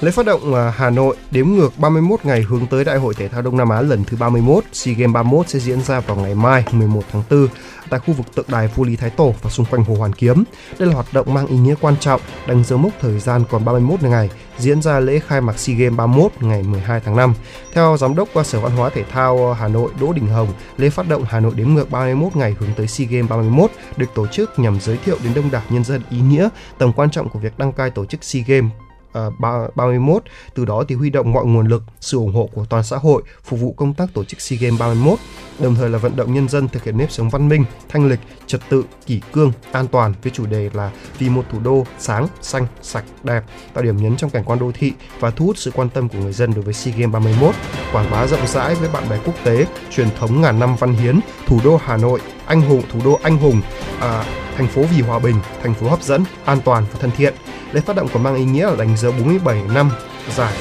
Lễ 0.00 0.10
phát 0.10 0.26
động 0.26 0.54
à, 0.54 0.72
Hà 0.76 0.90
Nội 0.90 1.16
đếm 1.30 1.48
ngược 1.48 1.78
31 1.78 2.20
ngày 2.24 2.42
hướng 2.42 2.66
tới 2.66 2.84
Đại 2.84 2.96
hội 2.96 3.14
Thể 3.14 3.28
thao 3.28 3.42
Đông 3.42 3.56
Nam 3.56 3.68
Á 3.68 3.80
lần 3.80 4.04
thứ 4.04 4.16
31, 4.16 4.64
SEA 4.72 4.94
Games 4.94 5.14
31 5.14 5.48
sẽ 5.48 5.58
diễn 5.58 5.82
ra 5.82 6.00
vào 6.00 6.16
ngày 6.16 6.34
mai 6.34 6.64
11 6.72 7.02
tháng 7.12 7.22
4 7.30 7.48
tại 7.90 8.00
khu 8.00 8.14
vực 8.14 8.34
tượng 8.34 8.46
đài 8.48 8.68
vua 8.68 8.84
Lý 8.84 8.96
Thái 8.96 9.10
Tổ 9.10 9.34
và 9.42 9.50
xung 9.50 9.66
quanh 9.66 9.84
Hồ 9.84 9.94
Hoàn 9.94 10.12
Kiếm. 10.12 10.44
Đây 10.78 10.88
là 10.88 10.94
hoạt 10.94 11.06
động 11.12 11.34
mang 11.34 11.46
ý 11.46 11.56
nghĩa 11.56 11.74
quan 11.80 11.94
trọng, 12.00 12.20
đánh 12.46 12.64
dấu 12.64 12.78
mốc 12.78 12.92
thời 13.00 13.18
gian 13.18 13.44
còn 13.50 13.64
31 13.64 14.02
ngày 14.02 14.30
diễn 14.58 14.82
ra 14.82 15.00
lễ 15.00 15.18
khai 15.18 15.40
mạc 15.40 15.58
SEA 15.58 15.76
Games 15.76 15.96
31 15.96 16.32
ngày 16.40 16.62
12 16.62 17.00
tháng 17.00 17.16
5. 17.16 17.34
Theo 17.72 17.96
giám 17.96 18.14
đốc 18.14 18.34
à, 18.34 18.42
Sở 18.42 18.60
Văn 18.60 18.72
hóa 18.72 18.90
Thể 18.90 19.04
thao 19.04 19.52
à, 19.52 19.56
Hà 19.60 19.68
Nội 19.68 19.90
Đỗ 20.00 20.12
Đình 20.12 20.26
Hồng, 20.26 20.48
lễ 20.76 20.90
phát 20.90 21.08
động 21.08 21.24
Hà 21.28 21.40
Nội 21.40 21.52
đếm 21.56 21.68
ngược 21.68 21.90
31 21.90 22.36
ngày 22.36 22.54
hướng 22.58 22.70
tới 22.76 22.86
SEA 22.86 23.06
Games 23.10 23.30
31 23.30 23.70
được 23.96 24.14
tổ 24.14 24.26
chức 24.26 24.58
nhằm 24.58 24.80
giới 24.80 24.96
thiệu 25.04 25.16
đến 25.24 25.34
đông 25.34 25.50
đảo 25.50 25.62
nhân 25.70 25.84
dân 25.84 26.02
ý 26.10 26.20
nghĩa, 26.20 26.48
tầm 26.78 26.92
quan 26.92 27.10
trọng 27.10 27.28
của 27.28 27.38
việc 27.38 27.58
đăng 27.58 27.72
cai 27.72 27.90
tổ 27.90 28.04
chức 28.04 28.24
SEA 28.24 28.42
Games 28.46 28.72
À, 29.14 29.26
uh, 29.26 29.76
31 29.76 30.22
từ 30.54 30.64
đó 30.64 30.84
thì 30.88 30.94
huy 30.94 31.10
động 31.10 31.32
mọi 31.32 31.44
nguồn 31.44 31.68
lực 31.68 31.82
sự 32.00 32.18
ủng 32.18 32.34
hộ 32.34 32.48
của 32.52 32.64
toàn 32.64 32.84
xã 32.84 32.96
hội 32.96 33.22
phục 33.44 33.60
vụ 33.60 33.72
công 33.72 33.94
tác 33.94 34.14
tổ 34.14 34.24
chức 34.24 34.40
SEA 34.40 34.58
Games 34.60 34.80
31 34.80 35.18
đồng 35.58 35.74
thời 35.74 35.90
là 35.90 35.98
vận 35.98 36.16
động 36.16 36.34
nhân 36.34 36.48
dân 36.48 36.68
thực 36.68 36.84
hiện 36.84 36.98
nếp 36.98 37.10
sống 37.10 37.28
văn 37.28 37.48
minh 37.48 37.64
thanh 37.88 38.06
lịch 38.06 38.20
trật 38.46 38.60
tự 38.68 38.84
kỷ 39.06 39.20
cương 39.32 39.52
an 39.72 39.86
toàn 39.86 40.14
với 40.22 40.32
chủ 40.32 40.46
đề 40.46 40.70
là 40.72 40.90
vì 41.18 41.28
một 41.28 41.44
thủ 41.50 41.58
đô 41.60 41.86
sáng 41.98 42.28
xanh 42.42 42.66
sạch 42.82 43.04
đẹp 43.22 43.42
tạo 43.74 43.84
điểm 43.84 43.96
nhấn 43.96 44.16
trong 44.16 44.30
cảnh 44.30 44.44
quan 44.44 44.58
đô 44.58 44.72
thị 44.72 44.92
và 45.20 45.30
thu 45.30 45.46
hút 45.46 45.58
sự 45.58 45.70
quan 45.70 45.88
tâm 45.88 46.08
của 46.08 46.18
người 46.18 46.32
dân 46.32 46.54
đối 46.54 46.62
với 46.64 46.74
SEA 46.74 46.94
Games 46.96 47.12
31 47.12 47.54
quảng 47.92 48.10
bá 48.10 48.26
rộng 48.26 48.46
rãi 48.46 48.74
với 48.74 48.88
bạn 48.88 49.08
bè 49.08 49.18
quốc 49.24 49.34
tế 49.44 49.66
truyền 49.90 50.08
thống 50.18 50.40
ngàn 50.40 50.58
năm 50.58 50.76
văn 50.76 50.94
hiến 50.94 51.20
thủ 51.46 51.60
đô 51.64 51.76
Hà 51.84 51.96
Nội 51.96 52.20
anh 52.46 52.60
hùng 52.60 52.82
thủ 52.92 53.00
đô 53.04 53.18
anh 53.22 53.36
hùng 53.36 53.60
à, 54.00 54.24
thành 54.56 54.68
phố 54.68 54.82
vì 54.82 55.02
hòa 55.02 55.18
bình 55.18 55.36
thành 55.62 55.74
phố 55.74 55.88
hấp 55.88 56.02
dẫn 56.02 56.24
an 56.44 56.58
toàn 56.64 56.84
và 56.92 56.98
thân 57.00 57.10
thiện 57.16 57.34
Lễ 57.72 57.80
phát 57.80 57.96
động 57.96 58.08
còn 58.12 58.22
mang 58.22 58.34
ý 58.34 58.44
nghĩa 58.44 58.66
là 58.66 58.76
đánh 58.76 58.96
dấu 58.96 59.12
47 59.12 59.62
năm 59.74 59.90
giải 60.36 60.54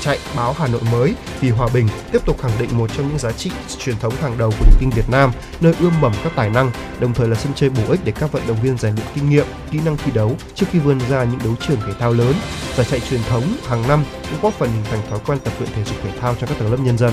chạy 0.00 0.18
báo 0.36 0.52
Hà 0.52 0.66
Nội 0.66 0.80
mới 0.92 1.14
vì 1.40 1.50
hòa 1.50 1.68
bình 1.74 1.88
tiếp 2.12 2.18
tục 2.26 2.38
khẳng 2.42 2.58
định 2.58 2.78
một 2.78 2.90
trong 2.96 3.08
những 3.08 3.18
giá 3.18 3.32
trị 3.32 3.50
truyền 3.78 3.96
thống 3.96 4.14
hàng 4.20 4.38
đầu 4.38 4.50
của 4.50 4.64
điển 4.66 4.74
kinh 4.80 4.90
Việt 4.90 5.10
Nam, 5.10 5.32
nơi 5.60 5.74
ươm 5.80 6.00
mầm 6.00 6.12
các 6.24 6.32
tài 6.36 6.50
năng, 6.50 6.70
đồng 7.00 7.14
thời 7.14 7.28
là 7.28 7.36
sân 7.36 7.52
chơi 7.56 7.70
bổ 7.70 7.82
ích 7.90 8.00
để 8.04 8.12
các 8.12 8.32
vận 8.32 8.42
động 8.48 8.56
viên 8.62 8.78
rèn 8.78 8.94
luyện 8.94 9.06
kinh 9.14 9.30
nghiệm, 9.30 9.46
kỹ 9.70 9.78
năng 9.84 9.96
thi 9.96 10.12
đấu 10.14 10.36
trước 10.54 10.66
khi 10.72 10.78
vươn 10.78 11.00
ra 11.08 11.24
những 11.24 11.40
đấu 11.44 11.54
trường 11.68 11.80
thể 11.86 11.92
thao 11.98 12.12
lớn. 12.12 12.34
Giải 12.76 12.86
chạy 12.90 13.00
truyền 13.00 13.20
thống 13.28 13.42
hàng 13.66 13.88
năm 13.88 14.04
cũng 14.30 14.40
góp 14.42 14.54
phần 14.54 14.70
hình 14.70 14.84
thành 14.90 15.00
thói 15.10 15.18
quen 15.26 15.38
tập 15.44 15.52
luyện 15.58 15.70
thể 15.76 15.84
dục 15.84 15.96
thể 16.02 16.10
thao 16.20 16.34
trong 16.34 16.48
các 16.48 16.58
tầng 16.58 16.70
lớp 16.70 16.80
nhân 16.80 16.98
dân. 16.98 17.12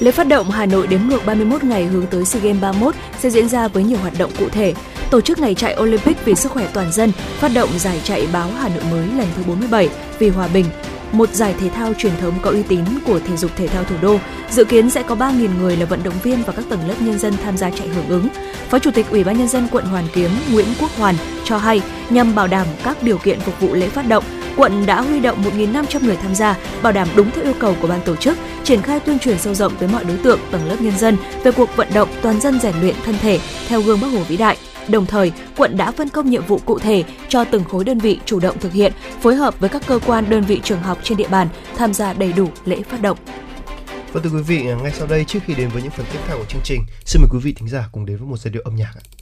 Lễ 0.00 0.10
phát 0.10 0.28
động 0.28 0.50
Hà 0.50 0.66
Nội 0.66 0.86
đếm 0.86 1.00
ngược 1.08 1.26
31 1.26 1.64
ngày 1.64 1.84
hướng 1.84 2.06
tới 2.06 2.24
SEA 2.24 2.42
Games 2.42 2.62
31 2.62 2.94
sẽ 3.18 3.30
diễn 3.30 3.48
ra 3.48 3.68
với 3.68 3.84
nhiều 3.84 3.98
hoạt 3.98 4.12
động 4.18 4.30
cụ 4.38 4.48
thể. 4.48 4.74
Tổ 5.10 5.20
chức 5.20 5.38
ngày 5.38 5.54
chạy 5.54 5.76
Olympic 5.80 6.24
vì 6.24 6.34
sức 6.34 6.52
khỏe 6.52 6.68
toàn 6.74 6.92
dân, 6.92 7.12
phát 7.12 7.50
động 7.54 7.68
giải 7.78 8.00
chạy 8.04 8.26
báo 8.32 8.50
Hà 8.58 8.68
Nội 8.68 8.84
mới 8.90 9.06
lần 9.16 9.26
thứ 9.36 9.42
47 9.46 9.88
vì 10.18 10.28
hòa 10.28 10.48
bình, 10.54 10.64
một 11.12 11.34
giải 11.34 11.54
thể 11.60 11.68
thao 11.68 11.94
truyền 11.94 12.12
thống 12.20 12.34
có 12.42 12.50
uy 12.50 12.62
tín 12.62 12.84
của 13.06 13.20
thể 13.20 13.36
dục 13.36 13.50
thể 13.56 13.68
thao 13.68 13.84
thủ 13.84 13.96
đô. 14.02 14.18
Dự 14.50 14.64
kiến 14.64 14.90
sẽ 14.90 15.02
có 15.02 15.14
3.000 15.14 15.48
người 15.58 15.76
là 15.76 15.84
vận 15.84 16.02
động 16.02 16.14
viên 16.22 16.42
và 16.42 16.52
các 16.52 16.64
tầng 16.68 16.88
lớp 16.88 16.94
nhân 17.00 17.18
dân 17.18 17.34
tham 17.44 17.56
gia 17.56 17.70
chạy 17.70 17.88
hưởng 17.88 18.08
ứng. 18.08 18.28
Phó 18.70 18.78
Chủ 18.78 18.90
tịch 18.90 19.06
Ủy 19.10 19.24
ban 19.24 19.38
nhân 19.38 19.48
dân 19.48 19.68
quận 19.72 19.84
Hoàn 19.84 20.04
Kiếm 20.14 20.30
Nguyễn 20.52 20.66
Quốc 20.80 20.90
Hoàn 20.98 21.14
cho 21.44 21.58
hay, 21.58 21.82
nhằm 22.10 22.34
bảo 22.34 22.46
đảm 22.46 22.66
các 22.84 23.02
điều 23.02 23.18
kiện 23.18 23.40
phục 23.40 23.60
vụ 23.60 23.74
lễ 23.74 23.88
phát 23.88 24.08
động, 24.08 24.24
quận 24.56 24.86
đã 24.86 25.00
huy 25.00 25.20
động 25.20 25.42
1.500 25.56 26.04
người 26.04 26.16
tham 26.16 26.34
gia, 26.34 26.56
bảo 26.82 26.92
đảm 26.92 27.08
đúng 27.16 27.30
theo 27.30 27.44
yêu 27.44 27.54
cầu 27.58 27.76
của 27.80 27.88
ban 27.88 28.00
tổ 28.04 28.16
chức, 28.16 28.38
triển 28.64 28.82
khai 28.82 29.00
tuyên 29.00 29.18
truyền 29.18 29.38
sâu 29.38 29.54
rộng 29.54 29.72
tới 29.78 29.88
mọi 29.92 30.04
đối 30.04 30.16
tượng, 30.16 30.40
tầng 30.50 30.68
lớp 30.68 30.76
nhân 30.80 30.98
dân 30.98 31.16
về 31.44 31.50
cuộc 31.50 31.76
vận 31.76 31.88
động 31.94 32.08
toàn 32.22 32.40
dân 32.40 32.60
rèn 32.60 32.74
luyện 32.80 32.94
thân 33.04 33.14
thể 33.22 33.40
theo 33.68 33.80
gương 33.80 34.00
Bác 34.00 34.08
Hồ 34.08 34.18
vĩ 34.28 34.36
đại. 34.36 34.56
Đồng 34.88 35.06
thời, 35.06 35.32
quận 35.56 35.76
đã 35.76 35.90
phân 35.90 36.08
công 36.08 36.30
nhiệm 36.30 36.46
vụ 36.46 36.58
cụ 36.64 36.78
thể 36.78 37.04
cho 37.28 37.44
từng 37.44 37.64
khối 37.64 37.84
đơn 37.84 37.98
vị 37.98 38.20
chủ 38.24 38.40
động 38.40 38.58
thực 38.58 38.72
hiện, 38.72 38.92
phối 39.20 39.34
hợp 39.34 39.60
với 39.60 39.68
các 39.68 39.82
cơ 39.86 39.98
quan 40.06 40.30
đơn 40.30 40.42
vị 40.42 40.60
trường 40.64 40.82
học 40.82 40.98
trên 41.02 41.18
địa 41.18 41.28
bàn 41.28 41.48
tham 41.76 41.94
gia 41.94 42.12
đầy 42.12 42.32
đủ 42.32 42.48
lễ 42.64 42.82
phát 42.82 43.02
động. 43.02 43.18
Và 44.12 44.20
thưa 44.24 44.30
quý 44.30 44.42
vị, 44.42 44.62
ngay 44.62 44.92
sau 44.98 45.06
đây 45.06 45.24
trước 45.24 45.38
khi 45.46 45.54
đến 45.54 45.68
với 45.68 45.82
những 45.82 45.90
phần 45.90 46.06
tiếp 46.12 46.18
theo 46.28 46.38
của 46.38 46.44
chương 46.48 46.62
trình, 46.64 46.80
xin 47.04 47.22
mời 47.22 47.28
quý 47.32 47.38
vị 47.42 47.54
thính 47.56 47.68
giả 47.68 47.88
cùng 47.92 48.06
đến 48.06 48.16
với 48.16 48.26
một 48.26 48.36
giai 48.36 48.52
điệu 48.52 48.62
âm 48.64 48.76
nhạc 48.76 48.92
ạ. 48.96 49.17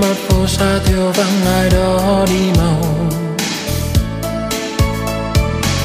mắt 0.00 0.16
phố 0.28 0.46
xa 0.46 0.78
thiếu 0.84 1.12
vắng 1.16 1.54
ai 1.54 1.70
đó 1.70 2.24
đi 2.26 2.40
màu 2.58 2.80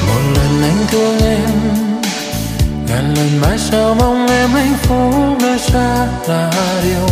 một 0.06 0.20
lần 0.34 0.62
anh 0.62 0.86
thương 0.90 1.20
em, 1.20 1.50
ngàn 2.88 3.14
lần 3.14 3.40
mãi 3.40 3.58
sao 3.58 3.94
mong 3.94 4.26
em 4.28 4.50
hạnh 4.50 4.74
phúc 4.82 5.42
nơi 5.42 5.58
xa 5.58 6.06
là 6.28 6.50
điều 6.84 7.06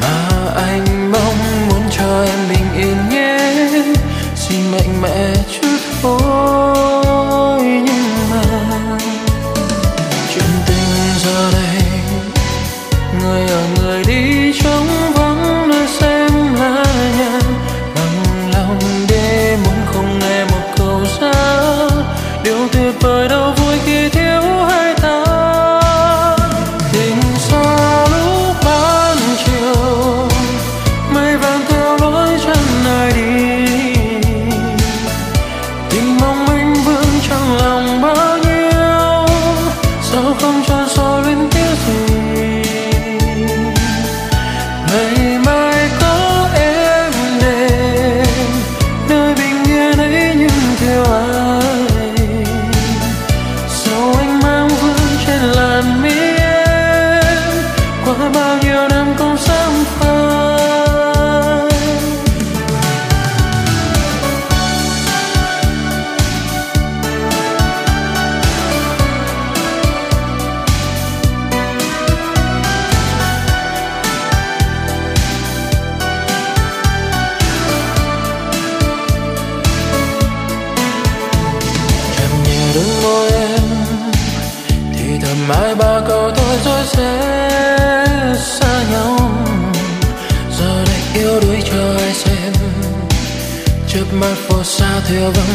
mà 0.00 0.28
anh 0.54 1.12
mong 1.12 1.68
muốn 1.68 1.82
cho 1.98 2.24
em 2.24 2.38
bình 2.48 2.74
yên 2.76 2.96
nhé. 3.10 3.38
Xin 4.36 4.70
mạnh 4.72 5.02
mẽ 5.02 5.34
chút 5.60 5.78
thôi. 6.02 6.63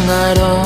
not 0.09 0.39
on 0.39 0.58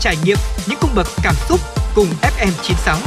trải 0.00 0.16
nghiệm 0.24 0.36
những 0.68 0.78
cung 0.80 0.90
bậc 0.94 1.06
cảm 1.22 1.34
xúc 1.48 1.60
cùng 1.94 2.06
FM 2.22 2.50
96. 2.62 2.98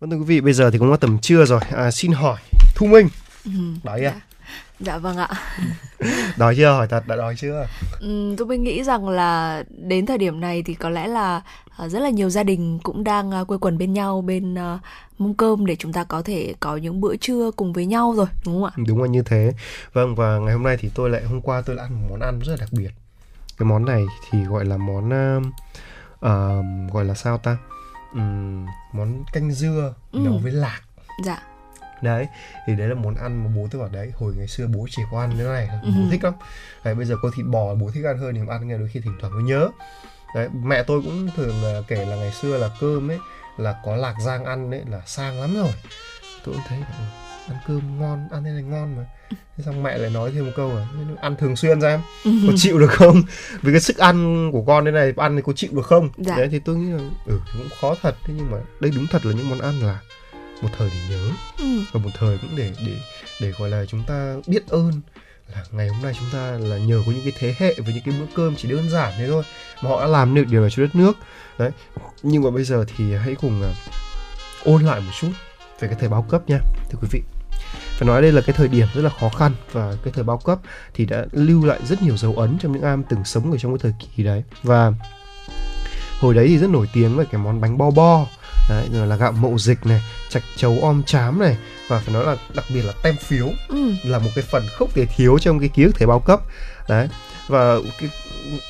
Vâng 0.00 0.10
thưa 0.10 0.16
quý 0.16 0.24
vị, 0.24 0.40
bây 0.40 0.52
giờ 0.52 0.70
thì 0.70 0.78
cũng 0.78 0.90
là 0.90 0.96
tầm 0.96 1.18
trưa 1.18 1.44
rồi. 1.44 1.60
À, 1.76 1.90
xin 1.90 2.12
hỏi 2.12 2.40
Thu 2.74 2.86
Minh. 2.86 3.08
Ừ, 3.44 3.50
Đấy 3.82 4.04
ạ. 4.04 4.12
À. 4.16 4.33
Dạ 4.80 4.98
vâng 4.98 5.16
ạ. 5.16 5.28
đói 6.38 6.54
chưa 6.56 6.66
hỏi 6.70 6.88
thật 6.88 7.06
đã 7.06 7.16
đói 7.16 7.34
chưa 7.36 7.66
Ừm, 8.00 8.36
tôi 8.36 8.46
mới 8.46 8.58
nghĩ 8.58 8.84
rằng 8.84 9.08
là 9.08 9.62
đến 9.78 10.06
thời 10.06 10.18
điểm 10.18 10.40
này 10.40 10.62
thì 10.62 10.74
có 10.74 10.90
lẽ 10.90 11.06
là 11.08 11.42
à, 11.76 11.88
rất 11.88 12.00
là 12.00 12.10
nhiều 12.10 12.30
gia 12.30 12.42
đình 12.42 12.78
cũng 12.82 13.04
đang 13.04 13.30
à, 13.30 13.44
quây 13.44 13.58
quần 13.58 13.78
bên 13.78 13.92
nhau 13.92 14.20
bên 14.22 14.54
à, 14.58 14.78
mâm 15.18 15.34
cơm 15.34 15.66
để 15.66 15.76
chúng 15.76 15.92
ta 15.92 16.04
có 16.04 16.22
thể 16.22 16.54
có 16.60 16.76
những 16.76 17.00
bữa 17.00 17.16
trưa 17.16 17.50
cùng 17.56 17.72
với 17.72 17.86
nhau 17.86 18.14
rồi 18.16 18.26
đúng 18.46 18.54
không 18.62 18.64
ạ? 18.64 18.72
đúng 18.88 19.02
là 19.02 19.08
như 19.08 19.22
thế 19.22 19.52
vâng 19.92 20.14
và 20.14 20.38
ngày 20.38 20.52
hôm 20.52 20.62
nay 20.62 20.76
thì 20.80 20.90
tôi 20.94 21.10
lại 21.10 21.22
hôm 21.24 21.40
qua 21.40 21.62
tôi 21.66 21.76
lại 21.76 21.86
ăn 21.86 21.94
một 22.02 22.06
món 22.10 22.20
ăn 22.20 22.38
rất 22.40 22.50
là 22.52 22.56
đặc 22.60 22.68
biệt 22.72 22.90
cái 23.58 23.66
món 23.66 23.84
này 23.84 24.04
thì 24.30 24.44
gọi 24.44 24.64
là 24.64 24.76
món 24.76 25.08
uh, 25.08 26.92
gọi 26.92 27.04
là 27.04 27.14
sao 27.14 27.38
ta 27.38 27.56
Ừm, 28.14 28.66
món 28.92 29.24
canh 29.32 29.52
dưa 29.52 29.94
Ừ. 30.12 30.18
nấu 30.18 30.38
với 30.42 30.52
lạc 30.52 30.80
Dạ. 31.24 31.42
Đấy 32.02 32.26
thì 32.66 32.74
đấy 32.74 32.88
là 32.88 32.94
món 32.94 33.14
ăn 33.14 33.44
mà 33.44 33.50
bố 33.56 33.68
tôi 33.70 33.80
bảo 33.80 33.90
đấy 33.92 34.12
hồi 34.18 34.34
ngày 34.36 34.48
xưa 34.48 34.66
bố 34.66 34.86
chỉ 34.90 35.02
có 35.12 35.20
ăn 35.20 35.30
cái 35.38 35.46
này 35.46 35.68
Ừ. 35.82 35.90
bố 35.96 36.02
thích 36.10 36.24
lắm. 36.24 36.34
Đấy 36.84 36.94
bây 36.94 37.04
giờ 37.06 37.16
có 37.22 37.30
thịt 37.36 37.46
bò 37.46 37.74
bố 37.74 37.90
thích 37.94 38.04
ăn 38.04 38.18
hơn 38.18 38.34
thì 38.34 38.40
ăn 38.48 38.68
nghe 38.68 38.78
đôi 38.78 38.88
khi 38.92 39.00
thỉnh 39.00 39.14
thoảng 39.20 39.34
mới 39.34 39.42
nhớ. 39.42 39.68
Đấy 40.34 40.48
mẹ 40.64 40.82
tôi 40.82 41.02
cũng 41.02 41.28
thường 41.36 41.54
kể 41.88 42.06
là 42.06 42.16
ngày 42.16 42.30
xưa 42.32 42.58
là 42.58 42.70
cơm 42.80 43.10
ấy 43.10 43.18
là 43.56 43.74
có 43.84 43.96
lạc 43.96 44.14
rang 44.20 44.44
ăn 44.44 44.70
đấy 44.70 44.82
là 44.90 45.00
sang 45.06 45.40
lắm 45.40 45.54
rồi. 45.54 45.72
Tôi 46.44 46.54
cũng 46.54 46.64
thấy 46.68 46.78
ừ, 46.78 47.04
ăn 47.52 47.56
cơm 47.66 48.00
ngon 48.00 48.28
ăn 48.32 48.44
thế 48.44 48.50
này 48.50 48.62
ngon 48.62 48.96
mà. 48.96 49.04
Thế 49.56 49.64
xong 49.64 49.82
mẹ 49.82 49.98
lại 49.98 50.10
nói 50.10 50.30
thêm 50.34 50.44
một 50.46 50.52
câu 50.56 50.68
là 50.74 50.86
"Thế 50.94 51.14
ăn 51.20 51.36
thường 51.36 51.56
xuyên 51.56 51.80
ra 51.80 51.88
em 51.88 52.00
có 52.24 52.52
chịu 52.56 52.78
được 52.78 52.90
không? 52.90 53.22
Vì 53.62 53.72
cái 53.72 53.80
sức 53.80 53.98
ăn 53.98 54.48
của 54.52 54.62
con 54.62 54.84
thế 54.84 54.90
này 54.90 55.12
ăn 55.16 55.36
thì 55.36 55.42
có 55.42 55.52
chịu 55.56 55.70
được 55.72 55.86
không? 55.86 56.08
Dạ. 56.16 56.36
đấy 56.36 56.48
thì 56.50 56.58
tôi 56.58 56.76
nghĩ 56.76 56.90
là 56.92 56.98
ừ 57.26 57.40
cũng 57.52 57.68
khó 57.80 57.94
thật. 58.02 58.14
Thế 58.26 58.34
nhưng 58.36 58.50
mà 58.50 58.58
đây 58.80 58.92
đúng 58.96 59.06
thật 59.10 59.26
là 59.26 59.32
những 59.32 59.50
món 59.50 59.60
ăn 59.60 59.80
là 59.82 59.98
một 60.64 60.70
thời 60.78 60.90
để 60.90 61.16
nhớ. 61.16 61.30
Ừ. 61.58 61.80
và 61.92 62.00
một 62.00 62.10
thời 62.18 62.38
cũng 62.38 62.50
để 62.56 62.72
để 62.86 62.92
để 63.40 63.50
gọi 63.50 63.70
là 63.70 63.84
chúng 63.88 64.02
ta 64.06 64.36
biết 64.46 64.68
ơn 64.68 64.92
là 65.54 65.64
ngày 65.70 65.88
hôm 65.88 66.02
nay 66.02 66.14
chúng 66.18 66.28
ta 66.32 66.50
là 66.50 66.78
nhờ 66.78 67.02
có 67.06 67.12
những 67.12 67.22
cái 67.24 67.32
thế 67.38 67.54
hệ 67.58 67.74
với 67.74 67.94
những 67.94 68.02
cái 68.04 68.14
bữa 68.20 68.26
cơm 68.34 68.56
chỉ 68.56 68.68
đơn 68.68 68.90
giản 68.90 69.12
thế 69.18 69.26
thôi 69.28 69.42
mà 69.82 69.90
họ 69.90 70.00
đã 70.00 70.06
làm 70.06 70.34
được 70.34 70.44
điều 70.50 70.60
này 70.60 70.70
cho 70.70 70.82
đất 70.82 70.94
nước. 70.94 71.12
Đấy. 71.58 71.70
Nhưng 72.22 72.42
mà 72.42 72.50
bây 72.50 72.64
giờ 72.64 72.84
thì 72.96 73.14
hãy 73.14 73.34
cùng 73.40 73.62
à, 73.62 73.72
ôn 74.64 74.82
lại 74.82 75.00
một 75.00 75.12
chút 75.20 75.30
về 75.80 75.88
cái 75.88 75.96
thời 76.00 76.08
bao 76.08 76.22
cấp 76.22 76.42
nha 76.48 76.58
thưa 76.90 76.98
quý 77.02 77.08
vị. 77.10 77.22
Phải 77.98 78.08
nói 78.08 78.22
đây 78.22 78.32
là 78.32 78.40
cái 78.40 78.54
thời 78.58 78.68
điểm 78.68 78.88
rất 78.94 79.02
là 79.02 79.10
khó 79.20 79.28
khăn 79.28 79.52
và 79.72 79.94
cái 80.04 80.12
thời 80.12 80.24
bao 80.24 80.38
cấp 80.38 80.58
thì 80.94 81.06
đã 81.06 81.26
lưu 81.32 81.64
lại 81.64 81.80
rất 81.88 82.02
nhiều 82.02 82.16
dấu 82.16 82.32
ấn 82.32 82.58
trong 82.58 82.72
những 82.72 82.82
ai 82.82 82.96
từng 83.08 83.24
sống 83.24 83.52
ở 83.52 83.58
trong 83.58 83.72
cái 83.72 83.78
thời 83.82 84.08
kỳ 84.16 84.22
đấy. 84.22 84.42
Và 84.62 84.92
hồi 86.20 86.34
đấy 86.34 86.48
thì 86.48 86.58
rất 86.58 86.70
nổi 86.70 86.88
tiếng 86.92 87.16
về 87.16 87.24
cái 87.30 87.40
món 87.40 87.60
bánh 87.60 87.78
bo 87.78 87.90
bo 87.90 88.26
đấy 88.70 88.88
rồi 88.92 89.06
là 89.06 89.16
gạo 89.16 89.32
mậu 89.32 89.58
dịch 89.58 89.86
này 89.86 90.02
chạch 90.30 90.42
chấu 90.56 90.78
om 90.82 91.02
chám 91.06 91.38
này 91.38 91.56
và 91.88 92.00
phải 92.00 92.14
nói 92.14 92.26
là 92.26 92.36
đặc 92.54 92.64
biệt 92.74 92.82
là 92.82 92.92
tem 93.02 93.16
phiếu 93.16 93.48
Ừ. 93.68 93.92
là 94.04 94.18
một 94.18 94.30
cái 94.34 94.44
phần 94.50 94.62
không 94.78 94.90
thể 94.94 95.06
thiếu 95.16 95.38
trong 95.38 95.60
cái 95.60 95.68
ký 95.68 95.82
ức 95.84 95.92
thời 95.98 96.06
bao 96.06 96.20
cấp 96.20 96.40
đấy 96.88 97.08
và 97.48 97.76
cái 98.00 98.10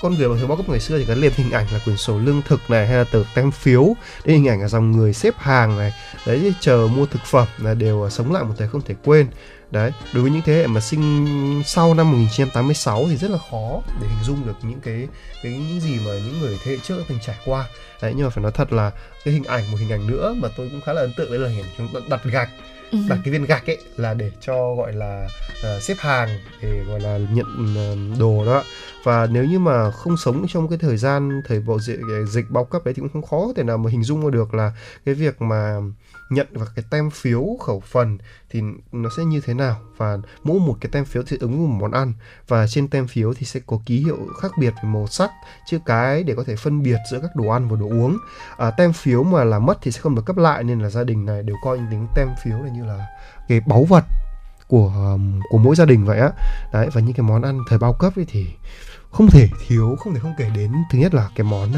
con 0.03 0.15
người 0.15 0.29
mà 0.29 0.35
thời 0.39 0.47
bao 0.47 0.57
cấp 0.57 0.69
ngày 0.69 0.81
xưa 0.81 0.99
thì 0.99 1.05
gắn 1.05 1.19
liền 1.19 1.33
hình 1.37 1.51
ảnh 1.51 1.67
là 1.73 1.79
quyển 1.85 1.97
sổ 1.97 2.19
lương 2.19 2.43
thực 2.43 2.61
này 2.71 2.87
hay 2.87 2.97
là 2.97 3.05
tờ 3.05 3.23
tem 3.35 3.51
phiếu 3.51 3.95
đây 4.25 4.37
hình 4.37 4.49
ảnh 4.49 4.61
là 4.61 4.69
dòng 4.69 4.93
người 4.93 5.13
xếp 5.13 5.35
hàng 5.39 5.79
này 5.79 5.93
đấy 6.27 6.55
chờ 6.61 6.89
mua 6.97 7.07
thực 7.07 7.23
phẩm 7.31 7.49
là 7.59 7.75
đều 7.75 8.11
sống 8.11 8.33
lại 8.33 8.45
một 8.45 8.55
thời 8.59 8.69
không 8.69 8.83
thể 8.83 8.95
quên 9.05 9.27
đấy 9.75 9.93
đối 10.13 10.23
với 10.23 10.33
những 10.33 10.43
thế 10.43 10.55
hệ 10.55 10.67
mà 10.67 10.81
sinh 10.81 11.63
sau 11.67 11.95
năm 11.95 12.13
1986 12.13 13.07
thì 13.09 13.17
rất 13.17 13.31
là 13.31 13.39
khó 13.51 13.81
để 14.01 14.09
hình 14.09 14.25
dung 14.25 14.47
được 14.47 14.57
những 14.63 14.81
cái 14.81 15.09
cái 15.43 15.53
những 15.53 15.81
gì 15.81 15.99
mà 16.07 16.13
những 16.13 16.41
người 16.41 16.59
thế 16.65 16.73
hệ 16.73 16.79
trước 16.79 16.99
đã 16.99 17.05
từng 17.09 17.19
trải 17.23 17.37
qua. 17.45 17.65
Đấy 18.03 18.13
nhưng 18.17 18.27
mà 18.27 18.31
phải 18.31 18.43
nói 18.43 18.53
thật 18.53 18.73
là 18.73 18.91
cái 19.25 19.35
hình 19.35 19.45
ảnh 19.45 19.71
một 19.71 19.77
hình 19.81 19.93
ảnh 19.93 20.07
nữa 20.07 20.35
mà 20.37 20.49
tôi 20.57 20.69
cũng 20.71 20.81
khá 20.81 20.93
là 20.93 21.01
ấn 21.01 21.13
tượng 21.17 21.31
đấy 21.31 21.39
là 21.39 21.49
hình 21.49 21.65
chúng 21.79 21.89
ta 21.95 22.01
đặt 22.09 22.25
gạch. 22.25 22.49
Ừ. 22.91 22.99
đặt 23.09 23.19
cái 23.25 23.33
viên 23.33 23.45
gạch 23.45 23.67
ấy 23.67 23.79
là 23.97 24.15
để 24.15 24.31
cho 24.41 24.75
gọi 24.75 24.93
là 24.93 25.29
ờ, 25.63 25.81
xếp 25.81 25.95
hàng 25.99 26.29
để 26.63 26.85
gọi 26.89 27.01
là 27.01 27.19
nhận 27.19 27.75
ờ, 27.77 28.19
đồ 28.19 28.47
đó. 28.47 28.63
Và 29.05 29.27
nếu 29.27 29.45
như 29.45 29.59
mà 29.59 29.91
không 29.91 30.17
sống 30.17 30.47
trong 30.49 30.69
cái 30.69 30.79
thời 30.79 30.97
gian 30.97 31.43
thời 31.45 31.61
bộ 31.61 31.79
dịch, 31.81 31.99
dịch 32.29 32.51
bao 32.51 32.65
cấp 32.65 32.85
đấy 32.85 32.95
thì 32.95 33.01
cũng 33.01 33.09
không 33.13 33.23
khó 33.23 33.47
có 33.47 33.53
thể 33.57 33.63
nào 33.63 33.79
mà 33.79 33.91
hình 33.91 34.05
dung 34.05 34.31
được 34.31 34.55
là 34.55 34.73
cái 35.07 35.15
việc 35.15 35.43
mà 35.43 35.81
nhận 36.35 36.47
vào 36.53 36.67
cái 36.77 36.85
tem 36.91 37.11
phiếu 37.11 37.57
khẩu 37.61 37.81
phần 37.81 38.19
thì 38.51 38.63
nó 38.93 39.11
sẽ 39.17 39.25
như 39.25 39.41
thế 39.41 39.55
nào? 39.55 39.77
Và 39.97 40.19
mỗi 40.45 40.61
một 40.61 40.77
cái 40.81 40.91
tem 40.93 41.05
phiếu 41.05 41.23
sẽ 41.27 41.37
ứng 41.41 41.59
với 41.59 41.69
một 41.69 41.77
món 41.81 41.93
ăn. 41.93 42.13
Và 42.49 42.67
trên 42.67 42.89
tem 42.89 43.07
phiếu 43.07 43.35
thì 43.35 43.47
sẽ 43.47 43.61
có 43.67 43.79
ký 43.87 44.05
hiệu 44.05 44.19
khác 44.43 44.53
biệt 44.59 44.75
về 44.83 44.89
màu 44.89 45.07
sắc 45.07 45.31
chữ 45.67 45.79
cái 45.87 46.23
để 46.23 46.35
có 46.35 46.45
thể 46.47 46.57
phân 46.57 46.83
biệt 46.83 46.99
giữa 47.11 47.21
các 47.21 47.37
đồ 47.37 47.49
ăn 47.49 47.69
và 47.69 47.77
đồ 47.81 47.87
uống. 47.87 48.19
À, 48.57 48.71
tem 48.71 48.93
phiếu 48.93 49.23
mà 49.23 49.45
làm 49.45 49.67
mất 49.67 49.79
thì 49.83 49.93
sẽ 49.93 50.01
không 50.01 50.15
được 50.15 50.23
cấp 50.27 50.37
lại 50.37 50.65
nên 50.65 50.81
là 50.81 50.91
gia 50.91 51.05
đình 51.05 51.27
này 51.27 51.43
đều 51.43 51.57
coi 51.65 51.79
những 51.79 51.91
tính 51.91 52.07
tem 52.15 52.29
phiếu 52.45 52.59
này 52.59 52.71
như 52.71 52.85
là 52.85 53.07
cái 53.49 53.61
báu 53.61 53.85
vật 53.85 54.05
của 54.69 54.93
um, 54.97 55.41
của 55.51 55.59
mỗi 55.59 55.77
gia 55.77 55.85
đình 55.85 56.05
vậy 56.05 56.19
á. 56.19 56.31
Đấy 56.73 56.89
và 56.93 57.01
những 57.01 57.15
cái 57.15 57.27
món 57.27 57.43
ăn 57.43 57.59
thời 57.69 57.79
bao 57.79 57.93
cấp 57.93 58.17
ấy 58.17 58.27
thì 58.29 58.47
không 59.11 59.27
thể 59.31 59.49
thiếu 59.67 59.97
không 59.99 60.15
thể 60.15 60.21
không 60.21 60.35
kể 60.39 60.51
đến. 60.55 60.73
Thứ 60.91 60.99
nhất 60.99 61.15
là 61.15 61.29
cái 61.37 61.45
món 61.45 61.73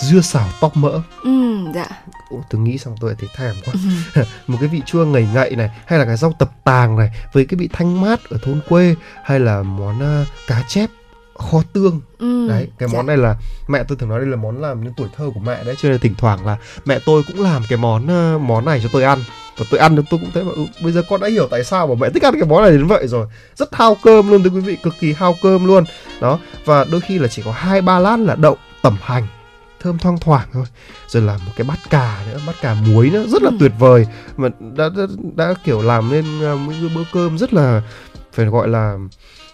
dưa 0.00 0.20
xào 0.20 0.48
tóc 0.60 0.76
mỡ. 0.76 1.00
Ừ, 1.24 1.56
dạ. 1.74 1.86
Ủa, 2.30 2.40
tôi 2.50 2.60
nghĩ 2.60 2.78
xong 2.78 2.94
tôi 3.00 3.10
lại 3.10 3.16
thấy 3.20 3.28
thèm 3.36 3.54
quá. 3.64 3.74
Một 4.46 4.56
cái 4.60 4.68
vị 4.68 4.82
chua 4.86 5.04
ngậy 5.04 5.26
ngậy 5.34 5.56
này 5.56 5.70
hay 5.86 5.98
là 5.98 6.04
cái 6.04 6.16
rau 6.16 6.32
tập 6.38 6.50
tàng 6.64 6.96
này 6.96 7.10
với 7.32 7.44
cái 7.44 7.56
vị 7.58 7.68
thanh 7.72 8.00
mát 8.00 8.20
ở 8.30 8.38
thôn 8.42 8.60
quê 8.68 8.94
hay 9.24 9.40
là 9.40 9.62
món 9.62 10.22
uh, 10.22 10.26
cá 10.46 10.62
chép 10.68 10.90
kho 11.38 11.62
tương. 11.72 12.00
Ừ. 12.18 12.48
đấy 12.48 12.68
cái 12.78 12.88
dạ. 12.88 12.96
món 12.96 13.06
này 13.06 13.16
là 13.16 13.36
mẹ 13.68 13.84
tôi 13.88 13.98
thường 13.98 14.08
nói 14.08 14.18
đây 14.18 14.28
là 14.28 14.36
món 14.36 14.60
làm 14.60 14.84
những 14.84 14.92
tuổi 14.96 15.08
thơ 15.16 15.30
của 15.34 15.40
mẹ 15.40 15.64
đấy 15.64 15.74
cho 15.78 15.88
nên 15.88 15.92
là 15.92 15.98
thỉnh 16.02 16.14
thoảng 16.18 16.46
là 16.46 16.56
mẹ 16.84 16.98
tôi 17.06 17.22
cũng 17.26 17.42
làm 17.42 17.62
cái 17.68 17.78
món 17.78 18.06
ờ, 18.06 18.38
món 18.38 18.64
này 18.64 18.80
cho 18.82 18.88
tôi 18.92 19.02
ăn. 19.02 19.18
Và 19.58 19.64
tôi 19.70 19.80
ăn 19.80 19.96
được 19.96 20.02
tôi 20.10 20.20
cũng 20.20 20.30
thấy 20.34 20.44
mà 20.44 20.52
ừ, 20.54 20.66
bây 20.82 20.92
giờ 20.92 21.02
con 21.08 21.20
đã 21.20 21.28
hiểu 21.28 21.48
tại 21.50 21.64
sao 21.64 21.86
mà 21.86 21.94
mẹ 22.00 22.10
thích 22.10 22.24
ăn 22.24 22.34
cái 22.34 22.48
món 22.48 22.62
này 22.62 22.70
đến 22.70 22.86
vậy 22.86 23.06
rồi. 23.06 23.26
Rất 23.56 23.74
hao 23.74 23.96
cơm 24.02 24.30
luôn 24.30 24.42
thưa 24.42 24.50
quý 24.50 24.60
vị 24.60 24.76
cực 24.82 24.94
kỳ 25.00 25.12
hao 25.12 25.34
cơm 25.42 25.66
luôn. 25.66 25.84
Đó 26.20 26.38
và 26.64 26.84
đôi 26.84 27.00
khi 27.00 27.18
là 27.18 27.28
chỉ 27.28 27.42
có 27.42 27.52
hai 27.52 27.80
ba 27.82 27.98
lát 27.98 28.16
là 28.18 28.34
đậu 28.34 28.56
tẩm 28.82 28.96
hành 29.02 29.26
thơm 29.80 29.98
thoang 29.98 30.18
thoảng 30.18 30.48
thôi. 30.52 30.64
Rồi 31.08 31.22
là 31.22 31.38
một 31.46 31.52
cái 31.56 31.66
bát 31.66 31.78
cà 31.90 32.24
nữa 32.30 32.40
bát 32.46 32.56
cà 32.62 32.74
muối 32.74 33.10
nữa 33.10 33.24
rất 33.28 33.42
là 33.42 33.50
Ừ. 33.50 33.56
tuyệt 33.60 33.72
vời. 33.78 34.06
Mà 34.36 34.48
đã, 34.76 34.88
đã 34.96 35.02
đã 35.36 35.54
kiểu 35.64 35.82
làm 35.82 36.10
nên 36.12 36.24
một 36.40 36.72
cái 36.80 36.90
bữa 36.94 37.02
cơm 37.12 37.38
rất 37.38 37.52
là 37.54 37.82
phải 38.32 38.46
gọi 38.46 38.68
là 38.68 38.96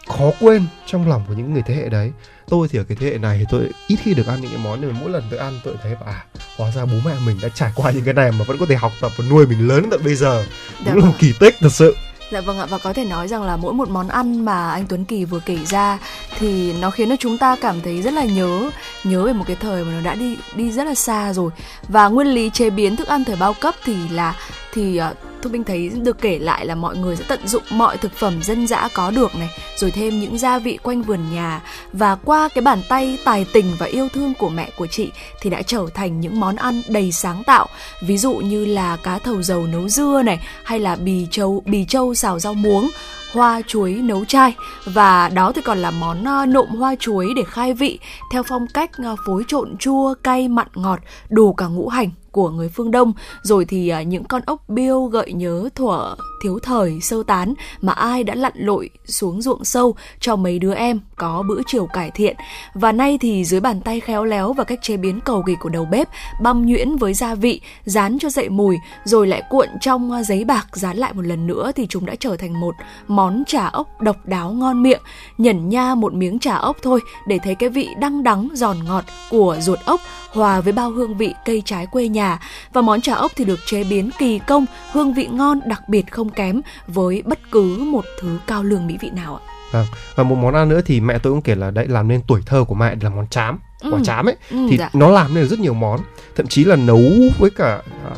khó 0.09 0.31
quên 0.41 0.67
trong 0.87 1.09
lòng 1.09 1.25
của 1.29 1.35
những 1.35 1.53
người 1.53 1.63
thế 1.67 1.75
hệ 1.75 1.89
đấy. 1.89 2.13
Tôi 2.49 2.69
thì 2.69 2.79
ở 2.79 2.85
cái 2.85 2.97
thế 3.01 3.07
hệ 3.11 3.19
này 3.19 3.39
thì 3.39 3.45
tôi 3.51 3.71
ít 3.87 3.97
khi 4.03 4.15
được 4.15 4.27
ăn 4.27 4.41
những 4.41 4.51
cái 4.51 4.61
món 4.65 4.81
này 4.81 4.91
mà 4.93 4.99
mỗi 5.01 5.11
lần 5.11 5.23
tôi 5.31 5.39
ăn 5.39 5.61
tôi 5.65 5.75
thấy 5.83 5.97
à 6.07 6.25
hóa 6.57 6.71
ra 6.71 6.85
bố 6.85 6.95
mẹ 7.05 7.13
mình 7.27 7.37
đã 7.43 7.49
trải 7.49 7.73
qua 7.75 7.91
những 7.91 8.05
cái 8.05 8.15
này 8.15 8.33
mà 8.33 8.45
vẫn 8.45 8.59
có 8.59 8.67
thể 8.67 8.75
học 8.75 8.93
tập 9.01 9.13
và 9.17 9.25
nuôi 9.31 9.47
mình 9.47 9.69
lớn 9.69 9.87
tận 9.91 10.01
bây 10.05 10.15
giờ. 10.15 10.45
Dạ 10.87 10.93
đúng 10.95 10.95
là 10.95 11.05
một 11.05 11.11
vâng. 11.11 11.19
kỳ 11.19 11.33
tích 11.41 11.55
thật 11.61 11.73
sự 11.73 11.97
Dạ 12.31 12.41
vâng 12.41 12.59
ạ, 12.59 12.67
và 12.67 12.79
có 12.79 12.93
thể 12.93 13.05
nói 13.05 13.29
rằng 13.29 13.43
là 13.43 13.57
mỗi 13.57 13.75
một 13.75 13.89
món 13.89 14.09
ăn 14.09 14.45
mà 14.45 14.71
anh 14.71 14.87
Tuấn 14.89 15.05
Kỳ 15.05 15.25
vừa 15.25 15.41
kể 15.41 15.59
ra 15.67 15.99
thì 16.39 16.73
nó 16.73 16.91
khiến 16.91 17.09
cho 17.09 17.17
chúng 17.17 17.39
ta 17.39 17.57
cảm 17.57 17.81
thấy 17.81 18.03
rất 18.03 18.15
là 18.15 18.25
nhớ 18.25 18.71
nhớ 19.05 19.25
về 19.25 19.33
một 19.33 19.45
cái 19.47 19.57
thời 19.57 19.85
mà 19.85 19.93
nó 19.93 20.01
đã 20.01 20.15
đi 20.15 20.37
đi 20.55 20.73
rất 20.73 20.85
là 20.85 20.95
xa 20.95 21.33
rồi. 21.33 21.51
Và 21.89 22.09
nguyên 22.09 22.27
lý 22.27 22.51
chế 22.51 22.71
biến 22.71 22.97
thức 22.97 23.09
ăn 23.09 23.25
thời 23.25 23.37
bao 23.37 23.53
cấp 23.53 23.75
thì 23.85 23.97
là 24.09 24.37
thì 24.75 25.01
uh, 25.11 25.17
Thu 25.43 25.51
Minh 25.51 25.65
thấy 25.65 25.89
được 25.89 26.21
kể 26.21 26.39
lại 26.39 26.67
là 26.67 26.75
mọi 26.75 26.97
người 26.97 27.17
sẽ 27.17 27.25
tận 27.29 27.49
dụng 27.49 27.63
mọi 27.71 27.97
thực 27.97 28.13
phẩm 28.13 28.43
dân 28.43 28.67
dã 28.67 28.89
có 28.95 29.11
được 29.11 29.37
này 29.37 29.51
rồi 29.77 29.91
thêm 29.91 30.21
những 30.21 30.39
gia 30.39 30.59
vị 30.59 30.79
quanh 30.83 31.03
vườn 31.03 31.21
nhà. 31.33 31.63
Và 31.93 32.15
qua 32.15 32.49
cái 32.55 32.63
bàn 32.63 32.83
tay 32.89 33.19
tài 33.25 33.47
tình 33.53 33.67
và 33.79 33.87
yêu 33.87 34.09
thương 34.15 34.35
của 34.35 34.49
mẹ 34.49 34.71
của 34.77 34.87
chị 34.87 35.11
thì 35.41 35.51
đã 35.51 35.63
trở 35.63 35.87
thành 35.95 36.21
những 36.21 36.41
món 36.41 36.57
ăn 36.57 36.83
đầy 36.89 37.13
sáng 37.13 37.43
tạo. 37.45 37.67
Ví 38.03 38.19
dụ 38.19 38.35
như 38.35 38.65
là 38.65 38.97
cá 38.97 39.19
thầu 39.19 39.43
dầu 39.43 39.67
nấu 39.67 39.89
dưa 39.89 40.23
này 40.23 40.41
hay 40.65 40.81
là 40.81 40.97
bì 40.97 41.27
châu 41.31 41.63
bì 41.67 41.85
châu 41.85 42.15
xào 42.15 42.39
rau 42.39 42.55
muống 42.55 42.91
hoa 43.33 43.63
chuối 43.67 43.93
nấu 43.93 44.25
chai. 44.25 44.55
Và 44.85 45.29
đó 45.29 45.53
thì 45.53 45.63
còn 45.63 45.79
là 45.79 45.91
món 45.91 46.25
ờ, 46.25 46.47
nộm 46.47 46.69
hoa 46.69 46.95
chuối 46.99 47.33
để 47.37 47.43
khai 47.47 47.75
vị 47.75 47.99
theo 48.33 48.43
phong 48.43 48.67
cách 48.75 48.91
ờ, 49.05 49.17
phối 49.27 49.45
trộn 49.49 49.77
chua 49.79 50.15
cay 50.23 50.49
mặn 50.49 50.69
ngọt 50.75 51.01
đủ 51.31 51.53
cả 51.53 51.67
ngũ 51.67 51.89
hành 51.89 52.11
của 52.35 52.51
người 52.51 52.69
phương 52.69 52.91
Đông. 52.91 53.13
Rồi 53.43 53.65
thì 53.65 53.89
à, 53.89 54.03
những 54.03 54.25
con 54.25 54.43
ốc 54.47 54.69
biêu 54.69 55.05
gợi 55.05 55.33
nhớ 55.33 55.69
thuở 55.75 56.15
thiếu 56.43 56.59
thời 56.63 57.01
sơ 57.01 57.23
tán 57.27 57.55
mà 57.81 57.93
ai 57.93 58.25
đã 58.25 58.35
lặn 58.35 58.53
lội 58.57 58.91
xuống 59.07 59.43
ruộng 59.43 59.65
sâu 59.65 59.95
cho 60.21 60.37
mấy 60.37 60.59
đứa 60.59 60.75
em 60.75 61.01
có 61.17 61.45
bữa 61.49 61.61
chiều 61.67 61.87
cải 61.87 62.11
thiện. 62.11 62.37
Và 62.75 62.93
nay 62.93 63.19
thì 63.21 63.45
dưới 63.45 63.61
bàn 63.61 63.81
tay 63.81 64.01
khéo 64.01 64.25
léo 64.25 64.53
và 64.53 64.65
cách 64.65 64.79
chế 64.83 64.97
biến 64.97 65.21
cầu 65.21 65.43
kỳ 65.47 65.55
của 65.61 65.69
đầu 65.69 65.85
bếp, 65.85 66.09
băm 66.43 66.67
nhuyễn 66.67 66.97
với 66.97 67.15
gia 67.15 67.35
vị, 67.35 67.61
dán 67.85 68.19
cho 68.19 68.29
dậy 68.31 68.49
mùi, 68.49 68.77
rồi 69.05 69.27
lại 69.27 69.43
cuộn 69.51 69.69
trong 69.81 70.13
giấy 70.25 70.45
bạc 70.45 70.67
dán 70.73 70.97
lại 70.97 71.13
một 71.13 71.23
lần 71.23 71.47
nữa 71.47 71.73
thì 71.77 71.87
chúng 71.87 72.07
đã 72.07 72.15
trở 72.21 72.37
thành 72.37 72.61
một 72.61 72.75
món 73.09 73.43
chả 73.47 73.67
ốc 73.67 74.03
độc 74.03 74.17
đáo 74.27 74.51
ngon 74.51 74.83
miệng. 74.83 75.01
Nhẩn 75.39 75.69
nha 75.69 75.95
một 75.95 76.15
miếng 76.15 76.39
chả 76.39 76.57
ốc 76.57 76.77
thôi 76.83 77.01
để 77.27 77.39
thấy 77.45 77.55
cái 77.55 77.69
vị 77.69 77.89
đăng 77.99 78.23
đắng 78.23 78.49
giòn 78.53 78.77
ngọt 78.85 79.05
của 79.31 79.57
ruột 79.61 79.79
ốc 79.85 80.01
hòa 80.33 80.61
với 80.61 80.73
bao 80.73 80.91
hương 80.91 81.17
vị 81.17 81.35
cây 81.45 81.63
trái 81.65 81.87
quê 81.87 82.09
nhà 82.09 82.24
và 82.73 82.81
món 82.81 83.01
chả 83.01 83.15
ốc 83.15 83.33
thì 83.37 83.45
được 83.45 83.61
chế 83.67 83.85
biến 83.85 84.11
kỳ 84.19 84.39
công 84.47 84.67
hương 84.93 85.15
vị 85.15 85.27
ngon 85.33 85.61
đặc 85.67 85.89
biệt 85.89 86.11
không 86.11 86.29
kém 86.31 86.61
với 86.87 87.23
bất 87.27 87.39
cứ 87.51 87.79
một 87.79 88.05
thứ 88.21 88.39
cao 88.47 88.63
lương 88.63 88.87
mỹ 88.87 88.97
vị 89.01 89.11
nào 89.11 89.37
ạ. 89.37 89.43
Vâng 89.73 89.87
và 90.15 90.25
một 90.25 90.37
món 90.37 90.55
ăn 90.55 90.69
nữa 90.69 90.81
thì 90.87 91.01
mẹ 91.01 91.19
tôi 91.19 91.33
cũng 91.33 91.43
kể 91.43 91.55
là 91.55 91.71
đấy 91.71 91.87
làm 91.89 92.09
nên 92.09 92.21
tuổi 92.27 92.41
thơ 92.47 92.65
của 92.69 92.75
mẹ 92.75 92.95
là 93.01 93.11
món 93.11 93.27
chám 93.31 93.59
quả 93.83 93.91
Ừ. 93.99 94.03
chám 94.05 94.29
ấy. 94.29 94.37
Ừ, 94.51 94.67
thì 94.71 94.77
dạ. 94.77 94.91
nó 94.93 95.11
làm 95.11 95.35
nên 95.35 95.49
rất 95.49 95.59
nhiều 95.59 95.75
món 95.75 96.01
thậm 96.37 96.47
chí 96.47 96.65
là 96.65 96.77
nấu 96.77 97.03
với 97.39 97.51
cả 97.51 97.83
à, 98.05 98.11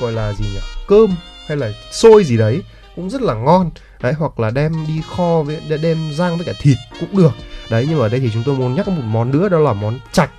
gọi 0.00 0.12
là 0.12 0.32
gì 0.32 0.44
nhỉ 0.52 0.60
cơm 0.88 1.10
hay 1.48 1.56
là 1.56 1.70
xôi 1.92 2.24
gì 2.24 2.36
đấy 2.36 2.62
cũng 2.96 3.10
rất 3.10 3.22
là 3.22 3.34
ngon. 3.34 3.70
Đấy 4.02 4.12
hoặc 4.18 4.40
là 4.40 4.50
đem 4.50 4.72
đi 4.88 5.02
kho 5.16 5.42
với 5.42 5.60
đem 5.82 5.98
rang 6.12 6.36
với 6.36 6.46
cả 6.46 6.52
thịt 6.60 6.76
cũng 7.00 7.16
được. 7.16 7.32
Đấy 7.70 7.86
nhưng 7.88 7.98
mà 7.98 8.04
ở 8.04 8.08
đây 8.08 8.20
thì 8.20 8.30
chúng 8.34 8.42
tôi 8.46 8.54
muốn 8.54 8.74
nhắc 8.74 8.88
một 8.88 9.02
món 9.04 9.30
nữa 9.30 9.48
đó 9.48 9.58
là 9.58 9.72
món 9.72 9.98
chạch 10.12 10.30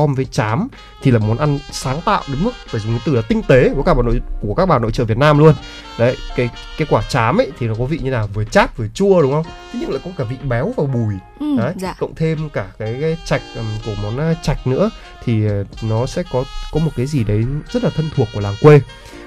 om 0.00 0.14
với 0.14 0.24
chám 0.24 0.68
thì 1.02 1.10
là 1.10 1.18
món 1.18 1.38
ăn 1.38 1.58
sáng 1.70 2.00
tạo 2.04 2.22
đến 2.28 2.44
mức 2.44 2.50
phải 2.66 2.80
dùng 2.80 2.98
từ 3.04 3.14
là 3.14 3.22
tinh 3.28 3.42
tế 3.48 3.70
của 3.76 3.82
các 3.82 3.94
bà 3.94 4.02
nội 4.02 4.20
của 4.40 4.54
các 4.54 4.66
bà 4.66 4.78
nội 4.78 4.92
trợ 4.92 5.04
Việt 5.04 5.18
Nam 5.18 5.38
luôn. 5.38 5.54
Đấy 5.98 6.16
cái 6.36 6.50
cái 6.78 6.88
quả 6.90 7.02
chám 7.08 7.40
ấy 7.40 7.52
thì 7.58 7.66
nó 7.66 7.74
có 7.78 7.84
vị 7.84 7.98
như 8.02 8.10
nào? 8.10 8.28
Vừa 8.34 8.44
chát 8.44 8.76
vừa 8.76 8.88
chua 8.94 9.22
đúng 9.22 9.32
không? 9.32 9.44
Thế 9.72 9.78
nhưng 9.80 9.90
lại 9.90 10.00
có 10.04 10.10
cả 10.16 10.24
vị 10.24 10.36
béo 10.48 10.72
và 10.76 10.84
bùi. 10.84 11.14
Ừ, 11.40 11.56
đấy 11.58 11.74
dạ. 11.76 11.94
cộng 11.98 12.14
thêm 12.14 12.50
cả 12.50 12.66
cái, 12.78 12.96
cái 13.00 13.16
chạch 13.24 13.42
của 13.86 13.94
món 14.02 14.34
chạch 14.42 14.66
nữa 14.66 14.90
thì 15.24 15.46
ờ, 15.46 15.64
nó 15.82 16.06
sẽ 16.06 16.22
có 16.32 16.44
có 16.72 16.80
một 16.80 16.90
cái 16.96 17.06
gì 17.06 17.24
đấy 17.24 17.44
rất 17.72 17.84
là 17.84 17.90
thân 17.90 18.10
thuộc 18.16 18.28
của 18.34 18.40
làng 18.40 18.54
quê. 18.62 18.80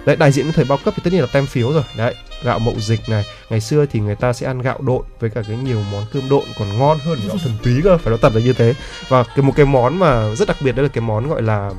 Đấy 0.05 0.15
đại 0.15 0.31
diện 0.31 0.51
thời 0.51 0.65
bao 0.65 0.77
cấp 0.85 0.93
thì 0.97 1.01
tất 1.03 1.13
nhiên 1.13 1.21
là 1.21 1.27
tem 1.33 1.45
phiếu 1.45 1.71
rồi. 1.71 1.83
Đấy 1.97 2.15
gạo 2.43 2.59
mậu 2.59 2.75
dịch 2.79 3.09
này. 3.09 3.25
Ngày 3.49 3.61
xưa 3.61 3.85
thì 3.85 3.99
người 3.99 4.15
ta 4.15 4.33
sẽ 4.33 4.47
ăn 4.47 4.61
gạo 4.61 4.79
độn 4.81 5.01
với 5.19 5.29
cả 5.29 5.41
cái 5.47 5.57
nhiều 5.57 5.83
món 5.91 6.05
cơm 6.13 6.29
độn 6.29 6.43
còn 6.59 6.79
ngon 6.79 6.99
hơn 6.99 7.19
gạo 7.27 7.37
thần 7.43 7.57
túy 7.63 7.81
cơ 7.83 7.97
phải 7.97 8.09
nói 8.09 8.19
thật 8.21 8.35
là 8.35 8.41
như 8.41 8.53
thế. 8.53 8.73
Và 9.07 9.23
cái 9.23 9.41
một 9.45 9.53
cái 9.55 9.65
món 9.65 9.99
mà 9.99 10.35
rất 10.35 10.47
đặc 10.47 10.57
biệt 10.61 10.71
đó 10.71 10.83
là 10.83 10.89
cái 10.89 11.01
món 11.01 11.29
gọi 11.29 11.41
là 11.41 11.71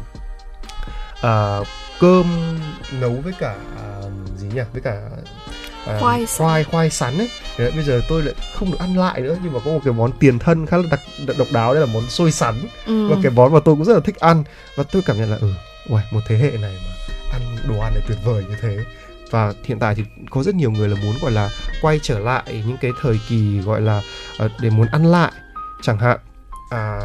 à, 1.23 1.59
cơm 2.01 2.27
nấu 3.01 3.11
với 3.25 3.33
cả 3.39 3.55
à, 3.77 4.01
gì 4.37 4.49
nhỉ? 4.55 4.61
Với 4.73 4.83
cả 4.83 5.01
à, 5.87 5.99
Khoai 6.01 6.27
khoai 6.27 6.65
khoai 6.65 6.91
sắn 6.91 7.19
ấy. 7.19 7.31
Đấy, 7.59 7.71
bây 7.71 7.85
giờ 7.85 8.01
tôi 8.09 8.23
lại 8.23 8.35
không 8.55 8.71
được 8.71 8.79
ăn 8.79 8.99
lại 8.99 9.21
nữa 9.21 9.37
nhưng 9.43 9.53
mà 9.53 9.59
có 9.65 9.71
một 9.71 9.81
cái 9.85 9.95
món 9.95 10.13
tiền 10.19 10.39
thân 10.39 10.67
khá 10.67 10.77
là 10.77 10.85
đặc 10.91 11.01
độc 11.39 11.49
đáo 11.53 11.75
đấy 11.75 11.87
là 11.87 11.93
món 11.95 12.07
xôi 12.09 12.33
sắn. 12.33 12.55
Ừ. 12.87 13.09
và 13.09 13.17
cái 13.23 13.33
món 13.33 13.53
mà 13.53 13.61
tôi 13.65 13.75
cũng 13.75 13.85
rất 13.85 13.95
là 13.95 14.01
thích 14.05 14.21
ăn. 14.21 14.45
Và 14.77 14.85
tôi 14.93 15.03
cảm 15.07 15.17
nhận 15.17 15.31
là 15.31 15.37
ừ 15.41 15.53
uầy, 15.89 16.05
một 16.11 16.21
thế 16.27 16.37
hệ 16.37 16.51
này 16.51 16.79
mà 16.85 17.15
ăn 17.33 17.43
đồ 17.69 17.81
ăn 17.81 17.95
này 17.95 18.03
tuyệt 18.09 18.19
vời 18.25 18.45
như 18.49 18.57
thế 18.63 18.79
và 19.33 19.53
hiện 19.65 19.79
tại 19.79 19.95
thì 19.95 20.05
có 20.31 20.43
rất 20.43 20.55
nhiều 20.55 20.71
người 20.71 20.89
là 20.89 20.97
muốn 21.03 21.15
gọi 21.23 21.31
là 21.31 21.51
quay 21.83 22.01
trở 22.03 22.19
lại 22.19 22.65
những 22.67 22.77
cái 22.81 22.91
thời 23.01 23.21
kỳ 23.29 23.59
gọi 23.59 23.81
là 23.81 24.03
ờ, 24.39 24.49
để 24.61 24.71
muốn 24.71 24.87
ăn 24.87 25.07
lại 25.07 25.33
chẳng 25.83 25.99
hạn 25.99 26.19
à, 26.71 27.01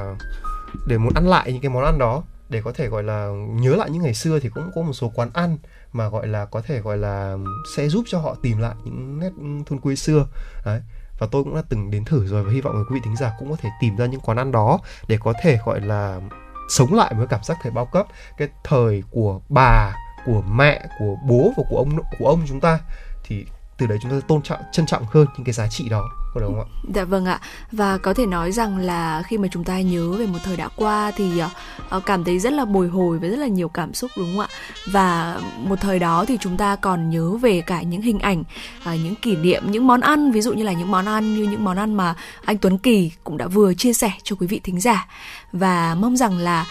để 0.88 0.98
muốn 0.98 1.14
ăn 1.14 1.28
lại 1.28 1.54
những 1.54 1.62
cái 1.62 1.70
món 1.70 1.86
ăn 1.86 1.98
đó 1.98 2.24
để 2.50 2.62
có 2.62 2.72
thể 2.72 2.88
gọi 2.88 3.04
là 3.04 3.28
nhớ 3.50 3.76
lại 3.76 3.90
những 3.90 4.02
ngày 4.02 4.14
xưa 4.14 4.40
thì 4.40 4.50
cũng 4.50 4.72
có 4.76 4.82
một 4.82 4.94
số 4.94 5.12
quán 5.16 5.30
ăn 5.34 5.58
mà 5.94 6.10
gọi 6.10 6.28
là 6.28 6.46
có 6.46 6.62
thể 6.62 6.80
gọi 6.80 6.98
là 6.98 7.38
sẽ 7.76 7.90
giúp 7.90 8.06
cho 8.08 8.20
họ 8.20 8.36
tìm 8.42 8.58
lại 8.58 8.76
những 8.84 9.20
nét 9.20 9.32
ừ, 9.38 9.44
thôn 9.66 9.80
quê 9.80 9.96
xưa. 9.96 10.28
Đấy 10.66 10.82
và 11.20 11.28
tôi 11.32 11.44
cũng 11.44 11.56
đã 11.56 11.62
từng 11.70 11.92
đến 11.92 12.06
thử 12.06 12.28
rồi 12.28 12.44
và 12.44 12.52
hy 12.52 12.62
vọng 12.62 12.76
là 12.76 12.84
quý 12.90 12.94
vị 12.96 13.02
thính 13.04 13.16
giả 13.16 13.34
cũng 13.40 13.50
có 13.50 13.56
thể 13.62 13.70
tìm 13.82 13.96
ra 13.96 14.06
những 14.06 14.22
quán 14.22 14.38
ăn 14.38 14.52
đó 14.52 14.80
để 15.08 15.18
có 15.24 15.34
thể 15.42 15.60
gọi 15.66 15.82
là 15.82 16.22
sống 16.70 16.94
lại 16.94 17.14
với 17.18 17.28
cảm 17.28 17.44
giác 17.44 17.58
thời 17.64 17.72
bao 17.72 17.86
cấp 17.86 18.08
cái 18.38 18.48
thời 18.64 19.04
của 19.12 19.42
bà 19.50 19.94
của 20.26 20.42
mẹ, 20.42 20.86
của 21.00 21.16
bố 21.28 21.54
và 21.58 21.64
của 21.70 21.78
ông 21.78 21.90
của 22.20 22.28
ông 22.28 22.42
chúng 22.48 22.60
ta, 22.60 22.80
thì 23.24 23.46
từ 23.78 23.88
đấy 23.88 23.98
chúng 24.02 24.12
ta 24.12 24.28
tôn 24.28 24.42
trọng, 24.42 24.60
trân 24.72 24.86
trọng 24.86 25.06
hơn 25.12 25.28
những 25.38 25.46
cái 25.46 25.54
giá 25.54 25.68
trị 25.68 25.90
đó 25.90 26.10
có 26.40 26.46
đúng 26.46 26.56
không 26.56 26.60
ạ? 26.60 26.68
Dạ 26.96 27.04
vâng 27.04 27.26
ạ. 27.26 27.40
Và 27.72 27.98
có 27.98 28.14
thể 28.14 28.26
nói 28.26 28.52
rằng 28.52 28.78
là 28.78 29.24
khi 29.28 29.38
mà 29.38 29.48
chúng 29.52 29.64
ta 29.64 29.82
nhớ 29.82 30.12
về 30.12 30.26
một 30.26 30.40
thời 30.44 30.58
đã 30.58 30.68
qua 30.76 31.12
thì 31.16 31.40
ờ, 31.40 31.50
ờ, 31.90 32.00
cảm 32.00 32.24
thấy 32.24 32.40
rất 32.40 32.54
là 32.54 32.66
bồi 32.66 32.88
hồi 32.88 33.20
với 33.20 33.30
rất 33.30 33.40
là 33.40 33.48
nhiều 33.48 33.70
cảm 33.70 33.94
xúc, 33.94 34.12
đúng 34.18 34.28
không 34.32 34.40
ạ? 34.40 34.48
Và 34.86 35.40
một 35.58 35.82
thời 35.82 36.00
đó 36.00 36.26
thì 36.28 36.38
chúng 36.42 36.58
ta 36.58 36.76
còn 36.76 37.10
nhớ 37.10 37.30
về 37.30 37.62
cả 37.62 37.82
những 37.82 38.02
hình 38.02 38.20
ảnh 38.20 38.44
ờ, 38.84 38.96
những 38.96 39.16
kỷ 39.16 39.36
niệm, 39.36 39.64
những 39.72 39.88
món 39.88 40.02
ăn, 40.02 40.32
ví 40.32 40.42
dụ 40.42 40.54
như 40.54 40.64
là 40.64 40.74
những 40.74 40.92
món 40.92 41.06
ăn 41.06 41.36
như 41.36 41.44
những 41.44 41.64
món 41.64 41.78
ăn 41.78 41.94
mà 41.94 42.16
anh 42.46 42.58
Tuấn 42.58 42.78
Kỳ 42.78 43.12
cũng 43.24 43.38
đã 43.38 43.48
vừa 43.48 43.74
chia 43.74 43.94
sẻ 43.94 44.12
cho 44.24 44.36
quý 44.40 44.48
vị 44.48 44.60
thính 44.64 44.80
giả. 44.80 45.08
Và 45.52 45.96
mong 46.00 46.18
rằng 46.18 46.38
là 46.38 46.66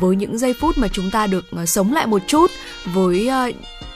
với 0.00 0.16
những 0.16 0.38
giây 0.38 0.54
phút 0.60 0.78
mà 0.78 0.88
chúng 0.88 1.10
ta 1.10 1.26
được 1.26 1.44
sống 1.66 1.92
lại 1.92 2.06
một 2.06 2.22
chút 2.26 2.50
với 2.84 3.30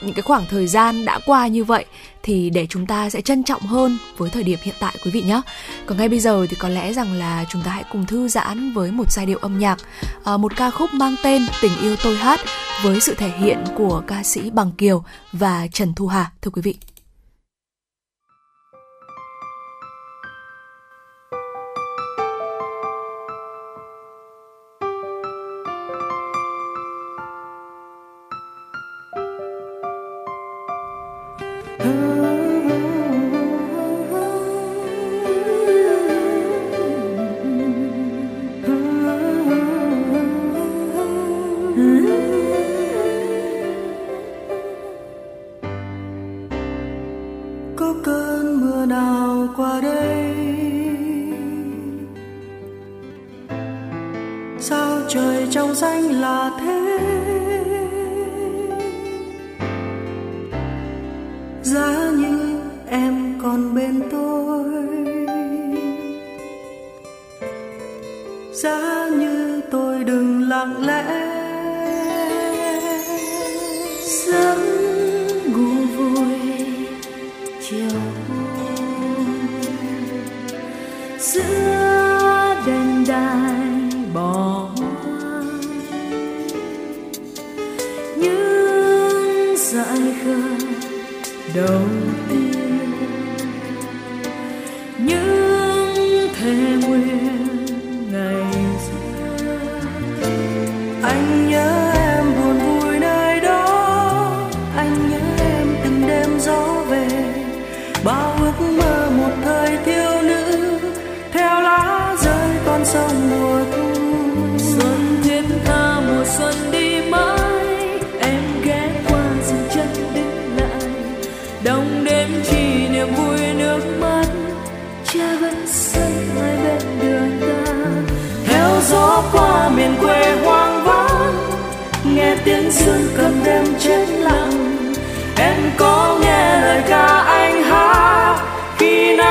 những 0.01 0.13
cái 0.13 0.21
khoảng 0.21 0.45
thời 0.49 0.67
gian 0.67 1.05
đã 1.05 1.19
qua 1.25 1.47
như 1.47 1.63
vậy 1.63 1.85
thì 2.23 2.49
để 2.49 2.67
chúng 2.69 2.85
ta 2.85 3.09
sẽ 3.09 3.21
trân 3.21 3.43
trọng 3.43 3.61
hơn 3.61 3.97
với 4.17 4.29
thời 4.29 4.43
điểm 4.43 4.59
hiện 4.61 4.75
tại 4.79 4.95
quý 5.05 5.11
vị 5.11 5.21
nhé. 5.21 5.41
Còn 5.85 5.97
ngay 5.97 6.09
bây 6.09 6.19
giờ 6.19 6.45
thì 6.49 6.55
có 6.55 6.69
lẽ 6.69 6.93
rằng 6.93 7.13
là 7.13 7.45
chúng 7.49 7.61
ta 7.61 7.71
hãy 7.71 7.83
cùng 7.91 8.05
thư 8.05 8.27
giãn 8.27 8.73
với 8.73 8.91
một 8.91 9.11
giai 9.11 9.25
điệu 9.25 9.37
âm 9.37 9.59
nhạc, 9.59 9.77
à, 10.23 10.37
một 10.37 10.55
ca 10.55 10.69
khúc 10.69 10.93
mang 10.93 11.15
tên 11.23 11.41
Tình 11.61 11.71
yêu 11.81 11.95
tôi 12.03 12.15
hát 12.15 12.39
với 12.83 12.99
sự 12.99 13.13
thể 13.13 13.29
hiện 13.29 13.57
của 13.77 14.03
ca 14.07 14.23
sĩ 14.23 14.49
Bằng 14.49 14.71
Kiều 14.71 15.03
và 15.31 15.67
Trần 15.71 15.93
Thu 15.93 16.07
Hà 16.07 16.31
thưa 16.41 16.51
quý 16.51 16.61
vị. 16.61 16.92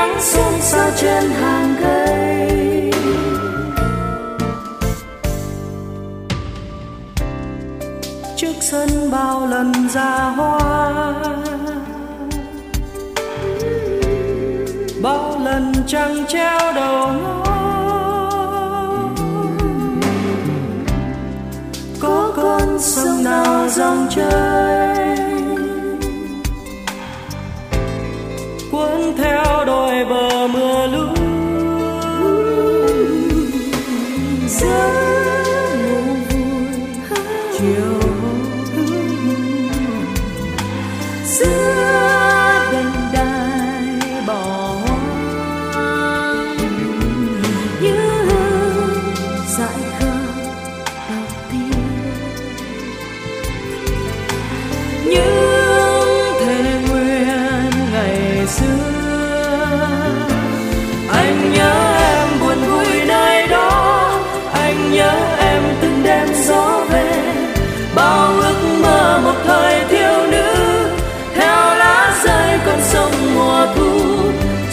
Nắng 0.07 0.21
xôn 0.21 0.61
xao 0.61 0.89
trên 0.95 1.23
hàng 1.29 1.75
cây. 1.83 2.91
Trước 8.35 8.53
sân 8.61 8.89
bao 9.11 9.47
lần 9.47 9.71
ra 9.93 10.33
hoa, 10.35 11.13
bao 15.01 15.39
lần 15.43 15.73
trăng 15.87 16.25
treo 16.27 16.73
đầu 16.75 17.07
ngó 17.07 17.43
có 21.99 22.33
con 22.35 22.79
sông 22.79 23.23
nào 23.23 23.69
dòng 23.69 24.07
chơi 24.15 24.82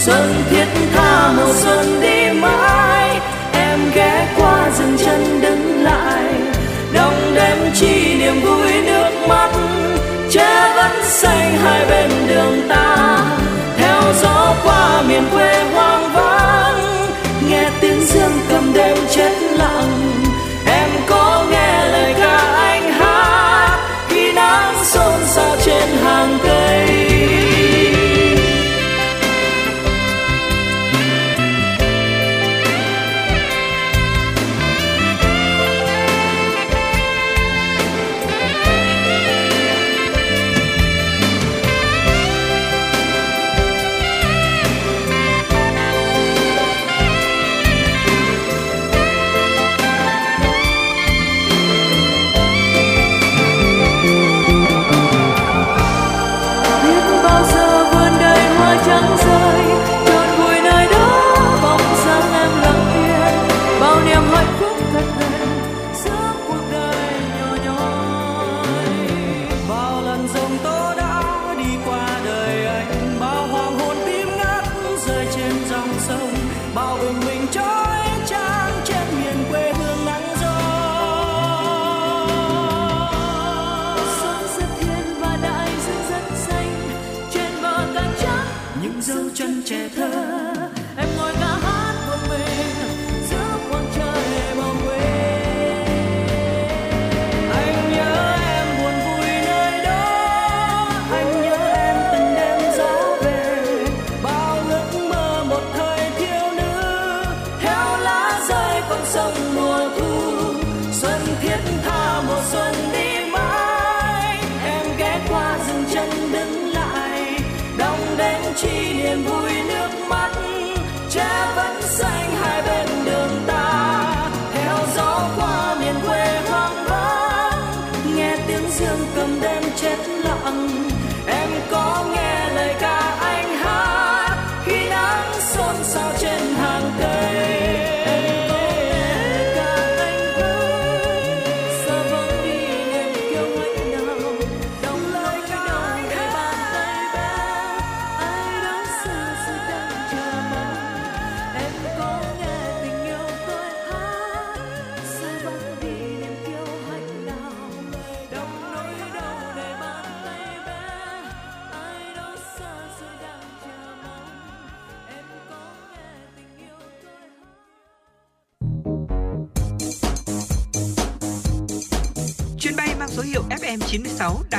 xuân 0.01 0.45
thiết 0.51 0.67
tha 0.95 1.33
mùa 1.37 1.53
xuân 1.53 2.01
đi 2.01 2.33
mãi. 2.33 3.21
Em 3.53 3.79
ghé 3.95 4.27
qua 4.39 4.71
dừng 4.79 4.97
chân 4.99 5.41
đứng 5.41 5.83
lại. 5.83 6.25
Đong 6.95 7.35
đêm 7.35 7.59
chi 7.75 8.15
niềm 8.19 8.41
vui 8.41 8.73
nước 8.87 9.11
mắt. 9.29 9.51
Che 10.31 10.73
vẫn 10.77 11.05
xanh 11.05 11.57
hai 11.65 11.87
bên 11.91 12.11
đường 12.29 12.69
ta. 12.69 13.19
Theo 13.77 14.03
gió 14.23 14.55
qua 14.65 15.03
miền 15.09 15.25
quê 15.33 15.65
hoang 15.75 16.00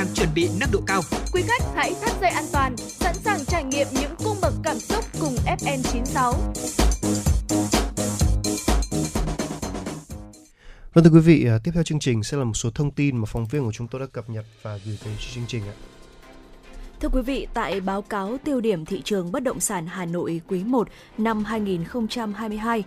FM96 0.02 0.06
đang 0.06 0.14
chuẩn 0.14 0.28
bị 0.34 0.48
nâng 0.60 0.70
độ 0.72 0.80
cao. 0.86 1.02
Quý 1.32 1.42
khách 1.42 1.62
hãy 1.74 1.94
thắt 2.02 2.12
dây 2.20 2.30
an 2.30 2.44
toàn, 2.52 2.76
sẵn 2.76 3.14
sàng 3.14 3.44
trải 3.44 3.64
nghiệm 3.64 3.86
những 3.92 4.10
cung 4.24 4.36
bậc 4.42 4.54
cảm 4.62 4.78
xúc 4.78 5.04
cùng 5.20 5.34
FN96. 5.46 6.32
Vâng 10.94 11.04
thưa 11.04 11.10
quý 11.10 11.20
vị, 11.20 11.46
à, 11.46 11.58
tiếp 11.64 11.70
theo 11.74 11.82
chương 11.82 11.98
trình 11.98 12.22
sẽ 12.22 12.36
là 12.36 12.44
một 12.44 12.54
số 12.54 12.70
thông 12.70 12.90
tin 12.90 13.16
mà 13.16 13.24
phóng 13.26 13.46
viên 13.46 13.64
của 13.64 13.72
chúng 13.72 13.88
tôi 13.88 14.00
đã 14.00 14.06
cập 14.12 14.30
nhật 14.30 14.44
và 14.62 14.78
gửi 14.86 14.98
tới 15.04 15.14
chương 15.34 15.44
trình 15.48 15.62
ạ. 15.62 15.74
Thưa 17.00 17.08
quý 17.08 17.22
vị, 17.22 17.46
tại 17.54 17.80
báo 17.80 18.02
cáo 18.02 18.36
tiêu 18.44 18.60
điểm 18.60 18.84
thị 18.84 19.02
trường 19.04 19.32
bất 19.32 19.42
động 19.42 19.60
sản 19.60 19.86
Hà 19.86 20.04
Nội 20.04 20.40
quý 20.48 20.64
1 20.64 20.88
năm 21.18 21.44
2022, 21.44 22.84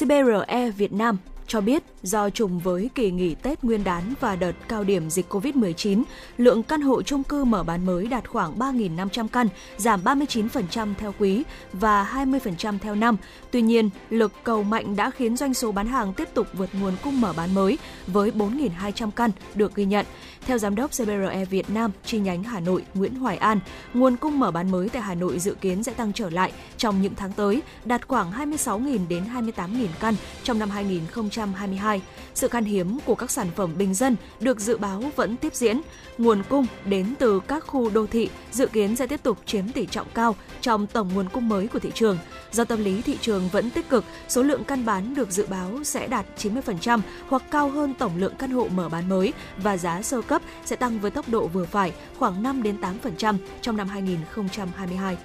CBRE 0.00 0.70
Việt 0.70 0.92
Nam 0.92 1.18
cho 1.46 1.60
biết 1.60 1.82
do 2.02 2.30
trùng 2.30 2.58
với 2.58 2.90
kỳ 2.94 3.10
nghỉ 3.10 3.34
Tết 3.34 3.64
Nguyên 3.64 3.84
đán 3.84 4.14
và 4.20 4.36
đợt 4.36 4.52
cao 4.68 4.84
điểm 4.84 5.10
dịch 5.10 5.32
COVID-19, 5.32 6.02
lượng 6.36 6.62
căn 6.62 6.80
hộ 6.80 7.02
chung 7.02 7.22
cư 7.22 7.44
mở 7.44 7.62
bán 7.62 7.86
mới 7.86 8.06
đạt 8.06 8.28
khoảng 8.28 8.58
3.500 8.58 9.28
căn, 9.28 9.48
giảm 9.76 10.04
39% 10.04 10.94
theo 10.98 11.14
quý 11.18 11.42
và 11.72 12.10
20% 12.14 12.78
theo 12.78 12.94
năm. 12.94 13.16
Tuy 13.50 13.62
nhiên, 13.62 13.90
lực 14.10 14.32
cầu 14.44 14.62
mạnh 14.62 14.96
đã 14.96 15.10
khiến 15.10 15.36
doanh 15.36 15.54
số 15.54 15.72
bán 15.72 15.86
hàng 15.86 16.12
tiếp 16.12 16.28
tục 16.34 16.46
vượt 16.52 16.70
nguồn 16.72 16.94
cung 17.04 17.20
mở 17.20 17.32
bán 17.36 17.54
mới 17.54 17.78
với 18.06 18.30
4.200 18.30 19.10
căn 19.10 19.30
được 19.54 19.74
ghi 19.74 19.84
nhận. 19.84 20.06
Theo 20.46 20.58
giám 20.58 20.74
đốc 20.74 20.90
CBRE 20.90 21.44
Việt 21.44 21.70
Nam 21.70 21.90
chi 22.04 22.18
nhánh 22.18 22.42
Hà 22.42 22.60
Nội 22.60 22.84
Nguyễn 22.94 23.14
Hoài 23.14 23.36
An, 23.36 23.60
nguồn 23.94 24.16
cung 24.16 24.38
mở 24.38 24.50
bán 24.50 24.70
mới 24.70 24.88
tại 24.88 25.02
Hà 25.02 25.14
Nội 25.14 25.38
dự 25.38 25.54
kiến 25.54 25.82
sẽ 25.82 25.92
tăng 25.92 26.12
trở 26.12 26.30
lại 26.30 26.52
trong 26.76 27.02
những 27.02 27.14
tháng 27.14 27.32
tới, 27.32 27.62
đạt 27.84 28.08
khoảng 28.08 28.32
26.000 28.32 29.08
đến 29.08 29.24
28.000 29.34 29.86
căn 30.00 30.14
trong 30.42 30.58
năm 30.58 30.70
2022. 30.70 32.02
Sự 32.34 32.48
khan 32.48 32.64
hiếm 32.64 32.98
của 33.04 33.14
các 33.14 33.30
sản 33.30 33.46
phẩm 33.56 33.74
bình 33.78 33.94
dân 33.94 34.16
được 34.40 34.60
dự 34.60 34.76
báo 34.76 35.02
vẫn 35.16 35.36
tiếp 35.36 35.54
diễn. 35.54 35.80
Nguồn 36.18 36.42
cung 36.48 36.66
đến 36.84 37.14
từ 37.18 37.40
các 37.40 37.66
khu 37.66 37.90
đô 37.90 38.06
thị 38.06 38.30
dự 38.52 38.66
kiến 38.66 38.96
sẽ 38.96 39.06
tiếp 39.06 39.22
tục 39.22 39.38
chiếm 39.46 39.68
tỷ 39.68 39.86
trọng 39.86 40.06
cao 40.14 40.36
trong 40.60 40.86
tổng 40.86 41.10
nguồn 41.14 41.28
cung 41.28 41.48
mới 41.48 41.68
của 41.68 41.78
thị 41.78 41.90
trường. 41.94 42.18
Do 42.52 42.64
tâm 42.64 42.84
lý 42.84 43.02
thị 43.02 43.18
trường 43.20 43.48
vẫn 43.48 43.70
tích 43.70 43.88
cực, 43.88 44.04
số 44.28 44.42
lượng 44.42 44.64
căn 44.64 44.84
bán 44.84 45.14
được 45.14 45.30
dự 45.30 45.46
báo 45.46 45.70
sẽ 45.84 46.06
đạt 46.06 46.26
90% 46.38 47.00
hoặc 47.28 47.42
cao 47.50 47.68
hơn 47.68 47.94
tổng 47.94 48.12
lượng 48.16 48.34
căn 48.38 48.50
hộ 48.50 48.68
mở 48.68 48.88
bán 48.88 49.08
mới 49.08 49.32
và 49.56 49.76
giá 49.76 50.02
sơ 50.02 50.22
cấp 50.22 50.33
cấp 50.34 50.42
sẽ 50.64 50.76
tăng 50.76 51.00
với 51.00 51.10
tốc 51.10 51.28
độ 51.28 51.46
vừa 51.46 51.64
phải 51.64 51.92
khoảng 52.18 52.42
5 52.42 52.62
đến 52.62 52.76
8% 53.02 53.36
trong 53.60 53.76
năm 53.76 53.88
2022. 53.88 55.16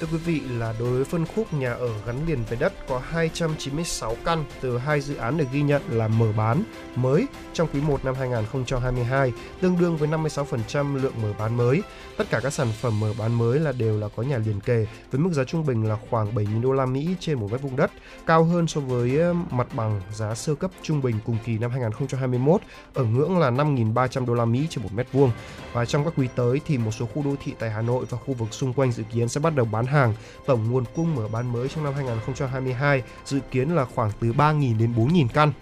Thưa 0.00 0.06
quý 0.12 0.18
vị 0.18 0.40
là 0.40 0.74
đối 0.78 0.90
với 0.90 1.04
phân 1.04 1.26
khúc 1.26 1.54
nhà 1.54 1.72
ở 1.72 1.90
gắn 2.06 2.26
liền 2.26 2.44
với 2.48 2.58
đất 2.58 2.72
có 2.88 2.98
296 3.08 4.16
căn 4.24 4.44
từ 4.60 4.78
hai 4.78 5.00
dự 5.00 5.16
án 5.16 5.38
được 5.38 5.44
ghi 5.52 5.62
nhận 5.62 5.82
là 5.88 6.08
mở 6.08 6.32
bán 6.36 6.62
mới 6.96 7.26
trong 7.52 7.68
quý 7.74 7.80
1 7.80 8.04
năm 8.04 8.14
2022, 8.14 9.32
tương 9.60 9.78
đương 9.78 9.96
với 9.96 10.08
56% 10.08 10.96
lượng 10.96 11.12
mở 11.22 11.32
bán 11.38 11.56
mới. 11.56 11.82
Tất 12.16 12.30
cả 12.30 12.40
các 12.42 12.52
sản 12.52 12.68
phẩm 12.80 13.00
mở 13.00 13.12
bán 13.18 13.38
mới 13.38 13.58
là 13.58 13.72
đều 13.72 14.00
là 14.00 14.08
có 14.16 14.22
nhà 14.22 14.38
liền 14.38 14.60
kề 14.60 14.86
với 15.10 15.20
mức 15.20 15.32
giá 15.32 15.44
trung 15.44 15.66
bình 15.66 15.88
là 15.88 15.96
khoảng 16.10 16.34
7.000 16.34 16.62
đô 16.62 16.72
la 16.72 16.86
Mỹ 16.86 17.08
trên 17.20 17.40
một 17.40 17.52
mét 17.52 17.62
vuông 17.62 17.76
đất, 17.76 17.90
cao 18.26 18.44
hơn 18.44 18.66
so 18.66 18.80
với 18.80 19.34
mặt 19.50 19.66
bằng 19.74 20.00
giá 20.12 20.34
sơ 20.34 20.54
cấp 20.54 20.70
trung 20.82 21.02
bình 21.02 21.16
cùng 21.26 21.36
kỳ 21.44 21.58
năm 21.58 21.70
2021 21.70 22.60
ở 22.94 23.04
ngưỡng 23.04 23.38
là 23.38 23.50
5.300 23.50 24.26
đô 24.26 24.34
la 24.34 24.44
Mỹ 24.44 24.66
trên 24.70 24.82
một 24.82 24.90
mét 24.92 25.12
vuông. 25.12 25.30
Và 25.72 25.84
trong 25.84 26.04
các 26.04 26.12
quý 26.16 26.28
tới 26.34 26.60
thì 26.66 26.78
một 26.78 26.90
số 26.90 27.06
khu 27.06 27.22
đô 27.24 27.34
thị 27.44 27.54
tại 27.58 27.70
Hà 27.70 27.82
Nội 27.82 28.04
và 28.10 28.18
khu 28.18 28.34
vực 28.34 28.54
xung 28.54 28.72
quanh 28.72 28.92
dự 28.92 29.02
kiến 29.12 29.28
sẽ 29.28 29.40
bắt 29.40 29.54
đầu 29.56 29.66
bán 29.72 29.86
hàng. 29.88 30.14
Tổng 30.46 30.70
nguồn 30.70 30.84
cung 30.94 31.14
mở 31.14 31.28
bán 31.28 31.52
mới 31.52 31.68
trong 31.68 31.84
năm 31.84 31.94
2022 31.94 33.02
dự 33.24 33.40
kiến 33.50 33.74
là 33.74 33.84
khoảng 33.84 34.10
từ 34.20 34.32
3.000 34.32 34.78
đến 34.78 34.94
4.000 34.96 35.28
căn. 35.34 35.52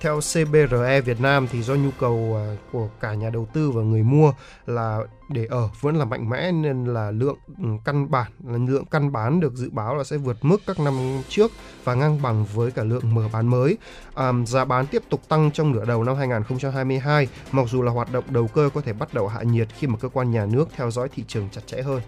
theo 0.00 0.20
CBRE 0.20 1.00
Việt 1.00 1.20
Nam 1.20 1.46
thì 1.52 1.62
do 1.62 1.74
nhu 1.74 1.90
cầu 2.00 2.36
à, 2.36 2.56
của 2.72 2.88
cả 3.00 3.14
nhà 3.14 3.30
đầu 3.30 3.48
tư 3.52 3.70
và 3.70 3.82
người 3.82 4.02
mua 4.02 4.32
là 4.66 5.00
để 5.28 5.46
ở 5.50 5.68
vẫn 5.80 5.96
là 5.96 6.04
mạnh 6.04 6.30
mẽ 6.30 6.52
nên 6.52 6.84
là 6.84 7.10
lượng 7.10 7.36
ừ, 7.58 7.68
căn 7.84 8.10
bản 8.10 8.32
là 8.44 8.58
lượng 8.68 8.84
căn 8.84 9.12
bán 9.12 9.40
được 9.40 9.54
dự 9.54 9.70
báo 9.70 9.96
là 9.96 10.04
sẽ 10.04 10.16
vượt 10.16 10.36
mức 10.42 10.62
các 10.66 10.80
năm 10.80 11.22
trước 11.28 11.52
và 11.84 11.94
ngang 11.94 12.22
bằng 12.22 12.44
với 12.54 12.70
cả 12.70 12.82
lượng 12.82 13.14
mở 13.14 13.28
bán 13.32 13.48
mới. 13.48 13.78
À, 14.14 14.32
giá 14.46 14.64
bán 14.64 14.86
tiếp 14.86 15.02
tục 15.08 15.28
tăng 15.28 15.50
trong 15.50 15.72
nửa 15.72 15.84
đầu 15.84 16.04
năm 16.04 16.16
2022 16.16 17.28
mặc 17.52 17.66
dù 17.70 17.82
là 17.82 17.92
hoạt 17.92 18.12
động 18.12 18.24
đầu 18.28 18.48
cơ 18.48 18.70
có 18.74 18.80
thể 18.80 18.92
bắt 18.92 19.14
đầu 19.14 19.28
hạ 19.28 19.42
nhiệt 19.42 19.68
khi 19.78 19.86
mà 19.86 19.96
cơ 20.00 20.08
quan 20.08 20.30
nhà 20.30 20.46
nước 20.46 20.68
theo 20.76 20.90
dõi 20.90 21.08
thị 21.08 21.24
trường 21.28 21.48
chặt 21.52 21.62
chẽ 21.66 21.82
hơn. 21.82 22.00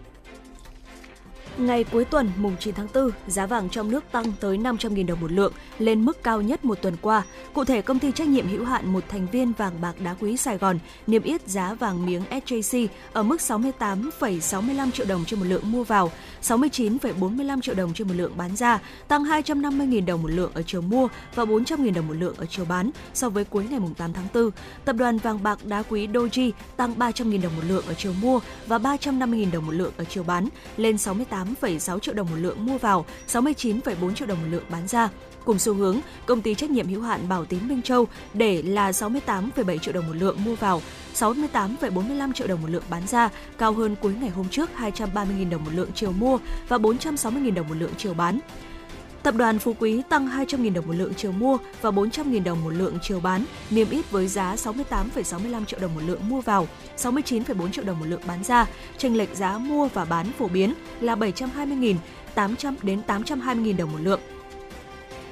Ngày 1.58 1.84
cuối 1.84 2.04
tuần 2.04 2.30
mùng 2.36 2.56
9 2.60 2.74
tháng 2.74 2.86
4, 2.94 3.10
giá 3.26 3.46
vàng 3.46 3.68
trong 3.68 3.90
nước 3.90 4.04
tăng 4.12 4.32
tới 4.40 4.58
500.000 4.58 5.06
đồng 5.06 5.20
một 5.20 5.32
lượng, 5.32 5.52
lên 5.78 6.04
mức 6.04 6.22
cao 6.22 6.42
nhất 6.42 6.64
một 6.64 6.82
tuần 6.82 6.96
qua. 7.00 7.22
Cụ 7.54 7.64
thể, 7.64 7.82
công 7.82 7.98
ty 7.98 8.12
trách 8.12 8.28
nhiệm 8.28 8.48
hữu 8.48 8.64
hạn 8.64 8.92
một 8.92 9.04
thành 9.08 9.26
viên 9.32 9.52
vàng 9.52 9.80
bạc 9.80 9.94
đá 10.04 10.14
quý 10.20 10.36
Sài 10.36 10.58
Gòn 10.58 10.78
niêm 11.06 11.22
yết 11.22 11.48
giá 11.48 11.74
vàng 11.74 12.06
miếng 12.06 12.22
SJC 12.30 12.86
ở 13.12 13.22
mức 13.22 13.36
68,65 13.40 14.90
triệu 14.90 15.06
đồng 15.06 15.24
trên 15.24 15.40
một 15.40 15.46
lượng 15.48 15.72
mua 15.72 15.84
vào, 15.84 16.12
69,45 16.42 17.60
triệu 17.60 17.74
đồng 17.74 17.94
trên 17.94 18.08
một 18.08 18.14
lượng 18.16 18.32
bán 18.36 18.56
ra, 18.56 18.78
tăng 19.08 19.24
250.000 19.24 20.06
đồng 20.06 20.22
một 20.22 20.30
lượng 20.30 20.50
ở 20.54 20.62
chiều 20.66 20.80
mua 20.80 21.08
và 21.34 21.44
400.000 21.44 21.94
đồng 21.94 22.08
một 22.08 22.14
lượng 22.14 22.34
ở 22.36 22.46
chiều 22.50 22.64
bán 22.64 22.90
so 23.14 23.28
với 23.28 23.44
cuối 23.44 23.64
ngày 23.70 23.80
mùng 23.80 23.94
8 23.94 24.12
tháng 24.12 24.26
4. 24.34 24.50
Tập 24.84 24.92
đoàn 24.92 25.18
vàng 25.18 25.42
bạc 25.42 25.58
đá 25.64 25.82
quý 25.82 26.06
Doji 26.06 26.50
tăng 26.76 26.94
300.000 26.98 27.42
đồng 27.42 27.56
một 27.56 27.62
lượng 27.68 27.84
ở 27.86 27.94
chiều 27.94 28.12
mua 28.22 28.40
và 28.66 28.78
350.000 28.78 29.52
đồng 29.52 29.66
một 29.66 29.72
lượng 29.72 29.92
ở 29.96 30.04
chiều 30.04 30.22
bán, 30.22 30.48
lên 30.76 30.98
68 30.98 31.41
68,6 31.60 31.98
triệu 31.98 32.14
đồng 32.14 32.30
một 32.30 32.36
lượng 32.36 32.66
mua 32.66 32.78
vào, 32.78 33.04
69,4 33.28 34.14
triệu 34.14 34.28
đồng 34.28 34.38
một 34.42 34.48
lượng 34.50 34.64
bán 34.70 34.88
ra. 34.88 35.08
Cùng 35.44 35.58
xu 35.58 35.74
hướng, 35.74 36.00
công 36.26 36.42
ty 36.42 36.54
trách 36.54 36.70
nhiệm 36.70 36.88
hữu 36.88 37.02
hạn 37.02 37.28
Bảo 37.28 37.44
Tín 37.44 37.68
Minh 37.68 37.82
Châu 37.82 38.08
để 38.34 38.62
là 38.62 38.90
68,7 38.90 39.78
triệu 39.78 39.94
đồng 39.94 40.06
một 40.06 40.16
lượng 40.16 40.44
mua 40.44 40.54
vào, 40.54 40.82
68,45 41.14 42.32
triệu 42.32 42.46
đồng 42.46 42.62
một 42.62 42.70
lượng 42.70 42.82
bán 42.90 43.06
ra, 43.06 43.28
cao 43.58 43.72
hơn 43.72 43.96
cuối 44.00 44.14
ngày 44.20 44.30
hôm 44.30 44.48
trước 44.48 44.70
230.000 44.78 45.50
đồng 45.50 45.64
một 45.64 45.70
lượng 45.74 45.90
chiều 45.94 46.12
mua 46.12 46.38
và 46.68 46.78
460.000 46.78 47.54
đồng 47.54 47.68
một 47.68 47.76
lượng 47.78 47.92
chiều 47.96 48.14
bán. 48.14 48.38
Tập 49.22 49.34
đoàn 49.36 49.58
Phú 49.58 49.74
Quý 49.78 50.02
tăng 50.08 50.28
200.000 50.28 50.74
đồng 50.74 50.86
một 50.86 50.92
lượng 50.92 51.14
chiều 51.16 51.32
mua 51.32 51.58
và 51.80 51.90
400.000 51.90 52.44
đồng 52.44 52.64
một 52.64 52.70
lượng 52.70 52.98
chiều 53.02 53.20
bán, 53.20 53.44
niêm 53.70 53.90
yết 53.90 54.10
với 54.10 54.26
giá 54.28 54.54
68,65 54.54 55.64
triệu 55.64 55.80
đồng 55.80 55.94
một 55.94 56.00
lượng 56.06 56.28
mua 56.28 56.40
vào, 56.40 56.68
69,4 56.96 57.70
triệu 57.70 57.84
đồng 57.84 58.00
một 58.00 58.06
lượng 58.06 58.20
bán 58.26 58.44
ra. 58.44 58.66
Chênh 58.98 59.16
lệch 59.16 59.34
giá 59.34 59.58
mua 59.58 59.88
và 59.88 60.04
bán 60.04 60.26
phổ 60.38 60.48
biến 60.48 60.74
là 61.00 61.14
720.000 61.14 61.94
800 62.34 62.76
đến 62.82 63.02
820.000 63.06 63.76
đồng 63.76 63.92
một 63.92 63.98
lượng. 64.02 64.20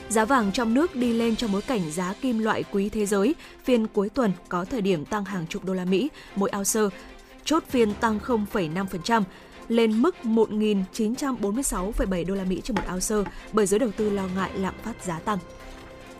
Giá 0.08 0.24
vàng 0.24 0.52
trong 0.52 0.74
nước 0.74 0.96
đi 0.96 1.12
lên 1.12 1.36
trong 1.36 1.52
bối 1.52 1.62
cảnh 1.62 1.90
giá 1.90 2.14
kim 2.20 2.38
loại 2.38 2.64
quý 2.72 2.88
thế 2.88 3.06
giới 3.06 3.34
phiên 3.64 3.86
cuối 3.86 4.08
tuần 4.08 4.32
có 4.48 4.64
thời 4.64 4.80
điểm 4.80 5.04
tăng 5.04 5.24
hàng 5.24 5.46
chục 5.46 5.64
đô 5.64 5.74
la 5.74 5.84
Mỹ 5.84 6.08
mỗi 6.36 6.50
ounce, 6.56 6.96
chốt 7.44 7.64
phiên 7.68 7.94
tăng 7.94 8.18
0,5% 8.18 9.22
lên 9.70 10.02
mức 10.02 10.14
1.946,7 10.22 12.26
đô 12.26 12.34
la 12.34 12.44
Mỹ 12.44 12.60
trên 12.64 12.76
một 12.76 12.82
ounce 12.92 13.30
bởi 13.52 13.66
giới 13.66 13.80
đầu 13.80 13.90
tư 13.96 14.10
lo 14.10 14.28
ngại 14.36 14.50
lạm 14.54 14.74
phát 14.82 15.04
giá 15.04 15.18
tăng. 15.18 15.38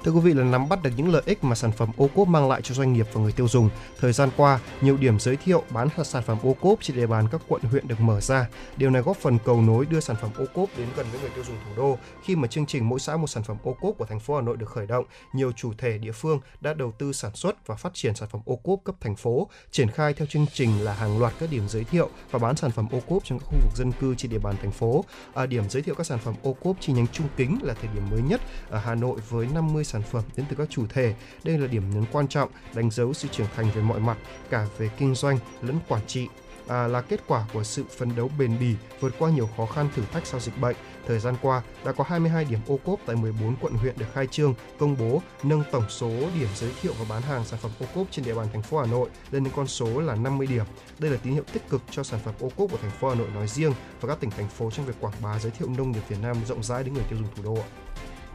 Thưa 0.05 0.11
quý 0.11 0.21
vị 0.21 0.35
là 0.35 0.45
nắm 0.45 0.69
bắt 0.69 0.83
được 0.83 0.91
những 0.97 1.13
lợi 1.13 1.23
ích 1.27 1.45
mà 1.45 1.55
sản 1.55 1.73
phẩm 1.73 1.91
ô 1.97 2.09
cốp 2.15 2.29
mang 2.29 2.49
lại 2.49 2.63
cho 2.63 2.75
doanh 2.75 2.93
nghiệp 2.93 3.07
và 3.13 3.21
người 3.21 3.33
tiêu 3.33 3.49
dùng. 3.49 3.71
Thời 3.99 4.13
gian 4.13 4.29
qua, 4.37 4.61
nhiều 4.81 4.97
điểm 4.97 5.21
giới 5.21 5.37
thiệu 5.37 5.63
bán 5.71 5.89
sản 6.05 6.23
phẩm 6.23 6.39
ô 6.43 6.57
cốp 6.61 6.79
trên 6.83 6.97
địa 6.97 7.07
bàn 7.07 7.29
các 7.33 7.41
quận 7.49 7.63
huyện 7.63 7.89
được 7.89 8.01
mở 8.01 8.21
ra. 8.21 8.49
Điều 8.77 8.91
này 8.91 9.03
góp 9.03 9.17
phần 9.17 9.39
cầu 9.45 9.63
nối 9.63 9.87
đưa 9.87 10.01
sản 10.01 10.17
phẩm 10.21 10.31
ô 10.37 10.45
cốp 10.55 10.69
đến 10.79 10.89
gần 10.97 11.07
với 11.13 11.21
người 11.21 11.31
tiêu 11.35 11.45
dùng 11.45 11.57
thủ 11.65 11.71
đô. 11.77 11.99
Khi 12.23 12.37
mà 12.37 12.49
chương 12.49 12.67
trình 12.67 12.89
mỗi 12.89 13.01
xã 13.01 13.17
một 13.17 13.27
sản 13.27 13.43
phẩm 13.43 13.57
ô 13.65 13.77
cốp 13.81 13.99
của 13.99 14.05
thành 14.05 14.21
phố 14.21 14.35
Hà 14.35 14.41
Nội 14.41 14.57
được 14.57 14.69
khởi 14.71 14.87
động, 14.87 15.05
nhiều 15.33 15.53
chủ 15.53 15.73
thể 15.79 15.99
địa 15.99 16.13
phương 16.13 16.41
đã 16.61 16.75
đầu 16.75 16.93
tư 16.99 17.13
sản 17.13 17.35
xuất 17.35 17.67
và 17.67 17.75
phát 17.75 17.95
triển 17.95 18.15
sản 18.15 18.29
phẩm 18.33 18.41
ô 18.45 18.57
cốp 18.57 18.81
cấp 18.85 18.95
thành 19.01 19.17
phố, 19.17 19.49
triển 19.71 19.91
khai 19.91 20.15
theo 20.15 20.27
chương 20.27 20.47
trình 20.53 20.85
là 20.85 20.93
hàng 20.95 21.19
loạt 21.19 21.33
các 21.41 21.51
điểm 21.51 21.69
giới 21.69 21.85
thiệu 21.85 22.11
và 22.31 22.39
bán 22.39 22.57
sản 22.57 22.71
phẩm 22.71 22.89
ô 22.91 23.01
cốp 23.09 23.25
trong 23.25 23.39
các 23.39 23.45
khu 23.47 23.59
vực 23.63 23.77
dân 23.77 23.93
cư 24.01 24.15
trên 24.15 24.31
địa 24.31 24.39
bàn 24.39 24.57
thành 24.63 24.73
phố. 24.73 25.05
À, 25.35 25.47
điểm 25.47 25.65
giới 25.71 25.83
thiệu 25.83 25.95
các 25.95 26.07
sản 26.07 26.19
phẩm 26.19 26.35
ô 26.43 26.53
cốp 26.53 26.77
chi 26.81 26.93
nhánh 26.93 27.07
Trung 27.07 27.29
Kính 27.37 27.59
là 27.63 27.75
thời 27.75 27.91
điểm 27.95 28.11
mới 28.11 28.23
nhất 28.23 28.41
ở 28.71 28.79
Hà 28.79 28.95
Nội 28.95 29.21
với 29.29 29.47
50 29.55 29.85
sản 29.91 30.03
phẩm 30.03 30.23
đến 30.37 30.47
từ 30.49 30.57
các 30.57 30.71
chủ 30.71 30.87
thể. 30.89 31.15
Đây 31.45 31.59
là 31.59 31.67
điểm 31.67 31.91
nhấn 31.91 32.05
quan 32.13 32.29
trọng 32.29 32.51
đánh 32.75 32.91
dấu 32.91 33.13
sự 33.13 33.29
trưởng 33.33 33.47
thành 33.57 33.71
về 33.75 33.83
mọi 33.83 34.01
mặt, 34.01 34.19
cả 34.51 34.67
về 34.79 34.91
kinh 34.99 35.15
doanh 35.15 35.39
lẫn 35.63 35.79
quản 35.89 36.07
trị. 36.07 36.29
À, 36.69 36.87
là 36.87 37.01
kết 37.01 37.21
quả 37.27 37.45
của 37.53 37.65
sự 37.65 37.85
phấn 37.99 38.17
đấu 38.17 38.31
bền 38.39 38.59
bỉ 38.61 38.75
vượt 39.01 39.15
qua 39.19 39.31
nhiều 39.31 39.49
khó 39.57 39.67
khăn 39.67 39.89
thử 39.95 40.03
thách 40.13 40.27
sau 40.27 40.41
dịch 40.41 40.61
bệnh. 40.61 40.77
Thời 41.07 41.19
gian 41.19 41.35
qua, 41.43 41.63
đã 41.85 41.93
có 41.93 42.05
22 42.09 42.45
điểm 42.45 42.59
ô 42.67 42.79
cốp 42.85 43.01
tại 43.07 43.17
14 43.17 43.57
quận 43.61 43.73
huyện 43.73 43.99
được 43.99 44.07
khai 44.15 44.27
trương, 44.27 44.55
công 44.79 44.97
bố, 44.99 45.23
nâng 45.43 45.63
tổng 45.73 45.85
số 45.89 46.09
điểm 46.09 46.49
giới 46.55 46.73
thiệu 46.81 46.93
và 46.99 47.05
bán 47.09 47.23
hàng 47.23 47.45
sản 47.45 47.61
phẩm 47.63 47.71
ô 47.81 47.87
cốp 47.95 48.07
trên 48.11 48.25
địa 48.25 48.35
bàn 48.35 48.47
thành 48.53 48.63
phố 48.63 48.79
Hà 48.79 48.87
Nội 48.87 49.11
lên 49.31 49.45
đến 49.45 49.53
con 49.57 49.67
số 49.67 50.01
là 50.01 50.15
50 50.15 50.47
điểm. 50.47 50.65
Đây 50.99 51.11
là 51.11 51.17
tín 51.23 51.33
hiệu 51.33 51.45
tích 51.53 51.69
cực 51.69 51.83
cho 51.91 52.03
sản 52.03 52.21
phẩm 52.25 52.35
ô 52.41 52.49
cốp 52.57 52.71
của 52.71 52.79
thành 52.83 52.91
phố 52.91 53.09
Hà 53.09 53.15
Nội 53.15 53.29
nói 53.35 53.49
riêng 53.49 53.73
và 54.01 54.09
các 54.09 54.21
tỉnh 54.21 54.31
thành 54.31 54.49
phố 54.49 54.71
trong 54.71 54.87
việc 54.87 54.95
quảng 55.01 55.15
bá 55.23 55.39
giới 55.39 55.53
thiệu 55.53 55.69
nông 55.77 55.91
nghiệp 55.91 56.03
Việt 56.09 56.19
Nam 56.23 56.37
rộng 56.47 56.63
rãi 56.63 56.85
đến 56.85 56.95
người 56.95 57.05
tiêu 57.09 57.19
dùng 57.19 57.29
thủ 57.37 57.43
đô. 57.43 57.63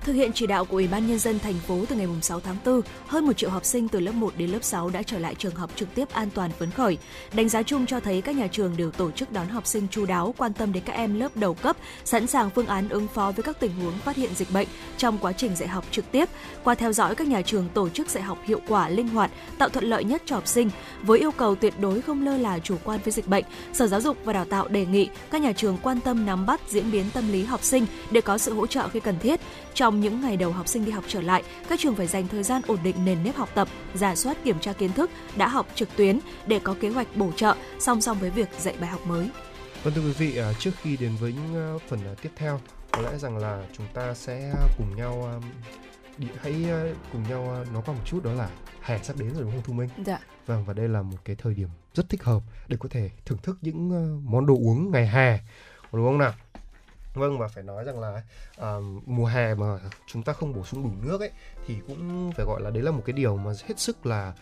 Thực 0.06 0.14
hiện 0.14 0.32
chỉ 0.34 0.48
đạo 0.48 0.66
của 0.66 0.78
Ủy 0.78 0.88
ban 0.88 1.08
nhân 1.08 1.20
dân 1.20 1.40
thành 1.40 1.54
phố 1.54 1.80
từ 1.90 1.96
ngày 1.96 2.08
6 2.22 2.40
tháng 2.40 2.56
4, 2.66 2.82
hơn 3.08 3.26
1 3.26 3.34
triệu 3.34 3.50
học 3.50 3.66
sinh 3.66 3.88
từ 3.88 4.00
lớp 4.00 4.12
1 4.12 4.34
đến 4.38 4.50
lớp 4.50 4.64
6 4.64 4.90
đã 4.90 5.04
trở 5.04 5.20
lại 5.20 5.36
trường 5.36 5.56
học 5.56 5.72
trực 5.76 5.96
tiếp 5.96 6.10
an 6.14 6.30
toàn 6.34 6.52
phấn 6.60 6.72
khởi. 6.72 6.98
Đánh 7.34 7.50
giá 7.50 7.64
chung 7.64 7.86
cho 7.86 8.00
thấy 8.00 8.22
các 8.22 8.36
nhà 8.36 8.48
trường 8.48 8.78
đều 8.78 8.92
tổ 8.92 9.12
chức 9.12 9.32
đón 9.32 9.48
học 9.48 9.68
sinh 9.68 9.88
chu 9.92 10.06
đáo, 10.06 10.34
quan 10.38 10.54
tâm 10.54 10.74
đến 10.74 10.84
các 10.86 10.94
em 10.94 11.20
lớp 11.20 11.38
đầu 11.38 11.54
cấp, 11.54 11.78
sẵn 12.04 12.28
sàng 12.28 12.50
phương 12.50 12.66
án 12.66 12.90
ứng 12.90 13.08
phó 13.08 13.32
với 13.32 13.44
các 13.44 13.60
tình 13.60 13.72
huống 13.76 13.94
phát 13.94 14.16
hiện 14.16 14.30
dịch 14.36 14.52
bệnh 14.52 14.68
trong 14.98 15.18
quá 15.18 15.32
trình 15.32 15.56
dạy 15.56 15.70
học 15.70 15.86
trực 15.92 16.12
tiếp. 16.12 16.30
Qua 16.64 16.76
theo 16.76 16.94
dõi 16.94 17.16
các 17.16 17.28
nhà 17.28 17.42
trường 17.42 17.70
tổ 17.74 17.90
chức 17.90 18.10
dạy 18.10 18.24
học 18.24 18.38
hiệu 18.46 18.60
quả, 18.68 18.90
linh 18.90 19.08
hoạt, 19.08 19.32
tạo 19.58 19.70
thuận 19.70 19.86
lợi 19.86 20.04
nhất 20.04 20.22
cho 20.26 20.36
học 20.36 20.48
sinh 20.48 20.70
với 21.02 21.20
yêu 21.20 21.32
cầu 21.32 21.56
tuyệt 21.56 21.74
đối 21.80 22.02
không 22.02 22.26
lơ 22.26 22.38
là 22.38 22.60
chủ 22.60 22.76
quan 22.84 23.00
với 23.04 23.12
dịch 23.12 23.28
bệnh. 23.28 23.46
Sở 23.74 23.88
Giáo 23.88 24.02
dục 24.02 24.18
và 24.24 24.34
Đào 24.34 24.46
tạo 24.46 24.68
đề 24.68 24.86
nghị 24.86 25.10
các 25.32 25.42
nhà 25.42 25.52
trường 25.52 25.78
quan 25.84 26.02
tâm 26.02 26.26
nắm 26.26 26.46
bắt 26.46 26.62
diễn 26.70 26.92
biến 26.92 27.06
tâm 27.14 27.32
lý 27.32 27.44
học 27.44 27.64
sinh 27.64 27.86
để 28.12 28.22
có 28.22 28.38
sự 28.38 28.54
hỗ 28.54 28.68
trợ 28.68 28.88
khi 28.88 29.00
cần 29.00 29.20
thiết. 29.20 29.40
Trong 29.76 30.00
những 30.00 30.22
ngày 30.22 30.38
đầu 30.38 30.52
học 30.52 30.68
sinh 30.68 30.86
đi 30.86 30.92
học 30.92 31.04
trở 31.08 31.22
lại, 31.22 31.44
các 31.70 31.80
trường 31.80 31.96
phải 31.96 32.08
dành 32.08 32.28
thời 32.28 32.44
gian 32.44 32.62
ổn 32.68 32.80
định 32.84 33.06
nền 33.06 33.24
nếp 33.24 33.36
học 33.36 33.50
tập, 33.56 33.68
giả 33.94 34.16
soát 34.16 34.38
kiểm 34.44 34.60
tra 34.60 34.74
kiến 34.74 34.94
thức 34.94 35.12
đã 35.38 35.48
học 35.48 35.68
trực 35.76 35.90
tuyến 35.96 36.20
để 36.48 36.60
có 36.64 36.76
kế 36.82 36.90
hoạch 36.90 37.08
bổ 37.16 37.32
trợ 37.32 37.56
song 37.80 38.02
song 38.02 38.18
với 38.20 38.30
việc 38.30 38.50
dạy 38.60 38.76
bài 38.80 38.90
học 38.90 39.08
mới. 39.08 39.30
Vâng 39.84 39.94
thưa 39.94 40.02
quý 40.02 40.12
vị, 40.12 40.38
à, 40.38 40.54
trước 40.60 40.72
khi 40.82 40.98
đến 40.98 41.12
với 41.20 41.34
những 41.34 41.56
à, 41.56 41.68
phần 41.88 42.00
à, 42.00 42.14
tiếp 42.22 42.30
theo, 42.36 42.60
có 42.92 43.02
lẽ 43.02 43.18
rằng 43.18 43.38
là 43.38 43.64
chúng 43.78 43.86
ta 43.94 44.14
sẽ 44.14 44.54
cùng 44.78 44.96
nhau 44.96 45.42
đi, 46.18 46.28
hãy 46.42 46.66
cùng 47.14 47.24
nhau 47.30 47.66
nói 47.74 47.84
qua 47.86 47.96
một 47.96 48.02
chút 48.06 48.24
đó 48.24 48.34
là 48.34 48.50
hè 48.82 49.00
sắp 49.04 49.18
đến 49.20 49.34
rồi 49.34 49.42
đúng 49.44 49.52
không 49.52 49.62
Thu 49.64 49.74
Minh? 49.74 49.90
Dạ. 50.06 50.20
Vâng 50.46 50.66
và 50.66 50.74
đây 50.74 50.88
là 50.88 51.02
một 51.02 51.18
cái 51.26 51.36
thời 51.36 51.54
điểm 51.54 51.70
rất 51.94 52.10
thích 52.10 52.24
hợp 52.24 52.42
để 52.68 52.78
có 52.80 52.90
thể 52.92 53.10
thưởng 53.26 53.38
thức 53.44 53.58
những 53.62 53.90
món 54.32 54.46
đồ 54.46 54.54
uống 54.54 54.92
ngày 54.92 55.08
hè 55.08 55.40
đúng 55.94 56.06
không 56.06 56.18
nào? 56.18 56.34
Vâng 57.16 57.40
và 57.40 57.48
phải 57.48 57.64
nói 57.64 57.84
rằng 57.84 58.00
là 58.00 58.22
à, 58.58 58.74
mùa 59.06 59.26
hè 59.26 59.56
mà 59.56 59.80
chúng 60.08 60.24
ta 60.24 60.34
không 60.34 60.54
bổ 60.54 60.64
sung 60.64 60.84
đủ 60.84 61.08
nước 61.08 61.20
ấy 61.22 61.32
thì 61.68 61.76
cũng 61.88 62.32
phải 62.36 62.46
gọi 62.46 62.62
là 62.62 62.70
đấy 62.70 62.84
là 62.84 62.92
một 62.92 63.02
cái 63.06 63.14
điều 63.14 63.38
mà 63.38 63.52
hết 63.68 63.80
sức 63.80 64.06
là 64.06 64.34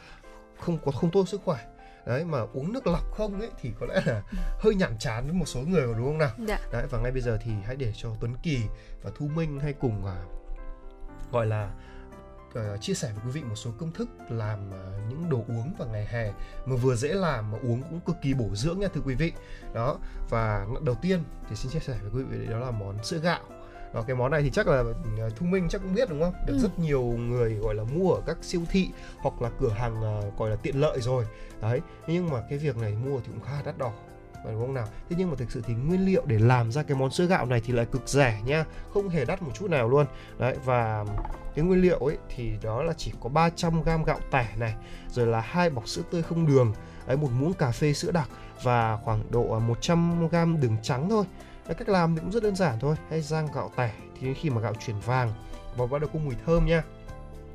không 0.59 0.77
có 0.85 0.91
không 0.91 1.11
tốt 1.11 1.29
sức 1.29 1.41
khỏe. 1.45 1.65
Đấy 2.05 2.25
mà 2.25 2.39
uống 2.53 2.73
nước 2.73 2.87
lọc 2.87 3.11
không 3.11 3.39
ấy 3.39 3.49
thì 3.61 3.71
có 3.79 3.85
lẽ 3.85 4.01
là 4.05 4.21
hơi 4.59 4.75
nhàm 4.75 4.97
chán 4.97 5.23
với 5.23 5.33
một 5.33 5.45
số 5.45 5.59
người 5.61 5.93
đúng 5.97 6.05
không 6.05 6.17
nào? 6.17 6.31
Dạ. 6.47 6.59
đấy 6.71 6.85
và 6.89 6.99
ngay 6.99 7.11
bây 7.11 7.21
giờ 7.21 7.37
thì 7.43 7.51
hãy 7.65 7.75
để 7.75 7.93
cho 7.95 8.09
Tuấn 8.19 8.33
Kỳ 8.43 8.59
và 9.03 9.11
Thu 9.15 9.27
Minh 9.35 9.59
hay 9.59 9.73
cùng 9.73 10.05
à, 10.05 10.17
gọi 11.31 11.45
là 11.45 11.69
ờ, 12.53 12.77
chia 12.77 12.93
sẻ 12.93 13.11
với 13.15 13.23
quý 13.25 13.31
vị 13.31 13.43
một 13.43 13.55
số 13.55 13.71
công 13.77 13.91
thức 13.91 14.09
làm 14.29 14.59
à, 14.73 14.81
những 15.09 15.29
đồ 15.29 15.43
uống 15.47 15.73
vào 15.77 15.87
ngày 15.87 16.05
hè 16.05 16.33
mà 16.65 16.75
vừa 16.75 16.95
dễ 16.95 17.13
làm 17.13 17.51
mà 17.51 17.57
uống 17.63 17.81
cũng 17.89 17.99
cực 17.99 18.15
kỳ 18.21 18.33
bổ 18.33 18.49
dưỡng 18.53 18.79
nha 18.79 18.87
thưa 18.93 19.01
quý 19.05 19.15
vị 19.15 19.31
đó 19.73 19.97
và 20.29 20.65
đầu 20.81 20.95
tiên 21.01 21.23
thì 21.49 21.55
xin 21.55 21.71
chia 21.71 21.79
sẻ 21.79 21.97
với 22.01 22.23
quý 22.23 22.23
vị 22.23 22.45
đó 22.47 22.59
là 22.59 22.71
món 22.71 23.03
sữa 23.03 23.17
gạo 23.17 23.39
đó, 23.93 24.03
cái 24.07 24.15
món 24.15 24.31
này 24.31 24.41
thì 24.41 24.49
chắc 24.49 24.67
là 24.67 24.83
à, 25.19 25.29
Thu 25.37 25.45
Minh 25.45 25.67
chắc 25.69 25.81
cũng 25.81 25.93
biết 25.93 26.09
đúng 26.09 26.21
không? 26.21 26.33
Được 26.47 26.53
Ừ. 26.53 26.59
rất 26.59 26.79
nhiều 26.79 27.01
người 27.01 27.55
gọi 27.55 27.75
là 27.75 27.83
mua 27.83 28.13
ở 28.13 28.21
các 28.25 28.37
siêu 28.41 28.61
thị 28.69 28.89
hoặc 29.17 29.41
là 29.41 29.49
cửa 29.59 29.69
hàng 29.69 30.03
à, 30.03 30.21
gọi 30.37 30.49
là 30.49 30.55
tiện 30.55 30.81
lợi 30.81 31.01
rồi. 31.01 31.27
Đấy, 31.61 31.81
nhưng 32.07 32.29
mà 32.29 32.43
cái 32.49 32.57
việc 32.59 32.77
này 32.77 32.95
mua 33.05 33.19
thì 33.19 33.25
cũng 33.27 33.41
khá 33.41 33.61
đắt 33.65 33.77
đỏ 33.77 33.91
đúng 34.51 34.61
không 34.61 34.73
nào? 34.73 34.85
Thế 35.09 35.15
nhưng 35.19 35.29
mà 35.29 35.35
thực 35.35 35.51
sự 35.51 35.61
thì 35.65 35.73
nguyên 35.73 36.05
liệu 36.05 36.25
để 36.25 36.39
làm 36.39 36.71
ra 36.71 36.83
cái 36.83 36.97
món 36.97 37.11
sữa 37.11 37.25
gạo 37.25 37.45
này 37.45 37.61
thì 37.65 37.73
lại 37.73 37.85
cực 37.85 38.09
rẻ 38.09 38.41
nha, 38.45 38.65
không 38.93 39.09
hề 39.09 39.25
đắt 39.25 39.41
một 39.41 39.51
chút 39.53 39.69
nào 39.69 39.89
luôn. 39.89 40.05
Đấy 40.39 40.55
và 40.65 41.05
cái 41.55 41.65
nguyên 41.65 41.81
liệu 41.81 41.97
ấy 41.97 42.17
thì 42.35 42.53
đó 42.61 42.83
là 42.83 42.93
chỉ 42.93 43.13
có 43.21 43.29
300 43.29 43.81
gram 43.83 44.03
gạo 44.03 44.19
tẻ 44.31 44.47
này, 44.57 44.75
rồi 45.09 45.27
là 45.27 45.41
hai 45.41 45.69
bọc 45.69 45.87
sữa 45.87 46.01
tươi 46.11 46.23
không 46.23 46.47
đường, 46.47 46.73
đấy 47.07 47.17
một 47.17 47.29
muỗng 47.39 47.53
cà 47.53 47.71
phê 47.71 47.93
sữa 47.93 48.11
đặc 48.11 48.29
và 48.63 48.97
khoảng 49.03 49.23
độ 49.31 49.53
à, 49.53 49.59
100 49.59 50.27
gram 50.27 50.61
đường 50.61 50.77
trắng 50.81 51.09
thôi. 51.09 51.25
Đấy, 51.67 51.75
cách 51.75 51.89
làm 51.89 52.15
thì 52.15 52.21
cũng 52.21 52.31
rất 52.31 52.43
đơn 52.43 52.55
giản 52.55 52.79
thôi, 52.79 52.95
hãy 53.09 53.21
rang 53.21 53.47
gạo 53.55 53.71
tẻ 53.75 53.91
thì 54.19 54.27
đến 54.27 54.35
khi 54.35 54.49
mà 54.49 54.61
gạo 54.61 54.73
chuyển 54.85 54.95
vàng 55.05 55.33
và 55.77 55.85
bắt 55.85 56.01
đầu 56.01 56.09
có 56.13 56.19
mùi 56.19 56.35
thơm 56.45 56.65
nha. 56.65 56.83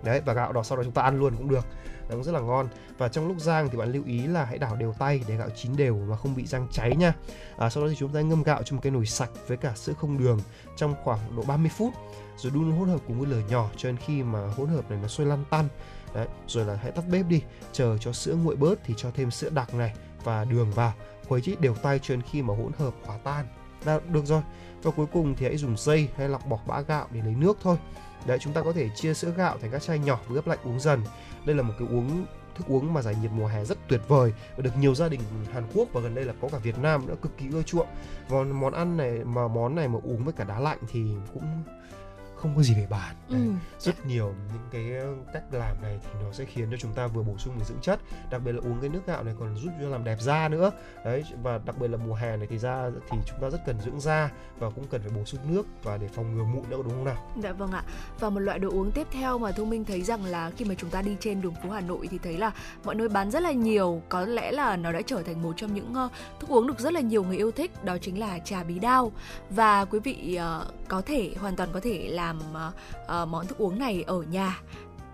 Đấy 0.02 0.20
và 0.24 0.32
gạo 0.32 0.52
đó 0.52 0.62
sau 0.62 0.78
đó 0.78 0.84
chúng 0.84 0.92
ta 0.92 1.02
ăn 1.02 1.18
luôn 1.18 1.36
cũng 1.36 1.48
được. 1.48 1.66
Nó 2.08 2.14
cũng 2.14 2.24
rất 2.24 2.32
là 2.32 2.40
ngon. 2.40 2.68
Và 2.98 3.08
trong 3.08 3.28
lúc 3.28 3.40
rang 3.40 3.68
thì 3.68 3.78
bạn 3.78 3.92
lưu 3.92 4.02
ý 4.06 4.26
là 4.26 4.44
hãy 4.44 4.58
đảo 4.58 4.76
đều 4.76 4.94
tay 4.98 5.20
để 5.28 5.36
gạo 5.36 5.48
chín 5.56 5.76
đều 5.76 5.98
mà 6.08 6.16
không 6.16 6.34
bị 6.34 6.46
rang 6.46 6.68
cháy 6.72 6.96
nha. 6.96 7.14
À, 7.58 7.70
sau 7.70 7.82
đó 7.82 7.88
thì 7.90 7.96
chúng 7.98 8.12
ta 8.12 8.20
ngâm 8.20 8.42
gạo 8.42 8.62
trong 8.62 8.76
một 8.76 8.80
cái 8.82 8.90
nồi 8.90 9.06
sạch 9.06 9.30
với 9.46 9.56
cả 9.56 9.72
sữa 9.76 9.92
không 10.00 10.18
đường 10.18 10.40
trong 10.76 10.94
khoảng 11.04 11.36
độ 11.36 11.42
30 11.42 11.70
phút 11.76 11.92
rồi 12.36 12.52
đun 12.52 12.72
hỗn 12.72 12.88
hợp 12.88 13.00
cùng 13.06 13.20
với 13.20 13.30
lửa 13.30 13.42
nhỏ 13.48 13.70
cho 13.76 13.88
đến 13.88 13.96
khi 13.96 14.22
mà 14.22 14.46
hỗn 14.56 14.68
hợp 14.68 14.90
này 14.90 14.98
nó 15.02 15.08
sôi 15.08 15.26
lăn 15.26 15.44
tăn. 15.50 15.68
Đấy 16.14 16.26
rồi 16.46 16.64
là 16.64 16.74
hãy 16.74 16.92
tắt 16.92 17.04
bếp 17.10 17.26
đi 17.26 17.42
chờ 17.72 17.98
cho 17.98 18.12
sữa 18.12 18.34
nguội 18.34 18.56
bớt 18.56 18.78
thì 18.84 18.94
cho 18.96 19.10
thêm 19.14 19.30
sữa 19.30 19.50
đặc 19.50 19.74
này 19.74 19.94
và 20.24 20.44
đường 20.44 20.70
vào. 20.70 20.92
Khuấy 21.28 21.40
chít 21.40 21.60
đều 21.60 21.74
tay 21.74 21.98
cho 22.02 22.14
đến 22.14 22.22
khi 22.30 22.42
mà 22.42 22.54
hỗn 22.54 22.72
hợp 22.78 22.94
hòa 23.04 23.18
tan 23.24 23.46
là 23.84 24.00
được 24.12 24.26
rồi. 24.26 24.42
Và 24.82 24.90
cuối 24.90 25.06
cùng 25.12 25.34
thì 25.34 25.46
hãy 25.46 25.56
dùng 25.56 25.76
dây 25.76 26.08
hay 26.16 26.28
lọc 26.28 26.46
bọc 26.46 26.66
bã 26.66 26.80
gạo 26.80 27.06
để 27.10 27.20
lấy 27.22 27.34
nước 27.34 27.58
thôi. 27.62 27.76
Đấy, 28.26 28.38
chúng 28.40 28.52
ta 28.52 28.62
có 28.62 28.72
thể 28.72 28.88
chia 28.96 29.14
sữa 29.14 29.32
gạo 29.36 29.56
thành 29.60 29.70
các 29.70 29.82
chai 29.82 29.98
nhỏ 29.98 30.18
và 30.28 30.34
ướp 30.34 30.46
lạnh 30.46 30.58
uống 30.64 30.80
dần. 30.80 31.02
Đây 31.44 31.56
là 31.56 31.62
một 31.62 31.74
cái 31.78 31.88
uống, 31.88 32.26
thức 32.54 32.66
uống 32.68 32.94
mà 32.94 33.02
giải 33.02 33.16
nhiệt 33.22 33.30
mùa 33.34 33.46
hè 33.46 33.64
rất 33.64 33.78
tuyệt 33.88 34.00
vời 34.08 34.32
và 34.56 34.62
được 34.62 34.70
nhiều 34.80 34.94
gia 34.94 35.08
đình 35.08 35.20
Hàn 35.52 35.64
Quốc 35.74 35.88
và 35.92 36.00
gần 36.00 36.14
đây 36.14 36.24
là 36.24 36.32
có 36.40 36.48
cả 36.52 36.58
Việt 36.58 36.78
Nam 36.78 37.06
nữa, 37.06 37.14
cực 37.22 37.38
kỳ 37.38 37.46
ưa 37.52 37.62
chuộng. 37.62 37.88
Còn 38.28 38.60
món 38.60 38.72
ăn 38.72 38.96
này, 38.96 39.24
mà 39.24 39.48
món 39.48 39.74
này 39.74 39.88
mà 39.88 39.98
uống 40.02 40.24
với 40.24 40.32
cả 40.32 40.44
đá 40.44 40.60
lạnh 40.60 40.78
thì 40.92 41.04
cũng 41.34 41.62
không 42.38 42.56
có 42.56 42.62
gì 42.62 42.74
để 42.76 42.86
bàn 42.90 43.14
Đấy, 43.30 43.40
Ừ. 43.40 43.52
rất 43.78 44.06
nhiều 44.06 44.34
những 44.52 44.68
cái 44.70 44.92
cách 45.32 45.42
làm 45.52 45.82
này 45.82 45.98
thì 46.02 46.10
nó 46.24 46.32
sẽ 46.32 46.44
khiến 46.44 46.68
cho 46.70 46.76
chúng 46.76 46.92
ta 46.92 47.06
vừa 47.06 47.22
bổ 47.22 47.38
sung 47.38 47.58
được 47.58 47.64
dưỡng 47.68 47.80
chất 47.82 48.00
đặc 48.30 48.40
biệt 48.44 48.52
là 48.52 48.58
uống 48.64 48.80
cái 48.80 48.90
nước 48.90 49.00
gạo 49.06 49.24
này 49.24 49.34
còn 49.40 49.56
giúp 49.56 49.70
cho 49.82 49.88
làm 49.88 50.04
đẹp 50.04 50.16
da 50.20 50.48
nữa 50.48 50.70
đấy 51.04 51.24
và 51.42 51.58
đặc 51.64 51.78
biệt 51.78 51.88
là 51.88 51.96
mùa 52.06 52.14
hè 52.14 52.36
này 52.36 52.46
thì 52.50 52.58
da 52.58 52.90
thì 53.10 53.18
chúng 53.26 53.40
ta 53.40 53.50
rất 53.50 53.58
cần 53.66 53.80
dưỡng 53.84 54.00
da 54.00 54.30
và 54.58 54.70
cũng 54.70 54.86
cần 54.90 55.00
phải 55.02 55.10
bổ 55.16 55.24
sung 55.24 55.40
nước 55.54 55.66
và 55.82 55.96
để 55.96 56.08
phòng 56.08 56.34
ngừa 56.36 56.44
mụn 56.44 56.70
nữa 56.70 56.76
đúng 56.84 56.88
không 56.90 57.04
nào 57.04 57.30
Dạ 57.42 57.52
vâng 57.52 57.72
ạ. 57.72 57.82
Và 58.20 58.30
một 58.30 58.40
loại 58.40 58.58
đồ 58.58 58.68
uống 58.70 58.90
tiếp 58.92 59.06
theo 59.10 59.38
mà 59.38 59.52
Thu 59.52 59.64
Minh 59.64 59.84
thấy 59.84 60.02
rằng 60.02 60.24
là 60.24 60.50
khi 60.56 60.64
mà 60.64 60.74
chúng 60.74 60.90
ta 60.90 61.02
đi 61.02 61.16
trên 61.20 61.40
đường 61.42 61.54
phố 61.62 61.70
Hà 61.70 61.80
Nội 61.80 62.08
thì 62.10 62.18
thấy 62.18 62.36
là 62.38 62.52
mọi 62.84 62.94
nơi 62.94 63.08
bán 63.08 63.30
rất 63.30 63.42
là 63.42 63.52
nhiều, 63.52 64.02
có 64.08 64.20
lẽ 64.20 64.52
là 64.52 64.76
nó 64.76 64.92
đã 64.92 65.00
trở 65.06 65.22
thành 65.22 65.42
một 65.42 65.52
trong 65.56 65.74
những 65.74 65.94
ờ, 65.94 66.08
thức 66.40 66.50
uống 66.50 66.66
được 66.66 66.78
rất 66.80 66.92
là 66.92 67.00
nhiều 67.00 67.24
người 67.24 67.36
yêu 67.36 67.50
thích, 67.50 67.84
đó 67.84 67.98
chính 67.98 68.18
là 68.20 68.38
trà 68.38 68.62
bí 68.64 68.78
đao. 68.78 69.12
Và 69.50 69.84
quý 69.84 69.98
vị 69.98 70.34
ờ, 70.34 70.66
có 70.88 71.00
thể 71.00 71.34
hoàn 71.40 71.56
toàn 71.56 71.68
có 71.72 71.80
thể 71.82 72.08
làm 72.28 72.72
uh, 73.22 73.28
món 73.28 73.46
thức 73.46 73.58
uống 73.58 73.78
này 73.78 74.04
ở 74.06 74.22
nhà 74.22 74.60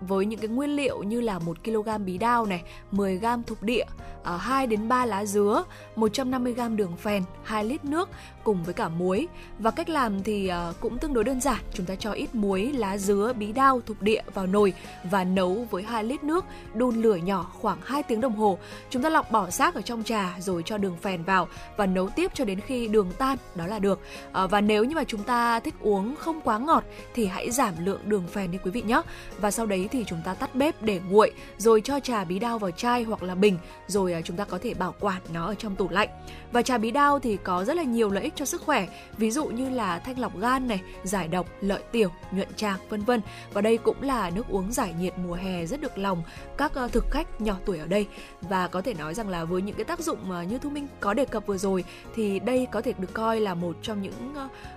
với 0.07 0.25
những 0.25 0.39
cái 0.39 0.47
nguyên 0.49 0.69
liệu 0.69 1.03
như 1.03 1.21
là 1.21 1.39
1 1.39 1.63
kg 1.63 2.05
bí 2.05 2.17
đao 2.17 2.45
này, 2.45 2.63
10 2.91 3.17
g 3.17 3.25
thục 3.47 3.63
địa, 3.63 3.85
à, 4.23 4.37
2 4.37 4.67
đến 4.67 4.87
3 4.87 5.05
lá 5.05 5.25
dứa, 5.25 5.63
150 5.95 6.53
g 6.53 6.61
đường 6.75 6.97
phèn, 6.97 7.23
2 7.43 7.65
lít 7.65 7.85
nước 7.85 8.09
cùng 8.43 8.63
với 8.63 8.73
cả 8.73 8.89
muối. 8.89 9.27
Và 9.59 9.71
cách 9.71 9.89
làm 9.89 10.23
thì 10.23 10.47
à, 10.47 10.73
cũng 10.79 10.97
tương 10.97 11.13
đối 11.13 11.23
đơn 11.23 11.41
giản, 11.41 11.59
chúng 11.73 11.85
ta 11.85 11.95
cho 11.95 12.11
ít 12.11 12.35
muối, 12.35 12.71
lá 12.71 12.97
dứa, 12.97 13.33
bí 13.37 13.51
đao, 13.51 13.81
thục 13.85 14.01
địa 14.01 14.21
vào 14.33 14.47
nồi 14.47 14.73
và 15.11 15.23
nấu 15.23 15.67
với 15.71 15.83
2 15.83 16.03
lít 16.03 16.23
nước, 16.23 16.45
đun 16.73 17.01
lửa 17.01 17.15
nhỏ 17.15 17.51
khoảng 17.53 17.77
2 17.83 18.03
tiếng 18.03 18.21
đồng 18.21 18.35
hồ. 18.35 18.57
Chúng 18.89 19.01
ta 19.01 19.09
lọc 19.09 19.31
bỏ 19.31 19.49
xác 19.49 19.75
ở 19.75 19.81
trong 19.81 20.03
trà 20.03 20.35
rồi 20.39 20.63
cho 20.65 20.77
đường 20.77 20.97
phèn 21.01 21.23
vào 21.23 21.47
và 21.77 21.85
nấu 21.85 22.09
tiếp 22.09 22.31
cho 22.33 22.45
đến 22.45 22.59
khi 22.59 22.87
đường 22.87 23.11
tan, 23.17 23.37
đó 23.55 23.67
là 23.67 23.79
được. 23.79 23.99
À, 24.31 24.47
và 24.47 24.61
nếu 24.61 24.83
như 24.83 24.95
mà 24.95 25.03
chúng 25.03 25.23
ta 25.23 25.59
thích 25.59 25.75
uống 25.81 26.15
không 26.15 26.41
quá 26.41 26.57
ngọt 26.57 26.83
thì 27.13 27.25
hãy 27.25 27.51
giảm 27.51 27.73
lượng 27.85 28.01
đường 28.05 28.27
phèn 28.27 28.51
đi 28.51 28.57
quý 28.63 28.71
vị 28.71 28.81
nhé. 28.81 29.01
Và 29.37 29.51
sau 29.51 29.65
đấy 29.65 29.89
thì 29.91 29.94
thì 29.95 30.03
chúng 30.07 30.21
ta 30.25 30.33
tắt 30.33 30.55
bếp 30.55 30.81
để 30.81 31.01
nguội 31.09 31.31
rồi 31.57 31.81
cho 31.81 31.99
trà 31.99 32.23
bí 32.23 32.39
đao 32.39 32.59
vào 32.59 32.71
chai 32.71 33.03
hoặc 33.03 33.23
là 33.23 33.35
bình 33.35 33.57
rồi 33.87 34.13
à, 34.13 34.21
chúng 34.21 34.37
ta 34.37 34.45
có 34.45 34.59
thể 34.61 34.73
bảo 34.73 34.95
quản 34.99 35.21
nó 35.33 35.45
ở 35.45 35.55
trong 35.55 35.75
tủ 35.75 35.89
lạnh. 35.89 36.09
Và 36.51 36.61
trà 36.61 36.77
bí 36.77 36.91
đao 36.91 37.19
thì 37.19 37.37
có 37.37 37.65
rất 37.65 37.73
là 37.73 37.83
nhiều 37.83 38.09
lợi 38.09 38.23
ích 38.23 38.33
cho 38.35 38.45
sức 38.45 38.61
khỏe, 38.61 38.87
ví 39.17 39.31
dụ 39.31 39.45
như 39.45 39.69
là 39.69 39.99
thanh 39.99 40.19
lọc 40.19 40.37
gan 40.37 40.67
này, 40.67 40.81
giải 41.03 41.27
độc, 41.27 41.47
lợi 41.61 41.83
tiểu, 41.91 42.09
nhuận 42.31 42.47
tràng 42.55 42.79
vân 42.89 43.01
vân. 43.01 43.21
Và 43.53 43.61
đây 43.61 43.77
cũng 43.77 44.01
là 44.01 44.29
nước 44.29 44.47
uống 44.49 44.71
giải 44.71 44.93
nhiệt 44.99 45.13
mùa 45.17 45.33
hè 45.33 45.65
rất 45.65 45.81
được 45.81 45.97
lòng 45.97 46.23
các 46.57 46.75
à, 46.75 46.87
thực 46.87 47.05
khách 47.11 47.41
nhỏ 47.41 47.55
tuổi 47.65 47.77
ở 47.79 47.87
đây. 47.87 48.07
Và 48.41 48.67
có 48.67 48.81
thể 48.81 48.93
nói 48.93 49.13
rằng 49.13 49.29
là 49.29 49.43
với 49.45 49.61
những 49.61 49.75
cái 49.75 49.85
tác 49.85 49.99
dụng 49.99 50.31
à, 50.31 50.43
như 50.43 50.57
Thu 50.57 50.69
Minh 50.69 50.87
có 50.99 51.13
đề 51.13 51.25
cập 51.25 51.47
vừa 51.47 51.57
rồi 51.57 51.83
thì 52.15 52.39
đây 52.39 52.67
có 52.71 52.81
thể 52.81 52.93
được 52.97 53.13
coi 53.13 53.39
là 53.39 53.53
một 53.53 53.75
trong 53.81 54.01
những 54.01 54.35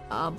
ờ, 0.09 0.33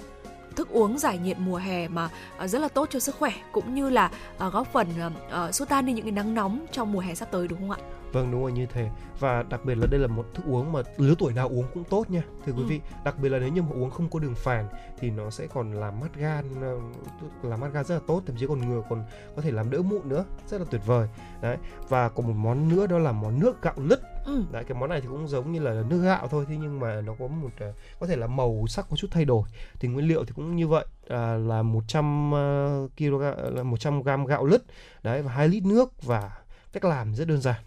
thức 0.55 0.69
uống 0.69 0.97
giải 0.97 1.17
nhiệt 1.17 1.38
mùa 1.39 1.57
hè 1.57 1.88
mà 1.88 2.09
ờ, 2.38 2.47
rất 2.47 2.59
là 2.61 2.67
tốt 2.67 2.88
cho 2.91 2.99
sức 2.99 3.15
khỏe 3.15 3.31
cũng 3.51 3.73
như 3.76 3.89
là 3.89 4.11
ờ, 4.38 4.49
góp 4.49 4.67
phần 4.73 4.88
ờ, 5.30 5.51
xua 5.51 5.65
tan 5.65 5.85
đi 5.85 5.93
những 5.93 6.05
cái 6.05 6.11
nắng 6.11 6.34
nóng 6.34 6.65
trong 6.71 6.91
mùa 6.91 6.99
hè 6.99 7.15
sắp 7.15 7.30
tới 7.31 7.47
đúng 7.47 7.59
không 7.59 7.71
ạ? 7.71 7.77
Vâng 8.13 8.31
đúng 8.31 8.41
rồi 8.41 8.51
như 8.51 8.65
thế. 8.65 8.89
Và 9.19 9.43
đặc 9.49 9.65
biệt 9.65 9.76
là 9.76 9.88
đây 9.91 9.99
là 9.99 10.07
một 10.07 10.26
thức 10.34 10.43
uống 10.47 10.71
mà 10.71 10.80
lứa 10.97 11.13
tuổi 11.19 11.34
nào 11.34 11.47
uống 11.49 11.65
cũng 11.73 11.84
tốt 11.84 12.09
nha. 12.09 12.21
Thưa 12.45 12.51
quý 12.53 12.61
Ừ. 12.63 12.67
vị 12.67 12.81
đặc 13.03 13.19
biệt 13.19 13.30
là 13.30 13.39
nếu 13.39 13.49
như 13.49 13.61
mà 13.61 13.69
uống 13.73 13.89
không 13.89 14.09
có 14.09 14.19
đường 14.19 14.35
phèn 14.35 14.65
thì 14.99 15.09
nó 15.09 15.30
sẽ 15.30 15.47
còn 15.47 15.71
làm 15.71 15.99
mát 15.99 16.15
gan 16.15 16.45
ờ, 16.61 16.77
làm 17.49 17.59
mát 17.59 17.67
gan 17.73 17.85
rất 17.85 17.95
là 17.95 18.01
tốt 18.07 18.21
thậm 18.26 18.35
chí 18.39 18.47
còn 18.47 18.69
ngừa 18.69 18.81
còn 18.89 19.03
có 19.35 19.41
thể 19.41 19.51
làm 19.51 19.69
đỡ 19.69 19.81
mụn 19.81 20.09
nữa. 20.09 20.26
Rất 20.47 20.57
là 20.57 20.65
tuyệt 20.71 20.81
vời. 20.85 21.07
Đấy 21.41 21.57
và 21.89 22.09
còn 22.09 22.27
một 22.27 22.34
món 22.38 22.69
nữa 22.69 22.88
đó 22.88 22.97
là 22.97 23.11
món 23.11 23.39
nước 23.39 23.61
gạo 23.61 23.73
lứt 23.77 24.01
Ừ. 24.26 24.44
đấy 24.52 24.64
cái 24.64 24.78
món 24.78 24.90
này 24.90 25.02
thì 25.02 25.08
cũng 25.08 25.28
giống 25.28 25.52
như 25.52 25.60
là 25.60 25.84
nước 25.90 26.02
gạo 26.02 26.28
thôi 26.28 26.46
thế 26.50 26.56
nhưng 26.62 26.80
mà 26.80 27.02
nó 27.02 27.16
có 27.20 27.28
một 27.28 27.50
ờ, 27.60 27.74
có 28.00 28.08
thể 28.08 28.16
là 28.16 28.28
màu 28.28 28.66
sắc 28.68 28.86
có 28.90 28.96
chút 28.96 29.08
thay 29.12 29.26
đổi. 29.26 29.44
Thì 29.80 29.88
nguyên 29.88 30.08
liệu 30.08 30.26
thì 30.26 30.32
cũng 30.36 30.56
như 30.56 30.68
vậy 30.68 30.86
à, 31.08 31.34
là 31.34 31.62
100 31.62 32.32
uh, 32.34 32.91
kg 32.98 33.22
là 33.56 33.64
100 33.64 34.02
gram 34.02 34.26
gạo 34.26 34.46
lứt 34.46 34.64
đấy 35.04 35.22
và 35.22 35.32
2 35.32 35.48
lít 35.48 35.64
nước 35.64 36.04
và 36.04 36.32
cách 36.74 36.86
làm 36.86 37.16
rất 37.16 37.28
đơn 37.28 37.41
giản. 37.41 37.62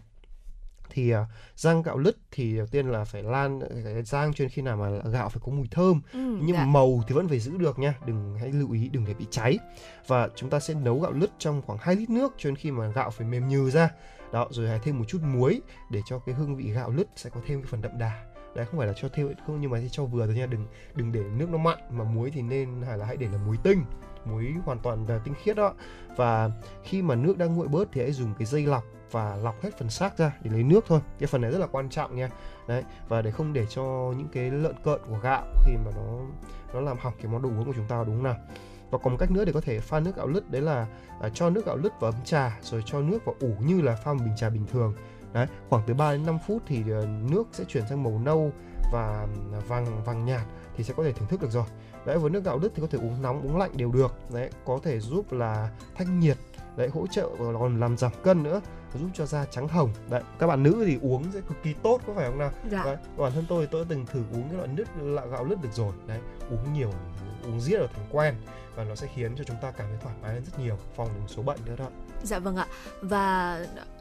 Thì 0.90 1.10
à, 1.10 1.26
rang 1.56 1.82
gạo 1.82 1.98
lứt 1.98 2.16
thì 2.30 2.56
đầu 2.56 2.66
tiên 2.66 2.86
là 2.86 3.04
phải 3.04 3.22
lan 3.22 3.60
phải 3.84 4.02
rang 4.02 4.34
cho 4.34 4.44
đến 4.44 4.48
khi 4.48 4.62
nào 4.62 4.76
mà 4.76 5.10
gạo 5.10 5.28
phải 5.28 5.40
có 5.46 5.52
mùi 5.52 5.68
thơm. 5.70 6.00
Ừ, 6.12 6.18
nhưng 6.18 6.56
dạ. 6.56 6.58
mà 6.58 6.66
màu 6.66 7.02
thì 7.08 7.14
vẫn 7.14 7.28
phải 7.28 7.38
giữ 7.38 7.56
được 7.56 7.78
nha 7.78 7.94
đừng 8.06 8.36
hãy 8.40 8.52
lưu 8.52 8.72
ý 8.72 8.88
đừng 8.88 9.04
để 9.04 9.14
bị 9.14 9.26
cháy. 9.30 9.58
Và 10.06 10.28
chúng 10.36 10.50
ta 10.50 10.60
sẽ 10.60 10.74
nấu 10.74 11.00
gạo 11.00 11.12
lứt 11.12 11.30
trong 11.38 11.62
khoảng 11.62 11.78
2 11.82 11.96
lít 11.96 12.10
nước 12.10 12.34
cho 12.38 12.50
đến 12.50 12.56
khi 12.56 12.70
mà 12.70 12.88
gạo 12.88 13.10
phải 13.10 13.26
mềm 13.26 13.48
nhừ 13.48 13.70
ra 13.70 13.90
đó, 14.32 14.46
rồi 14.50 14.68
hãy 14.68 14.78
thêm 14.82 14.98
một 14.98 15.04
chút 15.08 15.18
muối 15.22 15.60
để 15.90 16.00
cho 16.06 16.18
cái 16.18 16.34
hương 16.34 16.56
vị 16.56 16.72
gạo 16.72 16.90
lứt 16.90 17.08
sẽ 17.16 17.30
có 17.30 17.40
thêm 17.46 17.62
cái 17.62 17.68
phần 17.70 17.82
đậm 17.82 17.98
đà. 17.98 18.24
Đấy, 18.54 18.66
không 18.66 18.78
phải 18.78 18.86
là 18.86 18.92
cho 18.96 19.08
thêm, 19.08 19.32
không, 19.46 19.60
nhưng 19.60 19.70
mà 19.70 19.78
thì 19.80 19.88
cho 19.90 20.04
vừa 20.04 20.26
thôi 20.26 20.34
nha, 20.34 20.46
đừng 20.46 20.66
đừng 20.94 21.12
để 21.12 21.20
nước 21.20 21.50
nó 21.50 21.58
mặn, 21.58 21.78
mà 21.90 22.04
muối 22.04 22.30
thì 22.30 22.42
nên, 22.42 22.82
hay 22.82 22.98
là 22.98 23.06
hãy 23.06 23.16
để 23.16 23.28
là 23.28 23.38
muối 23.46 23.56
tinh, 23.62 23.84
muối 24.24 24.54
hoàn 24.64 24.78
toàn 24.78 25.06
là 25.08 25.20
tinh 25.24 25.34
khiết 25.42 25.56
đó. 25.56 25.74
Và 26.16 26.50
khi 26.84 27.02
mà 27.02 27.14
nước 27.14 27.38
đang 27.38 27.56
nguội 27.56 27.68
bớt 27.68 27.88
thì 27.92 28.00
hãy 28.00 28.12
dùng 28.12 28.34
cái 28.38 28.46
dây 28.46 28.66
lọc 28.66 28.84
và 29.10 29.36
lọc 29.36 29.62
hết 29.62 29.78
phần 29.78 29.90
xác 29.90 30.18
ra 30.18 30.32
để 30.42 30.50
lấy 30.50 30.62
nước 30.62 30.84
thôi. 30.88 31.00
Cái 31.18 31.26
phần 31.26 31.40
này 31.40 31.50
rất 31.50 31.58
là 31.58 31.66
quan 31.66 31.88
trọng 31.88 32.16
nha. 32.16 32.30
Đấy, 32.68 32.84
và 33.08 33.22
để 33.22 33.30
không 33.30 33.52
để 33.52 33.66
cho 33.66 33.82
những 34.16 34.28
cái 34.32 34.50
lợn 34.50 34.74
cợn 34.84 35.00
của 35.08 35.18
gạo 35.22 35.46
khi 35.66 35.72
mà 35.84 35.90
nó 35.96 36.18
nó 36.74 36.80
làm 36.80 36.96
hỏng 36.98 37.14
cái 37.22 37.32
món 37.32 37.42
đồ 37.42 37.48
uống 37.48 37.64
của 37.64 37.72
chúng 37.76 37.88
ta, 37.88 38.04
đúng 38.04 38.14
không 38.14 38.24
nào? 38.24 38.36
Và 38.92 38.98
còn 38.98 39.12
một 39.12 39.16
cách 39.18 39.30
nữa 39.30 39.44
để 39.44 39.52
có 39.52 39.60
thể 39.60 39.80
pha 39.80 40.00
nước 40.00 40.16
gạo 40.16 40.26
lứt 40.26 40.50
đấy 40.50 40.62
là 40.62 40.86
à, 41.20 41.28
cho 41.34 41.50
nước 41.50 41.66
gạo 41.66 41.76
lứt 41.76 42.00
vào 42.00 42.10
ấm 42.10 42.24
trà 42.24 42.58
rồi 42.62 42.82
cho 42.86 43.00
nước 43.00 43.24
vào 43.24 43.34
ủ 43.40 43.54
như 43.60 43.80
là 43.80 43.96
pha 43.96 44.12
một 44.12 44.20
bình 44.24 44.36
trà 44.36 44.50
bình 44.50 44.66
thường. 44.72 44.94
Đấy 45.32 45.46
khoảng 45.68 45.82
từ 45.86 45.94
3 45.94 46.12
đến 46.12 46.26
5 46.26 46.38
phút 46.46 46.62
thì 46.66 46.82
ờ, 46.90 47.06
nước 47.30 47.44
sẽ 47.52 47.64
chuyển 47.68 47.84
sang 47.88 48.02
màu 48.02 48.20
nâu 48.24 48.52
và 48.92 49.26
vàng 49.68 50.04
vàng 50.04 50.24
nhạt 50.24 50.42
thì 50.76 50.84
sẽ 50.84 50.94
có 50.96 51.04
thể 51.04 51.12
thưởng 51.12 51.28
thức 51.28 51.42
được 51.42 51.50
rồi. 51.50 51.64
Đấy 52.06 52.18
với 52.18 52.30
nước 52.30 52.44
gạo 52.44 52.58
lứt 52.58 52.72
thì 52.74 52.82
có 52.82 52.88
thể 52.90 52.98
uống 52.98 53.22
nóng 53.22 53.42
uống 53.42 53.58
lạnh 53.58 53.70
đều 53.76 53.92
được. 53.92 54.14
Đấy 54.32 54.50
có 54.64 54.78
thể 54.82 55.00
giúp 55.00 55.32
là 55.32 55.70
thanh 55.94 56.20
nhiệt 56.20 56.36
đấy 56.76 56.88
hỗ 56.88 57.06
trợ 57.06 57.28
và 57.28 57.58
còn 57.58 57.80
làm 57.80 57.96
giảm 57.96 58.12
cân 58.22 58.42
nữa 58.42 58.60
giúp 58.94 59.08
cho 59.14 59.26
da 59.26 59.44
trắng 59.44 59.68
hồng. 59.68 59.90
Đấy 60.10 60.22
các 60.38 60.46
bạn 60.46 60.62
nữ 60.62 60.84
thì 60.86 60.98
uống 61.02 61.32
sẽ 61.32 61.40
cực 61.40 61.62
kỳ 61.62 61.74
tốt 61.82 62.00
có 62.06 62.12
phải 62.16 62.30
không 62.30 62.38
nào? 62.38 62.50
Dạ. 62.70 62.84
đấy 62.84 62.96
bản 63.16 63.32
thân 63.32 63.44
tôi 63.48 63.66
tôi 63.66 63.84
đã 63.84 63.86
từng 63.88 64.06
thử 64.06 64.22
uống 64.32 64.48
cái 64.48 64.56
loại 64.56 64.68
nước 64.68 64.84
loại 65.02 65.28
gạo 65.28 65.44
lứt 65.44 65.62
được 65.62 65.72
rồi. 65.72 65.92
Đấy 66.06 66.18
uống 66.50 66.72
nhiều 66.72 66.90
uống 67.44 67.60
riết 67.60 67.78
rồi 67.78 67.88
thành 67.94 68.06
quen 68.10 68.34
và 68.74 68.84
nó 68.84 68.94
sẽ 68.94 69.06
khiến 69.14 69.36
cho 69.36 69.44
chúng 69.44 69.56
ta 69.62 69.70
cảm 69.70 69.86
thấy 69.88 69.98
thoải 70.02 70.14
mái 70.22 70.32
hơn 70.34 70.44
rất 70.44 70.58
nhiều, 70.58 70.78
phòng 70.96 71.08
được 71.08 71.20
một 71.20 71.28
số 71.28 71.42
bệnh 71.42 71.58
nữa 71.64 71.76
đó 71.78 71.88
Dạ 72.22 72.38
vâng 72.38 72.56
ạ. 72.56 72.66
Và 73.02 73.58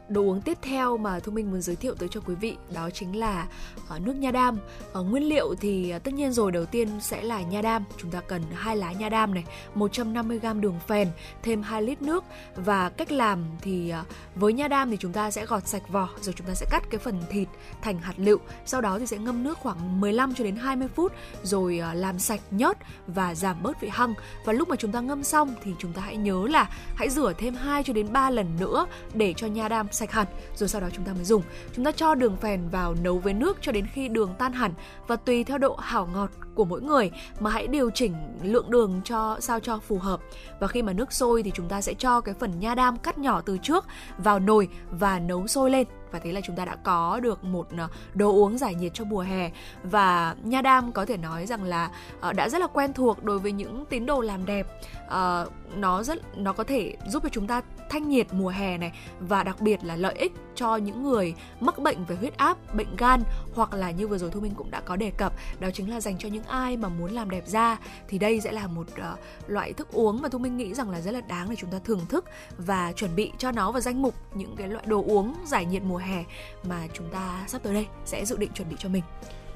đồ 0.08 0.20
uống 0.20 0.40
tiếp 0.40 0.58
theo 0.62 0.96
mà 0.96 1.20
Thu 1.20 1.32
Minh 1.32 1.50
muốn 1.50 1.60
giới 1.60 1.76
thiệu 1.76 1.94
tới 1.94 2.08
cho 2.08 2.20
quý 2.20 2.34
vị 2.34 2.56
đó 2.74 2.90
chính 2.90 3.18
là 3.18 3.46
ờ, 3.88 3.98
nước 3.98 4.16
nha 4.16 4.30
đam. 4.30 4.58
Ờ, 4.92 5.02
nguyên 5.02 5.28
liệu 5.28 5.54
thì 5.60 5.90
ờ, 5.90 5.98
tất 5.98 6.14
nhiên 6.14 6.32
rồi 6.32 6.52
đầu 6.52 6.64
tiên 6.64 6.88
sẽ 7.00 7.22
là 7.22 7.42
nha 7.42 7.62
đam. 7.62 7.84
Chúng 7.98 8.10
ta 8.10 8.20
cần 8.20 8.42
hai 8.54 8.76
lá 8.76 8.92
nha 8.92 9.08
đam 9.08 9.34
này, 9.34 9.44
150g 9.74 10.60
đường 10.60 10.78
phèn, 10.88 11.08
thêm 11.42 11.62
2 11.62 11.82
lít 11.82 12.02
nước 12.02 12.24
và 12.56 12.88
cách 12.88 13.12
làm 13.12 13.44
thì 13.60 13.92
với 14.34 14.52
nha 14.52 14.68
đam 14.68 14.90
thì 14.90 14.96
chúng 14.96 15.12
ta 15.12 15.30
sẽ 15.30 15.46
gọt 15.46 15.68
sạch 15.68 15.88
vỏ 15.88 16.08
rồi 16.20 16.34
chúng 16.36 16.46
ta 16.46 16.54
sẽ 16.54 16.66
cắt 16.70 16.82
cái 16.90 16.98
phần 16.98 17.22
thịt 17.30 17.48
thành 17.82 17.98
hạt 17.98 18.14
lựu. 18.16 18.38
Sau 18.66 18.80
đó 18.80 18.98
thì 18.98 19.06
sẽ 19.06 19.18
ngâm 19.18 19.42
nước 19.42 19.58
khoảng 19.58 20.00
15 20.00 20.34
cho 20.34 20.44
đến 20.44 20.56
20 20.56 20.88
phút 20.88 21.12
rồi 21.42 21.82
làm 21.94 22.18
sạch 22.18 22.40
nhớt 22.50 22.78
và 23.06 23.34
giảm 23.34 23.62
bớt 23.62 23.80
vị 23.80 23.88
hăng. 23.92 24.14
Và 24.44 24.52
lúc 24.52 24.68
mà 24.68 24.76
chúng 24.76 24.92
ta 24.92 25.00
ngâm 25.00 25.24
xong 25.24 25.54
thì 25.64 25.72
chúng 25.78 25.92
ta 25.92 26.02
hãy 26.02 26.16
nhớ 26.16 26.46
là 26.50 26.70
hãy 26.94 27.10
rửa 27.10 27.32
thêm 27.38 27.54
2 27.54 27.82
cho 27.82 27.92
đến 27.92 28.12
3 28.12 28.30
lần 28.30 28.46
nữa 28.60 28.86
để 29.14 29.34
cho 29.36 29.46
nha 29.46 29.68
đam 29.68 29.91
sạch 29.94 30.12
hẳn, 30.12 30.26
rồi 30.54 30.68
sau 30.68 30.80
đó 30.80 30.88
chúng 30.92 31.04
ta 31.04 31.12
mới 31.12 31.24
dùng. 31.24 31.42
Chúng 31.72 31.84
ta 31.84 31.92
cho 31.92 32.14
đường 32.14 32.36
phèn 32.36 32.68
vào 32.68 32.94
nấu 33.02 33.18
với 33.18 33.34
nước 33.34 33.58
cho 33.60 33.72
đến 33.72 33.86
khi 33.86 34.08
đường 34.08 34.34
tan 34.38 34.52
hẳn 34.52 34.72
và 35.06 35.16
tùy 35.16 35.44
theo 35.44 35.58
độ 35.58 35.76
hảo 35.76 36.08
ngọt 36.14 36.30
của 36.54 36.64
mỗi 36.64 36.82
người 36.82 37.10
mà 37.40 37.50
hãy 37.50 37.66
điều 37.66 37.90
chỉnh 37.90 38.14
lượng 38.42 38.70
đường 38.70 39.00
cho, 39.04 39.36
sao 39.40 39.60
cho 39.60 39.78
phù 39.78 39.98
hợp. 39.98 40.20
Và 40.60 40.66
khi 40.66 40.82
mà 40.82 40.92
nước 40.92 41.12
sôi 41.12 41.42
thì 41.42 41.50
chúng 41.54 41.68
ta 41.68 41.80
sẽ 41.80 41.94
cho 41.94 42.20
cái 42.20 42.34
phần 42.34 42.60
nha 42.60 42.74
đam 42.74 42.96
cắt 42.96 43.18
nhỏ 43.18 43.40
từ 43.40 43.58
trước 43.58 43.84
vào 44.18 44.38
nồi 44.38 44.68
và 44.90 45.18
nấu 45.18 45.46
sôi 45.46 45.70
lên 45.70 45.86
và 46.12 46.18
thế 46.18 46.32
là 46.32 46.40
chúng 46.40 46.56
ta 46.56 46.64
đã 46.64 46.76
có 46.76 47.20
được 47.20 47.44
một 47.44 47.66
ờ, 47.76 47.88
đồ 48.14 48.32
uống 48.32 48.58
giải 48.58 48.74
nhiệt 48.74 48.94
cho 48.94 49.04
mùa 49.04 49.20
hè 49.20 49.50
và 49.82 50.36
Nha 50.44 50.62
Đam 50.62 50.92
có 50.92 51.06
thể 51.06 51.16
nói 51.16 51.46
rằng 51.46 51.64
là 51.64 51.90
ờ, 52.20 52.32
đã 52.32 52.48
rất 52.48 52.60
là 52.60 52.66
quen 52.66 52.92
thuộc 52.92 53.24
đối 53.24 53.38
với 53.38 53.52
những 53.52 53.84
tín 53.90 54.06
đồ 54.06 54.20
làm 54.20 54.46
đẹp 54.46 54.66
ờ, 55.08 55.48
nó 55.76 56.02
rất 56.02 56.38
nó 56.38 56.52
có 56.52 56.64
thể 56.64 56.96
giúp 57.06 57.22
cho 57.22 57.28
chúng 57.28 57.46
ta 57.46 57.62
thanh 57.90 58.08
nhiệt 58.08 58.26
mùa 58.32 58.48
hè 58.48 58.78
này 58.78 58.92
và 59.20 59.42
đặc 59.42 59.60
biệt 59.60 59.84
là 59.84 59.96
lợi 59.96 60.14
ích 60.14 60.32
cho 60.54 60.76
những 60.76 61.02
người 61.02 61.34
mắc 61.60 61.78
bệnh 61.78 62.04
về 62.04 62.16
huyết 62.16 62.36
áp, 62.36 62.74
bệnh 62.74 62.96
gan 62.96 63.22
hoặc 63.54 63.74
là 63.74 63.90
như 63.90 64.08
vừa 64.08 64.18
rồi 64.18 64.30
Thu 64.30 64.40
Minh 64.40 64.54
cũng 64.54 64.70
đã 64.70 64.80
có 64.80 64.96
đề 64.96 65.10
cập 65.10 65.32
đó 65.60 65.68
chính 65.74 65.90
là 65.90 66.00
dành 66.00 66.18
cho 66.18 66.28
những 66.28 66.44
ai 66.44 66.76
mà 66.76 66.88
muốn 66.88 67.12
làm 67.12 67.30
đẹp 67.30 67.44
da 67.46 67.78
thì 68.08 68.18
đây 68.18 68.40
sẽ 68.40 68.52
là 68.52 68.66
một 68.66 68.86
uh, 68.92 69.18
loại 69.46 69.72
thức 69.72 69.92
uống 69.92 70.22
mà 70.22 70.28
Thu 70.28 70.38
Minh 70.38 70.56
nghĩ 70.56 70.74
rằng 70.74 70.90
là 70.90 71.00
rất 71.00 71.10
là 71.10 71.20
đáng 71.20 71.50
để 71.50 71.56
chúng 71.58 71.70
ta 71.70 71.78
thưởng 71.84 72.06
thức 72.08 72.24
và 72.58 72.92
chuẩn 72.92 73.16
bị 73.16 73.32
cho 73.38 73.52
nó 73.52 73.72
vào 73.72 73.80
danh 73.80 74.02
mục 74.02 74.14
những 74.34 74.56
cái 74.56 74.68
loại 74.68 74.86
đồ 74.86 75.04
uống 75.06 75.34
giải 75.46 75.64
nhiệt 75.64 75.82
mùa 75.82 75.96
hè 75.96 76.24
mà 76.64 76.86
chúng 76.92 77.08
ta 77.08 77.44
sắp 77.46 77.62
tới 77.62 77.74
đây 77.74 77.86
sẽ 78.04 78.24
dự 78.24 78.36
định 78.36 78.50
chuẩn 78.54 78.68
bị 78.68 78.76
cho 78.78 78.88
mình. 78.88 79.02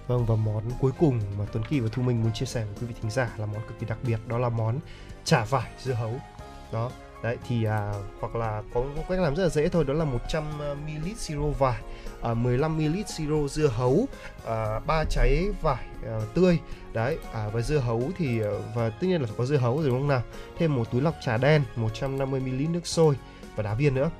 Vâng 0.06 0.26
và 0.26 0.36
món 0.36 0.62
cuối 0.80 0.93
cùng 0.98 1.20
mà 1.38 1.44
Tuấn 1.52 1.64
Kỳ 1.68 1.80
và 1.80 1.88
Thu 1.93 2.02
Minh 2.02 2.22
muốn 2.22 2.32
chia 2.32 2.47
sẻ 2.47 2.64
với 2.64 2.74
quý 2.80 2.86
vị 2.86 2.94
thính 3.02 3.10
giả 3.10 3.30
là 3.36 3.47
món 3.47 3.62
cực 3.68 3.78
kỳ 3.80 3.86
đặc 3.86 3.98
biệt 4.02 4.18
đó 4.26 4.38
là 4.38 4.48
món 4.48 4.78
chả 5.26 5.44
vải 5.44 5.70
dưa 5.78 5.92
hấu. 5.92 6.12
Đó. 6.72 6.90
Đấy 7.22 7.36
thì 7.48 7.64
à, 7.64 7.92
hoặc 8.20 8.36
là 8.36 8.62
có 8.74 8.80
một 8.80 9.02
cách 9.08 9.20
làm 9.20 9.36
rất 9.36 9.42
là 9.42 9.48
dễ 9.48 9.68
thôi 9.68 9.84
đó 9.84 9.94
là 9.94 10.04
100 10.04 10.44
ờ, 10.60 10.74
ml 10.74 11.08
siro 11.16 11.40
vải, 11.58 11.80
à, 12.22 12.34
15 12.34 12.76
ml 12.76 13.00
siro 13.06 13.48
dưa 13.50 13.66
hấu, 13.66 14.06
à, 14.46 15.04
trái 15.10 15.44
vải 15.62 15.84
à, 16.06 16.20
tươi. 16.34 16.58
Đấy, 16.92 17.18
à, 17.32 17.48
và 17.52 17.60
dưa 17.60 17.78
hấu 17.78 18.02
thì 18.18 18.40
ờ, 18.40 18.60
và 18.74 18.90
tất 18.90 19.06
nhiên 19.06 19.20
là 19.20 19.26
phải 19.26 19.36
có 19.38 19.46
dưa 19.46 19.56
hấu 19.56 19.76
rồi 19.76 19.88
đúng 19.88 19.98
không 19.98 20.08
nào? 20.08 20.22
Thêm 20.58 20.76
một 20.76 20.90
túi 20.92 21.00
lọc 21.00 21.14
trà 21.24 21.36
đen, 21.36 21.62
150 21.76 22.40
ml 22.40 22.72
nước 22.72 22.86
sôi 22.86 23.14
và 23.56 23.62
đá 23.62 23.74
viên 23.74 23.94
nữa. 23.94 24.10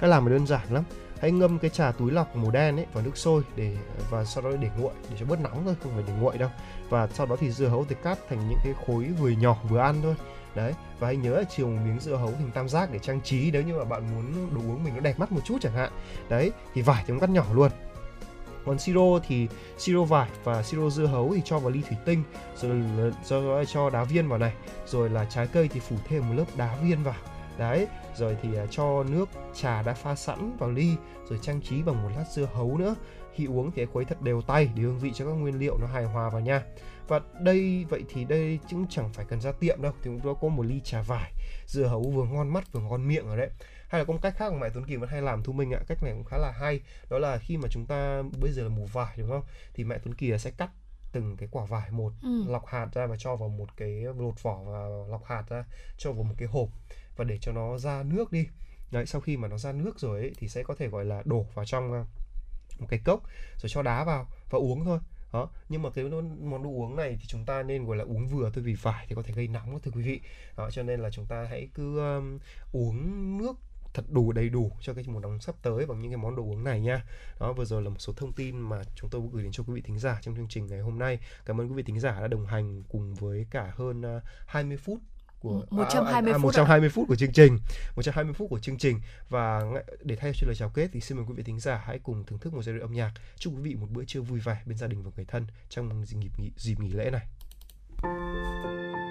Cách 0.00 0.10
làm 0.10 0.28
đơn 0.28 0.46
giản 0.46 0.66
lắm 0.70 0.84
hãy 1.20 1.32
ngâm 1.32 1.58
cái 1.58 1.70
trà 1.70 1.92
túi 1.92 2.10
lọc 2.10 2.36
màu 2.36 2.50
đen 2.50 2.76
ấy 2.76 2.86
vào 2.92 3.04
nước 3.04 3.16
sôi 3.16 3.42
để 3.56 3.76
và 4.10 4.24
sau 4.24 4.44
đó 4.44 4.50
để 4.60 4.70
nguội 4.78 4.92
để 5.10 5.16
cho 5.20 5.26
bớt 5.26 5.40
nóng 5.40 5.64
thôi 5.64 5.74
không 5.82 5.92
phải 5.94 6.04
để 6.06 6.12
nguội 6.20 6.38
đâu 6.38 6.50
và 6.88 7.06
sau 7.06 7.26
đó 7.26 7.36
thì 7.40 7.50
dưa 7.50 7.68
hấu 7.68 7.84
thì 7.88 7.96
cắt 8.02 8.18
thành 8.28 8.48
những 8.48 8.58
cái 8.64 8.74
khối 8.86 9.04
vừa 9.04 9.28
nhỏ 9.28 9.56
vừa 9.68 9.78
ăn 9.78 9.94
thôi 10.02 10.14
đấy, 10.56 10.72
và 10.98 11.06
hãy 11.06 11.16
nhớ 11.16 11.36
là 11.36 11.44
chiều 11.44 11.66
một 11.66 11.78
miếng 11.84 12.00
dưa 12.00 12.16
hấu 12.16 12.32
hình 12.38 12.50
tam 12.54 12.68
giác 12.68 12.92
để 12.92 12.98
trang 12.98 13.20
trí 13.20 13.50
nếu 13.50 13.62
như 13.62 13.78
mà 13.78 13.84
bạn 13.84 14.02
muốn 14.14 14.54
đồ 14.54 14.60
uống 14.60 14.84
mình 14.84 14.94
nó 14.94 15.00
đẹp 15.00 15.18
mắt 15.18 15.32
một 15.32 15.40
chút 15.44 15.58
chẳng 15.60 15.72
hạn. 15.72 15.92
Đấy, 16.28 16.52
thì 16.74 16.82
vải 16.82 17.04
thì 17.06 17.12
cũng 17.12 17.20
cắt 17.20 17.30
nhỏ 17.30 17.44
luôn. 17.52 17.70
Còn 18.64 18.78
siro 18.78 19.18
thì 19.26 19.48
siro 19.78 20.04
vải 20.04 20.28
và 20.44 20.62
siro 20.62 20.90
dưa 20.90 21.06
hấu 21.06 21.32
thì 21.34 21.42
cho 21.44 21.58
vào 21.58 21.70
ly 21.70 21.82
thủy 21.88 21.96
tinh, 22.04 22.22
rồi 22.56 22.82
cho 23.28 23.64
cho 23.64 23.90
đá 23.90 24.04
viên 24.04 24.28
vào 24.28 24.38
này, 24.38 24.52
rồi 24.86 25.10
là 25.10 25.24
trái 25.24 25.46
cây 25.46 25.68
thì 25.72 25.80
phủ 25.80 25.96
thêm 26.08 26.28
một 26.28 26.34
lớp 26.36 26.44
đá 26.56 26.76
viên 26.82 27.02
vào. 27.02 27.14
Đấy, 27.58 27.86
rồi 28.16 28.36
thì 28.42 28.56
à, 28.56 28.66
cho 28.70 29.04
nước 29.04 29.28
trà 29.54 29.82
đã 29.82 29.94
pha 29.94 30.14
sẵn 30.14 30.56
vào 30.58 30.70
ly, 30.70 30.96
rồi 31.28 31.38
trang 31.42 31.60
trí 31.60 31.82
bằng 31.82 32.02
một 32.02 32.08
lát 32.16 32.24
dưa 32.34 32.48
hấu 32.54 32.78
nữa. 32.78 32.94
Khi 33.34 33.46
uống 33.46 33.70
thì 33.70 33.82
hãy 33.82 33.86
khuấy 33.92 34.04
thật 34.04 34.22
đều 34.22 34.42
tay 34.42 34.70
để 34.74 34.82
hương 34.82 34.98
vị 34.98 35.12
cho 35.14 35.26
các 35.26 35.32
nguyên 35.32 35.58
liệu 35.58 35.78
nó 35.78 35.86
hài 35.86 36.04
hòa 36.04 36.28
vào 36.28 36.40
nha 36.40 36.62
và 37.08 37.20
đây 37.40 37.86
vậy 37.90 38.04
thì 38.08 38.24
đây 38.24 38.58
cũng 38.70 38.86
chẳng 38.90 39.12
phải 39.12 39.24
cần 39.28 39.40
ra 39.40 39.52
tiệm 39.52 39.82
đâu 39.82 39.92
thì 40.02 40.10
cũng 40.22 40.36
có 40.40 40.48
một 40.48 40.62
ly 40.62 40.80
trà 40.84 41.02
vải 41.02 41.32
dưa 41.66 41.86
hấu 41.86 42.02
vừa 42.02 42.24
ngon 42.24 42.48
mắt 42.48 42.72
vừa 42.72 42.80
ngon 42.80 43.08
miệng 43.08 43.26
rồi 43.26 43.36
đấy. 43.36 43.50
Hay 43.88 44.00
là 44.00 44.04
có 44.04 44.12
một 44.12 44.18
cách 44.22 44.34
khác 44.36 44.52
mà 44.52 44.58
mẹ 44.58 44.68
Tuấn 44.74 44.86
Kỳ 44.86 44.96
vẫn 44.96 45.08
hay 45.08 45.22
làm 45.22 45.42
thu 45.42 45.52
minh 45.52 45.70
ạ 45.74 45.80
cách 45.88 46.02
này 46.02 46.12
cũng 46.12 46.24
khá 46.24 46.38
là 46.38 46.50
hay 46.50 46.80
đó 47.10 47.18
là 47.18 47.38
khi 47.38 47.56
mà 47.56 47.68
chúng 47.70 47.86
ta 47.86 48.22
bây 48.40 48.52
giờ 48.52 48.62
là 48.62 48.68
mùa 48.68 48.86
vải 48.86 49.14
đúng 49.16 49.28
không? 49.30 49.42
Thì 49.74 49.84
mẹ 49.84 49.98
Tuấn 49.98 50.14
Kỳ 50.14 50.38
sẽ 50.38 50.50
cắt 50.50 50.70
từng 51.12 51.36
cái 51.36 51.48
quả 51.52 51.64
vải 51.64 51.90
một 51.90 52.12
Ừ. 52.22 52.44
lọc 52.48 52.66
hạt 52.66 52.86
ra 52.94 53.06
và 53.06 53.16
cho 53.18 53.36
vào 53.36 53.48
một 53.48 53.76
cái 53.76 53.90
lột 54.18 54.42
vỏ 54.42 54.62
và 54.64 54.88
lọc 55.10 55.24
hạt 55.24 55.44
ra 55.48 55.64
cho 55.98 56.12
vào 56.12 56.22
một 56.22 56.34
cái 56.38 56.48
hộp 56.48 56.68
và 57.16 57.24
để 57.24 57.38
cho 57.40 57.52
nó 57.52 57.78
ra 57.78 58.02
nước 58.02 58.32
đi. 58.32 58.46
Đấy 58.90 59.06
sau 59.06 59.20
khi 59.20 59.36
mà 59.36 59.48
nó 59.48 59.58
ra 59.58 59.72
nước 59.72 60.00
rồi 60.00 60.20
ấy, 60.20 60.32
thì 60.38 60.48
sẽ 60.48 60.62
có 60.62 60.74
thể 60.78 60.88
gọi 60.88 61.04
là 61.04 61.22
đổ 61.24 61.46
vào 61.54 61.64
trong 61.64 61.92
à, 61.92 62.04
một 62.78 62.86
cái 62.88 63.00
cốc 63.04 63.20
rồi 63.56 63.68
cho 63.68 63.82
đá 63.82 64.04
vào 64.04 64.26
và 64.50 64.58
uống 64.58 64.84
thôi 64.84 64.98
đó 65.32 65.48
nhưng 65.68 65.82
mà 65.82 65.90
cái 65.90 66.04
món 66.40 66.62
đồ 66.62 66.70
uống 66.70 66.96
này 66.96 67.16
thì 67.20 67.26
chúng 67.26 67.44
ta 67.44 67.62
nên 67.62 67.84
gọi 67.84 67.96
là 67.96 68.04
uống 68.04 68.26
vừa 68.26 68.50
thôi 68.54 68.64
vì 68.64 68.74
vải 68.74 69.06
thì 69.08 69.14
có 69.14 69.22
thể 69.22 69.34
gây 69.34 69.48
nóng 69.48 69.78
thưa 69.80 69.90
quý 69.90 70.02
vị. 70.02 70.20
Đó 70.56 70.70
cho 70.70 70.82
nên 70.82 71.00
là 71.00 71.10
chúng 71.10 71.26
ta 71.26 71.46
hãy 71.50 71.68
cứ 71.74 71.98
um, 71.98 72.38
uống 72.72 73.38
nước 73.38 73.56
thật 73.94 74.04
đủ 74.08 74.32
đầy 74.32 74.48
đủ 74.48 74.72
cho 74.80 74.94
cái 74.94 75.04
mùa 75.06 75.20
nóng 75.20 75.40
sắp 75.40 75.54
tới 75.62 75.86
bằng 75.86 76.00
những 76.00 76.10
cái 76.10 76.16
món 76.16 76.36
đồ 76.36 76.42
uống 76.42 76.64
này 76.64 76.80
nha. 76.80 77.04
Đó 77.40 77.52
vừa 77.52 77.64
rồi 77.64 77.82
là 77.82 77.90
một 77.90 77.98
số 77.98 78.12
thông 78.12 78.32
tin 78.32 78.58
mà 78.58 78.82
chúng 78.94 79.10
tôi 79.10 79.22
gửi 79.32 79.42
đến 79.42 79.52
cho 79.52 79.64
quý 79.66 79.74
vị 79.74 79.80
thính 79.80 79.98
giả 79.98 80.18
trong 80.22 80.36
chương 80.36 80.48
trình 80.48 80.66
ngày 80.66 80.80
hôm 80.80 80.98
nay. 80.98 81.18
Cảm 81.44 81.60
ơn 81.60 81.68
quý 81.68 81.74
vị 81.74 81.82
thính 81.82 82.00
giả 82.00 82.20
đã 82.20 82.28
đồng 82.28 82.46
hành 82.46 82.82
cùng 82.88 83.14
với 83.14 83.46
cả 83.50 83.72
hơn 83.76 84.02
ờ, 84.02 84.20
20 84.46 84.76
phút 84.76 84.98
của 85.40 85.64
120 85.70 86.32
à, 86.32 86.36
à, 86.36 86.38
phút 86.38 86.54
ạ. 86.54 86.62
120 86.62 86.88
phút 86.88 87.08
của 87.08 87.16
chương 87.16 87.32
trình. 87.32 87.58
120 87.96 88.34
phút 88.34 88.50
của 88.50 88.58
chương 88.58 88.78
trình. 88.78 89.00
Và 89.28 89.62
để 90.02 90.16
thay 90.16 90.32
cho 90.34 90.46
lời 90.46 90.56
chào 90.58 90.68
kết 90.68 90.88
thì 90.92 91.00
xin 91.00 91.18
mời 91.18 91.26
quý 91.28 91.34
vị 91.36 91.42
thính 91.42 91.60
giả 91.60 91.82
hãy 91.84 91.98
cùng 91.98 92.24
thưởng 92.24 92.38
thức 92.38 92.54
một 92.54 92.62
giai 92.62 92.74
điệu 92.74 92.84
âm 92.84 92.92
nhạc. 92.92 93.12
Chúc 93.38 93.52
quý 93.56 93.62
vị 93.62 93.74
một 93.74 93.90
bữa 93.90 94.04
trưa 94.04 94.20
vui 94.20 94.40
vẻ 94.40 94.62
bên 94.66 94.78
gia 94.78 94.86
đình 94.86 95.02
và 95.02 95.10
người 95.16 95.24
thân 95.24 95.46
trong 95.68 96.04
dịp 96.06 96.38
nghỉ, 96.38 96.50
dịp 96.56 96.80
nghỉ 96.80 96.90
lễ 96.90 97.10
này. 97.10 97.26
có 98.02 99.05